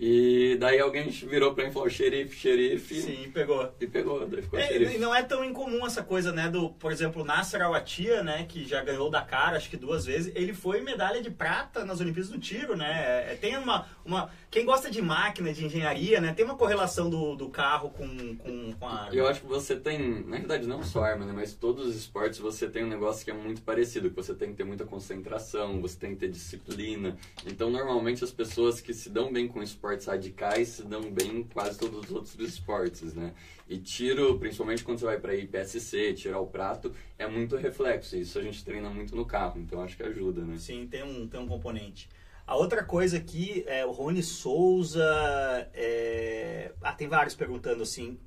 E 0.02 0.56
daí 0.58 0.80
alguém 0.80 1.10
virou 1.10 1.52
pra 1.52 1.62
mim 1.64 1.70
e 1.70 1.72
falou: 1.74 1.90
xerife, 1.90 2.34
xerife. 2.34 3.02
Sim, 3.02 3.30
pegou. 3.34 3.70
E 3.78 3.86
pegou, 3.86 4.26
daí 4.26 4.40
ficou 4.40 4.58
É, 4.58 4.66
xerife. 4.66 4.94
e 4.94 4.98
não 4.98 5.14
é 5.14 5.22
tão 5.22 5.44
incomum 5.44 5.84
essa 5.86 6.02
coisa, 6.02 6.32
né, 6.32 6.48
do, 6.48 6.70
por 6.70 6.90
exemplo, 6.90 7.22
Nasser 7.22 7.60
Al-Attiyah, 7.60 8.22
né, 8.22 8.46
que 8.48 8.64
já 8.66 8.82
ganhou 8.82 9.10
da 9.10 9.20
cara, 9.20 9.58
acho 9.58 9.68
que 9.68 9.76
duas 9.76 10.06
vezes, 10.06 10.32
ele 10.34 10.54
foi 10.54 10.80
medalha 10.80 11.20
de 11.20 11.30
prata 11.30 11.84
nas 11.84 12.00
Olimpíadas 12.00 12.30
do 12.30 12.38
Tiro, 12.38 12.74
né, 12.74 13.26
É, 13.30 13.36
tem 13.38 13.58
uma, 13.58 13.86
uma, 14.02 14.30
quem 14.50 14.64
gosta 14.64 14.90
de 14.90 15.00
máquina, 15.00 15.52
de 15.52 15.64
engenharia, 15.64 16.20
né, 16.20 16.34
tem 16.34 16.44
uma 16.44 16.56
correlação 16.56 17.08
do, 17.08 17.36
do 17.36 17.48
carro 17.48 17.90
com, 17.90 18.36
com, 18.36 18.72
com 18.72 18.86
a 18.88 19.04
arma. 19.04 19.14
Eu 19.14 19.28
acho 19.28 19.42
que 19.42 19.46
você 19.46 19.76
tem, 19.76 20.24
na 20.24 20.38
verdade 20.38 20.66
não 20.66 20.82
só 20.82 21.04
arma, 21.04 21.24
né, 21.24 21.32
mas 21.32 21.54
todos 21.54 21.86
os 21.86 21.94
esportes 21.94 22.40
você 22.40 22.68
tem 22.68 22.84
um 22.84 22.88
negócio 22.88 23.24
que 23.24 23.30
é 23.30 23.34
muito 23.34 23.62
parecido, 23.62 24.10
que 24.10 24.16
você 24.16 24.34
tem 24.34 24.50
que 24.50 24.56
ter 24.56 24.64
muita 24.64 24.84
concentração, 24.84 25.80
você 25.80 25.96
tem 25.96 26.14
que 26.14 26.20
ter 26.20 26.28
disciplina. 26.28 27.16
Então 27.46 27.70
normalmente 27.70 28.24
as 28.24 28.32
pessoas 28.32 28.80
que 28.80 28.92
se 28.92 29.08
dão 29.08 29.32
bem 29.32 29.46
com 29.46 29.62
esportes 29.62 30.06
radicais 30.06 30.68
se 30.68 30.82
dão 30.82 31.02
bem 31.12 31.38
em 31.38 31.42
quase 31.44 31.78
todos 31.78 32.00
os 32.00 32.10
outros 32.10 32.38
esportes, 32.40 33.14
né? 33.14 33.32
E 33.68 33.78
tiro, 33.78 34.36
principalmente 34.36 34.82
quando 34.82 34.98
você 34.98 35.04
vai 35.04 35.20
para 35.20 35.32
IPSC, 35.32 36.14
tirar 36.14 36.40
o 36.40 36.46
prato, 36.46 36.92
é 37.16 37.28
muito 37.28 37.56
reflexo. 37.56 38.16
Isso 38.16 38.36
a 38.36 38.42
gente 38.42 38.64
treina 38.64 38.90
muito 38.90 39.14
no 39.14 39.24
carro, 39.24 39.60
então 39.60 39.80
acho 39.80 39.96
que 39.96 40.02
ajuda, 40.02 40.42
né? 40.42 40.56
Sim, 40.58 40.88
tem 40.90 41.04
um, 41.04 41.28
tem 41.28 41.38
um 41.38 41.46
componente. 41.46 42.08
A 42.50 42.56
outra 42.56 42.82
coisa 42.82 43.16
aqui 43.16 43.62
é 43.68 43.86
o 43.86 43.92
Rony 43.92 44.24
Souza. 44.24 45.00
é, 45.72 46.72
Ah, 46.82 46.92
tem 46.92 47.06
vários 47.06 47.36
perguntando 47.36 47.84
assim. 47.84 48.18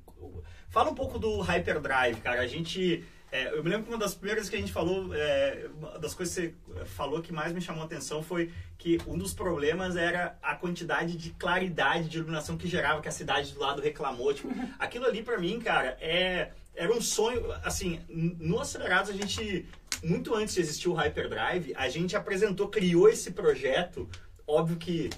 Fala 0.70 0.90
um 0.90 0.94
pouco 0.94 1.18
do 1.18 1.42
Hyperdrive, 1.42 2.22
cara. 2.22 2.40
A 2.40 2.46
gente. 2.46 3.04
é, 3.30 3.52
eu 3.52 3.62
me 3.62 3.68
lembro 3.68 3.84
que 3.84 3.92
uma 3.92 3.98
das 3.98 4.14
primeiras 4.14 4.48
que 4.48 4.56
a 4.56 4.58
gente 4.58 4.72
falou, 4.72 5.14
é, 5.14 5.68
uma 5.76 5.98
das 5.98 6.14
coisas 6.14 6.34
que 6.34 6.54
você 6.66 6.84
falou 6.86 7.20
que 7.20 7.34
mais 7.34 7.52
me 7.52 7.60
chamou 7.60 7.82
a 7.82 7.84
atenção 7.84 8.22
foi 8.22 8.50
que 8.78 8.98
um 9.06 9.18
dos 9.18 9.34
problemas 9.34 9.94
era 9.94 10.38
a 10.42 10.54
quantidade 10.54 11.18
de 11.18 11.28
claridade 11.32 12.08
de 12.08 12.16
iluminação 12.16 12.56
que 12.56 12.66
gerava, 12.66 13.02
que 13.02 13.08
a 13.08 13.12
cidade 13.12 13.52
do 13.52 13.60
lado 13.60 13.82
reclamou. 13.82 14.32
Tipo, 14.32 14.48
aquilo 14.80 15.04
ali 15.04 15.22
pra 15.22 15.36
mim, 15.36 15.60
cara, 15.60 15.98
é, 16.00 16.52
era 16.74 16.90
um 16.90 17.00
sonho. 17.02 17.52
Assim, 17.62 18.00
no 18.08 18.58
Acelerados 18.58 19.10
a 19.10 19.12
gente 19.12 19.66
muito 20.04 20.34
antes 20.34 20.54
de 20.54 20.60
existir 20.60 20.88
o 20.88 20.94
Hyperdrive, 20.94 21.72
a 21.76 21.88
gente 21.88 22.14
apresentou, 22.14 22.68
criou 22.68 23.08
esse 23.08 23.30
projeto. 23.32 24.08
Óbvio 24.46 24.76
que 24.76 25.10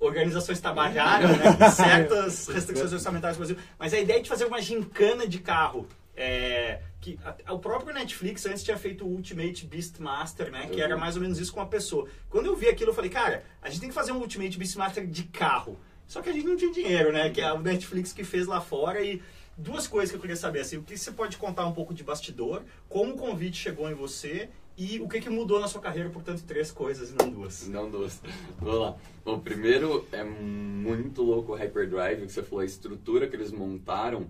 organizações 0.00 0.60
trabalharam, 0.60 1.28
né, 1.28 1.70
certas 1.70 2.48
restrições 2.48 2.92
orçamentárias 2.92 3.38
no 3.38 3.44
Brasil, 3.46 3.62
mas 3.78 3.94
a 3.94 3.98
ideia 3.98 4.20
de 4.22 4.28
fazer 4.28 4.44
uma 4.44 4.60
gincana 4.60 5.26
de 5.26 5.38
carro. 5.38 5.86
é, 6.16 6.80
que 7.00 7.18
a- 7.44 7.52
o 7.52 7.58
próprio 7.58 7.92
Netflix 7.92 8.46
antes 8.46 8.62
tinha 8.62 8.76
feito 8.78 9.04
o 9.04 9.08
Ultimate 9.08 9.66
Beastmaster, 9.66 10.48
né? 10.50 10.68
Que 10.68 10.80
era 10.80 10.96
mais 10.96 11.16
ou 11.16 11.22
menos 11.22 11.40
isso 11.40 11.52
com 11.52 11.58
uma 11.58 11.66
pessoa. 11.66 12.06
Quando 12.30 12.46
eu 12.46 12.54
vi 12.54 12.68
aquilo, 12.68 12.90
eu 12.90 12.94
falei, 12.94 13.10
cara, 13.10 13.42
a 13.60 13.68
gente 13.68 13.80
tem 13.80 13.88
que 13.88 13.94
fazer 13.94 14.12
um 14.12 14.18
Ultimate 14.20 14.56
Beastmaster 14.56 15.04
de 15.08 15.24
carro. 15.24 15.76
Só 16.06 16.22
que 16.22 16.30
a 16.30 16.32
gente 16.32 16.46
não 16.46 16.56
tinha 16.56 16.70
dinheiro, 16.72 17.12
né? 17.12 17.30
Que 17.30 17.40
é 17.40 17.52
o 17.52 17.58
Netflix 17.60 18.12
que 18.12 18.22
fez 18.22 18.46
lá 18.46 18.60
fora 18.60 19.02
e 19.02 19.20
duas 19.56 19.86
coisas 19.86 20.10
que 20.10 20.16
eu 20.16 20.20
queria 20.20 20.36
saber, 20.36 20.60
assim, 20.60 20.76
o 20.76 20.82
que 20.82 20.96
você 20.96 21.12
pode 21.12 21.36
contar 21.36 21.66
um 21.66 21.72
pouco 21.72 21.94
de 21.94 22.02
bastidor, 22.02 22.62
como 22.88 23.14
o 23.14 23.16
convite 23.16 23.56
chegou 23.56 23.90
em 23.90 23.94
você 23.94 24.48
e 24.76 25.00
o 25.00 25.08
que, 25.08 25.20
que 25.20 25.30
mudou 25.30 25.60
na 25.60 25.68
sua 25.68 25.80
carreira, 25.80 26.10
portanto, 26.10 26.42
três 26.44 26.70
coisas 26.70 27.10
e 27.10 27.14
não 27.14 27.30
duas. 27.30 27.68
Não 27.68 27.90
duas. 27.90 28.20
Vamos 28.58 28.80
lá. 28.80 28.96
Bom, 29.24 29.38
primeiro 29.38 30.06
é 30.10 30.24
muito 30.24 31.22
louco 31.22 31.52
o 31.52 31.54
Hyperdrive, 31.54 32.26
que 32.26 32.32
você 32.32 32.42
falou, 32.42 32.60
a 32.60 32.64
estrutura 32.64 33.28
que 33.28 33.36
eles 33.36 33.52
montaram. 33.52 34.26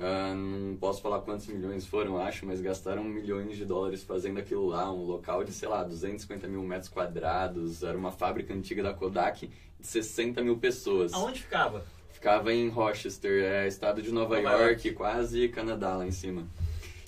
ah, 0.00 0.34
não 0.34 0.76
posso 0.76 1.00
falar 1.00 1.20
quantos 1.20 1.46
milhões 1.46 1.86
foram, 1.86 2.18
acho, 2.18 2.44
mas 2.44 2.60
gastaram 2.60 3.04
milhões 3.04 3.56
de 3.56 3.64
dólares 3.64 4.02
fazendo 4.02 4.38
aquilo 4.40 4.66
lá. 4.66 4.92
Um 4.92 5.04
local 5.04 5.44
de, 5.44 5.52
sei 5.52 5.68
lá, 5.68 5.84
250 5.84 6.48
mil 6.48 6.62
metros 6.64 6.88
quadrados. 6.88 7.84
Era 7.84 7.96
uma 7.96 8.10
fábrica 8.10 8.52
antiga 8.52 8.82
da 8.82 8.92
Kodak 8.92 9.48
de 9.78 9.86
60 9.86 10.42
mil 10.42 10.58
pessoas. 10.58 11.14
Aonde 11.14 11.42
ficava? 11.42 11.84
Ficava 12.26 12.52
em 12.52 12.68
Rochester, 12.68 13.44
é, 13.44 13.68
estado 13.68 14.02
de 14.02 14.10
Nova, 14.10 14.40
Nova 14.40 14.64
York, 14.64 14.90
quase 14.94 15.46
Canadá 15.48 15.94
lá 15.94 16.04
em 16.04 16.10
cima. 16.10 16.44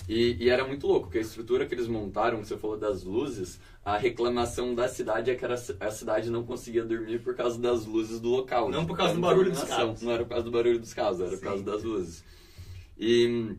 E, 0.07 0.37
e 0.39 0.49
era 0.49 0.65
muito 0.65 0.87
louco, 0.87 1.07
porque 1.07 1.17
a 1.17 1.21
estrutura 1.21 1.65
que 1.65 1.75
eles 1.75 1.89
montaram, 1.89 2.39
que 2.39 2.47
você 2.47 2.55
falou 2.55 2.77
das 2.77 3.03
luzes, 3.03 3.59
a 3.83 3.97
reclamação 3.97 4.73
da 4.73 4.87
cidade 4.87 5.29
é 5.29 5.35
que 5.35 5.43
era, 5.43 5.55
a 5.55 5.91
cidade 5.91 6.29
não 6.29 6.45
conseguia 6.45 6.85
dormir 6.85 7.19
por 7.19 7.35
causa 7.35 7.59
das 7.59 7.85
luzes 7.85 8.21
do 8.21 8.29
local. 8.29 8.69
Não 8.69 8.83
né? 8.83 8.87
por 8.87 8.95
causa 8.95 9.13
do 9.13 9.19
barulho 9.19 9.51
dos 9.51 9.65
carros. 9.65 10.01
Não 10.01 10.13
era 10.13 10.23
por 10.23 10.29
causa 10.29 10.45
do 10.45 10.51
barulho 10.51 10.79
dos 10.79 10.93
carros, 10.93 11.19
era 11.19 11.31
Sim. 11.31 11.35
por 11.35 11.43
causa 11.43 11.63
das 11.65 11.83
luzes. 11.83 12.23
E, 12.97 13.57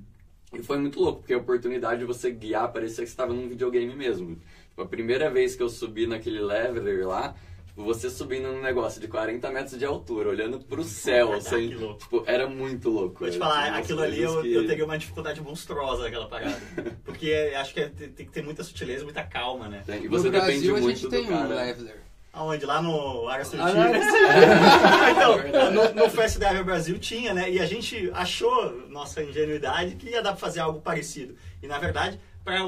e 0.55 0.62
foi 0.62 0.79
muito 0.79 0.99
louco, 0.99 1.18
porque 1.18 1.35
a 1.35 1.38
oportunidade 1.38 2.01
de 2.01 2.07
você 2.07 2.31
guiar 2.31 2.73
parecia 2.73 3.05
que 3.05 3.11
você 3.11 3.12
estava 3.12 3.35
num 3.35 3.46
videogame 3.46 3.94
mesmo. 3.94 4.38
Tipo, 4.70 4.81
a 4.81 4.87
primeira 4.87 5.31
vez 5.31 5.55
que 5.55 5.62
eu 5.62 5.68
subi 5.68 6.07
naquele 6.07 6.40
leveler 6.40 7.07
lá, 7.07 7.37
tipo, 7.70 7.83
você 7.85 8.11
subindo 8.11 8.52
num 8.52 8.61
negócio 8.62 9.00
de 9.00 9.09
40 9.09 9.50
metros 9.50 9.78
de 9.78 9.85
altura, 9.85 10.28
olhando 10.28 10.59
pro 10.61 10.85
céu, 10.85 11.33
assim, 11.35 11.68
Que 11.70 11.74
louco. 11.74 11.98
tipo, 12.00 12.22
era 12.26 12.46
muito 12.48 12.90
louco. 12.90 13.20
Vou 13.20 13.30
te 13.30 13.38
falar, 13.38 13.74
aquilo 13.74 14.02
ali 14.02 14.20
eu, 14.22 14.42
que- 14.42 14.52
eu 14.52 14.66
teria 14.66 14.85
uma 14.85 14.98
dificuldade 14.98 15.40
monstruosa 15.40 16.02
naquela 16.04 16.26
parada. 16.28 16.61
Porque 17.04 17.30
é- 17.30 17.56
acho 17.56 17.72
que 17.74 17.80
é- 17.80 17.88
tem 17.88 18.09
tem 18.11 18.26
que 18.26 18.33
ter 18.33 18.42
muita 18.42 18.62
sutileza, 18.62 19.04
muita 19.04 19.22
calma, 19.22 19.68
né? 19.68 19.83
Tem- 19.87 20.02
E 20.04 20.09
No 20.09 20.11
você 20.18 20.30
depende 20.30 20.52
Brasil 20.52 20.76
a 20.76 20.80
muito 20.80 20.96
gente 20.98 21.02
do 21.04 21.11
tem 21.11 21.24
um 21.24 21.28
cara. 21.28 21.54
leveler. 21.54 22.00
Aonde? 22.33 22.64
Lá 22.64 22.80
no 22.80 23.26
Área 23.28 23.44
Ah, 23.59 25.12
não, 25.14 25.40
então, 25.48 25.70
no, 25.72 25.94
no 26.04 26.11
Fast 26.11 26.38
Drive 26.38 26.62
Brasil 26.62 26.96
tinha, 26.98 27.35
né? 27.35 27.50
E 27.50 27.59
a 27.59 27.66
gente 27.66 28.09
achou, 28.14 28.87
nossa 28.88 29.20
ingenuidade, 29.22 29.96
que 29.96 30.11
ia 30.11 30.22
dar 30.22 30.30
pra 30.33 30.38
fazer 30.40 30.61
algo 30.61 30.80
parecido. 30.80 31.35
E 31.62 31.66
na 31.66 31.78
verdade, 31.78 32.20
para 32.44 32.64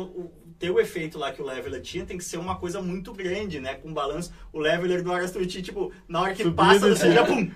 ter 0.63 0.71
o 0.71 0.79
efeito 0.79 1.19
lá 1.19 1.33
que 1.33 1.43
o 1.43 1.45
leveler 1.45 1.81
tinha, 1.81 2.07
tem 2.07 2.17
que 2.17 2.23
ser 2.23 2.37
uma 2.37 2.55
coisa 2.55 2.81
muito 2.81 3.13
grande, 3.13 3.59
né? 3.59 3.75
Com 3.75 3.93
balanço. 3.93 4.33
O 4.53 4.61
leveler 4.61 5.03
do 5.03 5.13
Área 5.13 5.27
tipo, 5.61 5.93
na 6.07 6.21
hora 6.21 6.35
que 6.35 6.49
passa, 6.53 6.79
você 6.79 7.09
descia. 7.09 7.13
já 7.15 7.27
pum! 7.27 7.51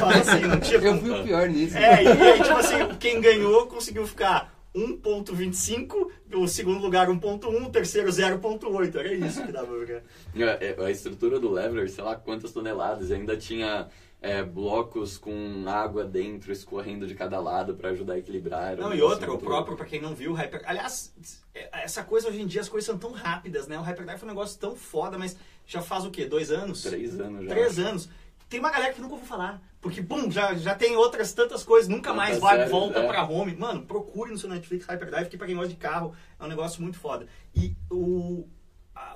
Faz 0.00 0.28
assim, 0.28 0.40
não 0.40 0.58
tinha 0.58 0.80
Eu 0.80 0.98
fui 0.98 1.10
o 1.12 1.22
pior 1.22 1.48
nisso. 1.48 1.78
É, 1.78 2.02
e 2.02 2.08
aí, 2.08 2.42
tipo 2.42 2.58
assim, 2.58 2.76
quem 2.98 3.20
ganhou 3.20 3.68
conseguiu 3.68 4.04
ficar 4.04 4.52
1.25, 4.74 6.08
o 6.34 6.48
segundo 6.48 6.80
lugar 6.80 7.06
1.1, 7.06 7.46
o 7.64 7.70
terceiro 7.70 8.08
0.8. 8.08 8.96
Era 8.96 9.14
isso 9.14 9.46
que 9.46 9.52
dava 9.52 9.72
pra. 9.84 10.02
É, 10.34 10.74
é, 10.76 10.84
A 10.84 10.90
estrutura 10.90 11.38
do 11.38 11.52
leveler, 11.52 11.88
sei 11.88 12.02
lá 12.02 12.16
quantas 12.16 12.50
toneladas, 12.50 13.12
ainda 13.12 13.36
tinha 13.36 13.86
é, 14.20 14.42
blocos 14.42 15.16
com 15.16 15.64
água 15.66 16.04
dentro 16.04 16.52
escorrendo 16.52 17.06
de 17.06 17.14
cada 17.14 17.38
lado 17.38 17.74
para 17.74 17.90
ajudar 17.90 18.14
a 18.14 18.18
equilibrar. 18.18 18.76
Não, 18.76 18.92
e 18.92 19.00
outra, 19.00 19.32
o 19.32 19.38
próprio, 19.38 19.76
pra 19.76 19.86
quem 19.86 20.00
não 20.00 20.14
viu, 20.14 20.32
o 20.32 20.34
Hyper... 20.34 20.62
Aliás, 20.66 21.14
é, 21.54 21.84
essa 21.84 22.02
coisa 22.02 22.28
hoje 22.28 22.40
em 22.40 22.46
dia, 22.46 22.60
as 22.60 22.68
coisas 22.68 22.86
são 22.86 22.98
tão 22.98 23.12
rápidas, 23.12 23.68
né? 23.68 23.78
O 23.78 23.82
Hyperdrive 23.82 24.18
foi 24.18 24.28
um 24.28 24.32
negócio 24.32 24.58
tão 24.58 24.74
foda, 24.74 25.16
mas 25.16 25.36
já 25.66 25.80
faz 25.80 26.04
o 26.04 26.10
quê? 26.10 26.24
Dois 26.24 26.50
anos? 26.50 26.82
Três 26.82 27.18
anos 27.20 27.44
já. 27.44 27.50
Três 27.50 27.78
anos. 27.78 28.08
tem 28.48 28.58
uma 28.58 28.70
galera 28.70 28.92
que 28.92 29.00
nunca 29.00 29.14
ouviu 29.14 29.28
falar. 29.28 29.62
Porque, 29.80 30.00
bum, 30.00 30.28
já, 30.28 30.54
já 30.54 30.74
tem 30.74 30.96
outras 30.96 31.32
tantas 31.32 31.62
coisas, 31.62 31.88
nunca 31.88 32.12
mais 32.12 32.38
vai, 32.38 32.56
séries, 32.56 32.72
volta 32.72 32.98
é. 32.98 33.06
pra 33.06 33.24
home. 33.24 33.54
Mano, 33.54 33.86
procure 33.86 34.32
no 34.32 34.38
seu 34.38 34.48
Netflix 34.48 34.84
Hyperdrive, 34.86 35.28
que 35.28 35.36
pra 35.36 35.46
quem 35.46 35.54
gosta 35.54 35.70
de 35.70 35.76
carro 35.76 36.12
é 36.40 36.44
um 36.44 36.48
negócio 36.48 36.82
muito 36.82 36.98
foda. 36.98 37.28
E 37.54 37.76
o, 37.88 38.48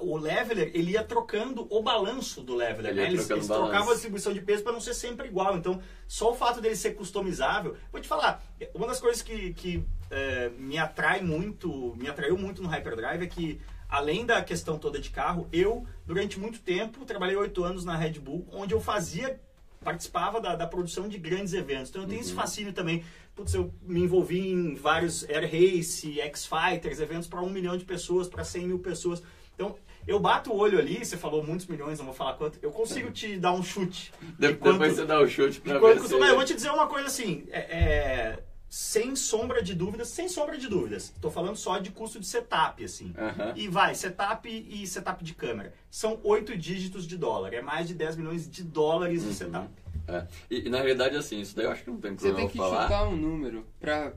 o 0.01 0.16
Leveler, 0.16 0.70
ele 0.74 0.93
ia 0.93 1.05
trocando 1.05 1.66
o 1.70 1.82
balanço 1.82 2.43
do 2.43 2.55
Leveler, 2.55 2.93
Ele 2.93 3.01
né? 3.01 3.07
Eles, 3.09 3.28
eles 3.30 3.47
trocavam 3.47 3.90
a 3.90 3.93
distribuição 3.93 4.32
de 4.32 4.40
peso 4.40 4.62
para 4.62 4.72
não 4.72 4.80
ser 4.80 4.95
sempre 4.95 5.28
igual. 5.28 5.57
Então, 5.57 5.80
só 6.07 6.30
o 6.30 6.34
fato 6.34 6.61
dele 6.61 6.76
ser 6.76 6.93
customizável. 6.93 7.76
Vou 7.90 8.01
te 8.01 8.09
falar, 8.09 8.43
uma 8.74 8.86
das 8.86 9.01
coisas 9.01 9.22
que, 9.22 9.53
que 9.55 9.84
é, 10.11 10.51
me 10.59 10.78
atrai 10.78 11.22
muito, 11.22 11.95
me 11.97 12.09
atraiu 12.09 12.36
muito 12.36 12.62
no 12.62 12.68
Hyperdrive 12.68 13.24
é 13.24 13.26
que, 13.26 13.61
além 13.88 14.26
da 14.26 14.43
questão 14.43 14.78
toda 14.78 14.99
de 14.99 15.11
carro, 15.11 15.49
eu, 15.53 15.86
durante 16.07 16.38
muito 16.38 16.61
tempo, 16.61 17.05
trabalhei 17.05 17.36
oito 17.36 17.64
anos 17.64 17.84
na 17.84 17.97
Red 17.97 18.20
Bull, 18.20 18.47
onde 18.53 18.74
eu 18.74 18.80
fazia, 18.80 19.40
participava 19.82 20.40
da, 20.40 20.55
da 20.55 20.66
produção 20.66 21.09
de 21.09 21.18
grandes 21.18 21.55
eventos. 21.55 21.90
Então, 21.90 22.03
eu 22.03 22.09
tenho 22.09 22.20
esse 22.20 22.32
fascínio 22.32 22.72
também. 22.72 23.05
Putz, 23.34 23.55
eu 23.55 23.72
me 23.82 24.01
envolvi 24.01 24.51
em 24.51 24.74
vários 24.74 25.24
Air 25.28 25.51
Race, 25.51 26.20
X-Fighters, 26.20 27.01
eventos 27.01 27.26
para 27.26 27.40
um 27.40 27.49
milhão 27.49 27.76
de 27.76 27.84
pessoas, 27.84 28.28
para 28.28 28.45
100 28.45 28.66
mil 28.66 28.78
pessoas. 28.78 29.22
Então, 29.55 29.77
eu 30.07 30.19
bato 30.19 30.53
o 30.53 30.57
olho 30.57 30.79
ali, 30.79 31.05
você 31.05 31.17
falou 31.17 31.45
muitos 31.45 31.67
milhões, 31.67 31.99
não 31.99 32.07
vou 32.07 32.15
falar 32.15 32.35
quanto, 32.35 32.59
eu 32.63 32.71
consigo 32.71 33.11
te 33.11 33.39
dar 33.39 33.53
um 33.53 33.63
chute. 33.63 34.13
De- 34.39 34.49
de 34.49 34.55
quanto- 34.55 34.73
Depois 34.79 34.95
você 34.95 35.05
dá 35.05 35.21
o 35.21 35.29
chute 35.29 35.61
pra 35.61 35.79
ver 35.79 36.01
se... 36.01 36.15
Não, 36.19 36.27
eu 36.27 36.35
vou 36.37 36.45
te 36.45 36.55
dizer 36.55 36.71
uma 36.71 36.87
coisa 36.87 37.07
assim, 37.07 37.45
é, 37.51 37.59
é, 37.61 38.43
sem 38.69 39.15
sombra 39.15 39.63
de 39.63 39.75
dúvidas, 39.75 40.09
sem 40.09 40.29
sombra 40.29 40.57
de 40.59 40.67
dúvidas. 40.69 41.05
Estou 41.15 41.31
falando 41.31 41.57
só 41.57 41.79
de 41.79 41.91
custo 41.91 42.19
de 42.19 42.27
setup, 42.27 42.83
assim. 42.83 43.15
Aham. 43.17 43.53
E 43.55 43.69
vai, 43.69 43.95
setup 43.95 44.49
e 44.49 44.87
setup 44.87 45.23
de 45.23 45.35
câmera. 45.35 45.73
São 45.91 46.19
oito 46.25 46.57
dígitos 46.57 47.07
de 47.07 47.17
dólar. 47.17 47.53
É 47.53 47.61
mais 47.61 47.87
de 47.87 47.95
10 47.95 48.17
milhões 48.17 48.51
de 48.51 48.65
dólares 48.65 49.23
de 49.23 49.35
setup. 49.35 49.69
É. 50.09 50.27
E, 50.51 50.67
e, 50.67 50.69
na 50.71 50.79
realidade, 50.79 51.15
assim, 51.17 51.41
isso 51.41 51.55
daí 51.55 51.67
eu 51.67 51.71
acho 51.71 51.85
que 51.85 51.91
não 51.91 51.99
tem 51.99 52.13
Você 52.13 52.27
problema 52.29 52.39
tem 52.41 52.49
que 52.49 52.57
falar. 52.59 52.83
chutar 52.85 53.05
um 53.09 53.15
número 53.17 53.65
pra 53.79 54.15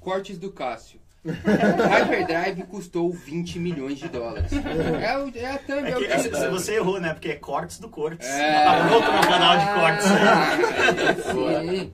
cortes 0.00 0.36
do 0.38 0.50
Cássio. 0.50 0.98
O 1.24 1.30
Hyperdrive 1.30 2.62
custou 2.68 3.12
20 3.12 3.58
milhões 3.58 3.98
de 3.98 4.08
dólares. 4.08 4.52
É, 4.52 5.18
o- 5.18 5.32
é 5.34 5.46
a 5.54 5.58
thumb, 5.58 5.86
É 5.86 5.90
é, 5.90 5.96
o 5.96 6.00
que 6.00 6.06
que 6.06 6.12
esse- 6.14 6.34
se 6.34 6.48
você 6.48 6.74
errou, 6.76 7.00
né? 7.00 7.12
Porque 7.12 7.28
é 7.30 7.34
cortes 7.36 7.78
do 7.78 7.88
cortes. 7.88 8.26
É. 8.28 8.64
Tá 8.64 8.86
pronto 8.88 9.12
meu 9.12 9.20
canal 9.22 9.58
de 9.58 9.66
cortes. 9.74 10.06
Sim. 11.24 11.92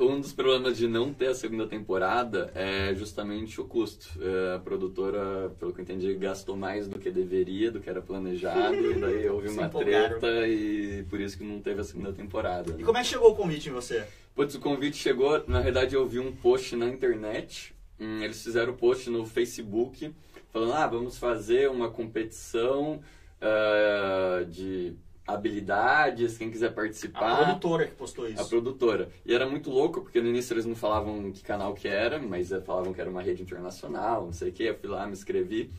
Um 0.00 0.20
dos 0.20 0.32
problemas 0.32 0.76
de 0.78 0.88
não 0.88 1.12
ter 1.12 1.28
a 1.28 1.34
segunda 1.34 1.66
temporada 1.66 2.50
é 2.54 2.94
justamente 2.94 3.60
o 3.60 3.64
custo. 3.64 4.08
É, 4.22 4.56
A 4.56 4.58
produtora, 4.58 5.50
pelo 5.60 5.72
que 5.72 5.80
eu 5.80 5.82
entendi, 5.82 6.14
gastou 6.14 6.56
mais 6.56 6.88
do 6.88 6.98
que 6.98 7.10
deveria, 7.10 7.70
do 7.70 7.78
que 7.80 7.88
era 7.90 8.00
planejado, 8.00 8.74
e 8.74 8.94
daí 8.98 9.28
houve 9.28 9.48
uma 9.50 9.68
treta 9.68 10.46
e 10.48 11.04
por 11.10 11.20
isso 11.20 11.36
que 11.36 11.44
não 11.44 11.60
teve 11.60 11.80
a 11.80 11.84
segunda 11.84 12.10
temporada. 12.12 12.72
E 12.72 12.78
né? 12.78 12.84
como 12.84 12.96
é 12.96 13.02
que 13.02 13.08
chegou 13.08 13.32
o 13.32 13.34
convite 13.36 13.68
em 13.68 13.72
você? 13.72 14.04
Putz, 14.34 14.54
o 14.54 14.60
convite 14.60 14.96
chegou, 14.96 15.44
na 15.46 15.60
verdade 15.60 15.94
eu 15.94 16.06
vi 16.08 16.20
um 16.20 16.32
post 16.32 16.74
na 16.74 16.86
internet, 16.86 17.74
hum, 18.00 18.22
eles 18.22 18.42
fizeram 18.42 18.74
post 18.74 19.08
no 19.10 19.24
Facebook, 19.26 20.12
falando, 20.52 20.72
ah, 20.72 20.86
vamos 20.86 21.18
fazer 21.18 21.70
uma 21.70 21.90
competição 21.90 23.00
ah, 23.40 24.44
de 24.48 24.94
habilidades, 25.26 26.38
quem 26.38 26.50
quiser 26.50 26.68
A 26.68 26.72
participar. 26.72 27.36
produtora 27.44 27.86
que 27.86 27.94
postou 27.94 28.28
isso. 28.28 28.40
A 28.40 28.44
produtora. 28.44 29.08
E 29.24 29.34
era 29.34 29.48
muito 29.48 29.70
louco, 29.70 30.02
porque 30.02 30.20
no 30.20 30.28
início 30.28 30.54
eles 30.54 30.64
não 30.64 30.76
falavam 30.76 31.30
que 31.32 31.42
canal 31.42 31.74
que 31.74 31.88
era, 31.88 32.18
mas 32.18 32.52
eh, 32.52 32.60
falavam 32.60 32.92
que 32.92 33.00
era 33.00 33.10
uma 33.10 33.20
rede 33.22 33.42
internacional, 33.42 34.24
não 34.26 34.32
sei 34.32 34.50
o 34.50 34.52
que. 34.52 34.62
Eu 34.62 34.76
fui 34.78 34.88
lá, 34.88 35.04
me 35.04 35.12
inscrevi. 35.12 35.70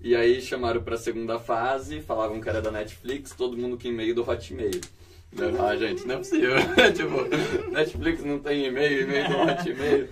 E 0.00 0.14
aí 0.16 0.40
chamaram 0.40 0.82
pra 0.82 0.96
segunda 0.96 1.38
fase, 1.38 2.00
falavam 2.00 2.40
que 2.40 2.48
era 2.48 2.62
da 2.62 2.70
Netflix, 2.70 3.32
todo 3.32 3.56
mundo 3.56 3.78
com 3.78 3.86
e-mail 3.86 4.14
do 4.14 4.28
Hotmail. 4.28 4.80
Eu 5.36 5.62
Ah, 5.66 5.76
gente, 5.76 6.06
não 6.06 6.14
é 6.14 6.18
possível. 6.18 6.52
tipo, 6.94 7.70
Netflix 7.70 8.24
não 8.24 8.38
tem 8.38 8.66
e-mail, 8.66 9.02
e-mail 9.02 9.28
do 9.28 9.36
Hotmail. 9.36 10.08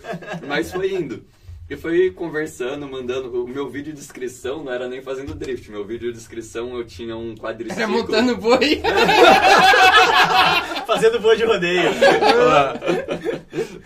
Mas 0.47 0.71
foi 0.71 0.95
indo. 0.95 1.25
E 1.69 1.77
foi 1.77 2.11
conversando, 2.11 2.87
mandando. 2.87 3.43
O 3.43 3.49
meu 3.49 3.69
vídeo 3.71 3.93
de 3.93 3.99
inscrição 3.99 4.63
não 4.63 4.71
era 4.71 4.87
nem 4.87 5.01
fazendo 5.01 5.35
drift. 5.35 5.71
Meu 5.71 5.83
vídeo 5.83 6.13
de 6.13 6.19
inscrição 6.19 6.77
eu 6.77 6.85
tinha 6.85 7.17
um 7.17 7.35
quadriciclo. 7.35 7.83
Era 7.83 7.91
montando 7.91 8.37
boi. 8.37 8.83
Fazendo 10.87 11.19
voo 11.19 11.35
de 11.35 11.45
rodeio. 11.45 11.91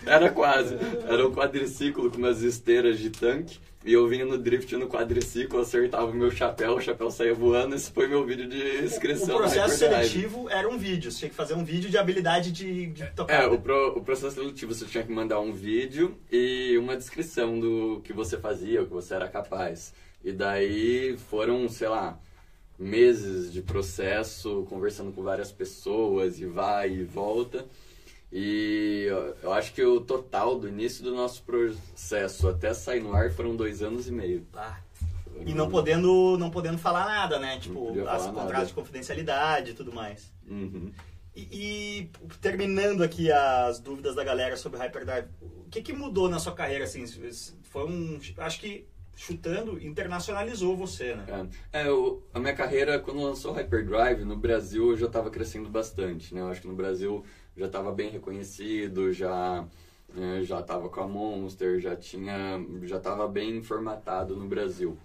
Era 0.05 0.29
quase. 0.29 0.75
Era 1.07 1.25
um 1.25 1.31
quadriciclo 1.31 2.11
com 2.11 2.17
umas 2.17 2.41
esteiras 2.41 2.99
de 2.99 3.09
tanque. 3.09 3.57
E 3.89 3.93
eu 3.93 4.07
vinha 4.07 4.23
no 4.23 4.37
drift 4.37 4.75
no 4.75 4.87
quadriciclo, 4.87 5.61
acertava 5.61 6.05
o 6.11 6.13
meu 6.13 6.29
chapéu, 6.29 6.75
o 6.75 6.79
chapéu 6.79 7.09
saía 7.09 7.33
voando. 7.33 7.73
Esse 7.75 7.89
foi 7.91 8.07
meu 8.07 8.23
vídeo 8.23 8.47
de 8.47 8.83
inscrição 8.85 9.33
O 9.35 9.39
processo 9.39 9.77
seletivo 9.77 10.47
era 10.47 10.69
um 10.69 10.77
vídeo. 10.77 11.11
Você 11.11 11.17
tinha 11.17 11.29
que 11.29 11.35
fazer 11.35 11.55
um 11.55 11.63
vídeo 11.65 11.89
de 11.89 11.97
habilidade 11.97 12.51
de, 12.51 12.85
de 12.85 13.07
tocar. 13.15 13.33
É, 13.45 13.47
o, 13.47 13.59
pro- 13.59 13.97
o 13.97 14.01
processo 14.03 14.35
seletivo 14.35 14.75
você 14.75 14.85
tinha 14.85 15.03
que 15.03 15.11
mandar 15.11 15.39
um 15.39 15.51
vídeo 15.51 16.15
e 16.31 16.77
uma 16.77 16.95
descrição 16.95 17.59
do 17.59 17.99
que 18.03 18.13
você 18.13 18.37
fazia, 18.37 18.83
o 18.83 18.85
que 18.85 18.93
você 18.93 19.15
era 19.15 19.27
capaz. 19.27 19.91
E 20.23 20.31
daí 20.31 21.17
foram, 21.27 21.67
sei 21.67 21.87
lá, 21.87 22.19
meses 22.77 23.51
de 23.51 23.63
processo, 23.63 24.67
conversando 24.69 25.11
com 25.11 25.23
várias 25.23 25.51
pessoas 25.51 26.39
e 26.39 26.45
vai 26.45 26.91
e 26.93 27.03
volta. 27.03 27.65
E 28.31 29.05
eu- 29.09 29.35
eu 29.43 29.53
acho 29.53 29.73
que 29.73 29.83
o 29.83 29.99
total 30.01 30.57
do 30.59 30.67
início 30.67 31.03
do 31.03 31.13
nosso 31.15 31.41
processo 31.43 32.47
até 32.47 32.73
sair 32.73 33.01
no 33.01 33.13
ar 33.13 33.31
foram 33.31 33.55
dois 33.55 33.81
anos 33.81 34.07
e 34.07 34.11
meio. 34.11 34.45
Ah. 34.53 34.77
E 35.45 35.53
não 35.53 35.69
podendo, 35.69 36.37
não 36.37 36.51
podendo 36.51 36.77
falar 36.77 37.05
nada, 37.05 37.39
né? 37.39 37.57
Tipo, 37.59 37.93
as 38.07 38.27
contratos 38.27 38.67
de 38.67 38.73
confidencialidade 38.73 39.71
e 39.71 39.73
tudo 39.73 39.91
mais. 39.93 40.31
Uhum. 40.47 40.91
E, 41.35 41.41
e, 41.41 42.11
terminando 42.41 43.01
aqui 43.01 43.31
as 43.31 43.79
dúvidas 43.79 44.15
da 44.15 44.23
galera 44.23 44.57
sobre 44.57 44.77
Hyperdrive, 44.79 45.27
o 45.41 45.69
que, 45.69 45.81
que 45.81 45.93
mudou 45.93 46.27
na 46.29 46.39
sua 46.39 46.51
carreira, 46.53 46.83
assim? 46.83 47.05
Foi 47.63 47.85
um... 47.85 48.19
Acho 48.37 48.59
que, 48.59 48.85
chutando, 49.15 49.81
internacionalizou 49.81 50.75
você, 50.75 51.15
né? 51.15 51.47
É, 51.71 51.83
é, 51.83 51.91
o- 51.91 52.21
a 52.33 52.39
minha 52.39 52.53
carreira, 52.55 52.99
quando 52.99 53.21
lançou 53.21 53.51
o 53.53 53.55
Hyperdrive, 53.55 54.25
no 54.25 54.35
Brasil 54.35 54.89
eu 54.91 54.97
já 54.97 55.05
estava 55.05 55.29
crescendo 55.29 55.69
bastante, 55.69 56.33
né? 56.35 56.41
Eu 56.41 56.49
acho 56.49 56.61
que 56.61 56.67
no 56.67 56.75
Brasil 56.75 57.23
já 57.59 57.65
estava 57.65 57.91
bem 57.91 58.09
reconhecido, 58.09 59.11
já 59.11 59.67
é, 60.17 60.43
já 60.43 60.59
estava 60.61 60.89
com 60.89 61.01
a 61.01 61.07
Monster, 61.07 61.79
já 61.79 61.95
tinha, 61.95 62.65
já 62.83 62.97
estava 62.97 63.27
bem 63.27 63.61
formatado 63.61 64.35
no 64.35 64.47
Brasil. 64.47 64.97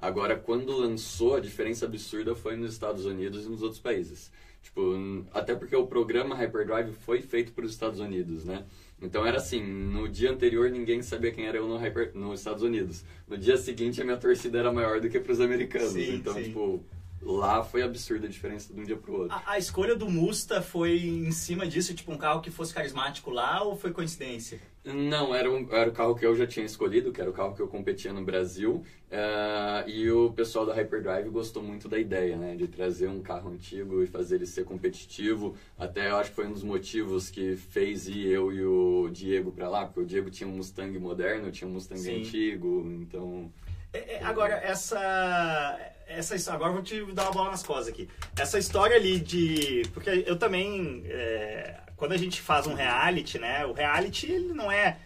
Agora, 0.00 0.36
quando 0.36 0.76
lançou, 0.76 1.36
a 1.36 1.40
diferença 1.40 1.86
absurda 1.86 2.34
foi 2.34 2.56
nos 2.56 2.72
Estados 2.72 3.06
Unidos 3.06 3.46
e 3.46 3.48
nos 3.48 3.62
outros 3.62 3.80
países. 3.80 4.32
Tipo, 4.60 5.24
até 5.32 5.54
porque 5.54 5.74
o 5.74 5.86
programa 5.86 6.34
Hyperdrive 6.34 6.92
foi 6.92 7.20
feito 7.20 7.52
para 7.52 7.64
os 7.64 7.70
Estados 7.70 8.00
Unidos, 8.00 8.44
né? 8.44 8.64
Então 9.00 9.26
era 9.26 9.38
assim, 9.38 9.60
no 9.60 10.08
dia 10.08 10.30
anterior 10.30 10.70
ninguém 10.70 11.02
sabia 11.02 11.32
quem 11.32 11.46
era 11.46 11.58
eu 11.58 11.66
no 11.66 11.76
Hyper, 11.76 12.12
nos 12.14 12.40
Estados 12.40 12.62
Unidos. 12.62 13.04
No 13.28 13.36
dia 13.36 13.56
seguinte 13.56 14.00
a 14.00 14.04
minha 14.04 14.16
torcida 14.16 14.58
era 14.58 14.72
maior 14.72 15.00
do 15.00 15.08
que 15.08 15.18
para 15.18 15.32
os 15.32 15.40
americanos. 15.40 15.92
Sim, 15.92 16.14
então, 16.14 16.34
sim. 16.34 16.44
tipo, 16.44 16.84
lá 17.22 17.62
foi 17.62 17.82
absurda 17.82 18.26
a 18.26 18.30
diferença 18.30 18.72
de 18.72 18.80
um 18.80 18.84
dia 18.84 18.96
pro 18.96 19.12
outro. 19.12 19.36
A, 19.36 19.52
a 19.52 19.58
escolha 19.58 19.94
do 19.94 20.10
Musta 20.10 20.60
foi 20.60 20.98
em 20.98 21.30
cima 21.30 21.66
disso, 21.66 21.94
tipo 21.94 22.12
um 22.12 22.18
carro 22.18 22.40
que 22.40 22.50
fosse 22.50 22.74
carismático 22.74 23.30
lá 23.30 23.62
ou 23.62 23.76
foi 23.76 23.92
coincidência? 23.92 24.60
Não, 24.84 25.32
era, 25.32 25.48
um, 25.48 25.68
era 25.70 25.88
o 25.88 25.92
carro 25.92 26.12
que 26.16 26.26
eu 26.26 26.34
já 26.34 26.44
tinha 26.44 26.66
escolhido, 26.66 27.12
que 27.12 27.20
era 27.20 27.30
o 27.30 27.32
carro 27.32 27.54
que 27.54 27.62
eu 27.62 27.68
competia 27.68 28.12
no 28.12 28.24
Brasil. 28.24 28.82
eh, 29.12 29.84
e 29.86 30.10
o 30.10 30.32
pessoal 30.32 30.66
da 30.66 30.74
Hyperdrive 30.74 31.28
gostou 31.30 31.62
muito 31.62 31.88
da 31.88 31.98
ideia, 32.00 32.36
né? 32.36 32.56
De 32.56 32.66
trazer 32.66 33.06
um 33.08 33.22
carro 33.22 33.50
antigo 33.50 34.02
e 34.02 34.08
fazer 34.08 34.36
ele 34.36 34.46
ser 34.46 34.64
competitivo. 34.64 35.54
Até 35.78 36.10
eu 36.10 36.16
acho 36.16 36.30
que 36.30 36.36
foi 36.36 36.48
um 36.48 36.52
dos 36.52 36.64
motivos 36.64 37.30
que 37.30 37.54
fez 37.54 38.08
ir 38.08 38.26
eu 38.26 38.52
e 38.52 38.64
o 38.64 39.08
Diego 39.12 39.52
pra 39.52 39.68
lá, 39.68 39.86
porque 39.86 40.00
o 40.00 40.06
Diego 40.06 40.30
tinha 40.30 40.48
um 40.48 40.56
Mustang 40.56 40.98
moderno, 40.98 41.52
tinha 41.52 41.68
um 41.68 41.72
Mustang 41.74 42.00
Sim. 42.00 42.18
antigo, 42.20 42.84
então... 43.00 43.52
É, 43.92 44.14
é, 44.14 44.24
agora, 44.24 44.54
essa, 44.54 45.78
essa. 46.06 46.52
Agora 46.52 46.72
vou 46.72 46.82
te 46.82 47.04
dar 47.12 47.24
uma 47.24 47.32
bola 47.32 47.50
nas 47.50 47.62
costas 47.62 47.88
aqui. 47.88 48.08
Essa 48.38 48.58
história 48.58 48.96
ali 48.96 49.20
de. 49.20 49.82
Porque 49.92 50.24
eu 50.26 50.38
também. 50.38 51.04
é, 51.06 51.78
quando 51.96 52.12
a 52.12 52.16
gente 52.16 52.40
faz 52.40 52.66
um 52.66 52.74
reality, 52.74 53.38
né? 53.38 53.64
O 53.66 53.72
reality 53.72 54.26
ele 54.26 54.52
não 54.52 54.72
é 54.72 54.98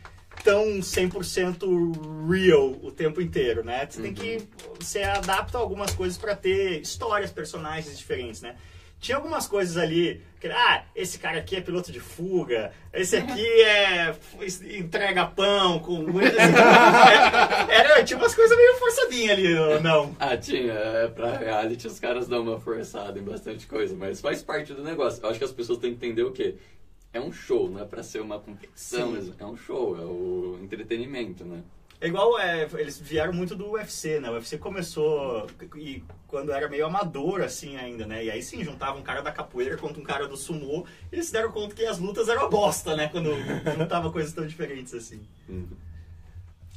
tão 0.42 0.78
100% 0.78 2.30
real 2.30 2.70
o 2.82 2.90
tempo 2.90 3.20
inteiro, 3.20 3.64
né? 3.64 3.86
Você 3.88 4.00
tem 4.00 4.14
que. 4.14 4.48
Você 4.78 5.02
adapta 5.02 5.58
algumas 5.58 5.92
coisas 5.92 6.16
para 6.16 6.34
ter 6.36 6.80
histórias, 6.80 7.30
personagens 7.30 7.98
diferentes, 7.98 8.40
né? 8.40 8.56
Tinha 8.98 9.16
algumas 9.16 9.46
coisas 9.46 9.76
ali, 9.76 10.22
ah, 10.54 10.84
esse 10.94 11.18
cara 11.18 11.38
aqui 11.38 11.56
é 11.56 11.60
piloto 11.60 11.90
de 11.90 12.00
fuga, 12.00 12.72
esse 12.92 13.16
aqui 13.16 13.46
é 13.62 14.14
entrega 14.78 15.26
pão 15.26 15.78
com 15.78 16.02
muito 16.02 16.36
assim. 16.38 17.72
Era 17.72 18.04
tipo 18.04 18.20
umas 18.20 18.34
coisas 18.34 18.56
meio 18.56 18.74
forçadinhas 18.76 19.32
ali, 19.32 19.58
ou 19.58 19.80
não. 19.80 20.16
Ah, 20.18 20.36
tinha. 20.36 20.72
É, 20.72 21.08
pra 21.08 21.36
reality 21.36 21.86
os 21.86 22.00
caras 22.00 22.28
dão 22.28 22.42
uma 22.42 22.60
forçada 22.60 23.18
em 23.18 23.22
bastante 23.22 23.66
coisa, 23.66 23.94
mas 23.94 24.20
faz 24.20 24.42
parte 24.42 24.72
do 24.72 24.82
negócio. 24.82 25.22
Eu 25.22 25.30
acho 25.30 25.38
que 25.38 25.44
as 25.44 25.52
pessoas 25.52 25.78
têm 25.78 25.90
que 25.94 26.06
entender 26.06 26.22
o 26.22 26.32
quê? 26.32 26.56
É 27.12 27.20
um 27.20 27.32
show, 27.32 27.70
não 27.70 27.80
é 27.80 27.84
pra 27.84 28.02
ser 28.02 28.20
uma 28.20 28.38
competição, 28.38 29.14
é 29.38 29.44
um 29.46 29.56
show, 29.56 29.96
é 29.96 30.04
o 30.04 30.58
entretenimento, 30.62 31.44
né? 31.44 31.62
É 32.00 32.08
igual, 32.08 32.38
é, 32.38 32.68
eles 32.74 32.98
vieram 33.00 33.32
muito 33.32 33.56
do 33.56 33.70
UFC, 33.72 34.20
né? 34.20 34.28
O 34.28 34.34
UFC 34.34 34.58
começou 34.58 35.46
e 35.76 36.02
quando 36.28 36.52
era 36.52 36.68
meio 36.68 36.84
amador, 36.86 37.40
assim, 37.40 37.76
ainda, 37.76 38.04
né? 38.06 38.24
E 38.24 38.30
aí 38.30 38.42
sim, 38.42 38.62
juntavam 38.62 39.00
um 39.00 39.02
cara 39.02 39.22
da 39.22 39.32
capoeira 39.32 39.76
contra 39.78 39.98
um 40.00 40.04
cara 40.04 40.26
do 40.28 40.36
sumô 40.36 40.84
e 41.10 41.14
eles 41.16 41.26
se 41.26 41.32
deram 41.32 41.50
conta 41.50 41.74
que 41.74 41.84
as 41.86 41.98
lutas 41.98 42.28
eram 42.28 42.42
uma 42.42 42.50
bosta, 42.50 42.94
né? 42.94 43.08
Quando 43.08 43.30
juntava 43.78 44.10
coisas 44.12 44.32
tão 44.32 44.46
diferentes 44.46 44.92
assim. 44.92 45.20
Hum. 45.48 45.66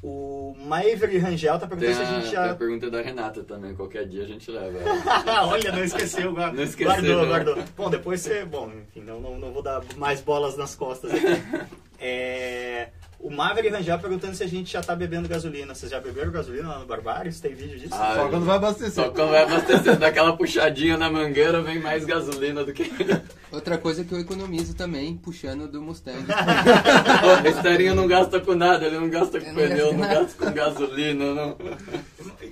O 0.02 0.56
Maevery 0.58 1.18
Rangel 1.18 1.60
tá 1.60 1.68
Tem 1.68 1.78
perguntando 1.78 1.96
se 2.08 2.14
a 2.14 2.16
gente 2.22 2.30
tem 2.30 2.40
a 2.40 2.48
já... 2.48 2.56
pergunta 2.56 2.90
da 2.90 3.02
Renata 3.02 3.44
também, 3.44 3.76
qualquer 3.76 4.08
dia 4.08 4.24
a 4.24 4.26
gente 4.28 4.50
leva. 4.50 4.80
Olha, 5.50 5.72
não 5.74 5.84
esqueceu, 5.84 6.32
guarda- 6.34 6.56
Não 6.56 6.64
esqueci, 6.64 6.86
guardou, 6.90 7.18
não. 7.18 7.28
guardou. 7.28 7.58
Bom, 7.76 7.90
depois 7.90 8.22
você. 8.22 8.46
Bom, 8.46 8.72
enfim, 8.72 9.02
não, 9.02 9.20
não, 9.20 9.38
não 9.38 9.52
vou 9.52 9.62
dar 9.62 9.84
mais 9.98 10.22
bolas 10.22 10.56
nas 10.56 10.76
costas 10.76 11.12
aqui. 11.12 11.26
É, 12.02 12.92
o 13.20 13.30
Maverick 13.30 13.74
Rangel 13.76 14.00
perguntando 14.00 14.34
se 14.34 14.44
a 14.44 14.48
gente 14.48 14.72
já 14.72 14.82
tá 14.82 14.96
bebendo 14.96 15.28
gasolina. 15.28 15.76
Vocês 15.76 15.92
já 15.92 16.00
beberam 16.00 16.32
gasolina 16.32 16.70
lá 16.70 16.80
no 16.80 16.86
Barbários? 16.86 17.40
Tem 17.40 17.54
vídeo 17.54 17.78
disso? 17.78 17.94
Ah, 17.94 18.16
Só 18.16 18.30
quando 18.30 18.46
vai 18.46 18.56
abastecer. 18.56 18.92
Só 18.92 19.10
quando 19.12 19.32
vai 19.32 19.44
abastecendo 19.44 20.00
daquela 20.00 20.36
puxadinha 20.38 20.98
na 20.98 21.12
mangueira, 21.12 21.62
vem 21.62 21.80
mais 21.80 22.06
gasolina 22.06 22.64
do 22.64 22.72
que. 22.74 22.90
Outra 23.52 23.78
coisa 23.78 24.04
que 24.04 24.14
eu 24.14 24.20
economizo 24.20 24.74
também, 24.76 25.18
puxando 25.18 25.68
do 25.68 25.82
Mustang. 25.82 26.24
Esse 27.46 27.62
Terinho 27.62 27.96
não 27.96 28.08
gasta 28.08 28.40
com 28.40 28.56
nada, 28.56 28.86
ele 28.86 29.00
não 29.00 29.10
gasta 29.10 29.40
com 29.42 29.48
Eu 29.48 29.54
não 29.54 29.62
pneu, 29.62 29.78
gasto 29.78 29.92
não 29.94 30.00
nada. 30.00 30.20
gasta 30.22 30.46
com 30.46 30.54
gasolina, 30.54 31.34
não. 31.34 31.58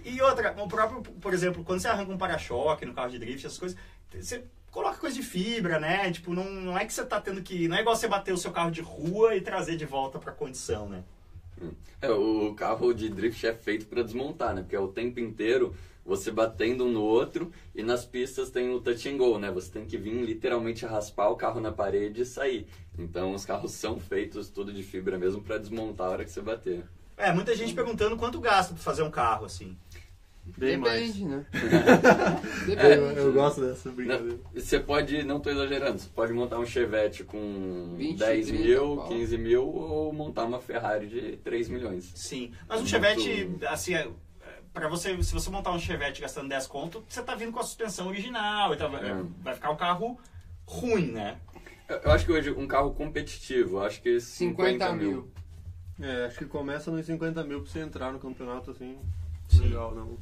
E 0.04 0.22
outra, 0.22 0.54
o 0.58 0.68
próprio, 0.68 1.02
por 1.22 1.34
exemplo, 1.34 1.64
quando 1.64 1.80
você 1.80 1.88
arranca 1.88 2.12
um 2.12 2.18
para-choque 2.18 2.86
no 2.86 2.94
carro 2.94 3.10
de 3.12 3.20
drift, 3.20 3.46
essas 3.46 3.60
coisas, 3.60 3.78
você 4.20 4.44
coloca 4.78 5.00
coisa 5.00 5.16
de 5.16 5.24
fibra, 5.24 5.80
né? 5.80 6.12
Tipo, 6.12 6.36
não, 6.36 6.44
não 6.44 6.78
é 6.78 6.86
que 6.86 6.94
você 6.94 7.04
tá 7.04 7.20
tendo 7.20 7.42
que. 7.42 7.68
Não 7.68 7.76
é 7.76 7.82
igual 7.82 7.96
você 7.96 8.08
bater 8.08 8.32
o 8.32 8.38
seu 8.38 8.52
carro 8.52 8.70
de 8.70 8.82
rua 8.82 9.36
e 9.36 9.42
trazer 9.42 9.76
de 9.76 9.86
volta 9.86 10.20
pra 10.20 10.32
condição, 10.32 10.88
né? 10.88 11.04
É, 12.00 12.12
o 12.12 12.54
carro 12.54 12.94
de 12.94 13.10
drift 13.10 13.44
é 13.48 13.56
feito 13.56 13.88
para 13.88 14.04
desmontar, 14.04 14.54
né? 14.54 14.62
Porque 14.62 14.76
é 14.76 14.80
o 14.80 14.88
tempo 14.88 15.20
inteiro 15.20 15.76
você 16.06 16.30
batendo 16.30 16.86
um 16.86 16.92
no 16.92 17.02
outro 17.02 17.52
e 17.74 17.82
nas 17.82 18.06
pistas 18.06 18.52
tem 18.52 18.70
o 18.70 18.80
touch 18.80 19.10
and 19.10 19.18
go, 19.18 19.40
né? 19.40 19.50
Você 19.50 19.72
tem 19.72 19.84
que 19.84 19.98
vir 19.98 20.14
literalmente 20.24 20.86
raspar 20.86 21.30
o 21.30 21.36
carro 21.36 21.60
na 21.60 21.72
parede 21.72 22.22
e 22.22 22.26
sair. 22.26 22.68
Então 23.00 23.34
os 23.34 23.44
carros 23.44 23.72
são 23.72 24.00
feitos 24.00 24.48
tudo 24.50 24.72
de 24.72 24.84
fibra 24.84 25.18
mesmo 25.18 25.42
para 25.42 25.58
desmontar 25.58 26.08
a 26.08 26.12
hora 26.12 26.24
que 26.24 26.30
você 26.30 26.40
bater. 26.40 26.86
É, 27.18 27.34
muita 27.34 27.56
gente 27.56 27.74
perguntando 27.74 28.16
quanto 28.16 28.40
gasta 28.40 28.76
pra 28.76 28.84
fazer 28.84 29.02
um 29.02 29.10
carro, 29.10 29.44
assim. 29.44 29.76
Bem 30.58 30.78
mais. 30.78 31.14
Depende, 31.14 31.26
né? 31.26 31.46
Eu, 32.68 32.76
Depende. 32.76 33.20
eu 33.20 33.34
gosto 33.34 33.62
dessa 33.62 33.90
Não, 33.90 33.96
brincadeira. 33.96 34.40
você 34.54 34.80
pode, 34.80 35.24
não 35.24 35.40
tô 35.40 35.50
exagerando, 35.50 36.00
você 36.00 36.10
pode 36.14 36.34
montar 36.34 36.60
um 36.60 36.66
Chevette 36.66 37.24
com 37.24 37.96
20, 37.98 38.18
10 38.20 38.48
30 38.48 38.64
mil, 38.64 38.96
pau. 38.98 39.08
15 39.10 39.38
mil 39.38 39.64
ou 39.68 40.12
montar 40.14 40.44
uma 40.46 40.60
Ferrari 40.60 41.08
de 41.08 41.38
3 41.38 41.70
milhões. 41.70 42.12
Sim. 42.16 42.52
Mas 42.68 42.78
um 42.78 42.82
Muito- 42.82 42.90
Chevette, 42.90 43.50
assim, 43.68 43.94
é, 43.96 44.10
para 44.74 44.88
você, 44.90 45.22
se 45.24 45.34
você 45.34 45.50
montar 45.50 45.72
um 45.72 45.80
Chevette 45.80 46.22
gastando 46.22 46.50
10 46.50 46.68
conto, 46.68 47.04
você 47.08 47.22
tá 47.24 47.36
vindo 47.36 47.52
com 47.52 47.60
a 47.60 47.64
suspensão 47.64 48.08
original, 48.08 48.74
então 48.74 48.90
vai, 48.92 49.10
É. 49.10 49.24
vai 49.42 49.54
ficar 49.56 49.72
um 49.72 49.78
carro 49.78 50.20
ruim, 50.66 51.12
né? 51.12 51.38
Eu, 51.88 51.98
eu 51.98 52.12
acho 52.12 52.26
que 52.26 52.32
hoje 52.32 52.52
um 52.52 52.68
carro 52.68 52.94
competitivo, 52.94 53.78
eu 53.78 53.84
acho 53.84 54.02
que 54.02 54.20
50, 54.20 54.72
50 54.72 54.94
mil. 54.94 55.12
mil. 55.12 55.32
É, 56.10 56.26
acho 56.26 56.38
que 56.40 56.46
começa 56.46 56.92
nos 56.92 57.06
50 57.06 57.44
mil 57.44 57.62
pra 57.62 57.72
você 57.72 57.80
entrar 57.80 58.12
no 58.12 58.20
campeonato 58.20 58.72
assim. 58.72 58.98
Sim. 59.48 59.62
Legal, 59.62 59.96
não. 59.96 60.18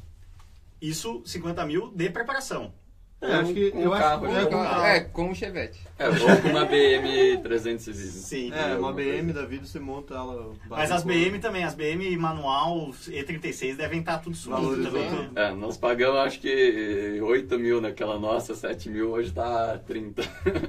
Isso, 0.80 1.22
50 1.24 1.64
mil 1.66 1.90
de 1.94 2.10
preparação. 2.10 2.74
É, 3.18 3.32
acho 3.36 3.54
que. 3.54 3.72
Eu 3.74 3.94
acho 3.94 4.20
que 4.20 4.26
né? 4.26 4.40
é, 4.40 4.44
Com- 4.44 4.50
com 4.50 4.62
carro. 4.62 4.84
É, 4.84 5.00
com 5.00 5.30
o 5.30 5.34
Chevette. 5.34 5.80
É, 5.98 6.08
ou 6.08 6.14
com 6.42 6.48
uma 6.48 6.66
BM 6.66 7.38
300 7.42 7.96
Sim. 7.96 8.52
É, 8.52 8.76
uma 8.76 8.92
BM 8.92 9.24
coisa. 9.24 9.40
da 9.40 9.46
vida 9.46 9.64
você 9.64 9.80
monta 9.80 10.14
ela. 10.14 10.52
Mas 10.68 10.92
as. 10.92 11.02
BM 11.02 11.38
também, 11.38 11.64
as 11.64 11.74
BM 11.74 12.14
manual 12.18 12.90
E36 13.08 13.76
devem 13.76 14.00
estar 14.00 14.18
tudo 14.18 14.36
subindo 14.36 14.82
também. 14.84 15.10
né? 15.10 15.30
É, 15.34 15.50
nós 15.54 15.78
pagamos 15.78 16.20
acho 16.20 16.40
que 16.40 17.18
8 17.22 17.58
mil 17.58 17.80
naquela 17.80 18.18
nossa, 18.18 18.54
7 18.54 18.90
mil, 18.90 19.10
hoje 19.12 19.32
tá 19.32 19.78
30. 19.86 20.22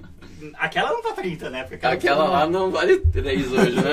Aquela 0.58 0.92
não 0.92 1.02
tá 1.02 1.14
30, 1.14 1.50
né? 1.50 1.64
Porque 1.64 1.86
Aquela 1.86 2.26
lá 2.26 2.48
não 2.48 2.72
vale 2.72 3.00
3 3.00 3.52
hoje, 3.52 3.76
né? 3.76 3.92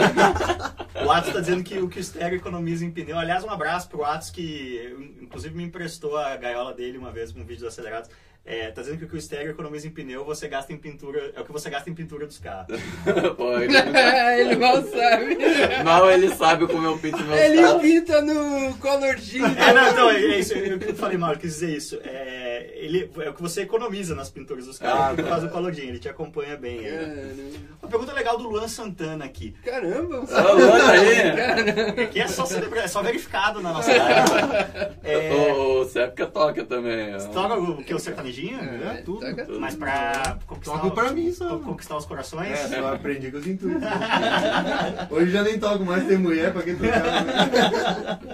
O 1.05 1.11
Atos 1.11 1.33
tá 1.33 1.41
dizendo 1.41 1.63
que 1.65 1.77
o 1.79 1.89
que 1.89 1.99
o 1.99 2.05
Stereo 2.05 2.37
economiza 2.37 2.85
em 2.85 2.91
pneu. 2.91 3.19
Aliás, 3.19 3.43
um 3.45 3.51
abraço 3.51 3.89
pro 3.91 4.05
Atos, 4.05 4.31
que 4.31 4.95
inclusive 5.21 5.55
me 5.55 5.65
emprestou 5.65 6.17
a 6.17 6.37
gaiola 6.37 6.73
dele 6.73 6.97
uma 6.97 7.11
vez 7.11 7.33
com 7.33 7.41
um 7.41 7.45
vídeo 7.45 7.63
do 7.63 7.69
Acelerados. 7.69 8.09
É, 8.47 8.71
tá 8.71 8.83
dizendo 8.83 8.99
que 8.99 9.05
o 9.07 9.09
que 9.09 9.17
o 9.17 9.21
Stereo 9.21 9.53
economiza 9.53 9.87
em 9.87 9.91
pneu, 9.91 10.23
você 10.23 10.47
gasta 10.49 10.71
em 10.71 10.77
pintura. 10.77 11.33
É 11.35 11.41
o 11.41 11.45
que 11.45 11.53
você 11.53 11.71
gasta 11.71 11.89
em 11.89 11.95
pintura 11.95 12.27
dos 12.27 12.39
carros. 12.39 12.79
Pô, 13.39 13.59
ele, 13.59 13.73
ele 14.39 14.57
mal 14.57 14.83
sabe. 14.83 15.39
mal 15.83 16.11
ele 16.11 16.29
sabe 16.35 16.67
como 16.67 16.87
eu 16.87 16.99
pinto 16.99 17.23
meus 17.25 17.41
Ele 17.41 17.63
carros. 17.63 17.81
pinta 17.83 18.21
no 18.21 18.75
Color 18.77 19.17
G. 19.17 19.39
É, 19.39 19.73
não, 19.73 19.91
então, 19.91 20.11
é 20.11 20.17
é 20.23 20.39
isso. 20.41 20.53
Eu, 20.55 20.79
eu 20.79 20.95
falei 20.95 21.17
mal, 21.17 21.33
eu 21.33 21.39
quis 21.39 21.53
dizer 21.55 21.75
isso. 21.75 21.99
É, 22.05 22.44
ele, 22.75 23.11
é 23.21 23.31
o 23.31 23.35
que 23.35 23.43
você 23.43 23.63
economiza 23.63 24.15
nas 24.15 24.31
pinturas 24.31 24.67
dos 24.67 24.79
carros. 24.79 25.01
Ah, 25.01 25.15
por 25.15 25.23
tá. 25.25 25.31
causa 25.31 25.47
do 25.47 25.53
colorinho, 25.53 25.89
ele 25.89 25.99
te 25.99 26.09
acompanha 26.09 26.57
bem. 26.57 26.79
aí, 26.81 26.93
né? 26.93 27.51
Uma 27.83 27.89
pergunta 27.91 28.13
legal 28.13 28.37
do 28.39 28.49
Luan 28.49 28.69
Santana 28.69 29.25
aqui. 29.25 29.55
Caramba, 29.65 30.21
você 30.21 30.35
Ô, 30.35 30.53
Luan, 30.55 30.89
aí. 30.91 32.07
Que 32.09 32.21
é 32.21 32.27
só, 32.29 32.45
celebra- 32.47 32.81
é 32.83 32.89
só 32.89 33.03
verificado 33.03 33.61
na 33.61 33.73
nossa 33.73 33.91
live. 33.91 34.95
É, 35.05 35.53
O, 35.53 35.83
o 35.83 36.27
toca 36.33 36.65
também. 36.65 37.15
ó. 37.15 37.19
toca 37.29 37.55
o 37.57 37.85
que? 37.85 37.95
O 37.95 37.99
sertanejinho? 37.99 38.59
É, 38.59 39.03
tudo. 39.05 39.21
Toca 39.21 39.45
tudo. 39.45 39.61
Mas 39.61 39.75
pra 39.77 40.39
conquistar, 40.47 40.79
Toca 40.79 40.91
pra 40.95 41.13
mim 41.13 41.31
só. 41.33 41.49
con- 41.51 41.65
conquistar 41.65 41.97
os 41.97 42.07
corações. 42.07 42.51
É, 42.53 42.81
só 42.81 42.95
aprendi 42.95 43.31
com 43.31 43.37
os 43.39 43.47
intuitos. 43.47 43.83
Hoje 45.11 45.31
já 45.31 45.43
nem 45.43 45.59
toco 45.59 45.85
mais, 45.85 46.07
tem 46.07 46.17
mulher 46.17 46.53
pra 46.53 46.63
que 46.63 46.75
tocar. 46.75 48.29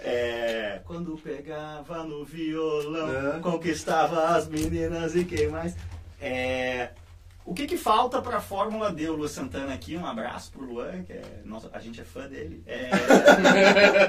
É, 0.00 0.47
quando 0.88 1.18
pegava 1.18 2.02
no 2.02 2.24
violão, 2.24 3.36
É. 3.36 3.40
conquistava 3.40 4.28
as 4.34 4.48
meninas 4.48 5.14
e 5.14 5.22
quem 5.22 5.46
mais? 5.48 5.76
É, 6.18 6.92
o 7.44 7.52
que 7.52 7.66
que 7.66 7.76
falta 7.76 8.22
pra 8.22 8.40
Fórmula 8.40 8.90
D? 8.90 9.06
O 9.10 9.16
Luan 9.16 9.28
Santana 9.28 9.74
aqui, 9.74 9.98
um 9.98 10.06
abraço 10.06 10.50
pro 10.50 10.64
Luan, 10.64 11.02
que 11.02 11.12
é, 11.12 11.42
nossa, 11.44 11.68
a 11.74 11.78
gente 11.78 12.00
é 12.00 12.04
fã 12.04 12.26
dele. 12.26 12.62
É, 12.66 12.88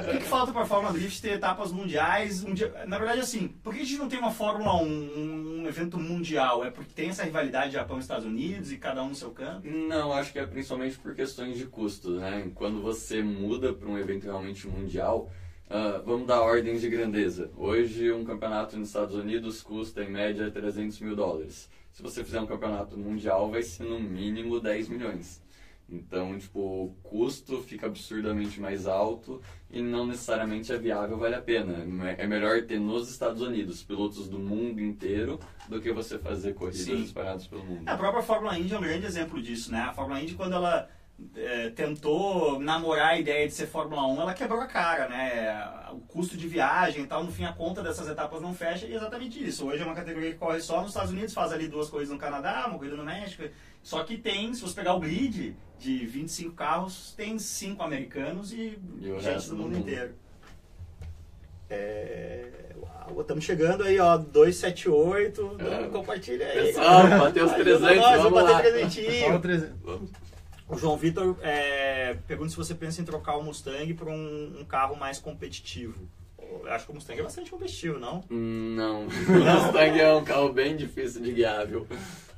o 0.08 0.10
que 0.12 0.18
que 0.20 0.24
falta 0.24 0.52
pra 0.52 0.64
Fórmula 0.64 0.94
Drift 0.94 1.20
ter 1.20 1.32
etapas 1.34 1.70
mundiais? 1.70 2.42
Um 2.42 2.54
dia- 2.54 2.72
na 2.86 2.96
verdade, 2.98 3.20
assim, 3.20 3.46
por 3.62 3.74
que 3.74 3.80
a 3.82 3.84
gente 3.84 3.98
não 3.98 4.08
tem 4.08 4.18
uma 4.18 4.30
Fórmula 4.30 4.74
1, 4.76 4.86
um, 4.86 5.60
um 5.62 5.66
evento 5.68 5.98
mundial? 5.98 6.64
É 6.64 6.70
porque 6.70 6.94
tem 6.94 7.10
essa 7.10 7.24
rivalidade 7.24 7.74
Japão 7.74 7.98
e 7.98 8.00
Estados 8.00 8.24
Unidos 8.24 8.72
e 8.72 8.78
cada 8.78 9.02
um 9.02 9.10
no 9.10 9.14
seu 9.14 9.30
canto? 9.32 9.68
Não, 9.68 10.14
acho 10.14 10.32
que 10.32 10.38
é 10.38 10.46
principalmente 10.46 10.98
por 10.98 11.14
questões 11.14 11.58
de 11.58 11.66
custo, 11.66 12.12
né? 12.12 12.50
Quando 12.54 12.80
você 12.80 13.22
muda 13.22 13.70
para 13.74 13.86
um 13.86 13.98
evento 13.98 14.24
realmente 14.24 14.66
mundial, 14.66 15.30
ah, 15.70 16.02
vamos 16.04 16.26
dar 16.26 16.40
ordens 16.40 16.80
de 16.80 16.90
grandeza. 16.90 17.48
Hoje, 17.56 18.10
um 18.10 18.24
campeonato 18.24 18.76
nos 18.76 18.88
Estados 18.88 19.14
Unidos 19.14 19.62
custa 19.62 20.02
em 20.02 20.10
média 20.10 20.50
300 20.50 20.98
mil 21.00 21.14
dólares. 21.14 21.70
Se 21.92 22.02
você 22.02 22.24
fizer 22.24 22.40
um 22.40 22.46
campeonato 22.46 22.98
mundial, 22.98 23.48
vai 23.48 23.62
ser 23.62 23.84
no 23.84 24.00
mínimo 24.00 24.58
10 24.58 24.88
milhões. 24.88 25.40
Então, 25.88 26.36
tipo, 26.38 26.58
o 26.58 26.96
custo 27.04 27.62
fica 27.62 27.86
absurdamente 27.86 28.60
mais 28.60 28.86
alto 28.86 29.40
e 29.70 29.80
não 29.80 30.06
necessariamente 30.06 30.72
é 30.72 30.78
viável, 30.78 31.16
vale 31.16 31.36
a 31.36 31.42
pena. 31.42 31.84
É 32.16 32.26
melhor 32.26 32.62
ter 32.62 32.80
nos 32.80 33.08
Estados 33.08 33.40
Unidos 33.40 33.82
pilotos 33.82 34.28
do 34.28 34.38
mundo 34.38 34.80
inteiro 34.80 35.38
do 35.68 35.80
que 35.80 35.92
você 35.92 36.18
fazer 36.18 36.54
corridas 36.54 36.82
Sim. 36.82 37.02
espalhadas 37.02 37.46
pelo 37.46 37.64
mundo. 37.64 37.88
A 37.88 37.96
própria 37.96 38.22
Fórmula 38.22 38.58
Indy 38.58 38.74
é 38.74 38.78
um 38.78 38.82
grande 38.82 39.06
exemplo 39.06 39.40
disso, 39.40 39.70
né? 39.70 39.80
A 39.80 39.92
Fórmula 39.92 40.20
Indy, 40.20 40.34
quando 40.34 40.54
ela 40.54 40.88
eh, 41.36 41.70
tentou 41.70 42.58
namorar 42.60 43.10
a 43.10 43.18
ideia 43.18 43.46
de 43.46 43.54
ser 43.54 43.66
Fórmula 43.66 44.06
1, 44.06 44.20
ela 44.22 44.34
quebrou 44.34 44.60
a 44.60 44.66
cara, 44.66 45.08
né? 45.08 45.88
O 45.92 45.98
custo 46.00 46.36
de 46.36 46.46
viagem 46.48 47.04
e 47.04 47.06
tal, 47.06 47.22
no 47.24 47.30
fim 47.32 47.44
a 47.44 47.52
conta 47.52 47.82
dessas 47.82 48.08
etapas 48.08 48.40
não 48.40 48.54
fecha 48.54 48.86
e 48.86 48.92
é 48.92 48.96
exatamente 48.96 49.42
isso. 49.44 49.66
Hoje 49.66 49.82
é 49.82 49.86
uma 49.86 49.94
categoria 49.94 50.32
que 50.32 50.38
corre 50.38 50.60
só 50.60 50.80
nos 50.80 50.90
Estados 50.90 51.10
Unidos, 51.12 51.34
faz 51.34 51.52
ali 51.52 51.68
duas 51.68 51.88
coisas 51.88 52.12
no 52.12 52.18
Canadá, 52.18 52.64
uma 52.68 52.78
corrida 52.78 52.96
no 52.96 53.04
México. 53.04 53.44
Só 53.82 54.02
que 54.04 54.16
tem, 54.18 54.52
se 54.54 54.60
você 54.60 54.74
pegar 54.74 54.94
o 54.94 55.00
grid 55.00 55.56
de 55.78 56.06
25 56.06 56.54
carros, 56.54 57.14
tem 57.16 57.38
cinco 57.38 57.82
americanos 57.82 58.52
e, 58.52 58.78
E 59.00 59.10
o 59.10 59.18
gente 59.20 59.32
resto 59.32 59.50
do 59.50 59.56
do 59.56 59.62
mundo 59.62 59.76
mundo. 59.76 59.88
inteiro. 59.88 60.14
É... 61.68 62.48
Uau, 62.76 63.20
estamos 63.20 63.44
chegando 63.44 63.84
aí, 63.84 63.98
ó, 63.98 64.16
278. 64.16 65.56
É. 65.60 65.88
Compartilha 65.88 66.46
aí. 66.46 66.66
Pessoal, 66.66 67.08
bateu 67.08 67.44
os 67.46 67.52
Ajuda 67.52 67.78
300, 67.78 67.96
nós, 67.96 68.22
vamos 68.22 68.42
bater 68.42 68.52
lá. 68.52 68.60
presentinho. 68.60 69.40
Fala 70.70 70.76
300. 70.76 70.76
O 70.76 70.76
João 70.78 70.96
Vitor 70.96 71.36
é, 71.42 72.14
pergunta 72.26 72.50
se 72.50 72.56
você 72.56 72.74
pensa 72.74 73.00
em 73.00 73.04
trocar 73.04 73.36
o 73.36 73.42
Mustang 73.42 73.92
por 73.94 74.08
um, 74.08 74.60
um 74.60 74.64
carro 74.64 74.96
mais 74.96 75.18
competitivo. 75.18 76.08
Eu 76.38 76.66
acho 76.72 76.86
que 76.86 76.92
o 76.92 76.94
Mustang 76.94 77.20
é 77.20 77.22
bastante 77.22 77.50
competitivo, 77.50 77.98
não? 77.98 78.24
Hum, 78.30 78.74
Não, 78.76 79.02
o 79.06 79.06
Mustang 79.06 80.00
é 80.00 80.12
um 80.14 80.24
carro 80.24 80.52
bem 80.52 80.76
difícil 80.76 81.22
de 81.22 81.32
guiável. 81.32 81.86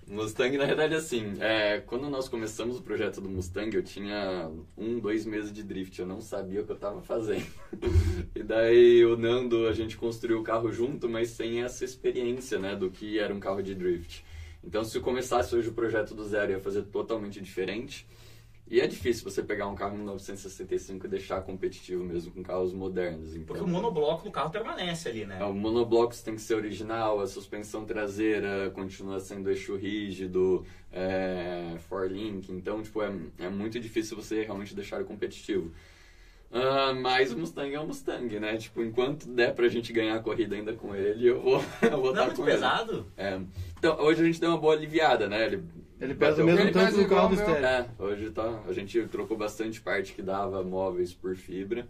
Mustang, 0.07 0.59
na 0.59 0.67
verdade, 0.67 0.95
assim, 0.95 1.35
é, 1.41 1.81
quando 1.81 2.11
nós 2.11 2.29
começamos 2.29 2.77
o 2.77 2.83
projeto 2.83 3.21
do 3.21 3.31
Mustang, 3.31 3.75
eu 3.75 3.83
tinha 3.83 4.51
um, 4.77 4.99
dois 4.99 5.25
meses 5.25 5.51
de 5.53 5.63
drift, 5.63 5.99
eu 5.99 6.07
não 6.07 6.21
sabia 6.21 6.61
o 6.61 6.65
que 6.65 6.73
eu 6.73 6.77
estava 6.77 7.01
fazendo. 7.01 7.47
E 8.35 8.43
daí 8.43 9.05
o 9.05 9.17
Nando, 9.17 9.69
a 9.69 9.73
gente 9.73 9.97
construiu 9.97 10.41
o 10.41 10.43
carro 10.43 10.73
junto, 10.73 11.09
mas 11.09 11.29
sem 11.31 11.63
essa 11.63 11.85
experiência, 11.85 12.59
né, 12.59 12.75
do 12.75 12.91
que 12.91 13.19
era 13.19 13.33
um 13.33 13.39
carro 13.39 13.63
de 13.63 13.75
drift. 13.75 14.25
Então, 14.65 14.85
se 14.85 14.97
eu 14.97 15.03
começasse 15.03 15.55
hoje 15.55 15.69
o 15.69 15.73
projeto 15.73 16.15
do 16.15 16.25
zero, 16.25 16.53
ia 16.53 16.61
fazer 16.61 16.83
totalmente 16.83 17.41
diferente. 17.41 18.07
E 18.73 18.81
é 18.81 18.87
difícil 18.87 19.31
você 19.31 19.43
pegar 19.43 19.67
um 19.67 19.75
carro 19.75 19.95
1965 19.99 21.05
e 21.05 21.09
deixar 21.11 21.43
competitivo 21.43 22.03
mesmo 22.03 22.33
com 22.33 22.43
carros 22.43 22.73
modernos. 22.73 23.35
Então, 23.35 23.45
Porque 23.45 23.63
o 23.63 23.69
monobloco 23.69 24.25
do 24.25 24.31
carro 24.31 24.49
permanece 24.49 25.11
ali, 25.11 25.27
né? 25.27 25.37
é, 25.39 25.45
o 25.45 25.53
monobloco 25.53 26.15
tem 26.25 26.35
que 26.37 26.41
ser 26.41 26.55
original, 26.55 27.21
a 27.21 27.27
suspensão 27.27 27.85
traseira 27.85 28.71
continua 28.71 29.21
sendo 29.21 29.51
eixo 29.51 29.77
rígido, 29.77 30.65
é, 30.91 31.77
link 32.09 32.51
então 32.51 32.83
tipo, 32.83 33.03
é, 33.03 33.13
é 33.41 33.51
muito 33.51 33.79
difícil 33.79 34.17
você 34.17 34.43
realmente 34.43 34.75
deixar 34.75 34.97
ele 34.97 35.05
competitivo. 35.05 35.71
Ah, 36.51 36.95
mas 36.95 37.31
o 37.31 37.39
Mustang 37.39 37.75
é 37.75 37.81
o 37.81 37.87
Mustang, 37.87 38.39
né? 38.41 38.57
Tipo, 38.57 38.83
enquanto 38.83 39.27
der 39.27 39.55
pra 39.55 39.69
gente 39.69 39.93
ganhar 39.93 40.17
a 40.17 40.21
corrida 40.21 40.55
ainda 40.55 40.73
com 40.73 40.95
ele, 40.95 41.29
eu 41.29 41.41
vou, 41.41 41.63
eu 41.83 42.01
vou 42.01 42.13
Não 42.15 42.23
é 42.23 42.25
estar 42.25 42.25
muito 42.25 42.37
com 42.37 42.43
ele. 42.45 42.53
pesado? 42.53 43.07
É. 43.17 43.39
Então, 43.79 43.99
hoje 44.01 44.23
a 44.23 44.25
gente 44.25 44.41
deu 44.41 44.51
uma 44.51 44.59
boa 44.59 44.75
aliviada, 44.75 45.29
né? 45.29 45.47
Ele, 45.47 45.63
Ele 46.03 46.17
pesa 46.17 46.43
o 46.43 46.47
mesmo 46.47 46.61
Ele 46.63 46.73
tanto 46.73 46.97
do 46.97 47.09
carro 47.09 47.29
do 47.29 47.35
estéreo. 47.37 47.65
é, 47.65 47.89
hoje 47.97 48.31
tá. 48.33 48.61
A 48.67 48.73
gente 48.73 49.07
trocou 49.07 49.37
bastante 49.37 49.81
parte 49.81 50.13
que 50.13 50.21
dava 50.21 50.65
móveis 50.65 51.15
por 51.15 51.37
fibra. 51.37 51.87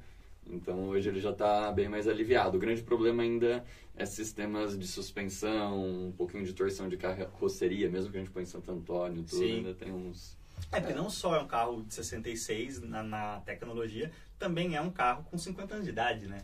Então 0.47 0.89
hoje 0.89 1.09
ele 1.09 1.19
já 1.19 1.31
está 1.31 1.73
bem 1.73 1.89
mais 1.89 2.07
aliviado. 2.07 2.59
O 2.59 2.61
grande 2.61 2.83
problema 2.83 3.23
ainda 3.23 3.65
é 3.97 4.05
sistemas 4.05 4.79
de 4.79 4.87
suspensão, 4.87 6.09
um 6.09 6.13
pouquinho 6.13 6.45
de 6.45 6.53
torção 6.53 6.91
de 6.91 6.99
carroceria, 6.99 7.89
mesmo 7.89 8.11
que 8.11 8.19
a 8.19 8.21
gente 8.21 8.31
põe 8.31 8.43
em 8.43 8.47
Santo 8.47 8.71
Antônio, 8.71 9.23
tudo, 9.23 9.39
Sim. 9.39 9.57
ainda 9.57 9.73
tem 9.73 9.91
uns. 9.91 10.37
É, 10.71 10.79
porque 10.79 10.95
não 10.95 11.09
só 11.09 11.35
é 11.37 11.41
um 11.41 11.47
carro 11.47 11.83
de 11.83 11.95
66 11.95 12.83
na, 12.83 13.03
na 13.03 13.41
tecnologia, 13.41 14.11
também 14.39 14.77
é 14.77 14.81
um 14.83 14.91
carro 14.91 15.25
com 15.25 15.39
50 15.39 15.73
anos 15.75 15.87
de 15.87 15.91
idade, 15.91 16.29
né? 16.29 16.39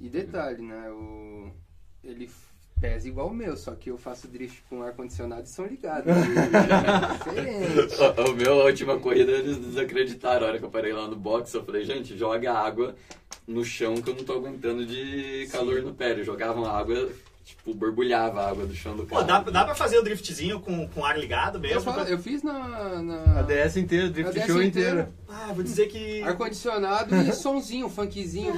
E 0.00 0.08
detalhe, 0.08 0.62
né? 0.62 0.90
O... 0.90 1.52
Ele 2.02 2.30
pesa 2.80 3.08
igual 3.08 3.28
o 3.28 3.34
meu, 3.34 3.56
só 3.56 3.72
que 3.74 3.90
eu 3.90 3.98
faço 3.98 4.28
drift 4.28 4.62
com 4.68 4.82
ar-condicionado 4.82 5.42
e 5.44 5.48
são 5.48 5.66
ligados. 5.66 6.12
Diferente. 6.14 7.94
O, 8.26 8.30
o 8.30 8.34
meu, 8.36 8.60
a 8.60 8.64
última 8.64 8.98
corrida, 8.98 9.32
eles 9.32 9.56
desacreditaram. 9.58 10.46
A 10.46 10.50
hora 10.50 10.58
que 10.58 10.64
eu 10.64 10.70
parei 10.70 10.92
lá 10.92 11.06
no 11.08 11.16
box, 11.16 11.52
eu 11.54 11.64
falei, 11.64 11.84
gente, 11.84 12.16
joga 12.16 12.52
água 12.52 12.94
no 13.46 13.64
chão 13.64 13.94
que 13.96 14.10
eu 14.10 14.14
não 14.14 14.24
tô 14.24 14.34
aguentando 14.34 14.84
de 14.86 15.48
calor 15.50 15.82
no 15.82 15.92
pé. 15.94 16.10
Eles 16.10 16.26
jogavam 16.26 16.64
água, 16.66 17.08
tipo, 17.44 17.74
borbulhava 17.74 18.42
a 18.42 18.50
água 18.50 18.64
do 18.66 18.74
chão 18.74 18.94
do 18.96 19.04
Pô, 19.04 19.16
carro. 19.16 19.26
dá, 19.26 19.40
dá 19.50 19.64
pra 19.64 19.74
fazer 19.74 19.98
o 19.98 20.02
driftzinho 20.02 20.60
com, 20.60 20.86
com 20.88 21.04
ar 21.04 21.18
ligado 21.18 21.56
Eu, 21.56 21.60
mesmo? 21.62 21.80
fa- 21.92 22.02
eu 22.08 22.18
fiz 22.18 22.42
na. 22.42 23.02
na... 23.02 23.40
A 23.40 23.42
DS 23.42 23.76
inteira, 23.76 24.08
Drift 24.10 24.30
A 24.30 24.40
DS 24.42 24.46
Show 24.46 24.62
inteira. 24.62 24.90
inteira. 24.90 25.12
Ah, 25.28 25.52
vou 25.52 25.62
dizer 25.62 25.86
que... 25.88 26.22
Ar-condicionado 26.22 27.14
e 27.16 27.32
sonzinho, 27.34 27.88
funkzinho. 27.88 28.54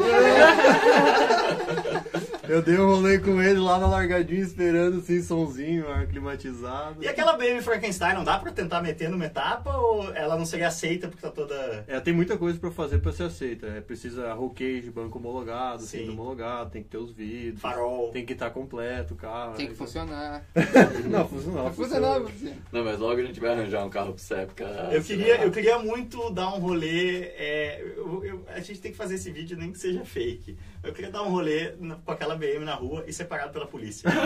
Eu 2.50 2.60
dei 2.62 2.76
um 2.78 2.86
rolê 2.86 3.18
com 3.20 3.40
ele 3.40 3.60
lá 3.60 3.78
na 3.78 3.86
largadinha, 3.86 4.40
esperando 4.40 4.98
assim, 4.98 5.22
somzinho, 5.22 5.88
ar 5.88 6.04
climatizado. 6.08 7.00
E 7.02 7.06
aquela 7.06 7.34
BM 7.36 7.62
Frankenstein, 7.62 8.14
não 8.14 8.24
dá 8.24 8.38
pra 8.40 8.50
tentar 8.50 8.82
meter 8.82 9.08
numa 9.08 9.24
etapa 9.26 9.76
ou 9.76 10.12
ela 10.14 10.36
não 10.36 10.44
seria 10.44 10.66
aceita 10.66 11.06
porque 11.06 11.22
tá 11.22 11.30
toda... 11.30 11.84
É, 11.86 12.00
tem 12.00 12.12
muita 12.12 12.36
coisa 12.36 12.58
pra 12.58 12.72
fazer 12.72 12.98
pra 12.98 13.12
ser 13.12 13.22
aceita. 13.24 13.66
É, 13.68 13.80
precisa 13.80 14.32
roll 14.34 14.50
cage, 14.50 14.90
banco 14.90 15.18
homologado, 15.18 15.82
Sim. 15.82 15.98
cinto 15.98 16.10
homologado, 16.12 16.70
tem 16.70 16.82
que 16.82 16.88
ter 16.88 16.98
os 16.98 17.12
vidros. 17.12 17.60
Farol. 17.60 18.10
Tem 18.10 18.26
que 18.26 18.32
estar 18.32 18.50
completo 18.50 19.14
o 19.14 19.16
carro. 19.16 19.54
Tem 19.54 19.66
que 19.66 19.72
né? 19.72 19.78
funcionar. 19.78 20.44
Não, 21.08 21.28
funcionava. 21.28 21.62
Vai 21.68 21.72
funcionar, 21.74 22.18
você. 22.18 22.52
Não, 22.72 22.84
mas 22.84 22.98
logo 22.98 23.20
a 23.20 23.24
gente 23.24 23.38
vai 23.38 23.50
arranjar 23.52 23.84
um 23.86 23.90
carro 23.90 24.12
pra 24.12 24.22
essa 24.22 24.34
época. 24.38 24.64
Eu 24.90 25.02
queria, 25.04 25.40
eu 25.44 25.52
queria 25.52 25.78
muito 25.78 26.28
dar 26.30 26.52
um 26.52 26.58
rolê. 26.58 27.26
é, 27.36 27.80
eu- 27.96 28.24
eu- 28.24 28.44
a 28.48 28.58
gente 28.58 28.80
tem 28.80 28.90
que 28.90 28.98
fazer 28.98 29.14
esse 29.14 29.30
vídeo, 29.30 29.56
nem 29.56 29.70
que 29.70 29.78
seja 29.78 30.04
fake. 30.04 30.56
Eu 30.82 30.92
queria 30.94 31.10
dar 31.10 31.22
um 31.22 31.28
rolê 31.30 31.74
com 32.04 32.12
aquela 32.12 32.34
BM 32.34 32.64
na 32.64 32.74
rua 32.74 33.04
e 33.06 33.12
separado 33.12 33.52
pela 33.52 33.66
polícia. 33.66 34.08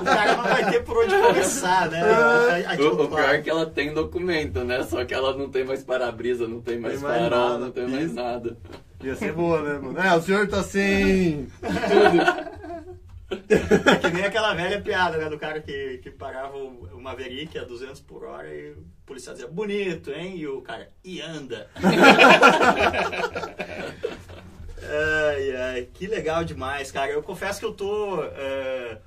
o 0.00 0.04
cara 0.04 0.36
não 0.36 0.44
vai 0.44 0.70
ter 0.70 0.84
por 0.84 0.98
onde 0.98 1.14
começar, 1.20 1.88
né? 1.90 2.02
A- 2.02 2.70
a- 2.70 2.74
a- 2.74 2.80
O, 2.80 3.04
o 3.04 3.08
pior 3.08 3.34
é 3.34 3.40
que 3.40 3.48
ela 3.48 3.64
tem 3.66 3.94
documento, 3.94 4.62
né? 4.62 4.82
Só 4.82 5.04
que 5.04 5.14
ela 5.14 5.34
não 5.36 5.48
tem 5.50 5.64
mais 5.64 5.82
para-brisa, 5.82 6.46
não 6.46 6.60
tem 6.60 6.78
mais 6.78 6.94
Tem 7.00 7.02
mais 7.02 7.22
farol, 7.22 7.38
nada. 7.48 7.58
não 7.58 7.70
tem 7.70 7.88
mais 7.88 8.04
Isso. 8.06 8.14
nada. 8.14 8.56
Ia 9.02 9.14
ser 9.16 9.32
boa, 9.32 9.62
né, 9.62 9.78
mano? 9.78 9.98
É, 10.00 10.14
o 10.14 10.20
senhor 10.20 10.46
tá 10.48 10.62
sem. 10.62 11.48
É 13.48 13.96
que 13.96 14.10
nem 14.10 14.24
aquela 14.24 14.54
velha 14.54 14.80
piada, 14.80 15.16
né? 15.16 15.28
Do 15.28 15.38
cara 15.38 15.60
que, 15.60 15.98
que 16.02 16.10
parava 16.10 16.56
o 16.56 16.84
o 16.94 17.00
Maverick 17.02 17.58
a 17.58 17.64
200 17.64 18.00
por 18.02 18.24
hora 18.24 18.48
e 18.48 18.70
o 18.72 18.84
policial 19.04 19.34
dizia, 19.34 19.50
bonito, 19.50 20.10
hein? 20.12 20.36
E 20.36 20.46
o 20.46 20.60
cara, 20.62 20.88
e 21.02 21.20
anda. 21.20 21.68
ai, 24.82 25.56
ai, 25.56 25.88
que 25.92 26.06
legal 26.06 26.44
demais, 26.44 26.90
cara. 26.90 27.10
Eu 27.10 27.22
confesso 27.22 27.60
que 27.60 27.66
eu 27.66 27.74
tô 27.74 28.22
é, 28.24 28.98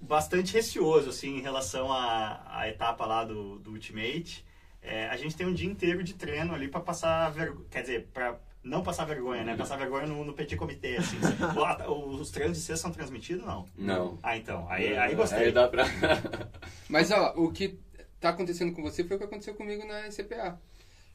bastante 0.00 0.52
receoso, 0.52 1.10
assim, 1.10 1.38
em 1.38 1.40
relação 1.40 1.92
à, 1.92 2.42
à 2.46 2.68
etapa 2.68 3.06
lá 3.06 3.24
do, 3.24 3.58
do 3.58 3.70
Ultimate. 3.72 4.44
É, 4.82 5.08
a 5.08 5.16
gente 5.16 5.36
tem 5.36 5.46
um 5.46 5.52
dia 5.52 5.70
inteiro 5.70 6.02
de 6.02 6.14
treino 6.14 6.54
ali 6.54 6.68
pra 6.68 6.80
passar 6.80 7.30
vergonha. 7.30 7.66
Quer 7.70 7.82
dizer, 7.82 8.08
pra 8.12 8.38
não 8.62 8.82
passar 8.82 9.04
vergonha, 9.04 9.44
né? 9.44 9.56
Passar 9.56 9.76
vergonha 9.76 10.06
no, 10.06 10.24
no 10.24 10.32
petit 10.32 10.56
comitê, 10.56 10.96
assim. 10.96 11.18
Os 11.88 12.30
treinos 12.30 12.56
de 12.56 12.62
sexta 12.62 12.82
são 12.82 12.92
transmitidos, 12.92 13.44
não? 13.44 13.66
Não. 13.76 14.18
Ah, 14.22 14.36
então. 14.36 14.66
Aí, 14.68 14.96
aí 14.96 15.14
gostei. 15.14 15.46
Aí 15.46 15.52
dá 15.52 15.68
pra. 15.68 15.84
Mas 16.88 17.10
ó, 17.10 17.34
o 17.36 17.50
que 17.52 17.78
tá 18.18 18.30
acontecendo 18.30 18.72
com 18.72 18.82
você 18.82 19.04
foi 19.04 19.16
o 19.16 19.18
que 19.18 19.24
aconteceu 19.24 19.54
comigo 19.54 19.86
na 19.86 20.08
CPA. 20.10 20.60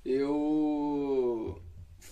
Eu. 0.03 1.61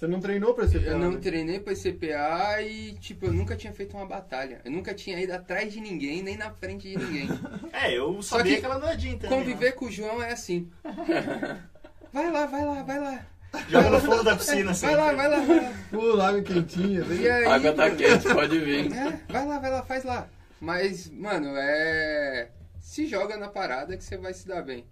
Você 0.03 0.07
não 0.09 0.19
treinou 0.19 0.53
pra 0.53 0.67
ser 0.67 0.85
Eu 0.85 0.99
não 0.99 1.11
né? 1.11 1.19
treinei 1.21 1.61
pra 1.61 1.73
CPA 1.73 2.61
e, 2.61 2.91
tipo, 2.95 3.27
eu 3.27 3.31
nunca 3.31 3.55
tinha 3.55 3.71
feito 3.71 3.95
uma 3.95 4.05
batalha. 4.05 4.59
Eu 4.65 4.69
nunca 4.69 4.93
tinha 4.93 5.17
ido 5.17 5.31
atrás 5.31 5.71
de 5.71 5.79
ninguém, 5.79 6.21
nem 6.21 6.35
na 6.35 6.51
frente 6.51 6.89
de 6.89 6.97
ninguém. 6.97 7.29
É, 7.71 7.97
eu 7.97 8.21
Só 8.21 8.37
sabia 8.37 8.55
que 8.55 8.59
que, 8.59 8.65
ela 8.65 8.77
não 8.79 8.89
é. 8.89 8.97
Conviver 9.29 9.71
com 9.71 9.85
o 9.85 9.91
João 9.91 10.21
é 10.21 10.33
assim. 10.33 10.69
Vai 12.11 12.29
lá, 12.29 12.45
vai 12.45 12.65
lá, 12.65 12.83
vai 12.83 12.99
lá. 12.99 13.11
né? 13.11 13.25
Joga 13.69 13.89
no 13.89 13.99
fundo 14.01 14.23
da 14.23 14.35
piscina, 14.35 14.71
assim. 14.71 14.85
Vai 14.87 14.95
lá, 14.95 15.13
vai 15.13 15.27
lá, 15.29 15.39
vai 15.39 15.59
lá. 15.61 15.73
Pô, 15.89 16.21
água 16.21 16.41
quentinha, 16.43 17.01
vem. 17.03 17.21
E 17.21 17.29
aí, 17.29 17.45
A 17.45 17.55
água 17.55 17.73
tá 17.73 17.83
mano, 17.85 17.95
quente, 17.95 18.33
pode 18.33 18.59
vir. 18.59 18.93
é, 18.93 19.19
vai 19.31 19.47
lá, 19.47 19.57
vai 19.57 19.71
lá, 19.71 19.81
faz 19.83 20.03
lá. 20.03 20.27
Mas, 20.59 21.09
mano, 21.09 21.55
é. 21.55 22.49
Se 22.79 23.07
joga 23.07 23.35
na 23.37 23.47
parada 23.47 23.97
que 23.97 24.03
você 24.03 24.17
vai 24.17 24.33
se 24.33 24.47
dar 24.47 24.61
bem. 24.61 24.85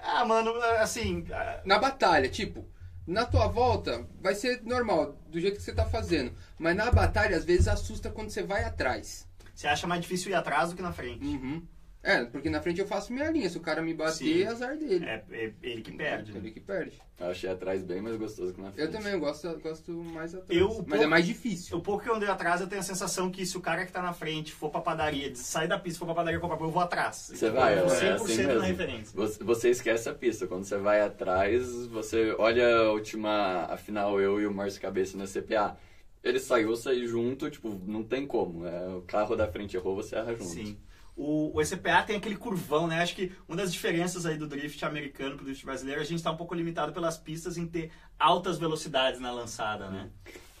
Ah, 0.00 0.24
mano, 0.24 0.54
assim... 0.78 1.24
Na 1.64 1.78
batalha, 1.78 2.28
tipo, 2.28 2.64
na 3.06 3.24
tua 3.26 3.46
volta 3.48 4.06
vai 4.20 4.34
ser 4.34 4.62
normal, 4.62 5.18
do 5.28 5.40
jeito 5.40 5.56
que 5.56 5.62
você 5.62 5.74
tá 5.74 5.84
fazendo. 5.84 6.32
Mas 6.58 6.76
na 6.76 6.90
batalha, 6.90 7.36
às 7.36 7.44
vezes 7.44 7.68
assusta 7.68 8.10
quando 8.10 8.30
você 8.30 8.42
vai 8.42 8.64
atrás. 8.64 9.26
Você 9.54 9.66
acha 9.66 9.86
mais 9.86 10.00
difícil 10.00 10.30
ir 10.30 10.34
atrás 10.34 10.70
do 10.70 10.76
que 10.76 10.82
na 10.82 10.92
frente. 10.92 11.24
Uhum. 11.24 11.62
É, 12.04 12.24
porque 12.24 12.50
na 12.50 12.60
frente 12.60 12.80
eu 12.80 12.86
faço 12.86 13.12
minha 13.12 13.30
linha. 13.30 13.48
Se 13.48 13.56
o 13.56 13.60
cara 13.60 13.80
me 13.80 13.94
bater, 13.94 14.14
Sim. 14.14 14.42
é 14.42 14.46
azar 14.48 14.76
dele. 14.76 15.04
É, 15.04 15.24
é 15.30 15.52
ele 15.62 15.82
que 15.82 15.92
perde. 15.92 16.32
Ele 16.32 16.40
Né? 16.40 16.50
que 16.50 16.58
perde. 16.60 17.00
Eu 17.20 17.26
achei 17.28 17.48
atrás 17.48 17.80
bem 17.84 18.02
mais 18.02 18.16
gostoso 18.16 18.52
que 18.52 18.60
na 18.60 18.72
frente. 18.72 18.84
Eu 18.84 18.90
também 18.90 19.16
gosto, 19.20 19.48
gosto 19.60 19.92
mais 19.92 20.34
atrás. 20.34 20.60
Eu- 20.60 20.84
mas 20.88 21.00
é 21.00 21.06
mais 21.06 21.24
difícil. 21.24 21.76
O 21.78 21.80
pouco 21.80 22.02
que 22.02 22.10
eu 22.10 22.16
andei 22.16 22.28
atrás, 22.28 22.60
eu 22.60 22.66
tenho 22.66 22.80
a 22.80 22.84
sensação 22.84 23.30
que 23.30 23.46
se 23.46 23.56
o 23.56 23.60
cara 23.60 23.86
que 23.86 23.92
tá 23.92 24.02
na 24.02 24.12
frente 24.12 24.52
for 24.52 24.68
pra 24.68 24.80
padaria, 24.80 25.32
sair 25.36 25.68
da 25.68 25.78
pista, 25.78 26.00
for 26.00 26.06
pra 26.06 26.14
padaria 26.16 26.40
comprar 26.40 26.56
pão, 26.56 26.66
eu 26.66 26.72
vou 26.72 26.82
atrás. 26.82 27.30
Você 27.32 27.48
vai, 27.50 27.78
eu 27.78 27.86
vou 27.86 27.94
é 27.94 28.16
100% 28.16 28.22
assim 28.24 28.42
na 28.46 28.64
referência. 28.64 29.12
Você, 29.16 29.44
você 29.44 29.70
esquece 29.70 30.08
a 30.08 30.14
pista. 30.14 30.48
Quando 30.48 30.64
você 30.64 30.78
vai 30.78 31.00
atrás, 31.00 31.86
você 31.86 32.34
olha 32.36 32.66
a 32.78 32.90
última, 32.92 33.66
afinal, 33.70 34.20
eu 34.20 34.40
e 34.40 34.46
o 34.46 34.52
Márcio 34.52 34.80
Cabeça 34.80 35.16
na 35.16 35.26
CPA. 35.28 35.76
Ele 36.24 36.40
saiu, 36.40 36.74
saiu 36.74 37.06
junto, 37.06 37.48
tipo, 37.48 37.80
não 37.86 38.02
tem 38.02 38.26
como. 38.26 38.66
É, 38.66 38.88
o 38.96 39.02
carro 39.02 39.36
da 39.36 39.46
frente 39.46 39.76
errou, 39.76 39.94
você 39.94 40.16
erra 40.16 40.32
junto. 40.34 40.44
Sim. 40.50 40.76
O, 41.14 41.54
o 41.56 41.60
ECPA 41.60 42.02
tem 42.02 42.16
aquele 42.16 42.36
curvão, 42.36 42.86
né? 42.86 43.02
Acho 43.02 43.14
que 43.14 43.32
uma 43.46 43.56
das 43.56 43.72
diferenças 43.72 44.24
aí 44.24 44.36
do 44.38 44.46
drift 44.46 44.82
americano 44.84 45.36
pro 45.36 45.44
drift 45.44 45.64
brasileiro, 45.64 46.00
a 46.00 46.04
gente 46.04 46.16
está 46.18 46.30
um 46.30 46.36
pouco 46.36 46.54
limitado 46.54 46.92
pelas 46.92 47.18
pistas 47.18 47.56
em 47.58 47.66
ter 47.66 47.90
altas 48.18 48.58
velocidades 48.58 49.20
na 49.20 49.30
lançada, 49.30 49.88
né? 49.90 50.08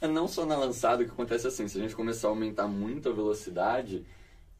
É 0.00 0.06
não 0.06 0.28
só 0.28 0.44
na 0.44 0.56
lançada, 0.56 1.02
o 1.02 1.06
que 1.06 1.12
acontece 1.12 1.46
é 1.46 1.48
assim, 1.48 1.68
se 1.68 1.78
a 1.78 1.80
gente 1.80 1.94
começar 1.96 2.28
a 2.28 2.30
aumentar 2.30 2.66
muito 2.68 3.08
a 3.08 3.12
velocidade, 3.12 4.04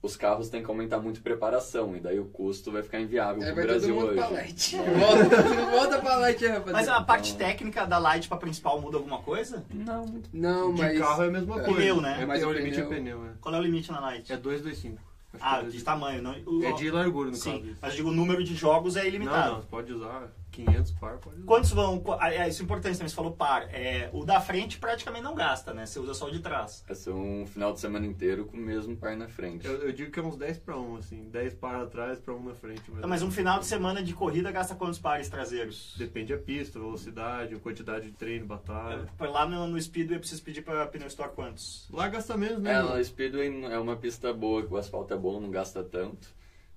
os 0.00 0.16
carros 0.16 0.48
têm 0.48 0.62
que 0.62 0.70
aumentar 0.70 0.98
muito 0.98 1.18
a 1.20 1.22
preparação, 1.22 1.94
e 1.94 2.00
daí 2.00 2.18
o 2.18 2.24
custo 2.26 2.72
vai 2.72 2.82
ficar 2.82 2.98
inviável 3.00 3.42
Aí 3.42 3.52
pro 3.52 3.56
vai 3.56 3.64
todo 3.66 3.72
Brasil 3.72 3.94
mundo 3.94 4.06
hoje. 4.06 4.16
pra 4.16 4.28
light. 4.28 4.76
Volta, 4.98 5.70
volta 5.70 5.98
pra 5.98 6.16
light, 6.16 6.46
rapaziada. 6.46 6.72
Mas 6.72 6.88
a 6.88 7.02
parte 7.02 7.36
técnica 7.36 7.84
da 7.86 7.98
Light 7.98 8.28
pra 8.28 8.38
principal 8.38 8.80
muda 8.80 8.96
alguma 8.96 9.18
coisa? 9.20 9.64
Não, 9.70 10.06
muito 10.06 10.30
Não, 10.32 10.72
De 10.72 10.80
mas... 10.80 10.98
carro 10.98 11.22
é 11.24 11.26
a 11.26 11.30
mesma 11.30 11.60
É. 11.60 11.64
coisa. 11.64 11.78
Pneu, 11.80 12.00
né? 12.00 12.18
É, 12.22 12.24
Mas 12.26 12.42
o 12.42 12.48
o 12.48 12.52
limite 12.52 12.76
pneu- 12.80 12.92
é 12.92 12.94
pneu, 12.96 13.26
é. 13.26 13.30
Qual 13.40 13.54
é 13.54 13.58
o 13.58 13.62
limite 13.62 13.92
na 13.92 14.00
Light? 14.00 14.32
É 14.32 14.36
225. 14.36 15.11
Ah, 15.40 15.62
de 15.62 15.82
tamanho. 15.82 16.22
Não, 16.22 16.34
o- 16.46 16.64
É 16.64 16.72
de 16.72 16.90
largura, 16.90 17.30
no 17.30 17.36
Sim, 17.36 17.60
caso. 17.60 17.76
mas 17.80 17.94
digo, 17.94 18.08
o 18.10 18.12
número 18.12 18.42
de 18.44 18.54
jogos 18.54 18.96
é 18.96 19.00
Não, 19.02 19.08
ilimitado. 19.08 19.52
não, 19.54 19.60
você 19.62 19.66
pode 19.68 19.92
usar 19.92 20.30
500 20.52 20.92
par, 20.92 21.18
pode. 21.18 21.42
Quantos 21.42 21.70
vão. 21.72 22.02
ah, 22.20 22.32
É, 22.32 22.48
isso 22.48 22.62
é 22.62 22.64
importante 22.64 22.94
também, 22.96 23.08
você 23.08 23.14
falou 23.14 23.32
par. 23.32 23.62
É, 23.74 24.08
o 24.12 24.24
da 24.24 24.40
frente 24.40 24.78
praticamente 24.78 25.24
não 25.24 25.34
gasta, 25.34 25.72
né? 25.74 25.86
Você 25.86 25.98
usa 25.98 26.14
só 26.14 26.26
o 26.26 26.30
de 26.30 26.40
trás. 26.40 26.84
Vai 26.86 26.94
ser 26.94 27.10
um 27.10 27.46
final 27.46 27.72
de 27.72 27.80
semana 27.80 28.06
inteiro 28.06 28.44
com 28.46 28.56
o 28.56 28.60
mesmo 28.60 28.96
par 28.96 29.16
na 29.16 29.26
frente. 29.28 29.66
Eu, 29.66 29.74
eu 29.82 29.92
digo 29.92 30.10
que 30.10 30.20
é 30.20 30.22
uns 30.22 30.36
10 30.36 30.58
pra 30.58 30.76
1, 30.78 30.96
assim. 30.96 31.28
10 31.30 31.54
par 31.54 31.76
atrás 31.82 32.20
pra 32.20 32.34
1 32.34 32.42
na 32.44 32.54
frente. 32.54 32.82
Então, 32.88 33.08
mas 33.08 33.22
um 33.22 33.30
final 33.30 33.58
de 33.58 33.66
semana 33.66 34.02
de 34.02 34.12
corrida 34.14 34.50
gasta 34.52 34.74
quantos 34.74 34.98
pares 34.98 35.28
traseiros? 35.28 35.94
Depende 35.98 36.34
da 36.36 36.40
pista, 36.42 36.78
velocidade, 36.78 37.56
quantidade 37.56 38.06
de 38.06 38.12
treino, 38.12 38.46
batalha. 38.46 39.06
É, 39.18 39.26
Lá 39.26 39.46
no, 39.46 39.66
no 39.66 39.80
Speedway 39.80 40.16
eu 40.16 40.20
preciso 40.20 40.42
pedir 40.42 40.62
pra 40.62 40.86
Pneu 40.86 41.06
Store 41.08 41.32
quantos? 41.34 41.88
Lá 41.90 42.08
gasta 42.08 42.36
menos, 42.36 42.60
né? 42.60 42.72
É, 42.72 42.76
a 42.76 43.02
Speedway 43.02 43.64
é 43.72 43.78
uma 43.78 43.96
pista 43.96 44.32
boa, 44.32 44.66
o 44.68 44.76
asfalto 44.76 45.14
é 45.14 45.16
bom, 45.16 45.40
não 45.40 45.50
gasta 45.50 45.82
tanto. 45.82 46.28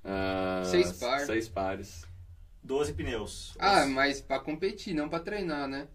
Ah, 0.03 0.61
Seis 0.65 0.93
par. 0.93 1.19
Seis 1.21 1.49
pares. 1.49 2.05
12 2.66 2.93
pneus. 2.93 3.53
Ah, 3.59 3.86
mas 3.86 4.20
pra 4.22 4.39
competir, 4.39 4.93
não 4.95 5.07
pra 5.07 5.20
treinar, 5.20 5.68
né? 5.68 5.86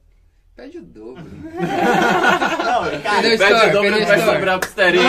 Pede 0.55 0.79
o 0.79 0.83
dobro. 0.83 1.25
Não, 1.25 3.03
cara? 3.03 3.23
Pede 3.23 3.35
Story, 3.43 3.71
o 3.71 3.73
dobro 3.73 3.95
que 3.99 4.05
vai 4.05 4.21
sobrar 4.21 4.59
pro 4.59 4.69
esterinho. 4.69 5.05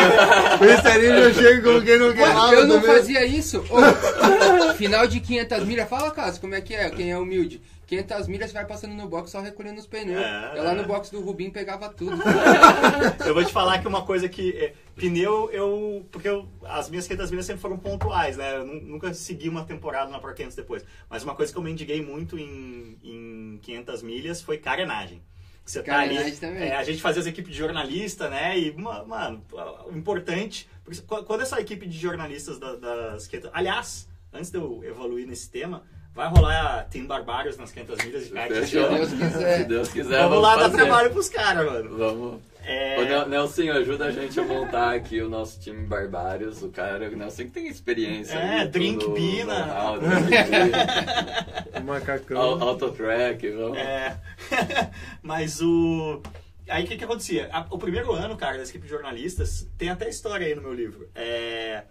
O 0.61 0.65
esterinho 0.65 1.23
já 1.23 1.33
chega 1.33 1.59
e 1.59 1.61
coloquei 1.61 1.97
no 1.97 2.13
queimado 2.13 2.53
eu 2.53 2.67
não 2.67 2.79
também. 2.79 2.95
fazia 2.95 3.25
isso. 3.25 3.59
Ô, 3.69 4.73
final 4.75 5.07
de 5.07 5.19
500 5.19 5.65
milhas, 5.65 5.89
fala, 5.89 6.11
Caso, 6.11 6.39
como 6.39 6.55
é 6.55 6.61
que 6.61 6.73
é? 6.73 6.89
Quem 6.89 7.11
é 7.11 7.17
humilde? 7.17 7.61
500 7.91 8.27
milhas 8.29 8.49
você 8.49 8.53
vai 8.53 8.65
passando 8.65 8.93
no 8.93 9.05
box 9.09 9.29
só 9.31 9.41
recolhendo 9.41 9.77
os 9.77 9.85
pneus. 9.85 10.23
É, 10.23 10.53
eu 10.57 10.63
lá 10.63 10.71
é. 10.71 10.75
no 10.75 10.85
box 10.85 11.09
do 11.11 11.19
Rubim 11.19 11.49
pegava 11.49 11.89
tudo. 11.89 12.15
eu 13.27 13.33
vou 13.33 13.43
te 13.43 13.51
falar 13.51 13.79
que 13.81 13.87
uma 13.87 14.05
coisa 14.05 14.29
que. 14.29 14.51
é, 14.55 14.73
pneu, 14.95 15.49
eu. 15.51 16.05
Porque 16.09 16.29
eu, 16.29 16.47
as 16.63 16.89
minhas 16.89 17.05
500 17.05 17.31
milhas 17.31 17.45
sempre 17.45 17.61
foram 17.61 17.77
pontuais, 17.77 18.37
né? 18.37 18.55
Eu 18.55 18.65
nu- 18.65 18.81
nunca 18.81 19.13
segui 19.13 19.49
uma 19.49 19.65
temporada 19.65 20.09
na 20.09 20.19
Pro 20.19 20.33
500 20.33 20.55
depois. 20.55 20.85
Mas 21.09 21.23
uma 21.23 21.35
coisa 21.35 21.51
que 21.51 21.57
eu 21.57 21.61
mendiguei 21.63 22.01
muito 22.01 22.39
em, 22.39 22.97
em 23.03 23.59
500 23.61 24.03
milhas 24.03 24.41
foi 24.41 24.57
carenagem. 24.57 25.21
Você 25.65 25.83
tá 25.83 25.99
ali, 25.99 26.15
Carenagem 26.15 26.39
também. 26.39 26.63
é, 26.69 26.75
a 26.77 26.83
gente 26.85 27.01
fazia 27.01 27.21
as 27.21 27.27
equipes 27.27 27.51
de 27.51 27.57
jornalista, 27.57 28.29
né? 28.29 28.57
E, 28.57 28.71
ma- 28.73 29.03
mano, 29.03 29.43
o 29.91 29.97
importante. 29.97 30.67
porque 30.85 31.01
qu- 31.01 31.23
Quando 31.25 31.41
essa 31.41 31.59
equipe 31.59 31.85
de 31.85 31.97
jornalistas 31.97 32.57
da- 32.57 32.75
das 32.77 33.27
500. 33.27 33.49
Aliás, 33.53 34.07
antes 34.31 34.49
de 34.49 34.57
eu 34.57 34.81
evoluir 34.85 35.27
nesse 35.27 35.49
tema, 35.51 35.83
vai 36.13 36.27
rolar 36.29 36.79
a 36.79 36.83
Team 36.83 37.05
Barbários 37.07 37.57
nas 37.57 37.71
500 37.71 38.05
milhas 38.05 38.23
de 38.25 38.29
kart 38.31 38.51
ano. 38.51 38.95
Deus 38.97 39.09
quiser. 39.11 39.57
Se 39.57 39.63
Deus 39.65 39.89
quiser, 39.89 40.21
Vamos 40.23 40.41
lá 40.41 40.55
dar 40.55 40.61
fazer. 40.63 40.77
trabalho 40.77 41.11
pros 41.11 41.29
caras, 41.29 41.65
mano. 41.65 41.97
Vamos. 41.97 42.39
É... 42.63 43.03
Nel- 43.05 43.27
Nelson, 43.27 43.71
ajuda 43.71 44.05
a 44.05 44.11
gente 44.11 44.39
a 44.39 44.43
montar 44.43 44.93
aqui 44.93 45.19
o 45.19 45.27
nosso 45.27 45.59
time 45.59 45.83
Barbários. 45.87 46.61
O 46.61 46.69
cara, 46.69 47.09
o 47.09 47.15
Nelson 47.15 47.43
que 47.45 47.49
tem 47.51 47.67
experiência. 47.67 48.35
É, 48.37 48.59
ali, 48.59 48.69
drink 48.69 48.99
tudo, 48.99 49.13
Bina. 49.15 49.65
know-how, 49.65 49.99
drink 49.99 50.21
Bina, 50.29 51.71
O 51.81 51.83
macacão. 51.83 52.39
au- 52.39 52.61
Autotrack, 52.69 53.49
vamos. 53.49 53.77
É. 53.79 54.15
Mas 55.23 55.59
o. 55.61 56.21
Aí 56.69 56.83
o 56.83 56.87
que, 56.87 56.97
que 56.97 57.03
acontecia? 57.03 57.49
O 57.71 57.77
primeiro 57.79 58.13
ano, 58.13 58.37
cara, 58.37 58.57
da 58.57 58.63
equipe 58.63 58.83
de 58.85 58.89
jornalistas, 58.91 59.67
tem 59.77 59.89
até 59.89 60.07
história 60.07 60.45
aí 60.45 60.53
no 60.55 60.61
meu 60.61 60.73
livro. 60.73 61.09
É... 61.15 61.83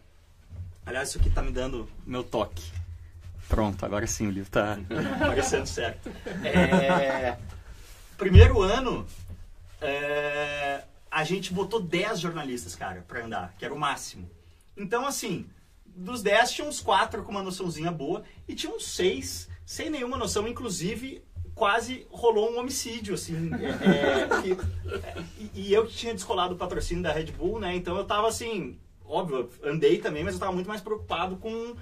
Aliás, 0.86 1.08
isso 1.08 1.18
aqui 1.18 1.28
tá 1.30 1.42
me 1.42 1.50
dando 1.50 1.88
meu 2.06 2.22
toque. 2.22 2.62
Pronto, 3.50 3.84
agora 3.84 4.06
sim 4.06 4.26
o 4.28 4.30
livro 4.30 4.48
tá 4.50 4.78
aparecendo 5.20 5.66
certo. 5.66 6.08
É... 6.44 7.36
Primeiro 8.16 8.62
ano, 8.62 9.04
é, 9.80 10.84
a 11.10 11.24
gente 11.24 11.52
botou 11.52 11.80
10 11.82 12.20
jornalistas, 12.20 12.76
cara, 12.76 13.04
pra 13.08 13.24
andar, 13.24 13.52
que 13.58 13.64
era 13.64 13.74
o 13.74 13.78
máximo. 13.78 14.30
Então, 14.76 15.04
assim, 15.06 15.46
dos 15.84 16.22
10 16.22 16.52
tinha 16.52 16.66
uns 16.68 16.80
4 16.80 17.22
com 17.24 17.30
uma 17.32 17.42
noçãozinha 17.42 17.90
boa 17.90 18.22
e 18.46 18.54
tinha 18.54 18.72
uns 18.72 18.86
6 18.94 19.48
sem 19.66 19.90
nenhuma 19.90 20.16
noção, 20.16 20.46
inclusive 20.46 21.22
quase 21.54 22.06
rolou 22.10 22.52
um 22.52 22.58
homicídio, 22.60 23.14
assim. 23.14 23.50
é, 23.52 24.38
é, 24.38 24.42
que- 24.42 25.50
e, 25.54 25.72
eu 25.72 25.86
que 25.86 25.92
tinha 25.94 26.14
descolado 26.14 26.54
o 26.54 26.56
patrocínio 26.56 27.02
da 27.02 27.12
Red 27.12 27.32
Bull, 27.32 27.58
né? 27.58 27.74
Então 27.74 27.96
eu 27.96 28.04
tava 28.04 28.28
assim, 28.28 28.78
óbvio, 29.04 29.50
andei 29.64 29.98
também, 29.98 30.22
mas 30.24 30.34
eu 30.34 30.40
tava 30.40 30.52
muito 30.52 30.68
mais 30.68 30.80
preocupado 30.80 31.36
com 31.36 31.74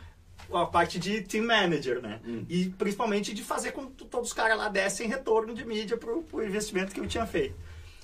a 0.53 0.67
parte 0.67 0.99
de 0.99 1.23
team 1.23 1.47
manager, 1.47 2.01
né? 2.01 2.21
E 2.49 2.71
principalmente 2.71 3.35
de 3.35 3.43
fazer 3.43 3.73
com 3.73 3.87
que 3.91 4.05
todos 4.05 4.29
os 4.29 4.33
caras 4.33 4.57
lá 4.57 4.69
dessem 4.69 5.09
retorno 5.09 5.55
de 5.55 5.65
mídia 5.65 5.97
pro, 5.97 6.23
pro 6.23 6.45
investimento 6.45 6.93
que 6.93 7.01
eu 7.01 7.07
tinha 7.07 7.27
feito. 7.27 7.55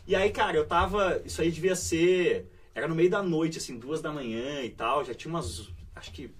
E 0.06 0.14
aí, 0.14 0.30
cara, 0.30 0.56
eu 0.56 0.66
tava. 0.66 1.22
Isso 1.24 1.40
aí 1.40 1.50
devia 1.50 1.74
ser. 1.74 2.50
Era 2.74 2.88
no 2.88 2.94
meio 2.94 3.08
da 3.08 3.22
noite, 3.22 3.58
assim, 3.58 3.78
duas 3.78 4.02
da 4.02 4.12
manhã 4.12 4.62
e 4.62 4.70
tal. 4.70 5.04
Já 5.04 5.14
tinha 5.14 5.32
umas. 5.32 5.70
Acho 5.94 6.12
que 6.12 6.30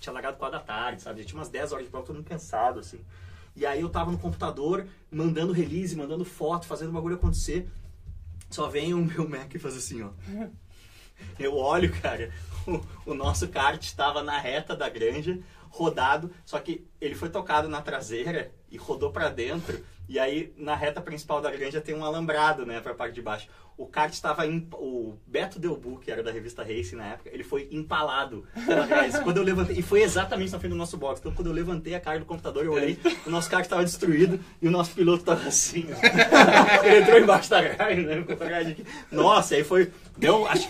tinha 0.00 0.12
largado 0.12 0.36
quatro 0.36 0.58
da 0.58 0.64
tarde, 0.64 1.02
sabe? 1.02 1.20
Já 1.20 1.28
tinha 1.28 1.38
umas 1.38 1.48
10 1.48 1.72
horas 1.72 1.84
de 1.84 1.90
prova, 1.90 2.06
todo 2.06 2.16
mundo 2.16 2.28
cansado, 2.28 2.80
assim. 2.80 3.00
E 3.56 3.64
aí 3.64 3.80
eu 3.80 3.88
tava 3.88 4.10
no 4.10 4.18
computador, 4.18 4.86
mandando 5.10 5.52
release, 5.52 5.94
mandando 5.94 6.24
foto, 6.24 6.66
fazendo 6.66 6.88
o 6.88 6.92
bagulho 6.92 7.14
acontecer. 7.14 7.68
Só 8.50 8.68
vem 8.68 8.92
o 8.92 8.98
meu 8.98 9.28
Mac 9.28 9.54
e 9.54 9.58
faz 9.58 9.76
assim, 9.76 10.02
ó. 10.02 10.10
Eu 11.38 11.56
olho, 11.56 11.92
cara, 12.02 12.32
o, 13.06 13.14
nosso 13.14 13.48
kart 13.48 13.82
estava 13.82 14.22
na 14.22 14.38
reta 14.38 14.76
da 14.76 14.88
granja, 14.88 15.38
rodado, 15.70 16.30
só 16.44 16.58
que 16.58 16.86
ele 17.00 17.14
foi 17.14 17.28
tocado 17.28 17.68
na 17.68 17.82
traseira 17.82 18.52
e 18.70 18.76
rodou 18.76 19.10
pra 19.10 19.28
dentro. 19.28 19.84
E 20.08 20.18
aí, 20.18 20.52
na 20.56 20.74
reta 20.74 21.00
principal 21.00 21.40
da 21.40 21.50
granja 21.50 21.80
tem 21.80 21.94
um 21.94 22.04
alambrado, 22.04 22.66
né, 22.66 22.80
pra 22.80 22.94
parte 22.94 23.14
de 23.14 23.22
baixo. 23.22 23.48
O 23.76 23.86
kart 23.86 24.12
estava. 24.12 24.46
Imp... 24.46 24.72
O 24.74 25.18
Beto 25.26 25.58
Delbu, 25.58 25.98
que 25.98 26.10
era 26.10 26.22
da 26.22 26.30
revista 26.30 26.62
Racing 26.62 26.96
na 26.96 27.06
época, 27.06 27.30
ele 27.32 27.42
foi 27.42 27.68
empalado 27.72 28.46
pela. 28.66 28.86
Quando 29.22 29.38
eu 29.38 29.42
levantei. 29.42 29.76
E 29.76 29.82
foi 29.82 30.02
exatamente 30.02 30.52
na 30.52 30.58
frente 30.58 30.72
do 30.72 30.76
nosso 30.76 30.96
box. 30.96 31.20
Então, 31.20 31.32
quando 31.32 31.48
eu 31.48 31.52
levantei 31.52 31.94
a 31.94 32.00
cara 32.00 32.18
do 32.20 32.24
computador, 32.24 32.64
eu 32.64 32.72
olhei, 32.72 32.98
o 33.26 33.30
nosso 33.30 33.50
kart 33.50 33.64
estava 33.64 33.82
destruído 33.84 34.38
e 34.62 34.68
o 34.68 34.70
nosso 34.70 34.92
piloto 34.92 35.20
estava 35.20 35.48
assim. 35.48 35.86
ó. 35.90 36.84
Ele 36.86 37.00
entrou 37.00 37.18
embaixo 37.18 37.50
da 37.50 37.62
grade, 37.62 38.02
né? 38.02 38.24
Nossa, 39.10 39.56
aí 39.56 39.64
foi. 39.64 39.90
Deu. 40.16 40.46
Acho. 40.46 40.68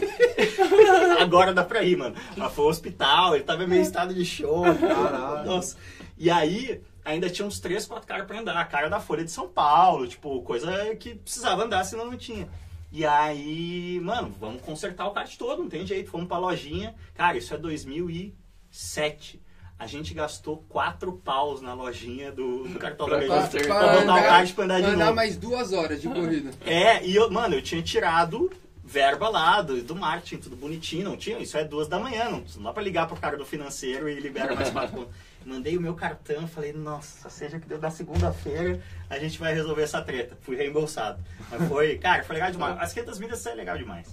Agora 1.21 1.53
dá 1.53 1.63
pra 1.63 1.83
ir, 1.83 1.97
mano. 1.97 2.17
Mas 2.37 2.53
foi 2.53 2.65
ao 2.65 2.71
hospital, 2.71 3.35
ele 3.35 3.45
tava 3.45 3.67
meio 3.67 3.81
em 3.81 3.83
estado 3.85 4.15
de 4.15 4.25
choque. 4.25 4.81
Caralho. 4.81 5.47
Nossa. 5.47 5.77
E 6.17 6.31
aí, 6.31 6.81
ainda 7.05 7.29
tinha 7.29 7.47
uns 7.47 7.61
três, 7.61 7.87
quatro 7.87 8.07
caras 8.07 8.27
pra 8.27 8.39
andar. 8.39 8.57
A 8.57 8.65
cara 8.65 8.89
da 8.89 9.01
Folha 9.01 9.25
de 9.25 9.31
São 9.31 9.49
Paulo, 9.49 10.07
tipo, 10.07 10.41
coisa 10.43 10.95
que 10.97 11.15
precisava 11.15 11.65
andar, 11.65 11.85
senão 11.85 12.07
não 12.07 12.17
tinha. 12.17 12.49
E 12.97 13.05
aí, 13.05 13.99
mano, 14.01 14.33
vamos 14.39 14.63
consertar 14.63 15.09
o 15.09 15.11
kart 15.11 15.37
todo, 15.37 15.65
não 15.65 15.69
tem 15.69 15.85
jeito. 15.85 16.09
Fomos 16.09 16.29
pra 16.29 16.39
lojinha. 16.39 16.95
Cara, 17.13 17.37
isso 17.37 17.53
é 17.53 17.59
2007. 17.59 19.43
A 19.77 19.89
gente 19.89 20.15
gastou 20.15 20.65
quatro 20.69 21.13
paus 21.15 21.61
na 21.61 21.75
lojinha 21.75 22.31
do, 22.31 22.69
do 22.69 22.79
cartão 22.79 23.09
da 23.09 23.19
Pra 23.19 23.27
consertar. 23.27 23.79
pra 23.81 24.01
botar 24.01 24.15
o 24.15 24.23
kart 24.23 24.55
pra 24.55 24.65
andar 24.65 24.81
de 24.81 24.87
andar 24.87 25.05
novo. 25.07 25.17
mais 25.17 25.37
duas 25.37 25.73
horas 25.73 26.01
de 26.01 26.07
corrida. 26.09 26.53
É, 26.65 27.05
e 27.05 27.17
eu, 27.17 27.29
mano, 27.33 27.57
eu 27.57 27.63
tinha 27.63 27.83
tirado 27.83 28.49
verba 28.85 29.29
lá 29.29 29.61
do, 29.61 29.83
do 29.83 29.97
marketing, 29.97 30.37
tudo 30.43 30.55
bonitinho, 30.55 31.05
não 31.09 31.17
tinha, 31.17 31.39
isso 31.39 31.57
é 31.57 31.65
duas 31.65 31.89
da 31.89 31.99
manhã, 31.99 32.27
não, 32.29 32.45
não 32.57 32.63
dá 32.65 32.73
pra 32.73 32.83
ligar 32.83 33.09
pro 33.09 33.17
cara 33.17 33.35
do 33.37 33.45
financeiro 33.45 34.09
e 34.09 34.21
libera 34.21 34.55
mais 34.55 34.69
quatro 34.71 34.95
contas. 34.95 35.15
Mandei 35.45 35.77
o 35.77 35.81
meu 35.81 35.95
cartão, 35.95 36.49
falei, 36.49 36.73
nossa, 36.73 37.29
seja 37.29 37.61
que 37.61 37.69
deu 37.69 37.79
na 37.79 37.91
segunda-feira, 37.91 38.81
a 39.11 39.19
gente 39.19 39.39
vai 39.39 39.53
resolver 39.53 39.83
essa 39.83 40.01
treta. 40.01 40.37
Fui 40.41 40.57
reembolsado. 40.57 41.23
Mas 41.51 41.69
foi, 41.69 41.99
cara, 41.99 42.25
foi 42.25 42.35
legal 42.35 42.51
demais. 42.51 42.79
As 42.81 42.93
500 42.93 43.19
milhas 43.19 43.47
é 43.47 43.55
legal 43.55 43.77
demais. 43.77 44.09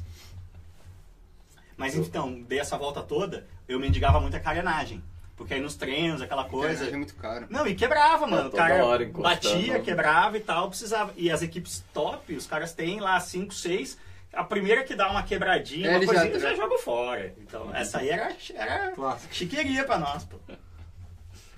Mas 1.77 1.95
então, 1.95 2.41
dei 2.43 2.59
essa 2.59 2.77
volta 2.77 3.01
toda, 3.01 3.47
eu 3.67 3.79
mendigava 3.79 4.19
muito 4.19 4.35
a 4.35 4.39
carenagem. 4.39 5.01
Porque 5.35 5.55
aí 5.55 5.61
nos 5.61 5.75
treinos, 5.75 6.21
aquela 6.21 6.43
coisa. 6.43 6.87
É 6.87 6.95
muito 6.95 7.15
caro. 7.15 7.47
Não, 7.49 7.65
e 7.65 7.73
quebrava, 7.73 8.27
mano. 8.27 8.49
O 8.49 8.51
toda 8.51 8.61
cara 8.61 9.09
batia, 9.09 9.79
quebrava 9.79 10.37
e 10.37 10.41
tal, 10.41 10.69
precisava. 10.69 11.11
E 11.17 11.31
as 11.31 11.41
equipes 11.41 11.83
top, 11.91 12.35
os 12.35 12.45
caras 12.45 12.73
têm 12.73 12.99
lá 12.99 13.19
5, 13.19 13.51
6. 13.51 13.97
A 14.31 14.43
primeira 14.43 14.83
que 14.83 14.95
dá 14.95 15.09
uma 15.09 15.23
quebradinha, 15.23 15.89
É, 15.89 15.97
uma 15.97 16.05
coisinha, 16.05 16.39
já, 16.39 16.49
já 16.49 16.55
joga 16.55 16.77
fora. 16.77 17.33
Então, 17.39 17.75
essa 17.75 17.97
aí 17.97 18.09
era, 18.09 18.35
era 18.53 18.93
chiqueria 19.31 19.83
pra 19.83 19.97
nós, 19.97 20.23
pô. 20.23 20.37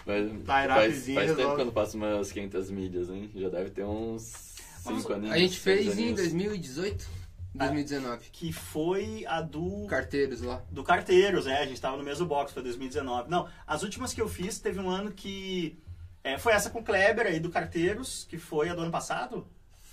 Mas 0.05 0.29
faz, 0.45 1.05
faz 1.13 1.35
tempo 1.35 1.55
que 1.55 1.61
eu 1.61 1.65
não 1.65 1.71
passo 1.71 1.97
umas 1.97 2.31
500 2.31 2.69
milhas, 2.71 3.09
hein? 3.09 3.31
Já 3.35 3.49
deve 3.49 3.69
ter 3.69 3.83
uns 3.85 4.55
Vamos- 4.83 5.01
5 5.03 5.13
aninhos. 5.13 5.33
A 5.35 5.37
gente 5.37 5.59
fez 5.59 5.87
em 5.87 5.91
aninhos. 5.91 6.19
2018, 6.19 7.07
2019. 7.53 8.29
Que 8.31 8.51
foi 8.51 9.25
a 9.27 9.41
do. 9.41 9.85
Carteiros 9.87 10.41
lá. 10.41 10.61
do 10.71 10.83
Carteiros, 10.83 11.45
né? 11.45 11.59
A 11.59 11.65
gente 11.65 11.79
tava 11.79 11.95
no 11.97 12.03
mesmo 12.03 12.25
box, 12.25 12.51
foi 12.53 12.63
2019. 12.63 13.29
Não, 13.29 13.47
as 13.65 13.83
últimas 13.83 14.13
que 14.13 14.21
eu 14.21 14.27
fiz, 14.27 14.59
teve 14.59 14.79
um 14.79 14.89
ano 14.89 15.11
que. 15.11 15.77
é, 16.23 16.37
foi 16.37 16.53
essa 16.53 16.69
com 16.69 16.79
o 16.79 16.83
Kleber 16.83 17.27
aí 17.27 17.39
do 17.39 17.49
Carteiros, 17.49 18.25
que 18.29 18.37
foi 18.37 18.69
a 18.69 18.75
do 18.75 18.81
ano 18.81 18.91
passado. 18.91 19.47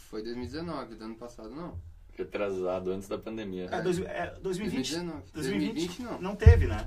Foi 0.09 0.23
2019, 0.25 0.97
do 0.97 1.05
ano 1.05 1.15
passado 1.15 1.51
não. 1.51 1.79
Retrasado 2.21 2.91
antes 2.93 3.09
da 3.09 3.17
pandemia. 3.19 3.69
É, 3.71 3.81
dois, 3.81 3.99
é, 4.01 4.35
2020. 4.43 4.93
2019. 4.95 5.23
2020 5.33 5.75
2020 5.75 6.03
não. 6.03 6.21
Não 6.21 6.37
teve, 6.37 6.67
né? 6.67 6.87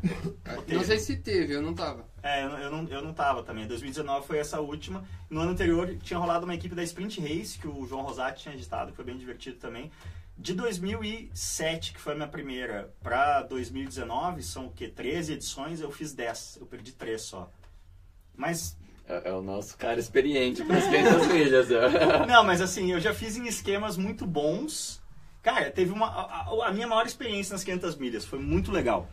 teve. 0.66 0.76
Não 0.76 0.84
sei 0.84 1.00
se 1.00 1.18
teve, 1.18 1.54
eu 1.54 1.62
não 1.62 1.74
tava. 1.74 2.06
É, 2.22 2.44
eu, 2.46 2.50
eu 2.50 2.72
não, 2.72 2.88
eu 2.88 3.02
não 3.02 3.14
tava 3.14 3.44
também. 3.44 3.68
2019 3.68 4.28
foi 4.28 4.38
essa 4.38 4.62
última. 4.62 5.04
No 5.30 5.42
ano 5.42 5.52
anterior 5.52 5.96
tinha 6.02 6.20
rolado 6.20 6.46
uma 6.46 6.56
equipe 6.56 6.76
da 6.76 6.84
Sprint 6.84 7.20
Race, 7.20 7.58
que 7.58 7.68
o 7.68 7.86
João 7.86 8.04
Rosati 8.04 8.44
tinha 8.44 8.56
editado, 8.56 8.92
que 8.92 8.96
foi 8.96 9.06
bem 9.06 9.18
divertido 9.18 9.58
também. 9.58 9.92
De 10.38 10.54
2007, 10.54 11.94
que 11.94 12.00
foi 12.00 12.14
a 12.14 12.16
minha 12.16 12.28
primeira, 12.28 12.92
pra 13.04 13.44
2019, 13.44 14.42
são 14.42 14.68
o 14.68 14.72
quê? 14.72 14.88
13 14.88 15.34
edições, 15.34 15.80
eu 15.80 15.92
fiz 15.92 16.14
10. 16.14 16.58
Eu 16.62 16.66
perdi 16.66 16.92
3 16.92 17.22
só. 17.22 17.52
Mas, 18.36 18.76
É, 19.08 19.30
é 19.30 19.34
o 19.34 19.42
nosso 19.42 19.78
cara 19.78 20.00
experiente 20.00 20.64
para 20.64 20.78
as 20.78 20.86
500 20.88 21.28
milhas. 21.34 21.70
é. 21.72 22.26
não, 22.26 22.44
mas 22.44 22.62
assim, 22.62 22.92
eu 22.92 23.00
já 23.00 23.14
fiz 23.14 23.38
em 23.38 23.46
esquemas 23.48 23.96
muito 23.98 24.26
bons. 24.26 25.03
Cara, 25.44 25.70
teve 25.70 25.92
uma. 25.92 26.08
A, 26.08 26.68
a- 26.68 26.72
minha 26.72 26.88
maior 26.88 27.06
experiência 27.06 27.54
nas 27.54 27.64
500 27.64 27.96
milhas 27.98 28.26
foi 28.26 28.40
muito 28.40 28.72
legal. 28.72 29.08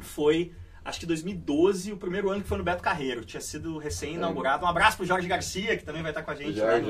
Foi, 0.00 0.52
acho 0.84 0.98
que 1.00 1.06
2012, 1.06 1.92
o 1.92 1.96
primeiro 1.96 2.28
ano 2.30 2.42
que 2.42 2.48
foi 2.48 2.58
no 2.58 2.64
Beto 2.64 2.82
Carreiro. 2.82 3.24
Tinha 3.24 3.40
sido 3.40 3.78
recém-inaugurado. 3.78 4.64
Um 4.64 4.68
abraço 4.68 4.96
pro 4.96 5.06
Jorge 5.06 5.28
Garcia, 5.28 5.76
que 5.76 5.84
também 5.84 6.02
vai 6.02 6.10
estar 6.10 6.22
com 6.22 6.30
a 6.30 6.34
gente 6.34 6.58
lá 6.58 6.78
no, 6.80 6.88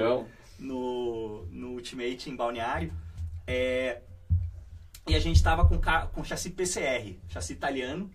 no, 0.58 1.46
no 1.46 1.68
Ultimate 1.74 2.30
em 2.30 2.34
Balneário. 2.36 2.92
É, 3.46 4.00
e 5.06 5.14
a 5.14 5.18
gente 5.20 5.42
tava 5.42 5.66
com, 5.68 5.78
com 6.12 6.24
chassi 6.24 6.50
PCR, 6.50 7.18
chassi 7.28 7.52
italiano. 7.52 8.10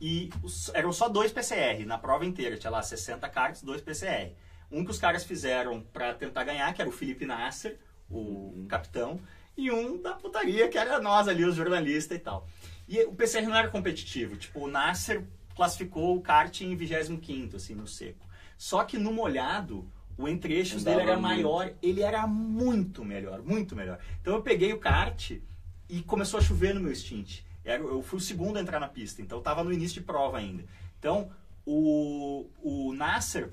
e 0.00 0.28
os- 0.42 0.70
eram 0.74 0.92
só 0.92 1.08
dois 1.08 1.30
PCR 1.32 1.86
na 1.86 1.96
prova 1.96 2.26
inteira. 2.26 2.56
Tinha 2.58 2.70
lá 2.70 2.82
60 2.82 3.26
karts, 3.28 3.62
dois 3.62 3.80
PCR. 3.80 4.32
Um 4.70 4.84
que 4.84 4.90
os 4.90 4.98
caras 4.98 5.22
fizeram 5.24 5.80
pra 5.92 6.12
tentar 6.14 6.44
ganhar, 6.44 6.72
que 6.74 6.80
era 6.82 6.88
o 6.88 6.92
Felipe 6.92 7.24
Nasser, 7.24 7.78
o 8.10 8.66
capitão, 8.68 9.20
e 9.56 9.70
um 9.70 10.00
da 10.00 10.12
putaria, 10.12 10.68
que 10.68 10.78
era 10.78 11.00
nós 11.00 11.28
ali, 11.28 11.44
os 11.44 11.54
jornalistas 11.54 12.16
e 12.16 12.20
tal. 12.20 12.46
E 12.88 13.00
o 13.04 13.14
PCR 13.14 13.46
não 13.46 13.56
era 13.56 13.68
competitivo. 13.68 14.36
Tipo, 14.36 14.60
o 14.60 14.68
Nasser 14.68 15.24
classificou 15.54 16.16
o 16.16 16.20
kart 16.20 16.60
em 16.60 16.76
25º, 16.76 17.56
assim, 17.56 17.74
no 17.74 17.86
seco. 17.86 18.26
Só 18.56 18.84
que 18.84 18.98
no 18.98 19.12
molhado, 19.12 19.90
o 20.16 20.28
entre-eixos 20.28 20.84
dele 20.84 21.02
era 21.02 21.12
muito. 21.12 21.22
maior, 21.22 21.72
ele 21.82 22.02
era 22.02 22.26
muito 22.26 23.04
melhor, 23.04 23.42
muito 23.42 23.74
melhor. 23.74 23.98
Então 24.20 24.34
eu 24.34 24.42
peguei 24.42 24.72
o 24.72 24.78
kart 24.78 25.32
e 25.88 26.02
começou 26.02 26.38
a 26.38 26.42
chover 26.42 26.74
no 26.74 26.80
meu 26.80 26.94
stint. 26.94 27.40
Eu 27.64 28.02
fui 28.02 28.18
o 28.18 28.22
segundo 28.22 28.56
a 28.56 28.60
entrar 28.60 28.80
na 28.80 28.88
pista, 28.88 29.22
então 29.22 29.38
eu 29.38 29.42
tava 29.42 29.62
no 29.62 29.72
início 29.72 30.00
de 30.00 30.06
prova 30.06 30.38
ainda. 30.38 30.64
Então, 30.98 31.30
o, 31.64 32.46
o 32.60 32.92
Nasser, 32.92 33.50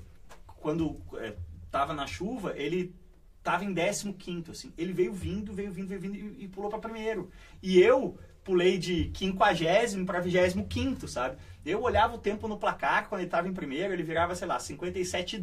quando 0.58 1.00
é, 1.14 1.34
tava 1.70 1.92
na 1.92 2.06
chuva, 2.06 2.54
ele 2.56 2.94
tava 3.42 3.64
em 3.64 3.74
15º, 3.74 4.50
assim. 4.50 4.72
Ele 4.76 4.92
veio 4.92 5.12
vindo, 5.12 5.52
veio 5.52 5.72
vindo, 5.72 5.88
veio 5.88 6.00
vindo 6.00 6.16
e, 6.16 6.44
e 6.44 6.48
pulou 6.48 6.70
para 6.70 6.78
primeiro. 6.78 7.30
E 7.62 7.80
eu 7.80 8.18
pulei 8.44 8.78
de 8.78 9.10
50 9.14 10.04
para 10.06 10.22
25º, 10.22 11.06
sabe? 11.06 11.36
Eu 11.64 11.82
olhava 11.82 12.14
o 12.14 12.18
tempo 12.18 12.48
no 12.48 12.58
placar, 12.58 13.08
quando 13.08 13.20
ele 13.20 13.30
tava 13.30 13.48
em 13.48 13.52
primeiro, 13.52 13.92
ele 13.92 14.02
virava, 14.02 14.34
sei 14.34 14.48
lá, 14.48 14.58
57 14.58 15.38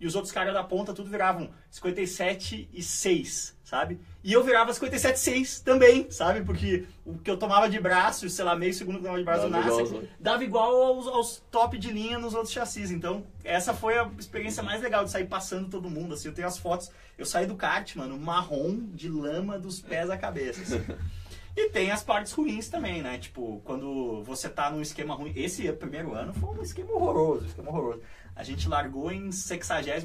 e 0.00 0.04
2, 0.04 0.08
os 0.08 0.14
outros 0.16 0.32
caras 0.32 0.54
da 0.54 0.64
ponta 0.64 0.94
tudo 0.94 1.10
viravam 1.10 1.50
57 1.70 2.68
e 2.72 2.82
6, 2.82 3.56
sabe? 3.62 4.00
E 4.24 4.32
eu 4.32 4.42
virava 4.42 4.72
57 4.72 5.16
e 5.16 5.18
6 5.18 5.60
também, 5.60 6.10
sabe? 6.10 6.42
Porque 6.42 6.86
o 7.04 7.18
que 7.18 7.30
eu 7.30 7.36
tomava 7.36 7.68
de 7.68 7.78
braço, 7.78 8.28
sei 8.28 8.44
lá, 8.44 8.56
meio 8.56 8.72
segundo 8.74 8.94
que 8.98 9.06
eu 9.06 9.12
tomava 9.12 9.18
de 9.18 9.24
braço 9.24 9.42
do 9.46 9.50
Dava 9.50 9.62
igual 9.62 9.78
Nasser, 9.78 9.80
aos 9.80 9.92
outros. 9.92 10.10
dava 10.18 10.44
igual 10.44 10.82
aos, 10.82 11.06
aos 11.06 11.42
top 11.50 11.78
de 11.78 11.90
linha 11.90 12.18
nos 12.18 12.34
outros 12.34 12.52
chassis. 12.52 12.90
Então, 12.90 13.26
essa 13.44 13.74
foi 13.74 13.98
a 13.98 14.10
experiência 14.18 14.62
mais 14.62 14.82
legal 14.82 15.04
de 15.04 15.10
sair 15.10 15.26
passando 15.26 15.68
todo 15.68 15.90
mundo. 15.90 16.14
Assim, 16.14 16.28
eu 16.28 16.34
tenho 16.34 16.48
as 16.48 16.58
fotos. 16.58 16.90
Eu 17.18 17.26
saí 17.26 17.46
do 17.46 17.54
kart, 17.54 17.94
mano, 17.96 18.18
marrom 18.18 18.86
de 18.94 19.08
lama 19.08 19.58
dos 19.58 19.80
pés 19.80 20.08
à 20.10 20.16
cabeça. 20.16 20.62
assim. 20.62 20.82
E 21.56 21.68
tem 21.68 21.90
as 21.90 22.02
partes 22.02 22.32
ruins 22.32 22.68
também, 22.68 23.02
né? 23.02 23.18
Tipo, 23.18 23.60
quando 23.64 24.22
você 24.22 24.48
tá 24.48 24.70
num 24.70 24.80
esquema 24.80 25.14
ruim. 25.14 25.32
Esse 25.34 25.70
primeiro 25.72 26.14
ano 26.14 26.32
foi 26.32 26.48
um 26.50 26.62
esquema 26.62 26.92
horroroso, 26.92 27.42
um 27.42 27.48
esquema 27.48 27.70
horroroso. 27.70 28.00
A 28.34 28.42
gente 28.42 28.68
largou 28.68 29.10
em 29.10 29.30
66 29.30 30.04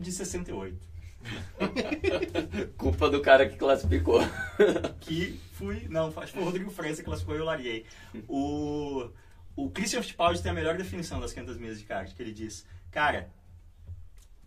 de 0.00 0.12
68. 0.12 0.90
Culpa 2.76 3.10
do 3.10 3.20
cara 3.20 3.48
que 3.48 3.56
classificou. 3.56 4.20
que 5.00 5.38
fui. 5.52 5.86
Não, 5.88 6.06
acho 6.08 6.26
que 6.26 6.32
foi 6.32 6.42
o 6.42 6.44
Rodrigo 6.44 6.70
França 6.70 6.96
que 6.96 7.04
classificou 7.04 7.36
e 7.36 7.38
eu 7.38 7.44
larguei. 7.44 7.86
O, 8.26 9.10
o 9.54 9.70
Christian 9.70 10.02
Fittipaldi 10.02 10.42
tem 10.42 10.50
a 10.50 10.54
melhor 10.54 10.76
definição 10.76 11.20
das 11.20 11.32
500 11.32 11.58
milhas 11.58 11.78
de 11.78 11.84
kart, 11.84 12.12
que 12.14 12.22
ele 12.22 12.32
diz: 12.32 12.66
Cara, 12.90 13.30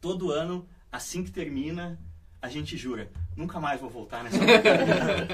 todo 0.02 0.32
ano, 0.32 0.68
assim 0.92 1.24
que 1.24 1.32
termina, 1.32 2.00
a 2.44 2.50
gente 2.50 2.76
jura, 2.76 3.10
nunca 3.38 3.58
mais 3.58 3.80
vou 3.80 3.90
voltar 3.90 4.22
nessa 4.22 4.38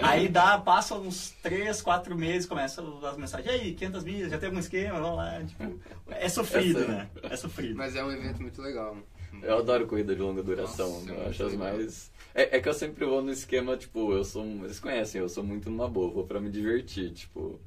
Aí 0.04 0.30
dá, 0.30 0.60
passa 0.60 0.94
uns 0.96 1.32
3, 1.42 1.82
4 1.82 2.16
meses, 2.16 2.48
começa 2.48 2.84
as 3.04 3.18
mensagens: 3.18 3.48
E 3.48 3.52
aí, 3.52 3.74
500 3.74 4.04
milhas, 4.04 4.32
já 4.32 4.38
tem 4.38 4.46
algum 4.48 4.60
esquema? 4.60 5.00
Vamos 5.00 5.18
lá. 5.18 5.42
Tipo, 5.44 5.80
é 6.08 6.30
sofrido, 6.30 6.80
Essa- 6.82 6.88
né? 6.92 7.10
É 7.24 7.36
sofrido. 7.36 7.76
Mas 7.76 7.96
é 7.96 8.04
um 8.04 8.12
evento 8.12 8.42
muito 8.42 8.62
legal. 8.62 8.96
Eu 9.42 9.58
adoro 9.58 9.88
corrida 9.88 10.16
de 10.16 10.22
longa 10.22 10.44
duração. 10.44 10.88
Nossa, 11.02 11.12
eu 11.12 11.28
acho 11.30 11.44
as 11.46 11.54
mais. 11.56 12.12
É, 12.36 12.58
é 12.58 12.62
que 12.62 12.70
eu 12.70 12.74
sempre 12.74 13.06
vou 13.06 13.22
no 13.24 13.32
esquema, 13.32 13.76
tipo, 13.76 14.14
eu 14.14 14.24
sou. 14.24 14.44
um- 14.44 14.60
Vocês 14.60 14.80
conhecem, 14.80 15.20
eu 15.20 15.28
sou 15.30 15.44
muito 15.44 15.70
numa 15.70 15.88
boa, 15.90 16.12
vou 16.12 16.26
pra 16.28 16.40
me 16.40 16.50
divertir, 16.52 17.12
tipo. 17.12 17.60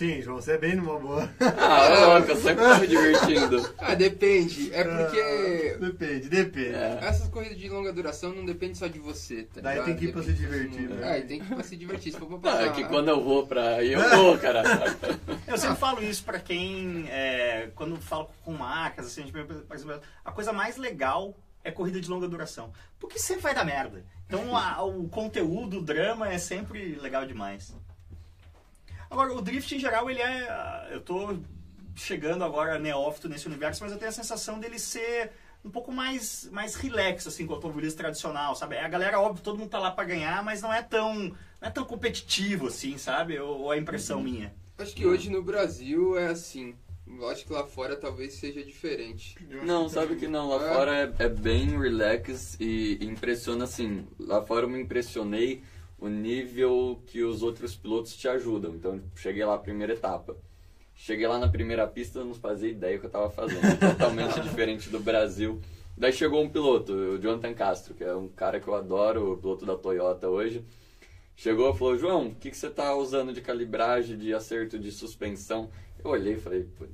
Sim, 0.00 0.22
João, 0.22 0.36
você 0.40 0.52
é 0.52 0.56
bem 0.58 0.74
numa 0.76 0.98
boa. 0.98 1.28
Ah, 1.58 1.84
é 1.84 2.06
louco, 2.06 2.30
eu 2.30 2.36
sempre 2.36 2.64
tô 2.64 2.78
me 2.78 2.86
divertindo. 2.86 3.74
Ah, 3.76 3.94
depende. 3.94 4.72
É 4.72 4.82
porque 4.82 5.76
Depende, 5.78 6.28
depende. 6.30 6.74
É. 6.74 6.98
essas 7.02 7.28
corridas 7.28 7.58
de 7.58 7.68
longa 7.68 7.92
duração 7.92 8.32
não 8.32 8.46
depende 8.46 8.78
só 8.78 8.86
de 8.86 8.98
você, 8.98 9.42
tá 9.42 9.60
Daí 9.60 9.74
ligado? 9.74 9.86
tem 9.88 9.96
que 9.96 10.04
ir 10.06 10.12
pra 10.12 10.22
Depende 10.22 10.38
se 10.38 10.42
divertir, 10.46 10.88
né? 10.88 11.18
É, 11.18 11.20
tem 11.20 11.40
que 11.40 11.52
ir 11.52 11.54
pra 11.54 11.62
se 11.64 11.76
divertir. 11.76 12.12
Se 12.14 12.18
for 12.18 12.26
pra 12.26 12.36
Não, 12.36 12.40
passar... 12.40 12.66
é 12.66 12.70
que 12.70 12.84
quando 12.84 13.08
eu 13.08 13.22
vou 13.22 13.46
pra 13.46 13.74
aí, 13.76 13.92
eu 13.92 14.00
vou, 14.16 14.38
cara. 14.38 14.62
Eu 15.46 15.58
sempre 15.58 15.76
falo 15.76 16.02
isso 16.02 16.24
pra 16.24 16.38
quem, 16.40 17.04
é, 17.10 17.68
quando 17.74 17.94
falo 17.98 18.30
com 18.42 18.52
marcas, 18.54 19.06
assim, 19.06 19.20
a, 19.20 19.24
gente, 19.26 19.32
por 19.66 19.76
exemplo, 19.76 20.00
a 20.24 20.32
coisa 20.32 20.50
mais 20.50 20.78
legal 20.78 21.36
é 21.62 21.70
corrida 21.70 22.00
de 22.00 22.08
longa 22.08 22.26
duração. 22.26 22.72
Porque 22.98 23.18
sempre 23.18 23.42
vai 23.42 23.54
dar 23.54 23.66
merda. 23.66 24.02
Então 24.26 24.56
a- 24.56 24.82
o 24.82 25.10
conteúdo, 25.10 25.80
o 25.80 25.82
drama 25.82 26.32
é 26.32 26.38
sempre 26.38 26.94
legal 27.02 27.26
demais. 27.26 27.74
Agora, 29.10 29.32
o 29.34 29.42
drift 29.42 29.74
em 29.74 29.78
geral, 29.78 30.08
ele 30.08 30.20
é. 30.20 30.48
ah, 30.48 30.88
Eu 30.90 31.00
tô 31.00 31.36
chegando 31.96 32.44
agora 32.44 32.78
neófito 32.78 33.28
nesse 33.28 33.46
universo, 33.46 33.82
mas 33.82 33.92
eu 33.92 33.98
tenho 33.98 34.08
a 34.10 34.14
sensação 34.14 34.58
dele 34.60 34.78
ser 34.78 35.32
um 35.64 35.68
pouco 35.70 35.92
mais, 35.92 36.48
mais 36.50 36.74
relax, 36.74 37.26
assim, 37.26 37.44
com 37.44 37.52
o 37.52 37.56
automobilismo 37.56 37.98
tradicional, 37.98 38.54
sabe? 38.54 38.78
A 38.78 38.88
galera, 38.88 39.20
óbvio, 39.20 39.42
todo 39.42 39.58
mundo 39.58 39.68
tá 39.68 39.78
lá 39.78 39.90
pra 39.90 40.04
ganhar, 40.04 40.42
mas 40.42 40.62
não 40.62 40.72
é 40.72 40.82
tão, 40.82 41.14
não 41.14 41.34
é 41.60 41.70
tão 41.70 41.84
competitivo, 41.84 42.68
assim, 42.68 42.96
sabe? 42.96 43.38
Ou, 43.38 43.62
ou 43.62 43.74
é 43.74 43.78
impressão 43.78 44.22
minha? 44.22 44.54
Acho 44.78 44.94
que 44.94 45.04
hoje 45.06 45.28
no 45.28 45.42
Brasil 45.42 46.16
é 46.18 46.28
assim. 46.28 46.74
Lógico 47.06 47.48
que 47.48 47.54
lá 47.54 47.66
fora 47.66 47.96
talvez 47.96 48.34
seja 48.34 48.62
diferente. 48.64 49.34
Não, 49.64 49.88
sabe 49.88 50.14
que 50.16 50.28
não, 50.28 50.48
lá 50.48 50.64
É. 50.70 50.74
fora 50.74 50.96
é, 51.18 51.24
é 51.24 51.28
bem 51.28 51.78
relax 51.78 52.56
e 52.60 52.98
impressiona 53.04 53.64
assim. 53.64 54.06
Lá 54.18 54.40
fora 54.42 54.64
eu 54.64 54.70
me 54.70 54.80
impressionei 54.80 55.62
o 56.00 56.08
nível 56.08 57.02
que 57.06 57.22
os 57.22 57.42
outros 57.42 57.76
pilotos 57.76 58.16
te 58.16 58.26
ajudam. 58.26 58.74
Então, 58.74 59.00
cheguei 59.14 59.44
lá, 59.44 59.58
primeira 59.58 59.92
etapa. 59.92 60.36
Cheguei 60.94 61.26
lá 61.26 61.38
na 61.38 61.48
primeira 61.48 61.86
pista, 61.86 62.24
não 62.24 62.34
fazia 62.34 62.70
ideia 62.70 62.96
do 62.96 63.00
que 63.00 63.06
eu 63.06 63.10
tava 63.10 63.30
fazendo. 63.30 63.78
Totalmente 63.78 64.40
diferente 64.42 64.88
do 64.88 65.00
Brasil. 65.00 65.60
Daí 65.96 66.12
chegou 66.12 66.42
um 66.42 66.48
piloto, 66.48 66.92
o 66.92 67.18
Jonathan 67.18 67.52
Castro, 67.52 67.94
que 67.94 68.02
é 68.02 68.14
um 68.14 68.28
cara 68.28 68.58
que 68.58 68.66
eu 68.66 68.74
adoro, 68.74 69.32
o 69.32 69.36
piloto 69.36 69.66
da 69.66 69.76
Toyota 69.76 70.28
hoje. 70.28 70.64
Chegou 71.36 71.70
e 71.70 71.76
falou, 71.76 71.98
João, 71.98 72.28
o 72.28 72.34
que, 72.34 72.50
que 72.50 72.56
você 72.56 72.70
tá 72.70 72.94
usando 72.94 73.32
de 73.32 73.40
calibragem, 73.40 74.16
de 74.16 74.32
acerto 74.32 74.78
de 74.78 74.90
suspensão? 74.92 75.70
Eu 76.02 76.10
olhei 76.10 76.34
e 76.34 76.40
falei, 76.40 76.64
"Pô, 76.78 76.86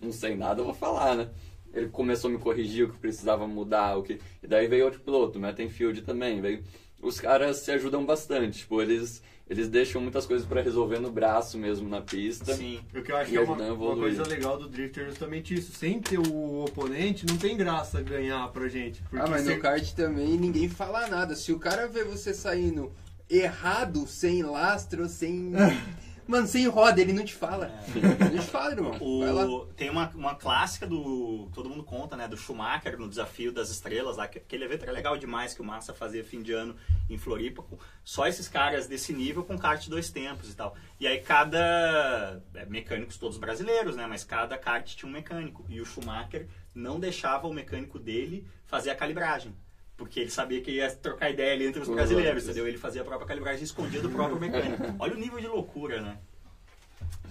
não 0.00 0.12
sei 0.12 0.34
nada, 0.36 0.60
eu 0.60 0.64
vou 0.64 0.74
falar, 0.74 1.16
né? 1.16 1.28
Ele 1.72 1.88
começou 1.88 2.28
a 2.28 2.32
me 2.32 2.38
corrigir 2.38 2.86
o 2.86 2.92
que 2.92 2.98
precisava 2.98 3.46
mudar, 3.46 3.96
o 3.96 4.02
que... 4.02 4.18
E 4.42 4.46
daí 4.46 4.66
veio 4.66 4.84
outro 4.84 5.00
piloto, 5.00 5.38
o 5.38 5.40
Mattenfield 5.40 6.02
também, 6.02 6.40
veio... 6.40 6.62
Os 7.02 7.18
caras 7.20 7.58
se 7.58 7.70
ajudam 7.72 8.04
bastante, 8.04 8.58
tipo, 8.58 8.80
eles, 8.82 9.22
eles 9.48 9.68
deixam 9.68 10.00
muitas 10.02 10.26
coisas 10.26 10.46
pra 10.46 10.60
resolver 10.60 10.98
no 10.98 11.10
braço 11.10 11.56
mesmo, 11.56 11.88
na 11.88 12.00
pista. 12.02 12.54
Sim. 12.54 12.80
O 12.94 13.02
que 13.02 13.10
eu 13.10 13.16
acho 13.16 13.30
E 13.30 13.32
que 13.32 13.38
é 13.38 13.40
uma, 13.40 13.54
uma 13.72 13.96
coisa 13.96 14.22
legal 14.26 14.58
do 14.58 14.68
Drifter 14.68 15.04
é 15.04 15.08
justamente 15.08 15.54
isso. 15.54 15.72
Sem 15.72 15.98
ter 15.98 16.18
o 16.18 16.64
oponente, 16.64 17.24
não 17.26 17.36
tem 17.38 17.56
graça 17.56 18.02
ganhar 18.02 18.46
pra 18.48 18.68
gente. 18.68 19.02
Ah, 19.14 19.26
mas 19.28 19.42
se- 19.44 19.54
no 19.54 19.60
kart 19.60 19.92
também 19.94 20.36
ninguém 20.36 20.68
fala 20.68 21.06
nada. 21.08 21.34
Se 21.34 21.52
o 21.52 21.58
cara 21.58 21.88
vê 21.88 22.04
você 22.04 22.34
saindo 22.34 22.92
errado, 23.28 24.06
sem 24.06 24.42
lastro, 24.42 25.08
sem. 25.08 25.52
Mano, 26.30 26.46
sem 26.46 26.68
roda, 26.68 27.00
ele 27.00 27.12
não 27.12 27.24
te 27.24 27.34
fala. 27.34 27.72
Ele 27.88 28.36
não 28.36 28.38
te 28.44 28.50
fala, 28.50 28.70
irmão. 28.70 28.96
O, 29.00 29.66
tem 29.74 29.90
uma, 29.90 30.08
uma 30.10 30.36
clássica 30.36 30.86
do. 30.86 31.50
Todo 31.52 31.68
mundo 31.68 31.82
conta, 31.82 32.16
né? 32.16 32.28
Do 32.28 32.36
Schumacher 32.36 32.96
no 32.96 33.08
Desafio 33.08 33.50
das 33.50 33.68
Estrelas 33.68 34.16
lá. 34.16 34.28
que 34.28 34.38
Aquele 34.38 34.64
evento 34.64 34.84
era 34.84 34.92
legal 34.92 35.18
demais 35.18 35.54
que 35.54 35.60
o 35.60 35.64
Massa 35.64 35.92
fazia 35.92 36.22
fim 36.22 36.40
de 36.40 36.52
ano 36.52 36.76
em 37.08 37.18
Floripa. 37.18 37.64
Só 38.04 38.28
esses 38.28 38.46
caras 38.46 38.86
desse 38.86 39.12
nível 39.12 39.42
com 39.42 39.58
kart 39.58 39.88
dois 39.88 40.08
tempos 40.12 40.48
e 40.48 40.54
tal. 40.54 40.76
E 41.00 41.06
aí 41.08 41.20
cada. 41.20 42.40
é, 42.54 42.64
mecânicos 42.64 43.18
todos 43.18 43.36
brasileiros, 43.36 43.96
né? 43.96 44.06
Mas 44.06 44.22
cada 44.22 44.56
kart 44.56 44.86
tinha 44.86 45.08
um 45.08 45.12
mecânico. 45.12 45.66
E 45.68 45.80
o 45.80 45.84
Schumacher 45.84 46.46
não 46.72 47.00
deixava 47.00 47.48
o 47.48 47.52
mecânico 47.52 47.98
dele 47.98 48.46
fazer 48.66 48.90
a 48.90 48.94
calibragem. 48.94 49.52
Porque 50.00 50.18
ele 50.18 50.30
sabia 50.30 50.62
que 50.62 50.70
ia 50.70 50.90
trocar 50.90 51.28
ideia 51.28 51.52
ali 51.52 51.66
entre 51.66 51.82
os 51.82 51.88
brasileiros, 51.88 52.44
entendeu? 52.44 52.66
Ele 52.66 52.78
fazia 52.78 53.02
a 53.02 53.04
própria 53.04 53.28
calibragem 53.28 53.62
escondida 53.62 54.02
do 54.02 54.08
próprio 54.08 54.40
mecânico. 54.40 54.82
Olha 54.98 55.12
o 55.12 55.18
nível 55.18 55.38
de 55.38 55.46
loucura, 55.46 56.00
né? 56.00 56.16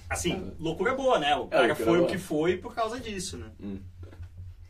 Assim, 0.07 0.53
loucura 0.59 0.93
boa, 0.93 1.17
né? 1.17 1.35
O 1.35 1.47
cara 1.47 1.65
loucura 1.69 1.83
foi 1.89 1.99
o 1.99 2.05
que 2.05 2.19
foi 2.19 2.57
por 2.57 2.75
causa 2.75 2.99
disso, 2.99 3.37
né? 3.37 3.47
Hum. 3.59 3.79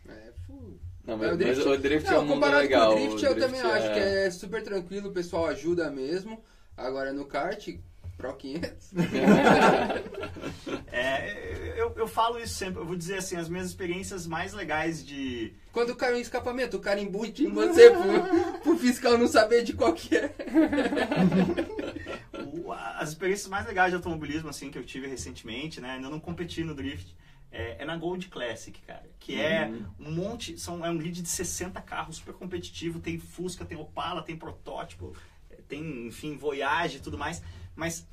É, 0.08 0.32
fu- 0.48 0.80
Não, 1.06 1.16
É, 1.16 1.18
mas, 1.18 1.38
mas 1.38 1.66
o 1.66 1.78
drift 1.78 2.08
é 2.10 2.18
um 2.18 2.22
mundo 2.22 2.34
comparado 2.36 2.62
legal. 2.62 2.94
com 2.94 2.96
o 2.96 3.00
drift, 3.08 3.26
eu 3.26 3.36
também 3.38 3.62
drift 3.62 3.78
acho 3.78 3.94
que 3.94 4.00
é 4.00 4.32
super 4.32 4.64
tranquilo, 4.64 5.10
o 5.10 5.14
pessoal 5.14 5.48
ajuda 5.48 5.92
mesmo. 5.92 6.42
Agora 6.78 7.12
no 7.12 7.26
kart, 7.26 7.68
Pro 8.18 8.34
500. 8.34 8.92
É, 10.92 11.76
eu, 11.78 11.94
eu 11.96 12.08
falo 12.08 12.40
isso 12.40 12.56
sempre, 12.56 12.82
eu 12.82 12.86
vou 12.86 12.96
dizer 12.96 13.18
assim, 13.18 13.36
as 13.36 13.48
minhas 13.48 13.68
experiências 13.68 14.26
mais 14.26 14.54
legais 14.54 15.06
de. 15.06 15.54
Quando 15.72 15.96
cai 15.96 16.14
um 16.14 16.18
escapamento, 16.18 16.78
o 16.78 16.82
cara 16.82 17.00
embute 17.00 17.44
em 17.44 17.50
você 17.54 17.92
pro, 17.92 18.60
pro 18.60 18.78
fiscal 18.78 19.18
não 19.18 19.28
saber 19.28 19.64
de 19.64 19.74
qual 19.74 19.94
que 19.94 20.16
é. 20.16 20.34
as 23.00 23.10
experiências 23.10 23.48
mais 23.48 23.66
legais 23.66 23.92
de 23.92 23.96
automobilismo 23.96 24.50
assim, 24.50 24.70
que 24.70 24.78
eu 24.78 24.84
tive 24.84 25.08
recentemente, 25.08 25.80
né? 25.80 25.92
Ainda 25.92 26.10
não 26.10 26.20
competi 26.20 26.64
no 26.64 26.76
drift. 26.76 27.16
É, 27.52 27.82
é 27.82 27.86
na 27.86 27.96
Gold 27.98 28.28
Classic, 28.28 28.80
cara. 28.82 29.10
Que 29.20 29.40
é 29.40 29.72
um 30.00 30.12
monte. 30.12 30.60
São, 30.60 30.86
é 30.86 30.90
um 30.90 30.98
grid 30.98 31.22
de 31.22 31.30
60 31.30 31.82
carros, 31.82 32.18
super 32.18 32.34
competitivo. 32.34 33.00
Tem 33.00 33.18
Fusca, 33.18 33.66
tem 33.66 33.78
Opala, 33.78 34.22
tem 34.22 34.36
protótipo, 34.36 35.16
é, 35.50 35.56
tem, 35.68 36.08
enfim, 36.08 36.38
Voyage 36.38 36.98
e 36.98 37.00
tudo 37.00 37.18
mais. 37.18 37.42
Mas 37.76 38.08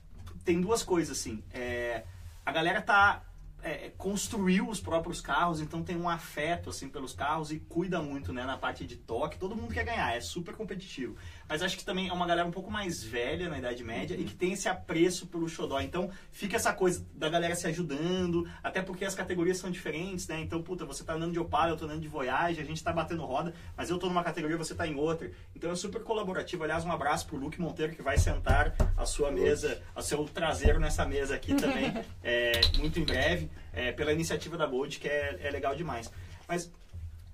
tem 0.44 0.60
duas 0.60 0.82
coisas, 0.82 1.18
assim. 1.18 1.42
É, 1.52 2.04
a 2.47 2.53
galera 2.53 2.80
tá 2.80 3.24
é, 3.61 3.90
construiu 3.99 4.68
os 4.68 4.80
próprios 4.80 5.20
carros, 5.20 5.61
então 5.61 5.82
tem 5.82 5.97
um 5.97 6.09
afeto 6.09 6.70
assim 6.70 6.88
pelos 6.88 7.12
carros 7.12 7.51
e 7.51 7.59
cuida 7.59 8.01
muito, 8.01 8.32
né, 8.32 8.44
na 8.44 8.57
parte 8.57 8.86
de 8.86 8.94
toque. 8.94 9.36
Todo 9.36 9.57
mundo 9.57 9.74
quer 9.74 9.84
ganhar, 9.84 10.16
é 10.16 10.20
super 10.20 10.55
competitivo. 10.55 11.16
Mas 11.49 11.62
acho 11.62 11.76
que 11.76 11.84
também 11.84 12.09
é 12.09 12.12
uma 12.12 12.26
galera 12.26 12.47
um 12.47 12.51
pouco 12.51 12.70
mais 12.70 13.03
velha 13.03 13.49
na 13.49 13.59
Idade 13.59 13.84
Média 13.84 14.16
e 14.16 14.24
que 14.24 14.34
tem 14.34 14.53
esse 14.53 14.68
apreço 14.68 15.26
pelo 15.26 15.49
xodó. 15.49 15.80
Então 15.80 16.11
fica 16.30 16.57
essa 16.57 16.72
coisa 16.72 17.07
da 17.14 17.28
galera 17.28 17.55
se 17.55 17.66
ajudando, 17.66 18.49
até 18.62 18.82
porque 18.82 19.05
as 19.05 19.14
categorias 19.14 19.59
são 19.59 19.70
diferentes, 19.70 20.26
né? 20.26 20.40
Então, 20.40 20.62
puta, 20.62 20.84
você 20.84 21.05
tá 21.05 21.14
andando 21.14 21.32
de 21.32 21.38
Opala, 21.38 21.70
eu 21.70 21.76
tô 21.76 21.84
andando 21.84 22.01
de 22.01 22.09
Voyage, 22.09 22.61
a 22.61 22.64
gente 22.64 22.82
tá 22.82 22.92
batendo 22.92 23.24
roda, 23.24 23.55
mas 23.76 23.90
eu 23.90 23.99
tô 23.99 24.07
numa 24.07 24.24
categoria, 24.24 24.57
você 24.57 24.74
tá 24.74 24.86
em 24.86 24.97
outra. 24.97 25.30
Então 25.55 25.70
é 25.70 25.76
super 25.76 26.03
colaborativo. 26.03 26.64
Aliás, 26.64 26.84
um 26.84 26.92
abraço 26.92 27.26
pro 27.26 27.36
Luke 27.36 27.61
Monteiro 27.61 27.94
que 27.94 28.03
vai 28.03 28.18
sentar 28.18 28.74
a 28.97 29.07
sua 29.07 29.30
mesa, 29.30 29.80
o 29.94 30.03
seu 30.03 30.24
traseiro 30.24 30.80
nessa 30.80 31.05
mesa 31.05 31.34
aqui 31.34 31.55
também, 31.55 31.92
é, 32.22 32.61
muito 32.78 32.99
em 32.99 33.05
breve, 33.05 33.51
é, 33.72 33.92
pela 33.92 34.12
iniciativa 34.12 34.57
da 34.57 34.66
Bold, 34.66 34.99
que 34.99 35.09
é, 35.09 35.38
é 35.42 35.51
legal 35.51 35.74
demais. 35.74 36.11
Mas 36.49 36.70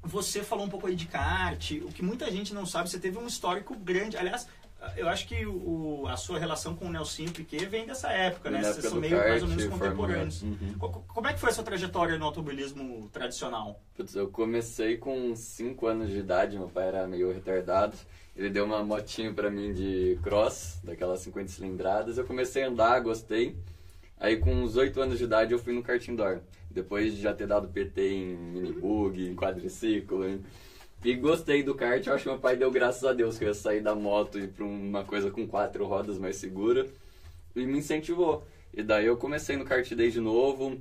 você 0.03 0.43
falou 0.43 0.67
um 0.67 0.69
pouco 0.69 0.87
aí 0.87 0.95
de 0.97 1.07
kart, 1.07 1.71
o 1.83 1.89
que 1.93 2.03
muita 2.03 2.31
gente 2.31 2.53
não 2.53 2.67
sabe, 2.67 2.91
você 2.91 2.99
teve 2.99 3.19
um 3.19 3.27
histórico 3.27 3.75
grande. 3.77 4.17
Aliás, 4.17 4.47
eu 4.97 5.09
acho 5.09 5.29
que 5.29 5.47
o, 5.47 6.07
a 6.09 6.17
sua 6.17 6.39
relação 6.41 6.75
com 6.75 6.87
o 6.87 6.91
Nelson 6.91 7.27
Piquet 7.27 7.67
vem 7.67 7.87
dessa 7.87 8.09
época, 8.09 8.51
né? 8.51 8.63
Vocês 8.65 8.87
são 8.87 8.99
meio 9.01 9.17
mais 9.17 9.43
ou 9.43 9.49
kart, 9.49 9.59
menos 9.61 9.73
contemporâneos. 9.79 10.43
1. 10.43 10.47
Uhum. 10.47 10.75
Co- 10.79 11.05
Como 11.07 11.29
é 11.29 11.33
que 11.33 11.39
foi 11.39 11.51
a 11.51 11.53
sua 11.53 11.63
trajetória 11.63 12.19
no 12.19 12.25
automobilismo 12.25 13.09
tradicional? 13.13 13.81
Putz, 13.97 14.15
eu 14.17 14.27
comecei 14.29 14.97
com 14.97 15.37
5 15.37 15.87
anos 15.87 16.11
de 16.11 16.19
idade, 16.19 16.59
meu 16.59 16.69
pai 16.69 16.89
era 16.89 17.07
meio 17.07 17.33
retardado. 17.33 17.97
Ele 18.35 18.51
deu 18.51 18.65
uma 18.65 18.83
motinho 18.83 19.33
pra 19.35 19.51
mim 19.51 19.73
de 19.73 20.19
cross, 20.23 20.81
daquelas 20.83 21.21
50 21.21 21.49
cilindradas. 21.49 22.19
Eu 22.19 22.25
comecei 22.25 22.65
a 22.65 22.69
andar, 22.69 22.99
gostei. 23.01 23.55
Aí 24.19 24.37
com 24.39 24.53
uns 24.53 24.75
8 24.77 25.01
anos 25.01 25.19
de 25.19 25.25
idade 25.25 25.53
eu 25.53 25.59
fui 25.61 25.73
no 25.75 25.83
kart 25.83 26.07
indoor. 26.09 26.41
Depois 26.73 27.15
de 27.15 27.21
já 27.23 27.33
ter 27.35 27.47
dado 27.47 27.69
PT 27.69 28.09
em 28.09 28.37
minibug, 28.37 29.21
em 29.29 29.35
quadriciclo. 29.37 30.27
em- 30.29 30.41
E 31.05 31.15
gostei 31.15 31.63
do 31.63 31.75
kart, 31.75 32.07
eu 32.07 32.15
acho 32.15 32.25
que 32.25 32.31
meu 32.31 32.39
pai 32.39 32.57
deu 32.57 32.71
graças 32.71 33.05
a 33.05 33.13
Deus 33.13 33.37
que 33.39 33.45
eu 33.45 33.49
ia 33.49 33.55
sair 33.55 33.81
da 33.83 33.95
moto 33.95 34.39
e 34.39 34.45
ir 34.45 34.49
pra 34.49 34.65
uma 34.65 35.05
coisa 35.05 35.31
com 35.31 35.47
quatro 35.47 35.85
rodas 35.87 36.19
mais 36.19 36.37
segura. 36.37 36.87
E 37.57 37.67
me 37.67 37.79
incentivou. 37.79 38.45
E 38.73 38.83
daí 38.83 39.07
eu 39.07 39.17
comecei 39.17 39.57
no 39.57 39.65
kart 39.65 39.91
desde 39.95 40.21
novo. 40.21 40.81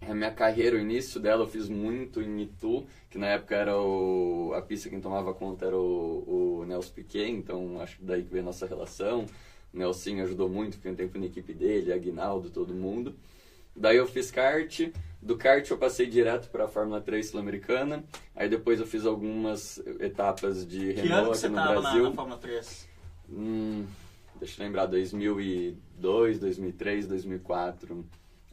A 0.00 0.14
minha 0.14 0.30
carreira, 0.30 0.76
o 0.76 0.80
início 0.80 1.20
dela, 1.20 1.42
eu 1.44 1.46
fiz 1.48 1.68
muito 1.68 2.22
em 2.22 2.40
Itu, 2.42 2.86
que 3.10 3.18
na 3.18 3.26
época 3.26 3.54
era 3.54 3.76
o, 3.78 4.52
a 4.54 4.62
pista 4.62 4.88
quem 4.88 4.98
tomava 5.00 5.34
conta 5.34 5.66
era 5.66 5.76
o, 5.76 6.60
o 6.62 6.64
Nelson 6.66 6.92
Piquet, 6.94 7.28
então 7.30 7.78
acho 7.80 7.98
que 7.98 8.04
daí 8.04 8.22
que 8.22 8.30
veio 8.30 8.42
a 8.42 8.46
nossa 8.46 8.66
relação. 8.66 9.26
O 9.74 9.76
Nelson 9.78 10.20
ajudou 10.22 10.48
muito, 10.48 10.76
fiquei 10.76 10.90
um 10.90 10.94
tempo 10.96 11.18
na 11.18 11.26
equipe 11.26 11.52
dele, 11.52 11.92
Aguinaldo, 11.92 12.48
todo 12.48 12.72
mundo. 12.72 13.14
Daí 13.80 13.96
eu 13.96 14.06
fiz 14.06 14.30
kart, 14.30 14.78
do 15.22 15.38
kart 15.38 15.68
eu 15.70 15.78
passei 15.78 16.06
direto 16.06 16.50
para 16.50 16.66
a 16.66 16.68
Fórmula 16.68 17.00
3 17.00 17.30
Sul-Americana, 17.30 18.04
aí 18.36 18.46
depois 18.46 18.78
eu 18.78 18.86
fiz 18.86 19.06
algumas 19.06 19.78
etapas 19.98 20.66
de 20.66 20.92
Que 20.92 21.00
Renault 21.00 21.30
aqui 21.30 21.38
você 21.38 21.48
no 21.48 21.54
tava 21.54 21.74
na, 21.74 21.80
Brasil. 21.80 22.04
na 22.04 22.12
Fórmula 22.12 22.38
3? 22.38 22.88
Hum, 23.30 23.86
deixa 24.38 24.60
eu 24.60 24.66
lembrar, 24.66 24.84
2002, 24.84 26.38
2003, 26.38 27.06
2004. 27.06 28.04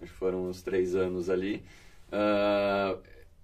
Acho 0.02 0.12
que 0.14 0.18
foram 0.18 0.48
uns 0.48 0.62
três 0.62 0.96
anos 0.96 1.30
ali. 1.30 1.62
Ah, 2.10 2.98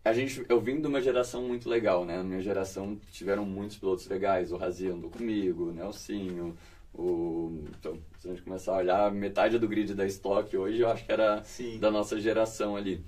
a 0.05 0.13
gente, 0.13 0.45
eu 0.47 0.61
vim 0.61 0.79
de 0.79 0.87
uma 0.87 1.01
geração 1.01 1.41
muito 1.43 1.67
legal, 1.67 2.05
né? 2.05 2.15
Na 2.17 2.23
minha 2.23 2.41
geração 2.41 2.97
tiveram 3.11 3.45
muitos 3.45 3.77
pilotos 3.77 4.07
legais. 4.07 4.53
O 4.53 4.57
Razi 4.57 4.87
andou 4.87 5.09
comigo, 5.09 5.69
o 5.69 5.73
Nelsinho, 5.73 6.55
o... 6.93 7.63
Então, 7.77 7.97
se 8.23 8.29
a 8.29 8.31
gente 8.31 8.43
começar 8.43 8.71
a 8.71 8.77
olhar, 8.77 9.11
metade 9.11 9.59
do 9.59 9.67
grid 9.67 9.93
da 9.93 10.05
Stock 10.05 10.55
hoje 10.55 10.79
eu 10.79 10.89
acho 10.89 11.05
que 11.05 11.11
era 11.11 11.43
Sim. 11.43 11.77
da 11.77 11.91
nossa 11.91 12.17
geração 12.17 12.73
ali. 12.73 13.03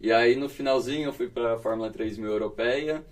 E 0.00 0.10
aí 0.10 0.34
no 0.34 0.48
finalzinho 0.48 1.08
eu 1.08 1.12
fui 1.12 1.28
para 1.28 1.54
a 1.54 1.58
Fórmula 1.58 1.90
3000 1.90 2.26
Europeia. 2.26 3.04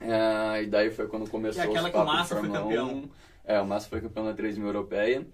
ah, 0.00 0.62
e 0.62 0.66
daí 0.68 0.92
foi 0.92 1.08
quando 1.08 1.28
começou 1.28 1.64
é 1.64 1.66
aquela 1.66 1.88
os 1.88 1.90
que 1.90 1.96
o 1.96 2.04
papos 2.04 2.14
Massa 2.14 2.36
foi 2.36 2.48
campeão. 2.48 2.90
1. 2.90 3.10
É, 3.44 3.60
o 3.60 3.66
Massa 3.66 3.88
foi 3.88 4.00
campeão 4.00 4.24
da 4.24 4.34
3000 4.34 4.66
Europeia. 4.66 5.26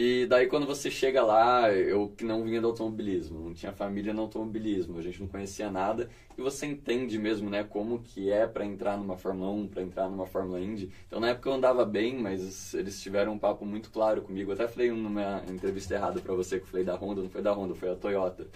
E 0.00 0.26
daí 0.26 0.46
quando 0.46 0.64
você 0.64 0.92
chega 0.92 1.24
lá, 1.24 1.72
eu 1.72 2.08
que 2.16 2.24
não 2.24 2.44
vinha 2.44 2.60
do 2.60 2.68
automobilismo, 2.68 3.40
não 3.40 3.52
tinha 3.52 3.72
família 3.72 4.14
no 4.14 4.22
automobilismo, 4.22 4.96
a 4.96 5.02
gente 5.02 5.18
não 5.18 5.26
conhecia 5.26 5.72
nada, 5.72 6.08
e 6.36 6.40
você 6.40 6.66
entende 6.66 7.18
mesmo, 7.18 7.50
né, 7.50 7.64
como 7.64 7.98
que 7.98 8.30
é 8.30 8.46
para 8.46 8.64
entrar 8.64 8.96
numa 8.96 9.16
Fórmula 9.16 9.50
1, 9.50 9.66
para 9.66 9.82
entrar 9.82 10.08
numa 10.08 10.24
Fórmula 10.24 10.60
Indy. 10.60 10.92
Então 11.08 11.18
na 11.18 11.30
época 11.30 11.48
eu 11.48 11.52
andava 11.52 11.84
bem, 11.84 12.16
mas 12.16 12.74
eles 12.74 13.02
tiveram 13.02 13.32
um 13.32 13.38
papo 13.40 13.66
muito 13.66 13.90
claro 13.90 14.22
comigo. 14.22 14.52
Eu 14.52 14.54
até 14.54 14.68
falei 14.68 14.88
numa 14.92 15.42
entrevista 15.50 15.94
errada 15.94 16.20
para 16.20 16.32
você 16.32 16.60
que 16.60 16.62
eu 16.66 16.68
falei 16.68 16.84
da 16.84 16.94
Honda, 16.94 17.20
não 17.20 17.28
foi 17.28 17.42
da 17.42 17.52
Honda, 17.52 17.74
foi 17.74 17.88
da 17.88 17.96
Toyota. 17.96 18.46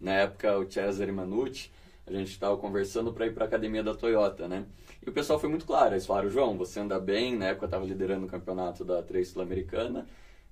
Na 0.00 0.14
época 0.14 0.58
o 0.58 0.68
Cesare 0.68 1.12
Manucci, 1.12 1.70
a 2.08 2.12
gente 2.12 2.32
estava 2.32 2.56
conversando 2.56 3.12
para 3.12 3.24
ir 3.24 3.34
para 3.34 3.44
a 3.44 3.46
academia 3.46 3.84
da 3.84 3.94
Toyota, 3.94 4.48
né? 4.48 4.66
E 5.00 5.08
o 5.08 5.12
pessoal 5.12 5.38
foi 5.38 5.48
muito 5.48 5.64
claro, 5.64 5.94
eles 5.94 6.06
falaram, 6.06 6.28
João, 6.28 6.58
você 6.58 6.80
anda 6.80 6.98
bem, 6.98 7.36
na 7.36 7.50
época 7.50 7.66
eu 7.66 7.68
estava 7.68 7.84
liderando 7.84 8.26
o 8.26 8.28
campeonato 8.28 8.84
da 8.84 9.00
3 9.00 9.28
Sul-Americana, 9.28 10.04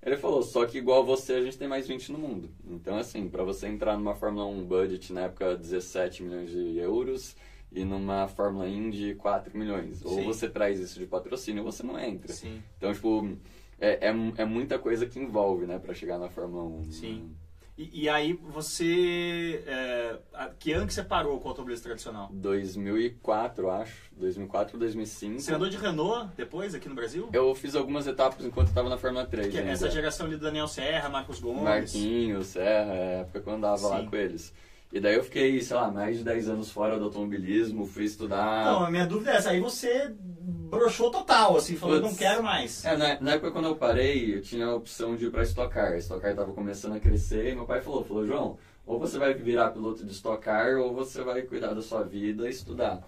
ele 0.07 0.17
falou, 0.17 0.41
só 0.43 0.65
que 0.65 0.79
igual 0.79 1.05
você, 1.05 1.33
a 1.35 1.43
gente 1.43 1.59
tem 1.59 1.67
mais 1.67 1.89
20 1.89 2.13
no 2.13 2.19
mundo. 2.19 2.49
Então, 2.65 2.97
assim, 2.97 3.29
para 3.29 3.43
você 3.43 3.67
entrar 3.67 3.99
numa 3.99 4.15
Fórmula 4.15 4.47
1 4.47 4.65
budget, 4.65 5.13
na 5.13 5.23
época, 5.23 5.57
17 5.57 6.23
milhões 6.23 6.49
de 6.49 6.79
euros, 6.79 7.37
e 7.73 7.85
numa 7.85 8.29
Fórmula 8.29 8.69
Indy, 8.69 9.17
4 9.17 9.59
milhões. 9.59 10.05
Ou 10.05 10.15
Sim. 10.15 10.25
você 10.25 10.49
traz 10.49 10.79
isso 10.79 10.99
de 11.01 11.07
patrocínio 11.07 11.65
ou 11.65 11.73
você 11.73 11.83
não 11.83 11.99
entra. 11.99 12.33
Sim. 12.33 12.63
Então, 12.77 12.93
tipo, 12.95 13.37
é, 13.81 14.09
é, 14.09 14.15
é 14.37 14.45
muita 14.45 14.79
coisa 14.79 15.07
que 15.07 15.19
envolve, 15.19 15.67
né, 15.67 15.79
para 15.79 15.93
chegar 15.93 16.19
na 16.19 16.29
Fórmula 16.29 16.63
1. 16.63 16.93
Sim. 16.93 17.37
E, 17.79 18.05
e 18.05 18.09
aí 18.09 18.33
você. 18.33 19.63
é, 19.67 20.17
a- 20.33 20.49
que 20.59 20.73
ano 20.73 20.87
que 20.87 20.95
você 20.95 21.03
parou 21.03 21.39
com 21.39 21.47
o 21.47 21.49
automobilismo 21.51 21.85
tradicional? 21.85 22.31
2004, 22.33 23.71
acho. 23.71 24.11
2004, 24.17 24.79
2005. 24.79 25.41
Você 25.41 25.53
andou 25.53 25.69
de 25.69 25.77
Renault 25.77 26.31
depois 26.37 26.75
aqui 26.75 26.89
no 26.89 26.95
Brasil? 26.95 27.29
Eu 27.33 27.55
fiz 27.55 27.75
algumas 27.75 28.07
etapas 28.07 28.45
enquanto 28.47 28.69
eu 28.69 28.75
tava 28.75 28.89
na 28.89 28.97
Fórmula 28.97 29.27
3. 29.27 29.49
Que 29.49 29.57
é 29.59 29.61
ainda. 29.61 29.73
essa 29.73 29.91
geração 29.91 30.25
ali 30.27 30.37
do 30.37 30.43
Daniel 30.43 30.69
Serra, 30.69 31.09
Marcos 31.11 31.39
Gomes. 31.39 31.63
Marquinhos, 31.63 32.47
Serra, 32.47 32.95
é 32.95 33.17
a 33.17 33.21
época 33.21 33.41
que 33.43 33.49
eu 33.49 33.53
andava 33.55 33.87
lá 33.89 34.01
Sim. 34.01 34.07
com 34.07 34.17
eles. 34.17 34.55
E 34.93 35.01
daí 35.01 35.15
eu 35.15 35.25
fiquei, 35.25 35.61
sei 35.61 35.77
lá, 35.77 35.91
mais 35.91 36.19
de 36.19 36.25
10 36.25 36.49
anos 36.49 36.71
fora 36.71 36.99
do 36.99 37.07
automobilismo, 37.07 37.87
fui 37.87 38.05
estudar. 38.05 38.65
Não, 38.65 38.85
a 38.85 38.91
minha 38.91 39.07
dúvida 39.07 39.33
é 39.33 39.37
essa. 39.37 39.51
Aí 39.51 39.61
você 39.61 40.15
broxou 40.19 41.11
total, 41.11 41.57
assim, 41.57 41.77
falou, 41.77 42.01
Putz. 42.01 42.11
não 42.11 42.17
quero 42.17 42.43
mais. 42.43 42.85
É, 42.85 42.97
na, 42.97 43.21
na 43.21 43.33
época 43.33 43.51
quando 43.51 43.67
eu 43.67 43.77
parei, 43.77 44.37
eu 44.37 44.43
tinha 44.43 44.67
a 44.67 44.75
opção 44.75 45.17
de 45.17 45.27
ir 45.27 45.31
pra 45.31 45.43
Stock 45.43 45.73
Car. 45.73 45.97
Stock 45.97 46.21
Car 46.21 46.35
tava 46.35 46.53
começando 46.53 46.95
a 46.95 47.01
crescer 47.01 47.53
e 47.53 47.55
meu 47.55 47.67
pai 47.67 47.81
falou, 47.81 48.05
falou, 48.05 48.27
João, 48.27 48.59
ou 48.87 48.99
você 48.99 49.19
vai 49.19 49.35
virar 49.35 49.71
piloto 49.71 50.05
de 50.05 50.13
Stock 50.13 50.43
Car 50.43 50.79
ou 50.79 50.95
você 50.95 51.23
vai 51.23 51.43
cuidar 51.43 51.75
da 51.75 51.83
sua 51.83 52.03
vida 52.03 52.47
e 52.47 52.51
estudar. 52.51 53.03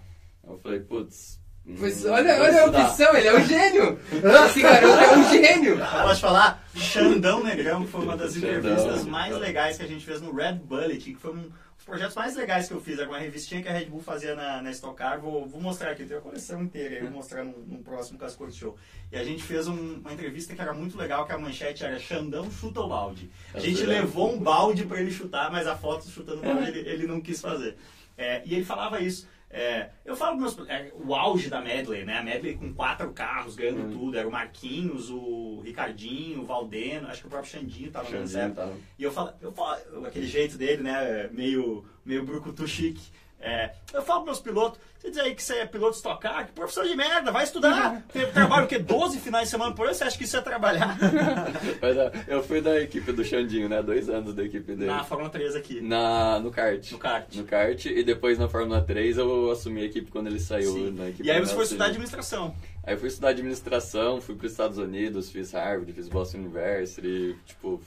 Eu 0.45 0.57
falei, 0.57 0.79
putz... 0.81 1.39
Pois 1.77 2.03
hum, 2.03 2.11
olha, 2.11 2.41
olha 2.41 2.63
a 2.63 2.65
opção, 2.65 3.15
ele 3.15 3.27
é 3.27 3.37
um 3.37 3.45
gênio! 3.45 3.99
Esse 4.47 4.61
garoto 4.61 4.99
é 5.03 5.17
um 5.17 5.29
gênio! 5.29 5.75
Eu 5.77 6.03
posso 6.03 6.21
falar, 6.21 6.63
Xandão 6.73 7.43
Negrão 7.43 7.85
foi 7.85 8.01
uma 8.01 8.17
das 8.17 8.35
entrevistas 8.35 9.05
mais 9.05 9.37
legais 9.37 9.77
que 9.77 9.83
a 9.83 9.87
gente 9.87 10.03
fez 10.03 10.19
no 10.19 10.33
Red 10.33 10.53
Bullet, 10.53 10.97
que 10.97 11.15
foi 11.15 11.35
um 11.35 11.51
projetos 11.89 12.15
mais 12.15 12.35
legais 12.35 12.67
que 12.67 12.73
eu 12.73 12.79
fiz. 12.79 12.99
Era 12.99 13.09
uma 13.09 13.17
revistinha 13.19 13.61
que 13.61 13.67
a 13.67 13.71
Red 13.73 13.85
Bull 13.85 13.99
fazia 14.01 14.35
na, 14.35 14.61
na 14.61 14.71
Stock 14.71 14.95
Car. 14.95 15.19
Vou, 15.19 15.45
vou 15.47 15.59
mostrar 15.59 15.91
aqui, 15.91 16.05
tem 16.05 16.15
a 16.17 16.21
coleção 16.21 16.63
inteira, 16.63 16.95
aí, 16.95 17.01
vou 17.01 17.11
mostrar 17.11 17.43
num, 17.43 17.57
num 17.67 17.83
próximo 17.83 18.17
Cascor 18.17 18.51
Show. 18.51 18.77
E 19.11 19.17
a 19.17 19.23
gente 19.23 19.43
fez 19.43 19.67
um- 19.67 19.95
uma 19.99 20.13
entrevista 20.13 20.55
que 20.55 20.61
era 20.61 20.73
muito 20.73 20.97
legal, 20.97 21.25
que 21.25 21.31
a 21.33 21.37
manchete 21.37 21.83
era 21.83 21.99
Xandão 21.99 22.49
chuta 22.51 22.79
o 22.81 22.87
balde. 22.87 23.29
A 23.53 23.59
gente 23.59 23.81
Legal. 23.83 24.03
levou 24.03 24.33
um 24.33 24.39
balde 24.39 24.85
para 24.85 25.01
ele 25.01 25.11
chutar, 25.11 25.51
mas 25.51 25.67
a 25.67 25.75
foto 25.75 26.07
chutando 26.07 26.39
o 26.41 26.45
balde 26.45 26.69
ele, 26.69 26.87
ele 26.89 27.07
não 27.07 27.19
quis 27.19 27.41
fazer. 27.41 27.75
É, 28.17 28.41
e 28.45 28.53
ele 28.55 28.65
falava 28.65 28.99
isso. 29.01 29.27
É, 29.49 29.89
eu 30.05 30.15
falo 30.15 30.37
meus, 30.37 30.57
é, 30.67 30.91
o 30.93 31.15
auge 31.15 31.49
da 31.49 31.59
Medley, 31.61 32.05
né? 32.05 32.19
A 32.19 32.23
Medley 32.23 32.55
com 32.55 32.73
quatro 32.73 33.11
carros 33.11 33.55
ganhando 33.55 33.83
Hum. 33.87 33.91
tudo. 33.91 34.17
Era 34.17 34.27
o 34.27 34.31
Marquinhos, 34.31 35.09
o 35.09 35.61
Ricardinho, 35.63 36.41
o 36.41 36.45
Valdeno, 36.45 37.07
acho 37.07 37.21
que 37.21 37.27
o 37.27 37.29
próprio 37.29 37.51
Xandinho 37.51 37.91
tava 37.91 38.05
Xandinho 38.05 38.27
certo. 38.27 38.55
tava. 38.55 38.73
E 38.97 39.03
eu 39.03 39.11
falo, 39.11 39.33
eu 39.41 39.51
falo, 39.51 40.05
aquele 40.05 40.27
jeito 40.27 40.57
dele, 40.57 40.83
né? 40.83 41.29
Meio, 41.31 41.83
meio 42.05 42.23
brucutu 42.23 42.67
chique. 42.67 43.01
É, 43.41 43.71
eu 43.93 44.01
falo 44.01 44.23
pros 44.23 44.37
meus 44.37 44.39
pilotos, 44.41 44.79
você 44.99 45.11
diz 45.11 45.19
aí 45.19 45.33
que 45.33 45.41
você 45.41 45.59
é 45.59 45.65
piloto 45.65 45.91
de 45.91 45.97
Stock 45.97 46.21
Car, 46.21 46.45
que 46.45 46.51
professor 46.51 46.85
de 46.85 46.93
merda, 46.93 47.31
vai 47.31 47.45
estudar. 47.45 48.03
Você 48.11 48.25
trabalha 48.27 48.65
o 48.65 48.67
quê? 48.67 48.77
12 48.77 49.17
finais 49.19 49.45
de 49.45 49.51
semana 49.51 49.73
por 49.73 49.85
ano, 49.85 49.95
você 49.95 50.03
acha 50.03 50.17
que 50.17 50.25
isso 50.25 50.35
é 50.35 50.41
trabalhar? 50.41 50.97
Mas 51.81 51.97
é, 51.97 52.11
eu 52.27 52.43
fui 52.43 52.59
da 52.59 52.77
equipe 52.81 53.09
do 53.13 53.23
Xandinho, 53.23 53.69
né? 53.69 53.81
Dois 53.81 54.09
anos 54.09 54.33
da 54.33 54.43
equipe 54.43 54.75
dele. 54.75 54.91
Na 54.91 55.05
Fórmula 55.05 55.29
3 55.29 55.55
aqui. 55.55 55.79
Na, 55.79 56.37
no 56.41 56.51
kart. 56.51 56.91
No 56.91 56.97
kart. 56.99 57.33
No 57.33 57.45
kart. 57.45 57.85
E 57.85 58.03
depois 58.03 58.37
na 58.37 58.49
Fórmula 58.49 58.81
3 58.81 59.17
eu 59.17 59.49
assumi 59.51 59.83
a 59.83 59.85
equipe 59.85 60.11
quando 60.11 60.27
ele 60.27 60.39
saiu 60.39 60.73
Sim. 60.73 60.91
na 60.91 61.07
equipe 61.07 61.25
E 61.25 61.31
aí 61.31 61.39
você 61.39 61.55
foi 61.55 61.63
estudar 61.63 61.85
administração. 61.85 62.53
Aí 62.83 62.93
eu 62.93 62.97
fui 62.97 63.07
estudar 63.07 63.29
administração, 63.29 64.19
fui 64.19 64.35
para 64.35 64.47
os 64.47 64.51
Estados 64.51 64.77
Unidos, 64.77 65.29
fiz 65.29 65.53
Harvard, 65.53 65.93
fiz 65.93 66.09
Boston 66.09 66.39
University, 66.39 67.37
tipo, 67.45 67.81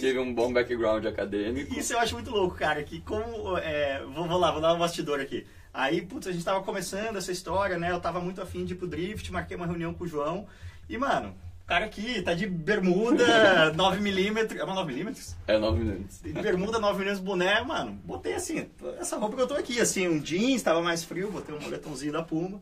tive 0.00 0.18
um 0.18 0.34
bom 0.34 0.52
background 0.52 1.04
acadêmico. 1.06 1.78
Isso 1.78 1.92
eu 1.92 1.98
acho 1.98 2.14
muito 2.14 2.30
louco, 2.30 2.56
cara, 2.56 2.82
que 2.82 3.00
como... 3.00 3.56
é, 3.58 4.02
vou, 4.14 4.26
vou 4.26 4.38
lá, 4.38 4.50
vou 4.50 4.60
dar 4.60 4.74
um 4.74 4.78
bastidor 4.78 5.20
aqui. 5.20 5.46
Aí, 5.74 6.02
putz, 6.02 6.26
a 6.26 6.32
gente 6.32 6.44
tava 6.44 6.62
começando 6.62 7.16
essa 7.16 7.32
história, 7.32 7.78
né? 7.78 7.90
Eu 7.90 8.00
tava 8.00 8.20
muito 8.20 8.42
afim 8.42 8.64
de 8.64 8.74
ir 8.74 8.76
pro 8.76 8.86
Drift, 8.86 9.32
marquei 9.32 9.56
uma 9.56 9.66
reunião 9.66 9.94
com 9.94 10.04
o 10.04 10.08
João. 10.08 10.46
E, 10.88 10.98
mano, 10.98 11.34
O 11.64 11.66
cara 11.66 11.86
aqui 11.86 12.20
tá 12.22 12.34
de 12.34 12.46
bermuda 12.46 13.24
9mm. 13.72 14.58
É 14.58 14.64
uma 14.64 14.84
9mm? 14.84 15.34
É 15.46 15.58
9 15.58 15.78
minutos. 15.78 16.20
De 16.20 16.32
bermuda 16.32 16.78
9mm 16.80 17.20
boné, 17.20 17.62
mano. 17.62 17.92
Botei 18.04 18.34
assim, 18.34 18.68
essa 19.00 19.16
roupa 19.16 19.36
que 19.36 19.42
eu 19.42 19.46
tô 19.46 19.54
aqui, 19.54 19.80
assim, 19.80 20.08
um 20.08 20.18
jeans, 20.20 20.62
tava 20.62 20.82
mais 20.82 21.04
frio, 21.04 21.30
botei 21.30 21.54
um 21.54 21.60
moletomzinho 21.60 22.12
da 22.12 22.22
Puma. 22.22 22.60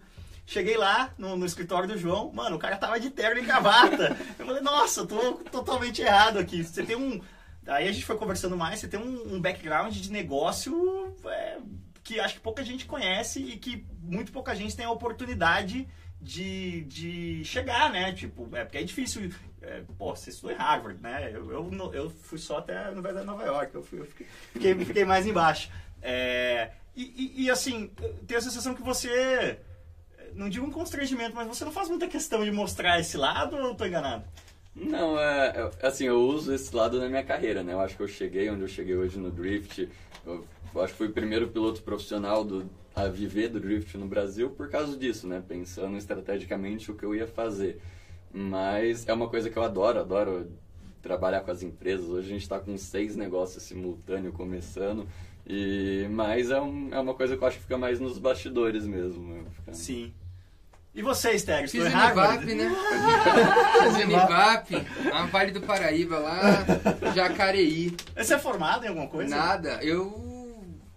Cheguei 0.50 0.76
lá 0.76 1.14
no, 1.16 1.36
no 1.36 1.46
escritório 1.46 1.88
do 1.88 1.96
João, 1.96 2.32
mano, 2.32 2.56
o 2.56 2.58
cara 2.58 2.76
tava 2.76 2.98
de 2.98 3.08
terno 3.08 3.40
e 3.40 3.44
gravata. 3.44 4.16
Eu 4.36 4.46
falei, 4.46 4.60
nossa, 4.60 5.06
tô 5.06 5.34
totalmente 5.34 6.02
errado 6.02 6.40
aqui. 6.40 6.64
Você 6.64 6.82
tem 6.82 6.96
um. 6.96 7.20
Aí 7.68 7.86
a 7.86 7.92
gente 7.92 8.04
foi 8.04 8.16
conversando 8.16 8.56
mais, 8.56 8.80
você 8.80 8.88
tem 8.88 8.98
um, 8.98 9.34
um 9.36 9.40
background 9.40 9.94
de 9.94 10.10
negócio 10.10 11.14
é, 11.24 11.58
que 12.02 12.18
acho 12.18 12.34
que 12.34 12.40
pouca 12.40 12.64
gente 12.64 12.84
conhece 12.84 13.38
e 13.40 13.56
que 13.58 13.86
muito 14.02 14.32
pouca 14.32 14.52
gente 14.56 14.76
tem 14.76 14.84
a 14.86 14.90
oportunidade 14.90 15.86
de, 16.20 16.80
de 16.86 17.44
chegar, 17.44 17.88
né? 17.92 18.12
Tipo, 18.12 18.48
é 18.56 18.64
porque 18.64 18.78
é 18.78 18.82
difícil. 18.82 19.30
É, 19.62 19.82
pô, 19.96 20.16
você 20.16 20.30
estudou 20.30 20.50
em 20.50 20.58
Harvard, 20.58 21.00
né? 21.00 21.30
Eu, 21.32 21.48
eu, 21.52 21.90
eu 21.94 22.10
fui 22.10 22.38
só 22.38 22.58
até 22.58 22.76
a 22.76 22.90
Universidade 22.90 23.20
de 23.20 23.26
Nova 23.26 23.44
York, 23.44 23.72
eu, 23.72 23.82
fui- 23.84 24.00
eu 24.00 24.06
fiquei, 24.06 24.84
fiquei, 24.84 25.04
mais 25.04 25.26
embaixo. 25.28 25.70
É, 26.02 26.72
e, 26.96 27.02
e- 27.38 27.44
e, 27.44 27.50
assim, 27.50 27.88
tenho 28.26 28.38
a 28.40 28.42
sensação 28.42 28.74
que 28.74 28.82
você. 28.82 29.60
Não 30.34 30.48
digo 30.48 30.66
um 30.66 30.70
constrangimento, 30.70 31.34
mas 31.34 31.46
você 31.48 31.64
não 31.64 31.72
faz 31.72 31.88
muita 31.88 32.06
questão 32.06 32.44
de 32.44 32.50
mostrar 32.50 32.98
esse 33.00 33.16
lado 33.16 33.56
ou 33.56 33.62
eu 33.68 33.74
tô 33.74 33.84
enganado? 33.84 34.24
Não, 34.74 35.18
é, 35.18 35.48
é- 35.82 35.86
assim, 35.86 36.04
eu 36.06 36.20
uso 36.20 36.54
esse 36.54 36.74
lado 36.74 36.98
na 36.98 37.08
minha 37.08 37.24
carreira, 37.24 37.62
né? 37.62 37.72
Eu 37.72 37.80
acho 37.80 37.96
que 37.96 38.02
eu 38.02 38.08
cheguei 38.08 38.48
onde 38.50 38.62
eu 38.62 38.68
cheguei 38.68 38.94
hoje 38.96 39.18
no 39.18 39.30
Drift. 39.30 39.88
Eu, 40.24 40.46
acho 40.76 40.92
que 40.92 40.98
fui 40.98 41.08
o 41.08 41.12
primeiro 41.12 41.48
piloto 41.48 41.82
profissional 41.82 42.44
do, 42.44 42.70
a 42.94 43.08
viver 43.08 43.48
do 43.48 43.58
Drift 43.60 43.96
no 43.98 44.06
Brasil 44.06 44.50
por 44.50 44.68
causa 44.70 44.96
disso, 44.96 45.26
né? 45.26 45.42
Pensando 45.46 45.96
estrategicamente 45.96 46.90
o 46.90 46.94
que 46.94 47.04
eu 47.04 47.14
ia 47.14 47.26
fazer. 47.26 47.80
Mas 48.32 49.06
é 49.08 49.12
uma 49.12 49.28
coisa 49.28 49.50
que 49.50 49.56
eu 49.56 49.62
adoro, 49.64 49.98
adoro 49.98 50.50
trabalhar 51.02 51.40
com 51.40 51.50
as 51.50 51.62
empresas. 51.62 52.08
Hoje 52.08 52.28
a 52.28 52.32
gente 52.32 52.42
está 52.42 52.60
com 52.60 52.76
seis 52.76 53.16
negócios 53.16 53.62
simultâneos 53.64 54.34
começando. 54.34 55.06
E, 55.46 56.06
mas 56.10 56.50
é, 56.50 56.60
um- 56.60 56.94
é 56.94 57.00
uma 57.00 57.14
coisa 57.14 57.36
que 57.36 57.42
eu 57.42 57.48
acho 57.48 57.56
que 57.56 57.62
fica 57.64 57.76
mais 57.78 57.98
nos 57.98 58.18
bastidores 58.18 58.86
mesmo. 58.86 59.34
né? 59.34 59.44
Sim. 59.72 60.12
E 60.92 61.02
você, 61.02 61.30
Estéreo? 61.30 61.68
Fiz 61.68 61.82
Univap, 61.84 62.44
né? 62.44 62.76
Fiz 63.82 64.04
Univap, 64.04 64.86
a 65.12 65.26
Vale 65.26 65.52
do 65.52 65.60
Paraíba 65.60 66.18
lá, 66.18 66.64
Jacareí. 67.14 67.96
Você 68.16 68.34
é 68.34 68.38
formado 68.38 68.84
em 68.84 68.88
alguma 68.88 69.06
coisa? 69.06 69.34
Nada, 69.34 69.78
eu. 69.82 70.28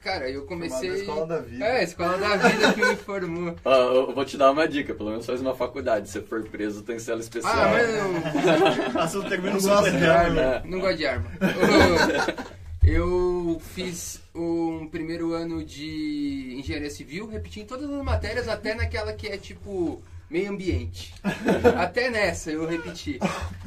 Cara, 0.01 0.29
eu 0.29 0.45
comecei. 0.45 0.89
Formado 0.89 0.99
Escola 0.99 1.27
da 1.27 1.39
Vida. 1.39 1.65
É, 1.65 1.83
Escola 1.83 2.17
da 2.17 2.35
Vida 2.35 2.73
que 2.73 2.85
me 2.85 2.95
formou. 2.95 3.55
Ó, 3.63 3.73
eu 3.93 4.13
vou 4.15 4.25
te 4.25 4.35
dar 4.35 4.51
uma 4.51 4.67
dica, 4.67 4.95
pelo 4.95 5.11
menos 5.11 5.25
faz 5.27 5.39
uma 5.39 5.55
faculdade. 5.55 6.09
Se 6.09 6.21
for 6.21 6.43
preso, 6.43 6.81
tem 6.81 6.97
cela 6.97 7.21
especial. 7.21 7.53
Ah, 7.53 7.69
mas 7.71 8.83
não. 8.83 8.91
Passou, 8.91 9.23
termina 9.23 9.53
Não 9.53 9.59
o 9.59 9.61
gosto 9.61 9.91
de 9.91 10.05
arma. 10.05 10.61
Não 10.65 10.79
gosto 10.79 10.97
de 10.97 11.05
arma. 11.05 11.31
Eu 12.85 13.61
fiz 13.73 14.21
um 14.35 14.87
primeiro 14.87 15.33
ano 15.33 15.63
de 15.63 16.55
engenharia 16.59 16.89
civil, 16.89 17.27
repetindo 17.27 17.67
todas 17.67 17.89
as 17.89 18.03
matérias, 18.03 18.47
até 18.49 18.75
naquela 18.75 19.13
que 19.13 19.27
é 19.27 19.37
tipo 19.37 20.01
meio 20.29 20.51
ambiente. 20.51 21.13
Até 21.77 22.09
nessa 22.09 22.51
eu 22.51 22.67
repeti. 22.67 23.19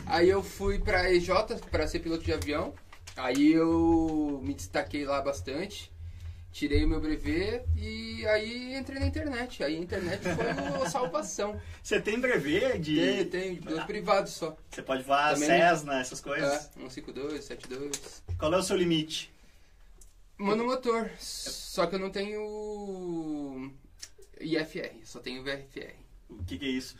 Aí 0.04 0.28
eu 0.28 0.42
fui 0.42 0.78
pra 0.78 1.10
EJ 1.12 1.28
pra 1.70 1.86
ser 1.86 2.00
piloto 2.00 2.24
de 2.24 2.32
avião. 2.32 2.74
Aí 3.16 3.52
eu 3.52 4.40
me 4.44 4.52
destaquei 4.52 5.04
lá 5.04 5.22
bastante. 5.22 5.90
Tirei 6.56 6.86
o 6.86 6.88
meu 6.88 6.98
brevet 6.98 7.66
e 7.76 8.26
aí 8.26 8.74
entrei 8.74 8.98
na 8.98 9.04
internet. 9.06 9.62
Aí 9.62 9.76
a 9.76 9.78
internet 9.78 10.22
foi 10.22 10.48
a 10.82 10.88
salvação. 10.88 11.60
Você 11.82 12.00
tem 12.00 12.18
brevet 12.18 12.78
de. 12.78 12.96
Tem, 12.96 13.24
tem, 13.28 13.54
dois 13.56 13.84
privados 13.84 14.32
só. 14.32 14.56
Você 14.70 14.80
pode 14.80 15.02
voar 15.02 15.34
Também- 15.34 15.48
Cessna, 15.48 16.00
essas 16.00 16.18
coisas? 16.18 16.50
É, 16.50 16.58
152, 16.80 17.44
72. 17.44 18.22
Qual 18.38 18.54
é 18.54 18.56
o 18.56 18.62
seu 18.62 18.74
limite? 18.74 19.30
Monomotor. 20.38 21.10
Só 21.18 21.86
que 21.86 21.96
eu 21.96 21.98
não 21.98 22.08
tenho 22.08 23.70
IFR, 24.40 24.94
só 25.04 25.20
tenho 25.20 25.42
VFR. 25.44 25.92
O 26.30 26.42
que, 26.42 26.58
que 26.58 26.64
é 26.64 26.68
isso? 26.70 26.96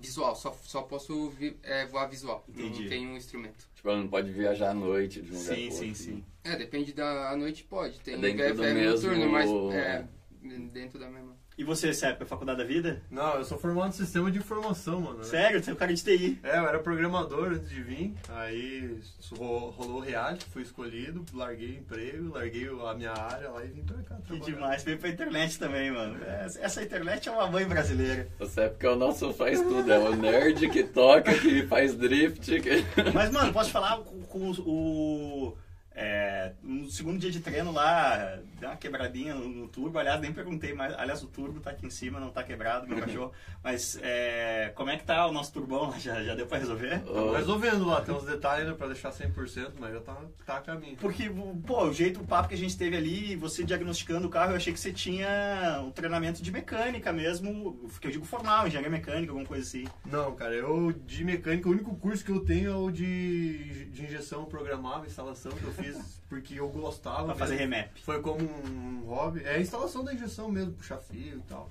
Visual, 0.00 0.34
só, 0.34 0.58
só 0.62 0.80
posso 0.80 1.28
vi- 1.32 1.58
é, 1.62 1.84
voar 1.84 2.06
visual. 2.06 2.42
Entendi. 2.48 2.80
Não 2.84 2.88
tenho 2.88 3.10
um 3.10 3.16
instrumento. 3.18 3.68
Tipo, 3.86 3.90
ela 3.90 4.00
não 4.00 4.08
pode 4.08 4.32
viajar 4.32 4.70
à 4.70 4.74
noite 4.74 5.22
de 5.22 5.32
um 5.32 5.38
lugar 5.38 5.54
Sim, 5.54 5.70
sim, 5.70 5.88
outro. 5.88 5.94
sim. 6.02 6.24
É, 6.42 6.56
depende 6.56 6.92
da 6.92 7.30
à 7.30 7.36
noite 7.36 7.62
pode. 7.64 8.00
Tem 8.00 8.14
É 8.14 8.18
dentro 8.18 8.54
do 8.56 8.62
VFR 8.64 8.74
mesmo- 8.74 9.08
noturno, 9.10 9.28
mas 9.30 9.50
é 9.74 10.04
dentro 10.72 10.98
da 10.98 11.08
mesma. 11.08 11.35
E 11.58 11.64
você, 11.64 11.90
Sepp, 11.94 12.20
é 12.20 12.26
Faculdade 12.26 12.58
da 12.58 12.64
Vida? 12.64 13.00
Não, 13.10 13.36
eu 13.36 13.44
sou 13.44 13.56
formado 13.58 13.88
em 13.88 13.92
sistema 13.92 14.30
de 14.30 14.36
informação, 14.38 15.00
mano. 15.00 15.24
Sério? 15.24 15.62
Você 15.62 15.70
é 15.70 15.72
o 15.72 15.76
cara 15.76 15.94
de 15.94 16.04
TI. 16.04 16.38
É, 16.42 16.58
eu 16.58 16.66
era 16.68 16.78
programador 16.78 17.48
antes 17.52 17.70
de 17.70 17.80
vir, 17.82 18.14
aí 18.28 18.98
ro- 19.38 19.70
rolou 19.70 19.96
o 19.96 20.00
reality, 20.00 20.44
fui 20.52 20.60
escolhido, 20.62 21.24
larguei 21.32 21.68
o 21.70 21.78
emprego, 21.78 22.34
larguei 22.34 22.68
a 22.68 22.94
minha 22.94 23.12
área 23.12 23.48
lá 23.48 23.64
e 23.64 23.68
vim 23.68 23.82
pra 23.84 23.96
cá 24.02 24.16
Que 24.16 24.22
trabalhar. 24.26 24.44
demais. 24.54 24.84
Veio 24.84 24.98
pra 24.98 25.08
internet 25.08 25.58
também, 25.58 25.90
mano. 25.90 26.22
Essa 26.24 26.60
essa 26.60 26.82
internet 26.82 27.26
é 27.26 27.32
uma 27.32 27.46
mãe 27.50 27.64
brasileira. 27.66 28.28
Você 28.38 28.60
é 28.60 28.68
porque 28.68 28.84
é 28.84 28.90
o 28.90 28.96
nosso 28.96 29.32
faz 29.32 29.58
tudo, 29.58 29.90
é 29.90 29.98
o 29.98 30.14
nerd 30.14 30.68
que 30.68 30.84
toca, 30.84 31.32
que 31.38 31.66
faz 31.66 31.94
drift. 31.94 32.60
Que... 32.60 32.84
Mas, 33.14 33.30
mano, 33.30 33.50
posso 33.52 33.70
falar 33.70 33.96
com, 34.00 34.20
com 34.24 34.50
o. 34.60 35.56
é, 35.98 36.52
no 36.62 36.90
segundo 36.90 37.18
dia 37.18 37.30
de 37.30 37.40
treino 37.40 37.72
lá, 37.72 38.38
deu 38.60 38.68
uma 38.68 38.76
quebradinha 38.76 39.34
no, 39.34 39.48
no 39.48 39.66
turbo. 39.66 39.98
Aliás, 39.98 40.20
nem 40.20 40.30
perguntei, 40.30 40.74
mas 40.74 40.92
aliás, 40.92 41.22
o 41.22 41.26
turbo 41.26 41.58
tá 41.58 41.70
aqui 41.70 41.86
em 41.86 41.90
cima, 41.90 42.20
não 42.20 42.28
tá 42.28 42.42
quebrado, 42.42 42.86
meu 42.86 42.98
cachorro. 43.00 43.32
Mas 43.64 43.98
é, 44.02 44.72
como 44.74 44.90
é 44.90 44.98
que 44.98 45.04
tá 45.04 45.26
o 45.26 45.32
nosso 45.32 45.54
turbão 45.54 45.88
lá? 45.88 45.98
Já, 45.98 46.22
já 46.22 46.34
deu 46.34 46.46
pra 46.46 46.58
resolver? 46.58 47.00
Tô 47.00 47.32
resolvendo 47.32 47.86
lá, 47.86 48.02
tem 48.02 48.14
uns 48.14 48.24
detalhes 48.24 48.66
ainda 48.66 48.76
pra 48.76 48.88
deixar 48.88 49.10
100%, 49.10 49.72
mas 49.80 49.94
já 49.94 50.00
tá, 50.00 50.16
tá 50.44 50.56
a 50.58 50.60
caminho. 50.60 50.98
Porque, 50.98 51.30
pô, 51.66 51.84
o 51.84 51.92
jeito, 51.94 52.20
o 52.20 52.26
papo 52.26 52.50
que 52.50 52.54
a 52.54 52.58
gente 52.58 52.76
teve 52.76 52.94
ali, 52.94 53.34
você 53.34 53.64
diagnosticando 53.64 54.26
o 54.26 54.30
carro, 54.30 54.52
eu 54.52 54.56
achei 54.56 54.74
que 54.74 54.80
você 54.80 54.92
tinha 54.92 55.82
um 55.82 55.90
treinamento 55.90 56.42
de 56.42 56.52
mecânica 56.52 57.10
mesmo, 57.10 57.88
que 57.98 58.06
eu 58.06 58.10
digo 58.10 58.26
formal, 58.26 58.66
engenharia 58.66 58.90
mecânica, 58.90 59.32
alguma 59.32 59.48
coisa 59.48 59.66
assim. 59.66 59.86
Não, 60.04 60.34
cara, 60.34 60.54
eu 60.54 60.92
de 60.92 61.24
mecânica, 61.24 61.70
o 61.70 61.72
único 61.72 61.96
curso 61.96 62.22
que 62.22 62.30
eu 62.30 62.40
tenho 62.40 62.70
é 62.70 62.76
o 62.76 62.90
de, 62.90 63.86
de 63.86 64.04
injeção 64.04 64.44
programável, 64.44 65.06
instalação 65.06 65.52
que 65.52 65.64
eu 65.64 65.72
fiz 65.72 65.85
porque 66.28 66.54
eu 66.54 66.68
gostava. 66.68 67.16
Pra 67.16 67.26
mesmo. 67.26 67.38
fazer 67.38 67.56
remap. 67.56 67.90
Foi 68.02 68.20
como 68.20 68.42
um 68.42 69.04
hobby. 69.06 69.42
É 69.44 69.56
a 69.56 69.60
instalação 69.60 70.04
da 70.04 70.12
injeção 70.12 70.50
mesmo, 70.50 70.72
puxar 70.72 70.98
fio 70.98 71.38
e 71.38 71.42
tal. 71.42 71.70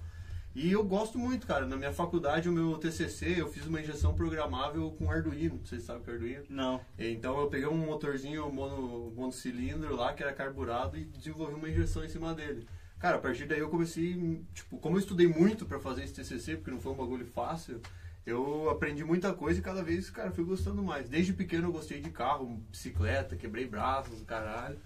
E 0.55 0.71
eu 0.71 0.85
gosto 0.85 1.19
muito, 1.19 1.45
cara. 1.45 1.65
Na 1.65 1.75
minha 1.75 1.91
faculdade, 1.91 2.47
o 2.47 2.51
meu 2.51 2.77
TCC, 2.77 3.41
eu 3.41 3.49
fiz 3.49 3.65
uma 3.65 3.81
injeção 3.81 4.13
programável 4.13 4.89
com 4.91 5.11
Arduino. 5.11 5.59
Vocês 5.61 5.83
sabem 5.83 6.01
o 6.01 6.05
que 6.05 6.11
é 6.11 6.13
Arduino? 6.13 6.43
Não. 6.49 6.79
Então 6.97 7.37
eu 7.41 7.47
peguei 7.47 7.67
um 7.67 7.75
motorzinho 7.75 8.49
mono, 8.49 9.11
monocilindro 9.13 9.93
lá, 9.93 10.13
que 10.13 10.23
era 10.23 10.31
carburado, 10.31 10.97
e 10.97 11.03
desenvolvi 11.03 11.55
uma 11.55 11.69
injeção 11.69 12.05
em 12.05 12.07
cima 12.07 12.33
dele. 12.33 12.65
Cara, 12.97 13.17
a 13.17 13.19
partir 13.19 13.45
daí 13.45 13.59
eu 13.59 13.69
comecei, 13.69 14.41
tipo, 14.53 14.77
como 14.77 14.95
eu 14.95 14.99
estudei 14.99 15.27
muito 15.27 15.65
pra 15.65 15.77
fazer 15.77 16.05
esse 16.05 16.13
TCC, 16.13 16.55
porque 16.55 16.71
não 16.71 16.79
foi 16.79 16.93
um 16.93 16.95
bagulho 16.95 17.25
fácil, 17.25 17.81
eu 18.25 18.69
aprendi 18.69 19.03
muita 19.03 19.33
coisa 19.33 19.59
e 19.59 19.63
cada 19.63 19.83
vez, 19.83 20.09
cara, 20.09 20.31
fui 20.31 20.43
gostando 20.43 20.81
mais. 20.81 21.07
Desde 21.07 21.33
pequeno 21.33 21.67
eu 21.67 21.71
gostei 21.71 22.01
de 22.01 22.09
carro, 22.09 22.61
bicicleta, 22.71 23.35
quebrei 23.35 23.67
braços, 23.67 24.23
caralho. 24.23 24.79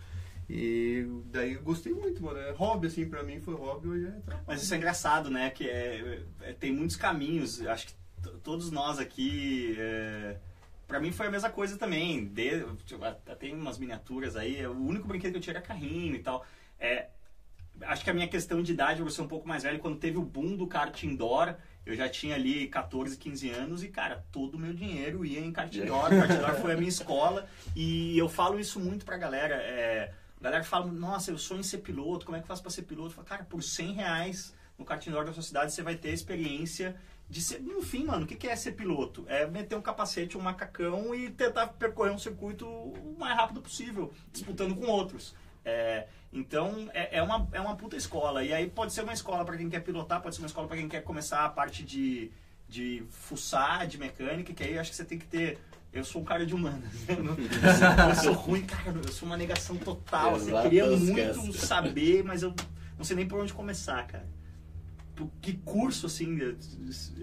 E 0.49 1.05
daí 1.25 1.55
gostei 1.55 1.93
muito, 1.93 2.23
mano. 2.23 2.39
É 2.39 2.51
hobby, 2.51 2.87
assim, 2.87 3.07
pra 3.07 3.23
mim 3.23 3.39
foi 3.39 3.53
hobby, 3.53 3.87
hoje 3.87 4.07
é 4.07 4.11
trabalho. 4.11 4.45
Mas 4.47 4.63
isso 4.63 4.73
é 4.73 4.77
engraçado, 4.77 5.29
né? 5.29 5.51
Que 5.51 5.69
é, 5.69 6.23
é- 6.41 6.53
tem 6.53 6.73
muitos 6.73 6.95
caminhos. 6.95 7.65
Acho 7.65 7.87
que 7.87 7.93
todos 8.43 8.71
nós 8.71 8.97
aqui. 8.97 9.75
É, 9.77 10.37
pra 10.87 10.99
mim 10.99 11.11
foi 11.11 11.27
a 11.27 11.31
mesma 11.31 11.51
coisa 11.51 11.77
também. 11.77 12.25
De, 12.25 12.65
tipo, 12.85 12.99
tem 13.39 13.53
umas 13.53 13.77
miniaturas 13.77 14.35
aí. 14.35 14.65
O 14.65 14.71
único 14.73 15.07
brinquedo 15.07 15.33
que 15.33 15.37
eu 15.37 15.41
tinha 15.41 15.53
era 15.53 15.61
carrinho 15.61 16.15
e 16.15 16.19
tal. 16.19 16.43
É, 16.79 17.09
acho 17.81 18.03
que 18.03 18.09
a 18.09 18.13
minha 18.13 18.27
questão 18.27 18.63
de 18.63 18.73
idade, 18.73 19.01
eu 19.01 19.09
sou 19.11 19.25
um 19.25 19.29
pouco 19.29 19.47
mais 19.47 19.61
velho, 19.61 19.79
quando 19.79 19.97
teve 19.99 20.17
o 20.17 20.23
boom 20.23 20.55
do 20.57 20.65
kart 20.65 21.03
indoor, 21.03 21.55
eu 21.89 21.95
já 21.95 22.07
tinha 22.07 22.35
ali 22.35 22.67
14, 22.67 23.17
15 23.17 23.49
anos 23.49 23.83
e, 23.83 23.87
cara, 23.87 24.23
todo 24.31 24.55
o 24.55 24.59
meu 24.59 24.73
dinheiro 24.73 25.25
ia 25.25 25.39
em 25.39 25.51
kart 25.51 25.73
indoor 25.73 26.11
foi 26.61 26.73
a 26.73 26.77
minha 26.77 26.87
escola 26.87 27.47
e 27.75 28.15
eu 28.17 28.29
falo 28.29 28.59
isso 28.59 28.79
muito 28.79 29.03
pra 29.03 29.17
galera. 29.17 29.55
É, 29.55 30.13
a 30.39 30.43
galera 30.43 30.63
fala, 30.63 30.85
nossa, 30.85 31.31
eu 31.31 31.37
sonho 31.37 31.61
em 31.61 31.63
ser 31.63 31.79
piloto, 31.79 32.27
como 32.27 32.37
é 32.37 32.39
que 32.39 32.43
eu 32.43 32.47
faço 32.47 32.61
pra 32.61 32.69
ser 32.69 32.83
piloto? 32.83 33.09
Eu 33.09 33.15
falo, 33.15 33.27
cara, 33.27 33.43
por 33.43 33.63
100 33.63 33.93
reais 33.93 34.53
no 34.77 34.85
kart 34.85 35.05
indoor 35.05 35.25
da 35.25 35.33
sua 35.33 35.41
cidade 35.41 35.73
você 35.73 35.81
vai 35.81 35.95
ter 35.95 36.09
a 36.09 36.13
experiência 36.13 36.95
de 37.27 37.41
ser, 37.41 37.59
no 37.59 37.81
fim, 37.81 38.05
mano, 38.05 38.23
o 38.23 38.27
que 38.27 38.35
que 38.35 38.47
é 38.47 38.55
ser 38.55 38.73
piloto? 38.73 39.25
É 39.27 39.47
meter 39.47 39.75
um 39.75 39.81
capacete, 39.81 40.37
um 40.37 40.41
macacão 40.41 41.13
e 41.13 41.29
tentar 41.31 41.67
percorrer 41.67 42.11
um 42.11 42.17
circuito 42.17 42.67
o 42.67 43.15
mais 43.19 43.35
rápido 43.35 43.61
possível, 43.61 44.13
disputando 44.31 44.75
com 44.75 44.85
outros. 44.85 45.35
É, 45.65 46.07
então 46.31 46.89
é, 46.93 47.17
é 47.17 47.23
uma, 47.23 47.47
é 47.51 47.59
uma 47.59 47.75
puta 47.75 47.95
escola. 47.95 48.43
E 48.43 48.53
aí 48.53 48.69
pode 48.69 48.93
ser 48.93 49.01
uma 49.03 49.13
escola 49.13 49.43
para 49.43 49.57
quem 49.57 49.69
quer 49.69 49.81
pilotar, 49.81 50.21
pode 50.21 50.35
ser 50.35 50.41
uma 50.41 50.47
escola 50.47 50.67
para 50.67 50.77
quem 50.77 50.87
quer 50.87 51.01
começar 51.03 51.43
a 51.45 51.49
parte 51.49 51.83
de, 51.83 52.31
de 52.67 53.03
fuçar, 53.09 53.87
de 53.87 53.97
mecânica, 53.97 54.53
que 54.53 54.63
aí 54.63 54.75
eu 54.75 54.81
acho 54.81 54.91
que 54.91 54.95
você 54.95 55.05
tem 55.05 55.17
que 55.17 55.25
ter. 55.27 55.57
Eu 55.91 56.03
sou 56.03 56.21
um 56.21 56.25
cara 56.25 56.45
de 56.45 56.53
humanas. 56.53 56.93
né? 57.07 57.15
Eu, 58.11 58.15
sou 58.15 58.33
ruim, 58.33 58.61
cara. 58.63 58.95
Eu 59.03 59.11
sou 59.11 59.27
uma 59.27 59.35
negação 59.35 59.75
total. 59.75 60.35
Assim, 60.35 60.51
eu 60.51 60.61
queria 60.61 60.85
muito 60.85 61.39
esquece. 61.49 61.65
saber, 61.65 62.23
mas 62.23 62.43
eu 62.43 62.53
não 62.95 63.03
sei 63.03 63.15
nem 63.15 63.27
por 63.27 63.39
onde 63.39 63.51
começar, 63.53 64.05
cara. 64.05 64.27
que 65.41 65.53
curso, 65.53 66.05
assim, 66.05 66.37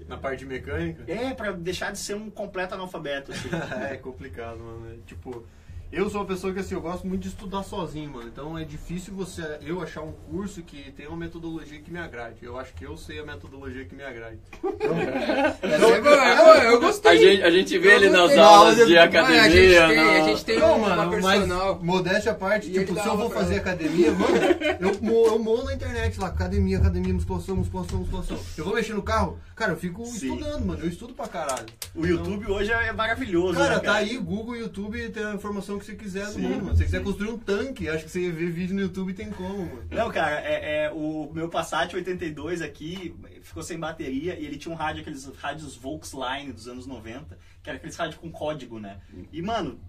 Na 0.08 0.16
parte 0.16 0.40
de 0.40 0.46
mecânica? 0.46 1.04
é, 1.06 1.32
pra 1.32 1.52
deixar 1.52 1.92
de 1.92 1.98
ser 1.98 2.14
um 2.16 2.28
completo 2.28 2.74
analfabeto, 2.74 3.30
assim. 3.30 3.48
é 3.88 3.96
complicado, 3.98 4.58
mano. 4.58 4.94
É, 4.94 4.96
tipo, 5.06 5.46
eu 5.92 6.10
sou 6.10 6.20
uma 6.20 6.26
pessoa 6.26 6.52
que 6.52 6.58
assim, 6.60 6.74
eu 6.74 6.80
gosto 6.80 7.06
muito 7.06 7.22
de 7.22 7.28
estudar 7.28 7.62
sozinho, 7.62 8.10
mano. 8.10 8.28
Então 8.28 8.58
é 8.58 8.64
difícil 8.64 9.14
você 9.14 9.42
eu 9.62 9.80
achar 9.82 10.02
um 10.02 10.12
curso 10.12 10.62
que 10.62 10.90
tem 10.92 11.06
uma 11.06 11.16
metodologia 11.16 11.80
que 11.80 11.90
me 11.90 11.98
agrade. 11.98 12.36
Eu 12.42 12.58
acho 12.58 12.74
que 12.74 12.84
eu 12.84 12.96
sei 12.96 13.18
a 13.20 13.24
metodologia 13.24 13.84
que 13.84 13.94
me 13.94 14.02
agrade. 14.04 14.38
Essa 15.62 15.86
é 15.86 16.00
boa, 16.00 16.24
é 16.28 16.36
boa, 16.36 16.56
eu 16.64 16.80
gostei. 16.80 17.12
A 17.12 17.16
gente, 17.16 17.42
a 17.42 17.50
gente 17.50 17.78
vê 17.78 17.88
Eu 17.88 17.96
ele 17.96 18.10
nas 18.10 18.36
aulas 18.36 18.76
de 18.86 18.98
academia. 18.98 19.42
a 19.42 19.48
gente 19.48 19.68
tem, 19.76 19.96
na- 19.96 20.10
a 20.12 20.20
gente 20.28 20.44
tem 20.44 20.58
Não, 20.58 20.78
uma 20.78 20.96
mano, 20.96 21.10
personal. 21.12 21.74
mas 21.76 21.84
modéstia 21.84 22.32
à 22.32 22.34
parte, 22.34 22.68
E 22.68 22.72
tipo, 22.72 23.00
se 23.00 23.06
eu 23.06 23.16
vou 23.16 23.30
fazer 23.30 23.54
ela. 23.54 23.62
academia, 23.62 24.12
mano, 24.12 24.36
eu, 24.80 24.98
mo- 25.02 25.26
eu 25.26 25.38
moro 25.38 25.64
na 25.64 25.74
internet 25.74 26.18
lá, 26.20 26.26
academia, 26.28 26.78
academia, 26.78 27.14
musculação, 27.14 27.56
musculação, 27.56 28.00
musculação. 28.00 28.38
Eu 28.56 28.64
vou 28.64 28.74
mexer 28.74 28.92
no 28.94 29.02
carro, 29.02 29.38
cara, 29.54 29.72
eu 29.72 29.76
fico 29.76 30.04
Sim. 30.06 30.34
estudando, 30.34 30.64
mano, 30.64 30.80
eu 30.82 30.88
estudo 30.88 31.14
pra 31.14 31.28
caralho. 31.28 31.66
O 31.94 32.04
YouTube 32.06 32.50
hoje 32.50 32.70
é 32.72 32.92
maravilhoso, 32.92 33.58
Cara, 33.58 33.74
né, 33.76 33.80
tá 33.80 33.94
aí, 33.94 34.16
Google, 34.18 34.56
YouTube, 34.56 35.08
tem 35.10 35.24
a 35.24 35.34
informação 35.34 35.75
que 35.78 35.84
você 35.84 35.94
quiser 35.94 36.30
do 36.32 36.38
mundo, 36.38 36.64
mano. 36.64 36.70
Se 36.70 36.78
você 36.78 36.84
quiser 36.84 37.02
construir 37.02 37.30
um 37.30 37.38
tanque, 37.38 37.88
acho 37.88 38.04
que 38.04 38.10
você 38.10 38.30
vê 38.30 38.46
vídeo 38.46 38.74
no 38.74 38.82
YouTube 38.82 39.14
tem 39.14 39.30
como, 39.30 39.66
mano. 39.66 39.88
Não, 39.90 40.10
cara, 40.10 40.40
é, 40.40 40.84
é, 40.84 40.90
o 40.90 41.30
meu 41.32 41.48
Passat 41.48 41.94
82 41.94 42.62
aqui 42.62 43.14
ficou 43.42 43.62
sem 43.62 43.78
bateria 43.78 44.38
e 44.38 44.44
ele 44.44 44.56
tinha 44.56 44.72
um 44.72 44.76
rádio, 44.76 45.02
aqueles 45.02 45.26
rádios 45.36 45.76
Volkswagen 45.76 46.52
dos 46.52 46.68
anos 46.68 46.86
90, 46.86 47.38
que 47.62 47.70
era 47.70 47.76
aqueles 47.76 47.96
rádios 47.96 48.18
com 48.18 48.30
código, 48.30 48.78
né? 48.78 49.00
E, 49.32 49.40
mano, 49.42 49.80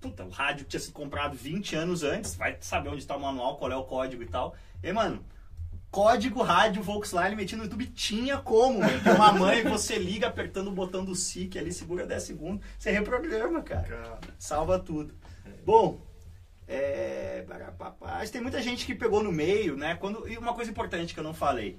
puta, 0.00 0.24
o 0.24 0.30
rádio 0.30 0.66
tinha 0.66 0.80
sido 0.80 0.92
comprado 0.92 1.36
20 1.36 1.76
anos 1.76 2.02
antes, 2.02 2.34
vai 2.34 2.56
saber 2.60 2.88
onde 2.88 3.06
tá 3.06 3.16
o 3.16 3.20
manual, 3.20 3.56
qual 3.56 3.70
é 3.70 3.76
o 3.76 3.84
código 3.84 4.22
e 4.22 4.26
tal. 4.26 4.54
E, 4.82 4.92
mano, 4.92 5.24
código 5.92 6.42
rádio 6.42 6.82
Volkswagen 6.82 7.36
metido 7.36 7.58
no 7.58 7.64
YouTube 7.64 7.86
tinha 7.86 8.38
como. 8.38 8.80
Tem 9.04 9.12
uma 9.12 9.30
mãe, 9.30 9.62
você 9.62 9.98
liga 9.98 10.26
apertando 10.26 10.68
o 10.68 10.72
botão 10.72 11.04
do 11.04 11.14
SIC 11.14 11.58
ali, 11.58 11.70
segura 11.70 12.06
10 12.06 12.22
segundos, 12.22 12.66
você 12.78 12.90
reprograma, 12.90 13.62
cara. 13.62 14.18
Salva 14.38 14.78
tudo. 14.78 15.14
Bom, 15.64 16.00
é, 16.66 17.44
mas 18.00 18.30
tem 18.30 18.40
muita 18.40 18.62
gente 18.62 18.86
que 18.86 18.94
pegou 18.94 19.22
no 19.22 19.30
meio, 19.30 19.76
né? 19.76 19.94
Quando, 19.96 20.26
e 20.26 20.38
uma 20.38 20.54
coisa 20.54 20.70
importante 20.70 21.12
que 21.12 21.20
eu 21.20 21.24
não 21.24 21.34
falei. 21.34 21.78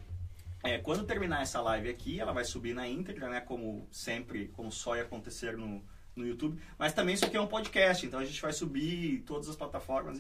É, 0.64 0.78
quando 0.78 1.04
terminar 1.04 1.42
essa 1.42 1.60
live 1.60 1.90
aqui, 1.90 2.20
ela 2.20 2.32
vai 2.32 2.46
subir 2.46 2.74
na 2.74 2.88
íntegra, 2.88 3.28
né? 3.28 3.42
Como 3.42 3.88
sempre, 3.92 4.48
como 4.50 4.72
só 4.72 4.96
ia 4.96 5.02
acontecer 5.02 5.58
no, 5.58 5.84
no 6.16 6.26
YouTube. 6.26 6.60
Mas 6.78 6.94
também 6.94 7.16
isso 7.16 7.26
aqui 7.26 7.38
é 7.38 7.42
um 7.42 7.48
podcast, 7.48 8.06
então 8.06 8.20
a 8.20 8.26
gente 8.26 8.42
vai 8.42 8.54
subir 8.54 9.24
todas 9.26 9.50
as 9.50 9.56
plataformas, 9.56 10.20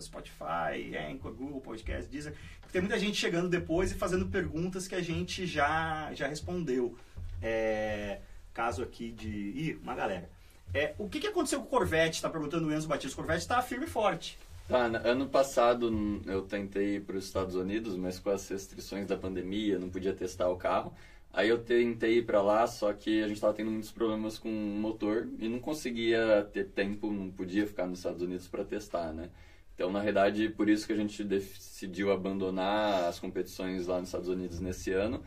Spotify, 0.00 0.96
Anchor, 1.10 1.32
Google 1.32 1.60
Podcast, 1.60 2.10
Deezer. 2.10 2.34
Tem 2.72 2.80
muita 2.80 2.98
gente 2.98 3.16
chegando 3.16 3.48
depois 3.48 3.90
e 3.90 3.94
fazendo 3.94 4.26
perguntas 4.26 4.86
que 4.86 4.94
a 4.94 5.02
gente 5.02 5.46
já, 5.46 6.12
já 6.14 6.28
respondeu. 6.28 6.96
É, 7.42 8.20
caso 8.52 8.82
aqui 8.82 9.10
de... 9.10 9.28
Ih, 9.28 9.78
uma 9.82 9.94
galera. 9.94 10.30
É, 10.72 10.94
o 10.98 11.08
que, 11.08 11.18
que 11.18 11.26
aconteceu 11.26 11.60
com 11.60 11.66
o 11.66 11.70
Corvette? 11.70 12.16
Está 12.16 12.30
perguntando 12.30 12.68
o 12.68 12.72
Enzo 12.72 12.86
Batista. 12.86 13.14
O 13.14 13.16
Corvette 13.16 13.40
está 13.40 13.60
firme 13.60 13.86
e 13.86 13.88
forte. 13.88 14.38
Tá, 14.68 14.84
ano 14.84 15.28
passado 15.28 15.92
eu 16.26 16.42
tentei 16.42 16.96
ir 16.96 17.00
para 17.00 17.16
os 17.16 17.24
Estados 17.24 17.56
Unidos, 17.56 17.96
mas 17.96 18.20
com 18.20 18.30
as 18.30 18.48
restrições 18.48 19.04
da 19.04 19.16
pandemia, 19.16 19.80
não 19.80 19.90
podia 19.90 20.12
testar 20.12 20.48
o 20.48 20.56
carro. 20.56 20.94
Aí 21.32 21.48
eu 21.48 21.58
tentei 21.58 22.18
ir 22.18 22.26
para 22.26 22.42
lá, 22.42 22.66
só 22.66 22.92
que 22.92 23.22
a 23.22 23.28
gente 23.28 23.36
estava 23.36 23.54
tendo 23.54 23.70
muitos 23.70 23.92
problemas 23.92 24.36
com 24.36 24.48
o 24.48 24.78
motor 24.78 25.28
e 25.38 25.48
não 25.48 25.60
conseguia 25.60 26.48
ter 26.52 26.64
tempo, 26.64 27.10
não 27.10 27.30
podia 27.30 27.66
ficar 27.66 27.86
nos 27.86 28.00
Estados 28.00 28.20
Unidos 28.20 28.48
para 28.48 28.64
testar, 28.64 29.12
né? 29.12 29.30
Então, 29.74 29.92
na 29.92 30.00
verdade, 30.00 30.48
por 30.48 30.68
isso 30.68 30.86
que 30.86 30.92
a 30.92 30.96
gente 30.96 31.22
decidiu 31.22 32.12
abandonar 32.12 33.04
as 33.04 33.18
competições 33.20 33.86
lá 33.86 33.98
nos 33.98 34.08
Estados 34.08 34.28
Unidos 34.28 34.60
nesse 34.60 34.92
ano, 34.92 35.22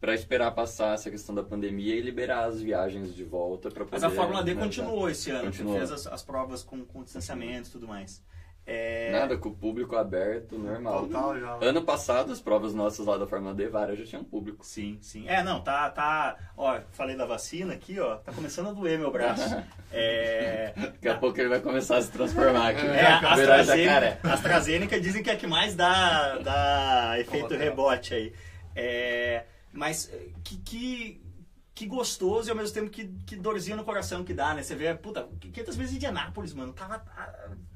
para 0.00 0.14
esperar 0.14 0.52
passar 0.52 0.94
essa 0.94 1.10
questão 1.10 1.34
da 1.34 1.42
pandemia 1.42 1.94
e 1.94 2.00
liberar 2.00 2.44
as 2.44 2.62
viagens 2.62 3.14
de 3.14 3.24
volta 3.24 3.70
para 3.70 3.84
poder... 3.84 4.00
Mas 4.00 4.04
a 4.04 4.10
Fórmula 4.10 4.42
D 4.42 4.54
né, 4.54 4.62
continuou 4.62 5.10
esse 5.10 5.30
ano. 5.30 5.46
Continuou. 5.46 5.76
Fez 5.76 5.92
as, 5.92 6.06
as 6.06 6.22
provas 6.22 6.62
com, 6.62 6.84
com 6.86 7.02
distanciamento 7.02 7.68
e 7.68 7.72
tudo 7.72 7.86
mais. 7.86 8.22
É, 8.66 9.10
Nada, 9.10 9.36
com 9.36 9.48
o 9.48 9.54
público 9.54 9.96
aberto, 9.96 10.56
normal. 10.56 11.06
Total 11.06 11.40
já. 11.40 11.58
Ano 11.60 11.82
passado, 11.82 12.30
as 12.32 12.40
provas 12.40 12.72
nossas 12.72 13.04
lá 13.04 13.18
da 13.18 13.26
Fórmula 13.26 13.52
D, 13.52 13.68
várias 13.68 13.98
já 13.98 14.04
tinham 14.04 14.22
público. 14.22 14.64
Sim, 14.64 14.98
sim. 15.00 15.28
É, 15.28 15.42
não, 15.42 15.60
tá, 15.60 15.90
tá. 15.90 16.36
Ó, 16.56 16.78
falei 16.92 17.16
da 17.16 17.26
vacina 17.26 17.74
aqui, 17.74 17.98
ó. 17.98 18.16
Tá 18.16 18.32
começando 18.32 18.68
a 18.68 18.72
doer 18.72 18.98
meu 18.98 19.10
braço. 19.10 19.42
É. 19.92 20.72
Daqui 20.76 21.08
a 21.08 21.18
pouco 21.18 21.40
ele 21.40 21.48
vai 21.48 21.58
começar 21.58 21.96
a 21.96 22.02
se 22.02 22.12
transformar 22.12 22.68
aqui. 22.68 22.86
É, 22.86 23.06
a 23.06 23.34
Virar 23.34 23.58
AstraZeneca, 23.58 24.18
a 24.22 24.32
AstraZeneca 24.34 25.00
dizem 25.00 25.20
que 25.20 25.28
é 25.30 25.32
a 25.32 25.36
que 25.36 25.48
mais 25.48 25.74
dá, 25.74 26.38
dá 26.38 27.18
efeito 27.18 27.56
rebote 27.56 28.14
aí. 28.14 28.32
É, 28.76 29.46
mas 29.72 30.08
eh, 30.12 30.28
que, 30.44 30.56
que, 30.58 31.22
que 31.74 31.86
gostoso 31.86 32.48
e 32.48 32.50
ao 32.50 32.56
mesmo 32.56 32.72
tempo 32.72 32.88
que, 32.88 33.08
que 33.26 33.34
dorzinha 33.34 33.76
no 33.76 33.84
coração 33.84 34.22
que 34.22 34.32
dá, 34.32 34.54
né? 34.54 34.62
Você 34.62 34.76
vê, 34.76 34.94
puta, 34.94 35.28
500 35.40 35.74
vezes 35.76 35.94
Indianápolis, 35.96 36.54
mano. 36.54 36.72
Tava. 36.72 37.02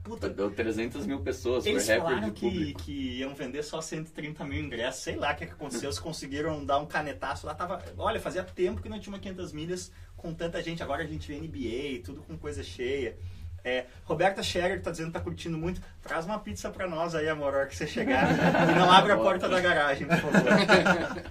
Puta, 0.04 0.28
Deu 0.28 0.50
300 0.50 1.06
mil 1.06 1.20
pessoas, 1.20 1.64
Eles 1.64 1.86
foi 1.86 1.94
recorde 1.94 2.14
falaram 2.14 2.32
que, 2.34 2.50
público. 2.50 2.82
que 2.82 3.18
iam 3.18 3.34
vender 3.34 3.62
só 3.62 3.80
130 3.80 4.44
mil 4.44 4.62
ingressos, 4.62 5.02
sei 5.02 5.16
lá 5.16 5.32
o 5.32 5.34
que 5.34 5.46
que 5.46 5.52
aconteceu, 5.52 5.88
eles 5.88 5.98
conseguiram 5.98 6.64
dar 6.64 6.78
um 6.78 6.84
canetaço 6.84 7.46
lá, 7.46 7.54
tava, 7.54 7.82
olha, 7.96 8.20
fazia 8.20 8.44
tempo 8.44 8.82
que 8.82 8.88
não 8.88 9.00
tinha 9.00 9.12
uma 9.14 9.18
500 9.18 9.52
milhas 9.52 9.90
com 10.14 10.34
tanta 10.34 10.62
gente, 10.62 10.82
agora 10.82 11.02
a 11.02 11.06
gente 11.06 11.26
vê 11.26 11.40
NBA, 11.40 12.04
tudo 12.04 12.22
com 12.22 12.36
coisa 12.36 12.62
cheia. 12.62 13.16
É, 13.64 13.86
Roberta 14.04 14.42
Scherer 14.42 14.82
tá 14.82 14.90
dizendo 14.90 15.06
que 15.06 15.14
tá 15.14 15.20
curtindo 15.20 15.56
muito, 15.56 15.80
traz 16.02 16.26
uma 16.26 16.38
pizza 16.38 16.68
pra 16.68 16.86
nós 16.86 17.14
aí, 17.14 17.26
amor, 17.26 17.54
a 17.54 17.58
hora 17.60 17.66
que 17.66 17.74
você 17.74 17.86
chegar, 17.86 18.28
e 18.70 18.74
não 18.78 18.92
abre 18.92 19.12
a 19.12 19.16
porta 19.16 19.48
da 19.48 19.58
garagem, 19.58 20.06
por 20.06 20.18
favor. 20.18 20.42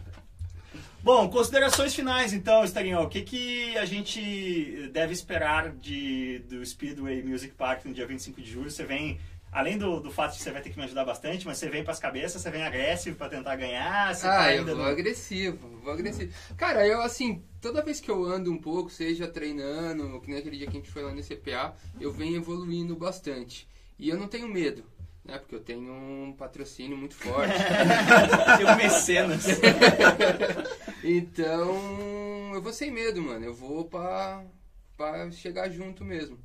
Bom, 1.03 1.29
considerações 1.29 1.93
finais 1.93 2.31
então, 2.31 2.63
Estarinho. 2.63 3.01
O 3.01 3.09
que, 3.09 3.21
que 3.21 3.77
a 3.77 3.83
gente 3.85 4.89
deve 4.93 5.11
esperar 5.13 5.69
de, 5.71 6.39
do 6.47 6.65
Speedway 6.65 7.21
Music 7.21 7.53
Park 7.55 7.83
no 7.85 7.93
dia 7.93 8.07
25 8.07 8.41
de 8.41 8.49
julho? 8.49 8.71
Você 8.71 8.85
vem, 8.85 9.19
além 9.51 9.77
do, 9.77 9.99
do 9.99 10.09
fato 10.09 10.31
de 10.31 10.37
que 10.37 10.43
você 10.43 10.51
vai 10.51 10.61
ter 10.61 10.69
que 10.69 10.77
me 10.77 10.85
ajudar 10.85 11.03
bastante, 11.03 11.45
mas 11.45 11.57
você 11.57 11.67
vem 11.69 11.83
pras 11.83 11.99
cabeças, 11.99 12.41
você 12.41 12.49
vem 12.49 12.63
agressivo 12.63 13.17
pra 13.17 13.27
tentar 13.27 13.57
ganhar, 13.57 14.15
você 14.15 14.21
tá 14.25 14.43
Ah, 14.43 14.53
eu 14.53 14.59
ainda 14.59 14.75
vou 14.75 14.85
no- 14.85 14.89
agressivo, 14.89 15.67
vou 15.83 15.91
agressivo. 15.91 16.31
Cara, 16.55 16.87
eu 16.87 17.01
assim, 17.01 17.43
toda 17.59 17.83
vez 17.83 17.99
que 17.99 18.09
eu 18.09 18.23
ando 18.23 18.49
um 18.49 18.57
pouco, 18.57 18.89
seja 18.89 19.27
treinando, 19.27 20.21
que 20.21 20.29
nem 20.29 20.39
aquele 20.39 20.55
dia 20.57 20.67
que 20.67 20.77
a 20.77 20.79
gente 20.79 20.89
foi 20.89 21.03
lá 21.03 21.11
no 21.13 21.21
CPA, 21.21 21.75
eu 21.99 22.13
venho 22.13 22.37
evoluindo 22.37 22.95
bastante. 22.95 23.67
E 23.99 24.07
eu 24.07 24.17
não 24.17 24.27
tenho 24.29 24.47
medo, 24.47 24.85
né? 25.23 25.37
Porque 25.37 25.55
eu 25.55 25.59
tenho 25.61 25.91
um 25.91 26.33
patrocínio 26.37 26.97
muito 26.97 27.15
forte. 27.15 27.53
Tem 28.57 28.65
um 28.65 28.75
mecenas. 28.75 29.45
então, 31.03 32.53
eu 32.53 32.61
vou 32.61 32.73
sem 32.73 32.91
medo, 32.91 33.21
mano. 33.21 33.45
Eu 33.45 33.53
vou 33.53 33.85
pra, 33.85 34.43
pra 34.97 35.31
chegar 35.31 35.69
junto 35.69 36.03
mesmo. 36.03 36.37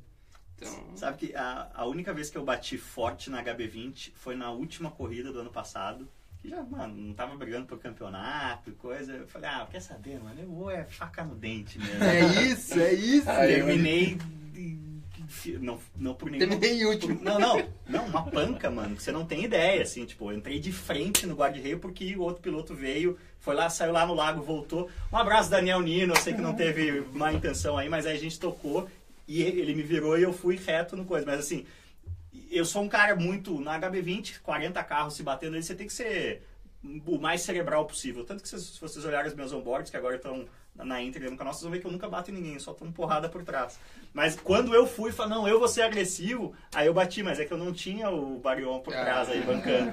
Então, 0.55 0.97
Sabe 0.97 1.17
que 1.17 1.35
a, 1.35 1.71
a 1.73 1.85
única 1.85 2.13
vez 2.13 2.29
que 2.29 2.37
eu 2.37 2.43
bati 2.43 2.77
forte 2.77 3.29
na 3.29 3.43
HB20 3.43 4.11
foi 4.15 4.35
na 4.35 4.51
última 4.51 4.91
corrida 4.91 5.31
do 5.31 5.39
ano 5.39 5.51
passado. 5.51 6.07
Que 6.41 6.49
já, 6.49 6.63
mano, 6.63 6.95
não 6.95 7.13
tava 7.13 7.35
brigando 7.35 7.65
por 7.65 7.79
campeonato 7.79 8.69
e 8.69 8.73
coisa. 8.73 9.11
Eu 9.11 9.27
falei, 9.27 9.49
ah, 9.49 9.67
quer 9.69 9.81
saber, 9.81 10.21
mano? 10.21 10.39
Eu 10.39 10.49
vou 10.49 10.71
é 10.71 10.85
faca 10.85 11.23
no 11.23 11.35
dente 11.35 11.77
mesmo. 11.77 12.03
é 12.03 12.21
isso, 12.43 12.79
é 12.79 12.93
isso. 12.93 13.29
Aí, 13.29 13.55
Terminei. 13.55 14.17
Não, 15.59 15.79
não 15.95 16.13
por 16.13 16.29
nenhum. 16.29 16.47
Terminei 16.47 16.85
último. 16.85 17.19
Não, 17.21 17.39
não. 17.39 17.67
Não, 17.87 18.05
uma 18.05 18.23
panca, 18.29 18.69
mano. 18.69 18.95
que 18.95 19.03
Você 19.03 19.11
não 19.11 19.25
tem 19.25 19.43
ideia, 19.43 19.81
assim. 19.81 20.05
Tipo, 20.05 20.31
eu 20.31 20.37
entrei 20.37 20.59
de 20.59 20.71
frente 20.71 21.25
no 21.25 21.35
guarda-reio 21.35 21.79
porque 21.79 22.15
o 22.15 22.21
outro 22.21 22.41
piloto 22.41 22.73
veio, 22.73 23.17
foi 23.39 23.55
lá, 23.55 23.69
saiu 23.69 23.91
lá 23.91 24.05
no 24.05 24.13
lago, 24.13 24.41
voltou. 24.41 24.89
Um 25.11 25.17
abraço, 25.17 25.49
Daniel 25.49 25.81
Nino. 25.81 26.13
Eu 26.13 26.21
sei 26.21 26.33
que 26.33 26.41
não 26.41 26.55
teve 26.55 27.01
má 27.13 27.31
intenção 27.31 27.77
aí, 27.77 27.87
mas 27.87 28.05
aí 28.05 28.15
a 28.15 28.19
gente 28.19 28.39
tocou 28.39 28.89
e 29.27 29.43
ele 29.43 29.75
me 29.75 29.83
virou 29.83 30.17
e 30.17 30.23
eu 30.23 30.33
fui 30.33 30.55
reto 30.55 30.95
no 30.95 31.05
coisa. 31.05 31.25
Mas 31.25 31.39
assim, 31.39 31.65
eu 32.49 32.65
sou 32.65 32.81
um 32.81 32.89
cara 32.89 33.15
muito. 33.15 33.59
Na 33.59 33.79
HB20, 33.79 34.39
40 34.41 34.83
carros 34.83 35.15
se 35.15 35.23
batendo 35.23 35.55
aí, 35.55 35.63
você 35.63 35.75
tem 35.75 35.87
que 35.87 35.93
ser 35.93 36.43
o 37.05 37.17
mais 37.17 37.41
cerebral 37.41 37.85
possível. 37.85 38.23
Tanto 38.23 38.41
que 38.41 38.49
se 38.49 38.59
se 38.59 38.79
vocês 38.79 39.05
olharem 39.05 39.29
os 39.29 39.35
meus 39.35 39.53
onboards, 39.53 39.91
que 39.91 39.97
agora 39.97 40.15
estão 40.15 40.45
na 40.83 41.01
íntegra 41.01 41.29
no 41.29 41.37
canal, 41.37 41.53
vocês 41.53 41.63
vão 41.63 41.71
ver 41.71 41.79
que 41.79 41.85
eu 41.87 41.91
nunca 41.91 42.07
bato 42.09 42.31
em 42.31 42.33
ninguém, 42.33 42.53
eu 42.53 42.59
só 42.59 42.73
tomo 42.73 42.91
porrada 42.91 43.27
por 43.29 43.43
trás. 43.43 43.79
Mas 44.13 44.35
quando 44.39 44.73
eu 44.73 44.87
fui, 44.87 45.11
falei, 45.11 45.35
não, 45.35 45.47
eu 45.47 45.59
vou 45.59 45.67
ser 45.67 45.81
agressivo, 45.83 46.53
aí 46.73 46.87
eu 46.87 46.93
bati, 46.93 47.21
mas 47.21 47.39
é 47.39 47.45
que 47.45 47.51
eu 47.53 47.57
não 47.57 47.71
tinha 47.71 48.09
o 48.09 48.39
Barion 48.39 48.79
por 48.79 48.91
trás 48.93 49.29
aí, 49.29 49.41
Ah. 49.41 49.45
bancando. 49.45 49.91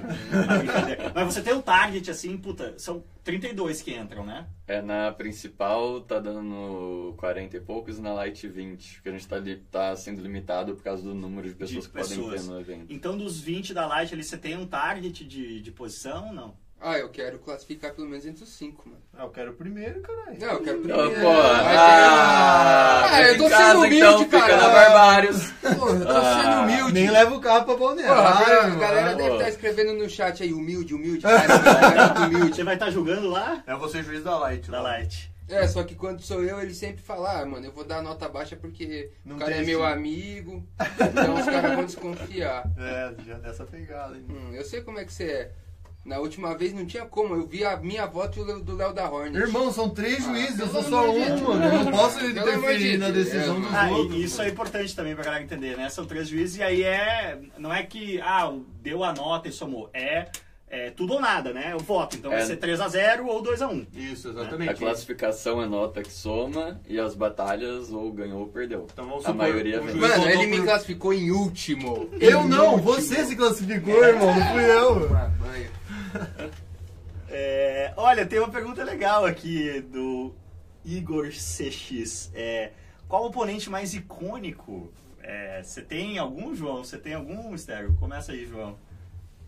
mas 1.13 1.33
você 1.33 1.41
tem 1.41 1.53
um 1.53 1.61
target, 1.61 2.09
assim, 2.09 2.35
puta, 2.37 2.73
são 2.77 3.03
32 3.23 3.81
que 3.81 3.93
entram, 3.93 4.25
né? 4.25 4.47
É, 4.67 4.81
na 4.81 5.11
principal 5.11 6.01
tá 6.01 6.19
dando 6.19 7.13
40 7.17 7.57
e 7.57 7.59
poucos 7.59 7.97
e 7.97 8.01
na 8.01 8.13
Light 8.13 8.47
20, 8.47 8.95
porque 8.95 9.09
a 9.09 9.11
gente 9.11 9.27
tá, 9.27 9.37
tá 9.69 9.95
sendo 9.95 10.21
limitado 10.21 10.75
por 10.75 10.83
causa 10.83 11.03
do 11.03 11.13
número 11.13 11.47
de 11.49 11.55
pessoas 11.55 11.83
De 11.83 11.89
que 11.89 11.95
podem 11.95 12.17
pessoas. 12.17 12.41
ter 12.45 12.47
no 12.51 12.59
evento. 12.59 12.85
Então, 12.93 13.17
dos 13.17 13.39
20 13.39 13.73
da 13.73 13.85
Light 13.85 14.13
ali, 14.13 14.23
você 14.23 14.37
tem 14.37 14.57
um 14.57 14.65
target 14.65 15.25
de, 15.25 15.61
de 15.61 15.71
posição, 15.71 16.33
não? 16.33 16.55
Ah, 16.79 16.97
eu 16.97 17.09
quero 17.09 17.39
classificar 17.39 17.91
pelo 17.93 18.07
menos 18.07 18.25
entre 18.25 18.43
os 18.43 18.49
cinco, 18.49 18.87
mano. 18.87 19.01
Ah, 19.17 19.23
eu 19.23 19.29
quero 19.29 19.51
o 19.51 19.55
primeiro, 19.55 19.99
caralho. 20.01 20.37
Não, 20.39 20.47
eu 20.53 20.61
quero 20.61 20.77
Ô, 20.77 20.81
primeiro. 20.81 21.21
pô, 21.21 21.29
ah, 21.31 21.71
é- 21.71 23.15
Ah, 23.25 23.29
eu 23.31 23.37
tô 23.37 23.49
casa, 23.49 23.63
sendo 23.63 23.79
humilde, 23.79 23.97
então 23.97 24.19
fica 24.19 24.39
cara. 24.39 24.57
na 24.57 24.69
Barbários. 24.69 25.51
Porra, 25.51 25.91
eu 25.99 26.05
tô 26.05 26.11
Ah, 26.11 26.41
sendo 26.43 26.61
humilde. 26.61 26.93
Nem 26.93 27.09
leva 27.09 27.35
o 27.35 27.39
carro 27.41 27.65
pra 27.65 27.75
Porra, 27.75 27.95
balneário. 27.95 28.73
a 28.73 28.75
galera 28.75 29.05
mano. 29.07 29.17
deve 29.17 29.33
estar 29.35 29.49
escrevendo 29.49 29.93
no 29.93 30.09
chat 30.09 30.43
aí, 30.43 30.53
humilde, 30.53 30.93
humilde, 30.93 31.21
cara, 31.23 31.47
cara, 31.59 32.13
muito 32.19 32.35
humilde. 32.35 32.55
Você 32.55 32.63
vai 32.63 32.75
estar 32.75 32.91
jogando 32.91 33.27
lá? 33.29 33.63
É 33.65 33.75
você 33.75 34.03
juiz 34.03 34.23
da 34.23 34.37
Light. 34.37 34.69
Da 34.69 34.81
lá. 34.81 34.89
Light. 34.91 35.31
É, 35.49 35.65
só 35.65 35.81
que 35.83 35.95
quando 35.95 36.21
sou 36.21 36.43
eu, 36.43 36.59
ele 36.61 36.73
sempre 36.73 37.01
fala, 37.01 37.39
ah, 37.41 37.45
mano, 37.45 37.65
eu 37.65 37.71
vou 37.71 37.85
dar 37.85 38.01
nota 38.03 38.27
baixa 38.27 38.55
porque 38.57 39.09
Não 39.25 39.37
o 39.37 39.39
cara 39.39 39.51
é 39.51 39.55
meu 39.55 39.79
estilo. 39.79 39.83
amigo, 39.85 40.63
então 40.99 41.35
os 41.35 41.45
caras 41.45 41.73
vão 41.73 41.85
desconfiar. 41.85 42.63
É, 42.77 43.13
já 43.25 43.35
dessa 43.35 43.63
pegada, 43.65 44.15
hein? 44.15 44.25
Hum, 44.29 44.53
eu 44.53 44.63
sei 44.65 44.81
como 44.81 44.99
é 44.99 45.05
que 45.05 45.13
você 45.13 45.23
é. 45.23 45.51
Na 46.07 46.19
última 46.19 46.55
vez 46.57 46.73
não 46.73 46.85
tinha 46.85 47.03
como, 47.05 47.35
eu 47.35 47.45
vi 47.45 47.65
a 47.65 47.75
minha 47.75 48.05
voto 48.05 48.39
e 48.39 48.63
do 48.63 48.75
Léo 48.77 48.93
da 48.93 49.11
Hornet. 49.11 49.35
Irmão, 49.37 49.73
são 49.73 49.89
três 49.89 50.19
Ah, 50.25 50.31
juízes, 50.31 50.57
eu 50.59 50.67
sou 50.69 50.81
só 50.83 51.11
um, 51.11 51.19
mano. 51.43 51.65
Eu 51.65 51.83
não 51.83 51.91
posso 51.91 52.25
interferir 52.25 52.97
na 52.97 53.09
decisão 53.09 53.57
É, 53.57 53.59
dos 53.59 53.73
Ah, 53.73 53.89
outros. 53.89 54.17
isso 54.23 54.41
é 54.41 54.47
importante 54.47 54.95
também 54.95 55.13
pra 55.15 55.25
galera 55.25 55.43
entender, 55.43 55.75
né? 55.75 55.89
São 55.89 56.05
três 56.05 56.29
juízes 56.29 56.55
e 56.57 56.63
aí 56.63 56.81
é. 56.83 57.37
Não 57.57 57.73
é 57.73 57.83
que, 57.83 58.21
ah, 58.21 58.49
deu 58.81 59.03
a 59.03 59.11
nota 59.11 59.49
e 59.49 59.51
somou. 59.51 59.89
É, 59.93 60.27
é 60.69 60.91
tudo 60.91 61.15
ou 61.15 61.19
nada, 61.19 61.51
né? 61.51 61.75
O 61.75 61.79
voto. 61.79 62.15
Então 62.15 62.31
vai 62.31 62.39
É. 62.39 62.45
ser 62.45 62.55
3x0 62.55 63.25
ou 63.27 63.43
2x1. 63.43 63.85
Isso, 63.93 64.29
A 64.29 64.31
exatamente. 64.31 64.75
classificação 64.75 65.61
é 65.61 65.65
nota 65.65 66.01
que 66.01 66.11
soma 66.13 66.79
e 66.87 66.97
as 66.97 67.15
batalhas 67.15 67.91
ou 67.91 68.09
ganhou 68.13 68.39
ou 68.39 68.47
perdeu. 68.47 68.87
Então 68.93 69.03
vamos 69.05 69.25
A 69.25 69.31
supor, 69.31 69.35
maioria 69.35 69.81
o 69.81 69.83
vem. 69.85 69.95
Mano, 69.95 70.29
ele 70.29 70.45
me 70.47 70.61
classificou 70.61 71.13
em 71.13 71.31
último. 71.31 72.09
Eu 72.17 72.43
Em 72.43 72.47
não, 72.47 72.75
último. 72.75 72.93
você 72.93 73.25
se 73.25 73.35
classificou, 73.35 74.01
irmão, 74.05 74.33
não 74.33 74.53
fui 74.53 74.63
eu. 74.71 75.07
Toma 75.09 75.33
banho. 75.41 75.77
É, 77.29 77.91
olha, 77.97 78.25
tem 78.25 78.39
uma 78.39 78.47
pergunta 78.49 78.83
legal 78.85 79.25
aqui 79.25 79.81
do 79.81 80.33
Igor 80.85 81.27
CX. 81.29 82.31
É, 82.33 82.71
qual 83.05 83.23
o 83.23 83.27
oponente 83.27 83.69
mais 83.69 83.93
icônico? 83.93 84.91
É, 85.21 85.61
Você 85.61 85.81
tem 85.81 86.17
algum, 86.17 86.55
João? 86.55 86.85
Você 86.85 86.97
tem 86.97 87.15
algum 87.15 87.49
mistério? 87.51 87.93
Começa 87.99 88.31
aí, 88.31 88.45
João. 88.45 88.77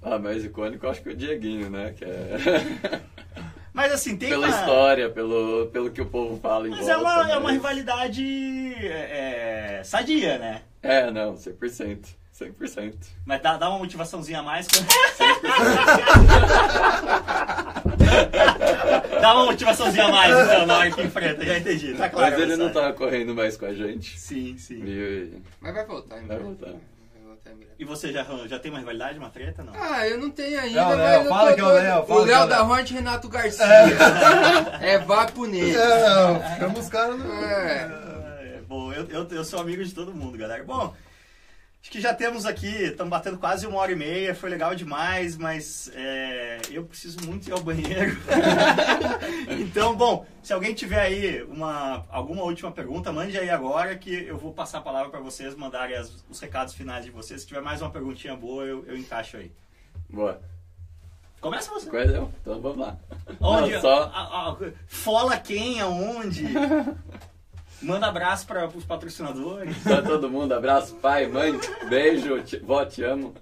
Ah, 0.02 0.20
mais 0.20 0.44
icônico 0.44 0.86
eu 0.86 0.90
acho 0.90 1.02
que 1.02 1.08
é 1.08 1.12
o 1.14 1.16
Dieguinho, 1.16 1.70
né? 1.70 1.94
Que 1.98 2.04
é... 2.04 3.02
Mas 3.72 3.94
assim, 3.94 4.18
tem 4.18 4.28
pela 4.28 4.48
uma... 4.48 4.60
história, 4.60 5.10
pelo, 5.10 5.68
pelo 5.68 5.90
que 5.90 6.02
o 6.02 6.06
povo 6.06 6.38
fala 6.42 6.68
em 6.68 6.72
Mas 6.72 6.80
volta. 6.86 6.92
é 6.94 6.98
uma, 6.98 7.30
é 7.32 7.34
uma 7.38 7.42
mas- 7.44 7.54
rivalidade 7.54 8.74
é, 8.76 9.82
sadia, 9.86 10.38
né? 10.38 10.64
É, 10.82 11.10
não, 11.12 11.34
100%. 11.36 12.08
100%. 12.40 12.94
Mas 13.26 13.42
dá, 13.42 13.58
dá 13.58 13.70
uma 13.70 13.80
motivaçãozinha 13.80 14.40
a 14.40 14.44
mais. 14.44 14.68
quando- 14.68 14.88
dá 19.22 19.34
uma 19.36 19.46
motivaçãozinha 19.46 20.06
a 20.06 20.12
mais, 20.12 20.48
então, 20.48 20.66
na 20.66 20.78
hora 20.78 20.92
que 20.92 21.02
enfrenta. 21.02 21.46
Já 21.46 21.58
entendi, 21.58 21.94
tá 21.96 22.10
claro. 22.10 22.32
Mas 22.32 22.40
ele 22.42 22.56
não 22.56 22.72
tá 22.72 22.94
correndo 22.94 23.36
mais 23.36 23.58
com 23.58 23.66
a 23.66 23.74
gente. 23.74 24.18
Sim, 24.20 24.58
sim. 24.58 24.82
E, 24.86 25.38
Mas 25.60 25.74
vai 25.74 25.86
voltar, 25.86 26.18
em 26.18 26.28
Vai 26.28 26.38
breve. 26.38 26.44
voltar. 26.44 26.68
Vai 26.72 27.22
voltar 27.26 27.52
em 27.52 27.56
breve. 27.56 27.74
E 27.78 27.86
você 27.86 28.12
já, 28.14 28.26
já 28.48 28.60
tem 28.60 28.72
uma 28.72 28.80
rivalidade, 28.80 29.18
uma 29.20 29.30
treta, 29.30 29.64
não? 29.64 29.74
Ah, 29.76 30.08
eu 30.08 30.18
não 30.18 30.30
tenho 30.30 30.60
ainda, 30.60 30.86
mas 30.86 30.98
Léo, 30.98 31.24
eu 31.24 31.30
fala 31.30 31.50
tô 31.50 31.56
que 31.56 31.62
é 31.62 31.66
o. 31.66 31.70
Léo, 31.70 32.06
O 32.08 32.22
é 32.22 32.26
Léo 32.26 32.44
o 32.44 32.48
da. 32.48 32.64
Hornet 32.64 32.94
Renato 32.94 33.28
Garcia. 33.30 33.66
É 34.82 34.98
vapo 35.00 35.46
nele. 35.46 35.76
É, 35.76 36.58
chama 36.60 36.80
os 36.80 36.88
caras 36.90 37.20
no. 37.20 37.34
É. 37.44 37.90
É, 38.42 38.60
Bom, 38.68 38.94
eu, 38.94 39.06
eu, 39.10 39.28
eu 39.30 39.44
sou 39.44 39.60
amigo 39.60 39.84
de 39.84 39.94
todo 39.94 40.14
mundo, 40.14 40.38
galera. 40.38 40.64
Bom, 40.64 40.94
acho 41.82 41.92
que 41.92 42.02
já 42.02 42.14
temos 42.14 42.46
aqui, 42.46 42.68
estamos 42.68 43.10
batendo 43.10 43.38
quase 43.38 43.66
uma 43.66 43.80
hora 43.80 43.92
e 43.92 43.96
meia, 43.96 44.36
foi 44.36 44.50
legal 44.50 44.76
demais, 44.76 45.38
mas 45.38 45.90
é, 45.96 46.60
eu 46.70 46.86
preciso 46.86 47.18
muito 47.26 47.48
ir 47.48 47.54
ao 47.54 47.62
banheiro. 47.62 48.18
então, 49.60 49.96
bom, 49.96 50.26
se 50.44 50.52
alguém 50.54 50.74
tiver 50.74 51.00
aí 51.02 51.44
uma, 51.44 52.06
alguma 52.10 52.44
última 52.44 52.72
pergunta, 52.72 53.12
mande 53.12 53.38
aí 53.38 53.50
agora 53.50 53.96
que 53.98 54.14
eu 54.14 54.38
vou 54.38 54.54
passar 54.54 54.80
a 54.80 54.82
palavra 54.82 55.10
para 55.10 55.20
vocês, 55.20 55.56
mandarem 55.56 55.96
as- 55.96 56.24
os 56.30 56.40
recados 56.40 56.74
finais 56.74 57.06
de 57.06 57.12
vocês. 57.12 57.42
Se 57.42 57.48
tiver 57.48 57.62
mais 57.62 57.82
uma 57.82 57.90
perguntinha 57.90 58.36
boa, 58.36 58.64
eu, 58.66 58.86
eu 58.86 58.98
encaixo 58.98 59.38
aí. 59.38 59.52
boa. 60.10 60.42
Começa 61.42 61.72
você. 61.72 61.90
Qual 61.90 62.02
é? 62.02 62.06
Então 62.42 62.60
vamos 62.62 62.80
lá. 62.80 62.98
Onde? 63.40 63.72
Não, 63.72 63.82
só, 63.82 64.12
A- 64.14 64.50
a- 64.52 64.58
fola 64.88 65.38
quem, 65.38 65.80
aonde? 65.80 66.44
Manda 67.82 68.08
abraço 68.08 68.46
para 68.46 68.68
os 68.68 68.84
patrocinadores. 68.84 69.76
só 69.84 70.02
todo 70.02 70.30
mundo, 70.30 70.54
abraço, 70.54 70.96
pai, 70.96 71.28
mãe, 71.28 71.54
beijo, 71.90 72.42
te, 72.42 72.58
vó, 72.58 72.84
te 72.86 73.04
amo. 73.04 73.34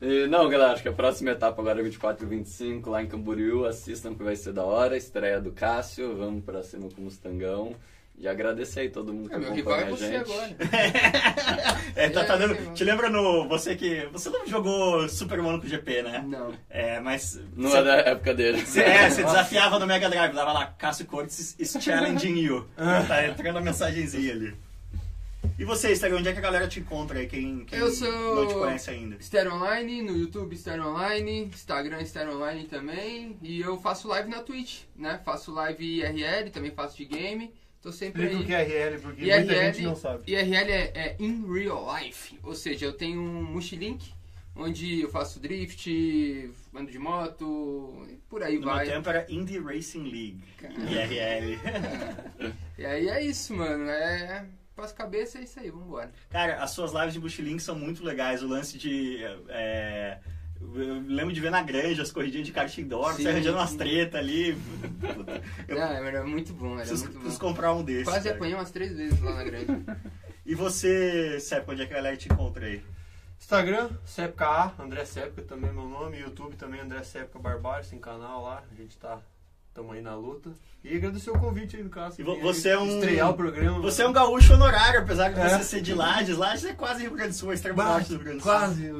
E, 0.00 0.26
não, 0.26 0.48
galera, 0.48 0.72
acho 0.72 0.82
que 0.82 0.88
a 0.88 0.92
próxima 0.92 1.30
etapa 1.30 1.60
agora 1.60 1.80
é 1.80 1.82
24 1.82 2.24
e 2.24 2.28
25, 2.28 2.90
lá 2.90 3.02
em 3.02 3.06
Camboriú, 3.06 3.66
assistam 3.66 4.14
que 4.14 4.22
vai 4.22 4.36
ser 4.36 4.52
da 4.52 4.64
hora, 4.64 4.96
estreia 4.96 5.40
do 5.40 5.52
Cássio, 5.52 6.16
vamos 6.16 6.44
pra 6.44 6.62
cima 6.62 6.88
com 6.88 7.02
o 7.02 7.04
Mustangão. 7.04 7.74
E 8.18 8.26
agradecer 8.26 8.80
aí 8.80 8.88
todo 8.88 9.12
mundo 9.12 9.28
que 9.28 9.34
É, 9.34 9.38
meu 9.38 9.52
rival 9.52 9.74
acompanha 9.74 9.94
é 9.94 9.96
você 9.96 10.06
gente. 10.18 10.32
agora. 10.32 10.56
É, 11.96 12.08
tá, 12.10 12.24
tá 12.24 12.34
É, 12.34 12.38
dando- 12.38 12.74
te 12.74 12.84
lembra 12.84 13.08
no. 13.10 13.46
Você 13.48 13.74
que. 13.76 14.06
Você 14.12 14.28
não 14.30 14.46
jogou 14.46 15.08
Super 15.08 15.40
Monaco 15.42 15.66
GP, 15.66 16.02
né? 16.02 16.24
Não. 16.26 16.52
É, 16.68 16.98
mas. 17.00 17.40
Não 17.54 17.70
você, 17.70 17.78
é 17.78 17.82
da 17.82 17.96
época 17.96 18.34
dele. 18.34 18.64
você- 18.64 18.80
é, 18.82 19.08
você 19.10 19.22
desafiava 19.24 19.78
no 19.78 19.86
Mega 19.86 20.08
Drive, 20.08 20.34
dava 20.34 20.52
lá, 20.52 20.66
Cássio 20.78 21.06
Cortes 21.06 21.54
is 21.58 21.76
challenging 21.80 22.38
you. 22.38 22.66
Ah. 22.76 23.02
Tá 23.06 23.26
entrando 23.26 23.58
a 23.58 23.60
mensagenzinha 23.60 24.32
ali. 24.32 24.54
E 25.58 25.64
você, 25.64 25.92
Instagram, 25.92 26.18
onde 26.18 26.28
é 26.28 26.32
que 26.32 26.38
a 26.38 26.42
galera 26.42 26.66
te 26.68 26.80
encontra 26.80 27.18
aí? 27.18 27.26
Quem, 27.26 27.64
quem 27.64 27.78
Eu 27.78 27.90
sou- 27.90 28.34
não 28.34 28.46
te 28.46 28.54
conhece 28.54 28.90
ainda? 28.90 29.16
Stereo 29.22 29.54
Online, 29.54 30.02
no 30.02 30.16
YouTube 30.16 30.54
Stereo 30.56 30.88
Online, 30.88 31.44
Instagram 31.44 32.04
Stereo 32.04 32.34
Online 32.36 32.64
também. 32.64 33.36
E 33.42 33.60
eu 33.60 33.78
faço 33.80 34.08
live 34.08 34.28
na 34.28 34.40
Twitch, 34.42 34.80
né? 34.96 35.18
Faço 35.24 35.52
live 35.52 35.82
IRL, 36.00 36.50
também 36.50 36.70
faço 36.72 36.96
de 36.96 37.04
game. 37.06 37.54
Tô 37.86 37.92
sempre 37.92 38.24
Explica 38.24 38.58
aí. 38.58 38.64
o 38.64 38.66
que 38.66 38.72
é 38.74 38.88
RL, 38.88 39.00
porque 39.00 39.22
IRL, 39.24 39.44
muita 39.44 39.64
gente 39.72 39.82
não 39.82 39.94
sabe. 39.94 40.24
IRL 40.32 40.72
é, 40.72 40.90
é 40.92 41.16
in 41.20 41.46
real 41.46 41.86
life, 41.96 42.36
ou 42.42 42.52
seja, 42.52 42.84
eu 42.84 42.92
tenho 42.92 43.20
um 43.20 43.44
Mochilink, 43.44 44.12
onde 44.56 45.02
eu 45.02 45.08
faço 45.08 45.38
drift, 45.38 45.88
ando 46.74 46.90
de 46.90 46.98
moto, 46.98 48.04
e 48.10 48.16
por 48.28 48.42
aí 48.42 48.58
No 48.58 48.64
vai. 48.66 48.86
meu 48.86 48.94
tempo 48.96 49.08
era 49.08 49.24
Indie 49.32 49.60
Racing 49.60 50.02
League. 50.02 50.42
IRL. 50.60 51.60
E 52.76 52.84
aí 52.84 53.08
é 53.08 53.22
isso, 53.22 53.54
mano. 53.54 53.88
É. 53.88 54.44
Passa 54.74 54.92
cabeça, 54.92 55.38
é 55.38 55.44
isso 55.44 55.60
aí, 55.60 55.70
vambora. 55.70 56.10
Cara, 56.28 56.56
as 56.56 56.72
suas 56.72 56.92
lives 56.92 57.14
de 57.14 57.20
Bushilink 57.20 57.62
são 57.62 57.78
muito 57.78 58.04
legais. 58.04 58.42
O 58.42 58.48
lance 58.48 58.76
de. 58.76 59.20
é, 59.48 60.18
eu 60.60 61.02
lembro 61.06 61.32
de 61.32 61.40
ver 61.40 61.50
na 61.50 61.62
granja 61.62 62.02
as 62.02 62.10
corridinhas 62.12 62.46
de 62.46 62.52
kart 62.52 62.76
indoor, 62.78 63.14
Sim, 63.14 63.22
você 63.22 63.28
arranjando 63.28 63.58
umas 63.58 63.70
sim. 63.70 63.78
tretas 63.78 64.20
ali. 64.20 64.56
Eu 65.68 65.76
Não, 65.78 65.84
era 65.86 66.24
muito 66.24 66.52
bom, 66.52 66.68
era 66.74 66.78
preciso, 66.80 67.04
muito 67.04 67.18
preciso 67.20 67.40
bom. 67.40 67.48
comprar 67.48 67.72
um 67.74 67.82
desses. 67.82 68.04
Quase 68.04 68.24
cara. 68.24 68.36
apanhei 68.36 68.54
umas 68.54 68.70
três 68.70 68.96
vezes 68.96 69.20
lá 69.20 69.34
na 69.34 69.44
grande. 69.44 69.66
E 70.48 70.54
você, 70.54 71.40
Sepp, 71.40 71.68
onde 71.68 71.82
é 71.82 71.86
que 71.86 71.92
a 71.92 71.96
galera 71.96 72.16
te 72.16 72.28
encontra 72.32 72.66
aí? 72.66 72.80
Instagram, 73.40 73.90
SepkaA, 74.04 74.74
André 74.78 75.04
Sepka 75.04 75.42
também 75.42 75.70
é 75.70 75.72
meu 75.72 75.88
nome. 75.88 76.20
YouTube 76.20 76.54
também, 76.54 76.80
André 76.80 77.02
Sepka 77.02 77.36
Barbário, 77.40 77.84
tem 77.88 77.98
canal 77.98 78.44
lá. 78.44 78.62
A 78.70 78.74
gente 78.80 78.96
tá. 78.96 79.18
Tamo 79.74 79.90
aí 79.90 80.00
na 80.00 80.14
luta. 80.14 80.50
E 80.84 80.96
agradecer 80.96 81.30
o 81.30 81.38
convite 81.40 81.76
aí 81.76 81.82
do 81.82 81.90
Cássio. 81.90 82.22
E 82.22 82.40
você 82.40 82.68
é 82.68 82.78
um- 82.78 82.86
Estrear 83.00 83.28
o 83.30 83.34
programa. 83.34 83.80
Você 83.80 84.02
é 84.02 84.08
um 84.08 84.12
gaúcho 84.12 84.54
honorário, 84.54 85.00
apesar 85.00 85.30
de 85.32 85.40
É. 85.40 85.48
você 85.58 85.64
ser 85.64 85.80
de 85.80 85.92
Lages. 85.94 86.36
Lages 86.38 86.64
é 86.64 86.72
quase 86.74 87.02
Rio 87.02 87.10
Grande 87.16 87.30
do 87.30 87.34
Sul, 87.34 87.50
é 87.50 87.54
extremo 87.56 87.82
norte 87.82 88.08
do 88.08 88.14
Rio 88.14 88.24
Grande 88.24 88.38
do 88.38 88.42
Sul. 88.44 88.52
Quase. 88.52 88.92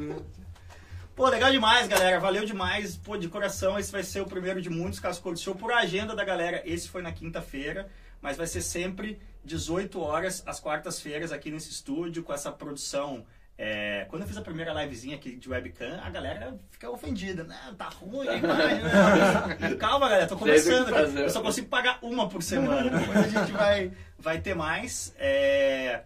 Né? 1.17 1.23
Pô, 1.23 1.29
legal 1.29 1.51
demais, 1.51 1.89
galera. 1.89 2.21
Valeu 2.21 2.45
demais. 2.45 2.97
Pô, 2.97 3.17
de 3.17 3.27
coração, 3.29 3.79
esse 3.79 3.91
vai 3.91 4.03
ser 4.03 4.21
o 4.21 4.27
primeiro 4.27 4.61
de 4.61 4.69
muitos 4.69 5.01
casos 5.01 5.21
Code 5.21 5.41
Show. 5.41 5.55
Por 5.55 5.73
agenda 5.73 6.15
da 6.15 6.23
galera, 6.23 6.63
esse 6.67 6.89
foi 6.89 7.01
na 7.01 7.11
quinta-feira, 7.11 7.89
mas 8.21 8.37
vai 8.37 8.47
ser 8.47 8.61
sempre 8.61 9.19
18 9.43 9.99
horas, 9.99 10.43
às 10.47 10.61
quartas-feiras, 10.61 11.33
aqui 11.33 11.51
nesse 11.51 11.71
estúdio, 11.71 12.23
com 12.23 12.35
essa 12.35 12.53
produção. 12.53 13.25
É, 13.59 14.05
quando 14.11 14.23
eu 14.23 14.29
fiz 14.29 14.37
a 14.37 14.43
primeira 14.43 14.75
livezinha 14.75 15.17
aqui 15.17 15.35
de 15.35 15.49
webcam, 15.49 15.99
a 16.05 16.11
galera 16.11 16.59
fica 16.71 16.91
ofendida. 16.91 17.43
Não, 17.43 17.75
tá 17.75 17.89
ruim 17.89 18.29
a 18.29 18.35
imagem. 18.35 18.81
Não. 19.71 19.79
Calma, 19.79 20.11
galera, 20.11 20.27
tô 20.27 20.37
começando. 20.37 20.91
Eu 21.19 21.31
só 21.31 21.41
consigo 21.41 21.67
pagar 21.69 21.99
uma 22.03 22.29
por 22.29 22.43
semana. 22.43 22.91
Depois 22.91 23.17
a 23.17 23.29
gente 23.29 23.53
vai, 23.53 23.91
vai 24.19 24.39
ter 24.43 24.55
mais. 24.55 25.15
É, 25.19 26.03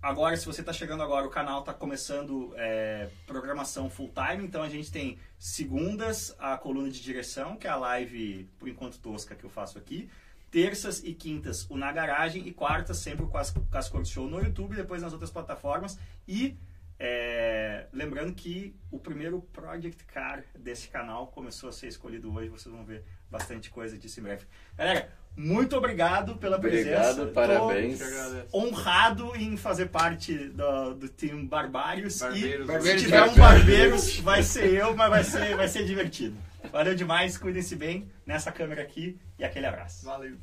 Agora, 0.00 0.36
se 0.36 0.46
você 0.46 0.60
está 0.60 0.72
chegando 0.72 1.02
agora, 1.02 1.26
o 1.26 1.30
canal 1.30 1.60
está 1.60 1.74
começando 1.74 2.52
é, 2.56 3.08
programação 3.26 3.90
full 3.90 4.12
time, 4.14 4.44
então 4.46 4.62
a 4.62 4.68
gente 4.68 4.92
tem 4.92 5.18
segundas 5.38 6.34
a 6.38 6.56
coluna 6.56 6.88
de 6.88 7.02
direção, 7.02 7.56
que 7.56 7.66
é 7.66 7.70
a 7.70 7.76
live, 7.76 8.48
por 8.58 8.68
enquanto 8.68 8.98
tosca, 9.00 9.34
que 9.34 9.42
eu 9.42 9.50
faço 9.50 9.76
aqui. 9.76 10.08
Terças 10.52 11.02
e 11.02 11.12
quintas 11.12 11.66
o 11.68 11.76
Na 11.76 11.90
Garagem 11.90 12.46
e 12.46 12.52
quartas 12.52 12.98
sempre 12.98 13.24
o 13.24 13.28
Cas- 13.28 13.52
Cascor 13.72 14.04
Show 14.04 14.28
no 14.28 14.40
YouTube, 14.40 14.76
depois 14.76 15.02
nas 15.02 15.12
outras 15.12 15.30
plataformas. 15.32 15.98
E 16.28 16.56
é, 16.98 17.86
lembrando 17.92 18.32
que 18.34 18.74
o 18.90 19.00
primeiro 19.00 19.42
Project 19.52 20.04
Car 20.04 20.44
desse 20.56 20.88
canal 20.88 21.26
começou 21.26 21.68
a 21.68 21.72
ser 21.72 21.88
escolhido 21.88 22.32
hoje, 22.32 22.48
vocês 22.48 22.72
vão 22.72 22.84
ver 22.84 23.04
bastante 23.30 23.68
coisa 23.68 23.98
disso 23.98 24.20
em 24.20 24.22
breve. 24.22 24.46
Galera, 24.76 25.12
muito 25.36 25.76
obrigado 25.76 26.36
pela 26.36 26.58
presença. 26.58 27.10
Obrigado, 27.12 27.26
Tô- 27.28 27.32
parabéns. 27.32 28.00
Agradeço. 28.02 28.46
honrado 28.52 29.32
em 29.36 29.56
fazer 29.56 29.86
parte 29.86 30.34
do, 30.48 30.94
do 30.94 31.08
time 31.08 31.46
Barbários. 31.46 32.18
Barbeiros. 32.20 32.64
e 32.64 32.66
Barbeiros 32.66 33.00
se 33.00 33.06
tiver 33.06 33.22
um 33.22 33.34
Barbeiros, 33.34 34.18
vai 34.20 34.42
ser 34.42 34.72
eu, 34.74 34.96
mas 34.96 35.10
vai 35.10 35.24
ser, 35.24 35.56
vai 35.56 35.68
ser 35.68 35.84
divertido. 35.84 36.36
Valeu 36.72 36.94
demais, 36.94 37.38
cuidem-se 37.38 37.76
bem 37.76 38.08
nessa 38.26 38.50
câmera 38.50 38.82
aqui 38.82 39.16
e 39.38 39.44
aquele 39.44 39.66
abraço. 39.66 40.04
Valeu. 40.04 40.36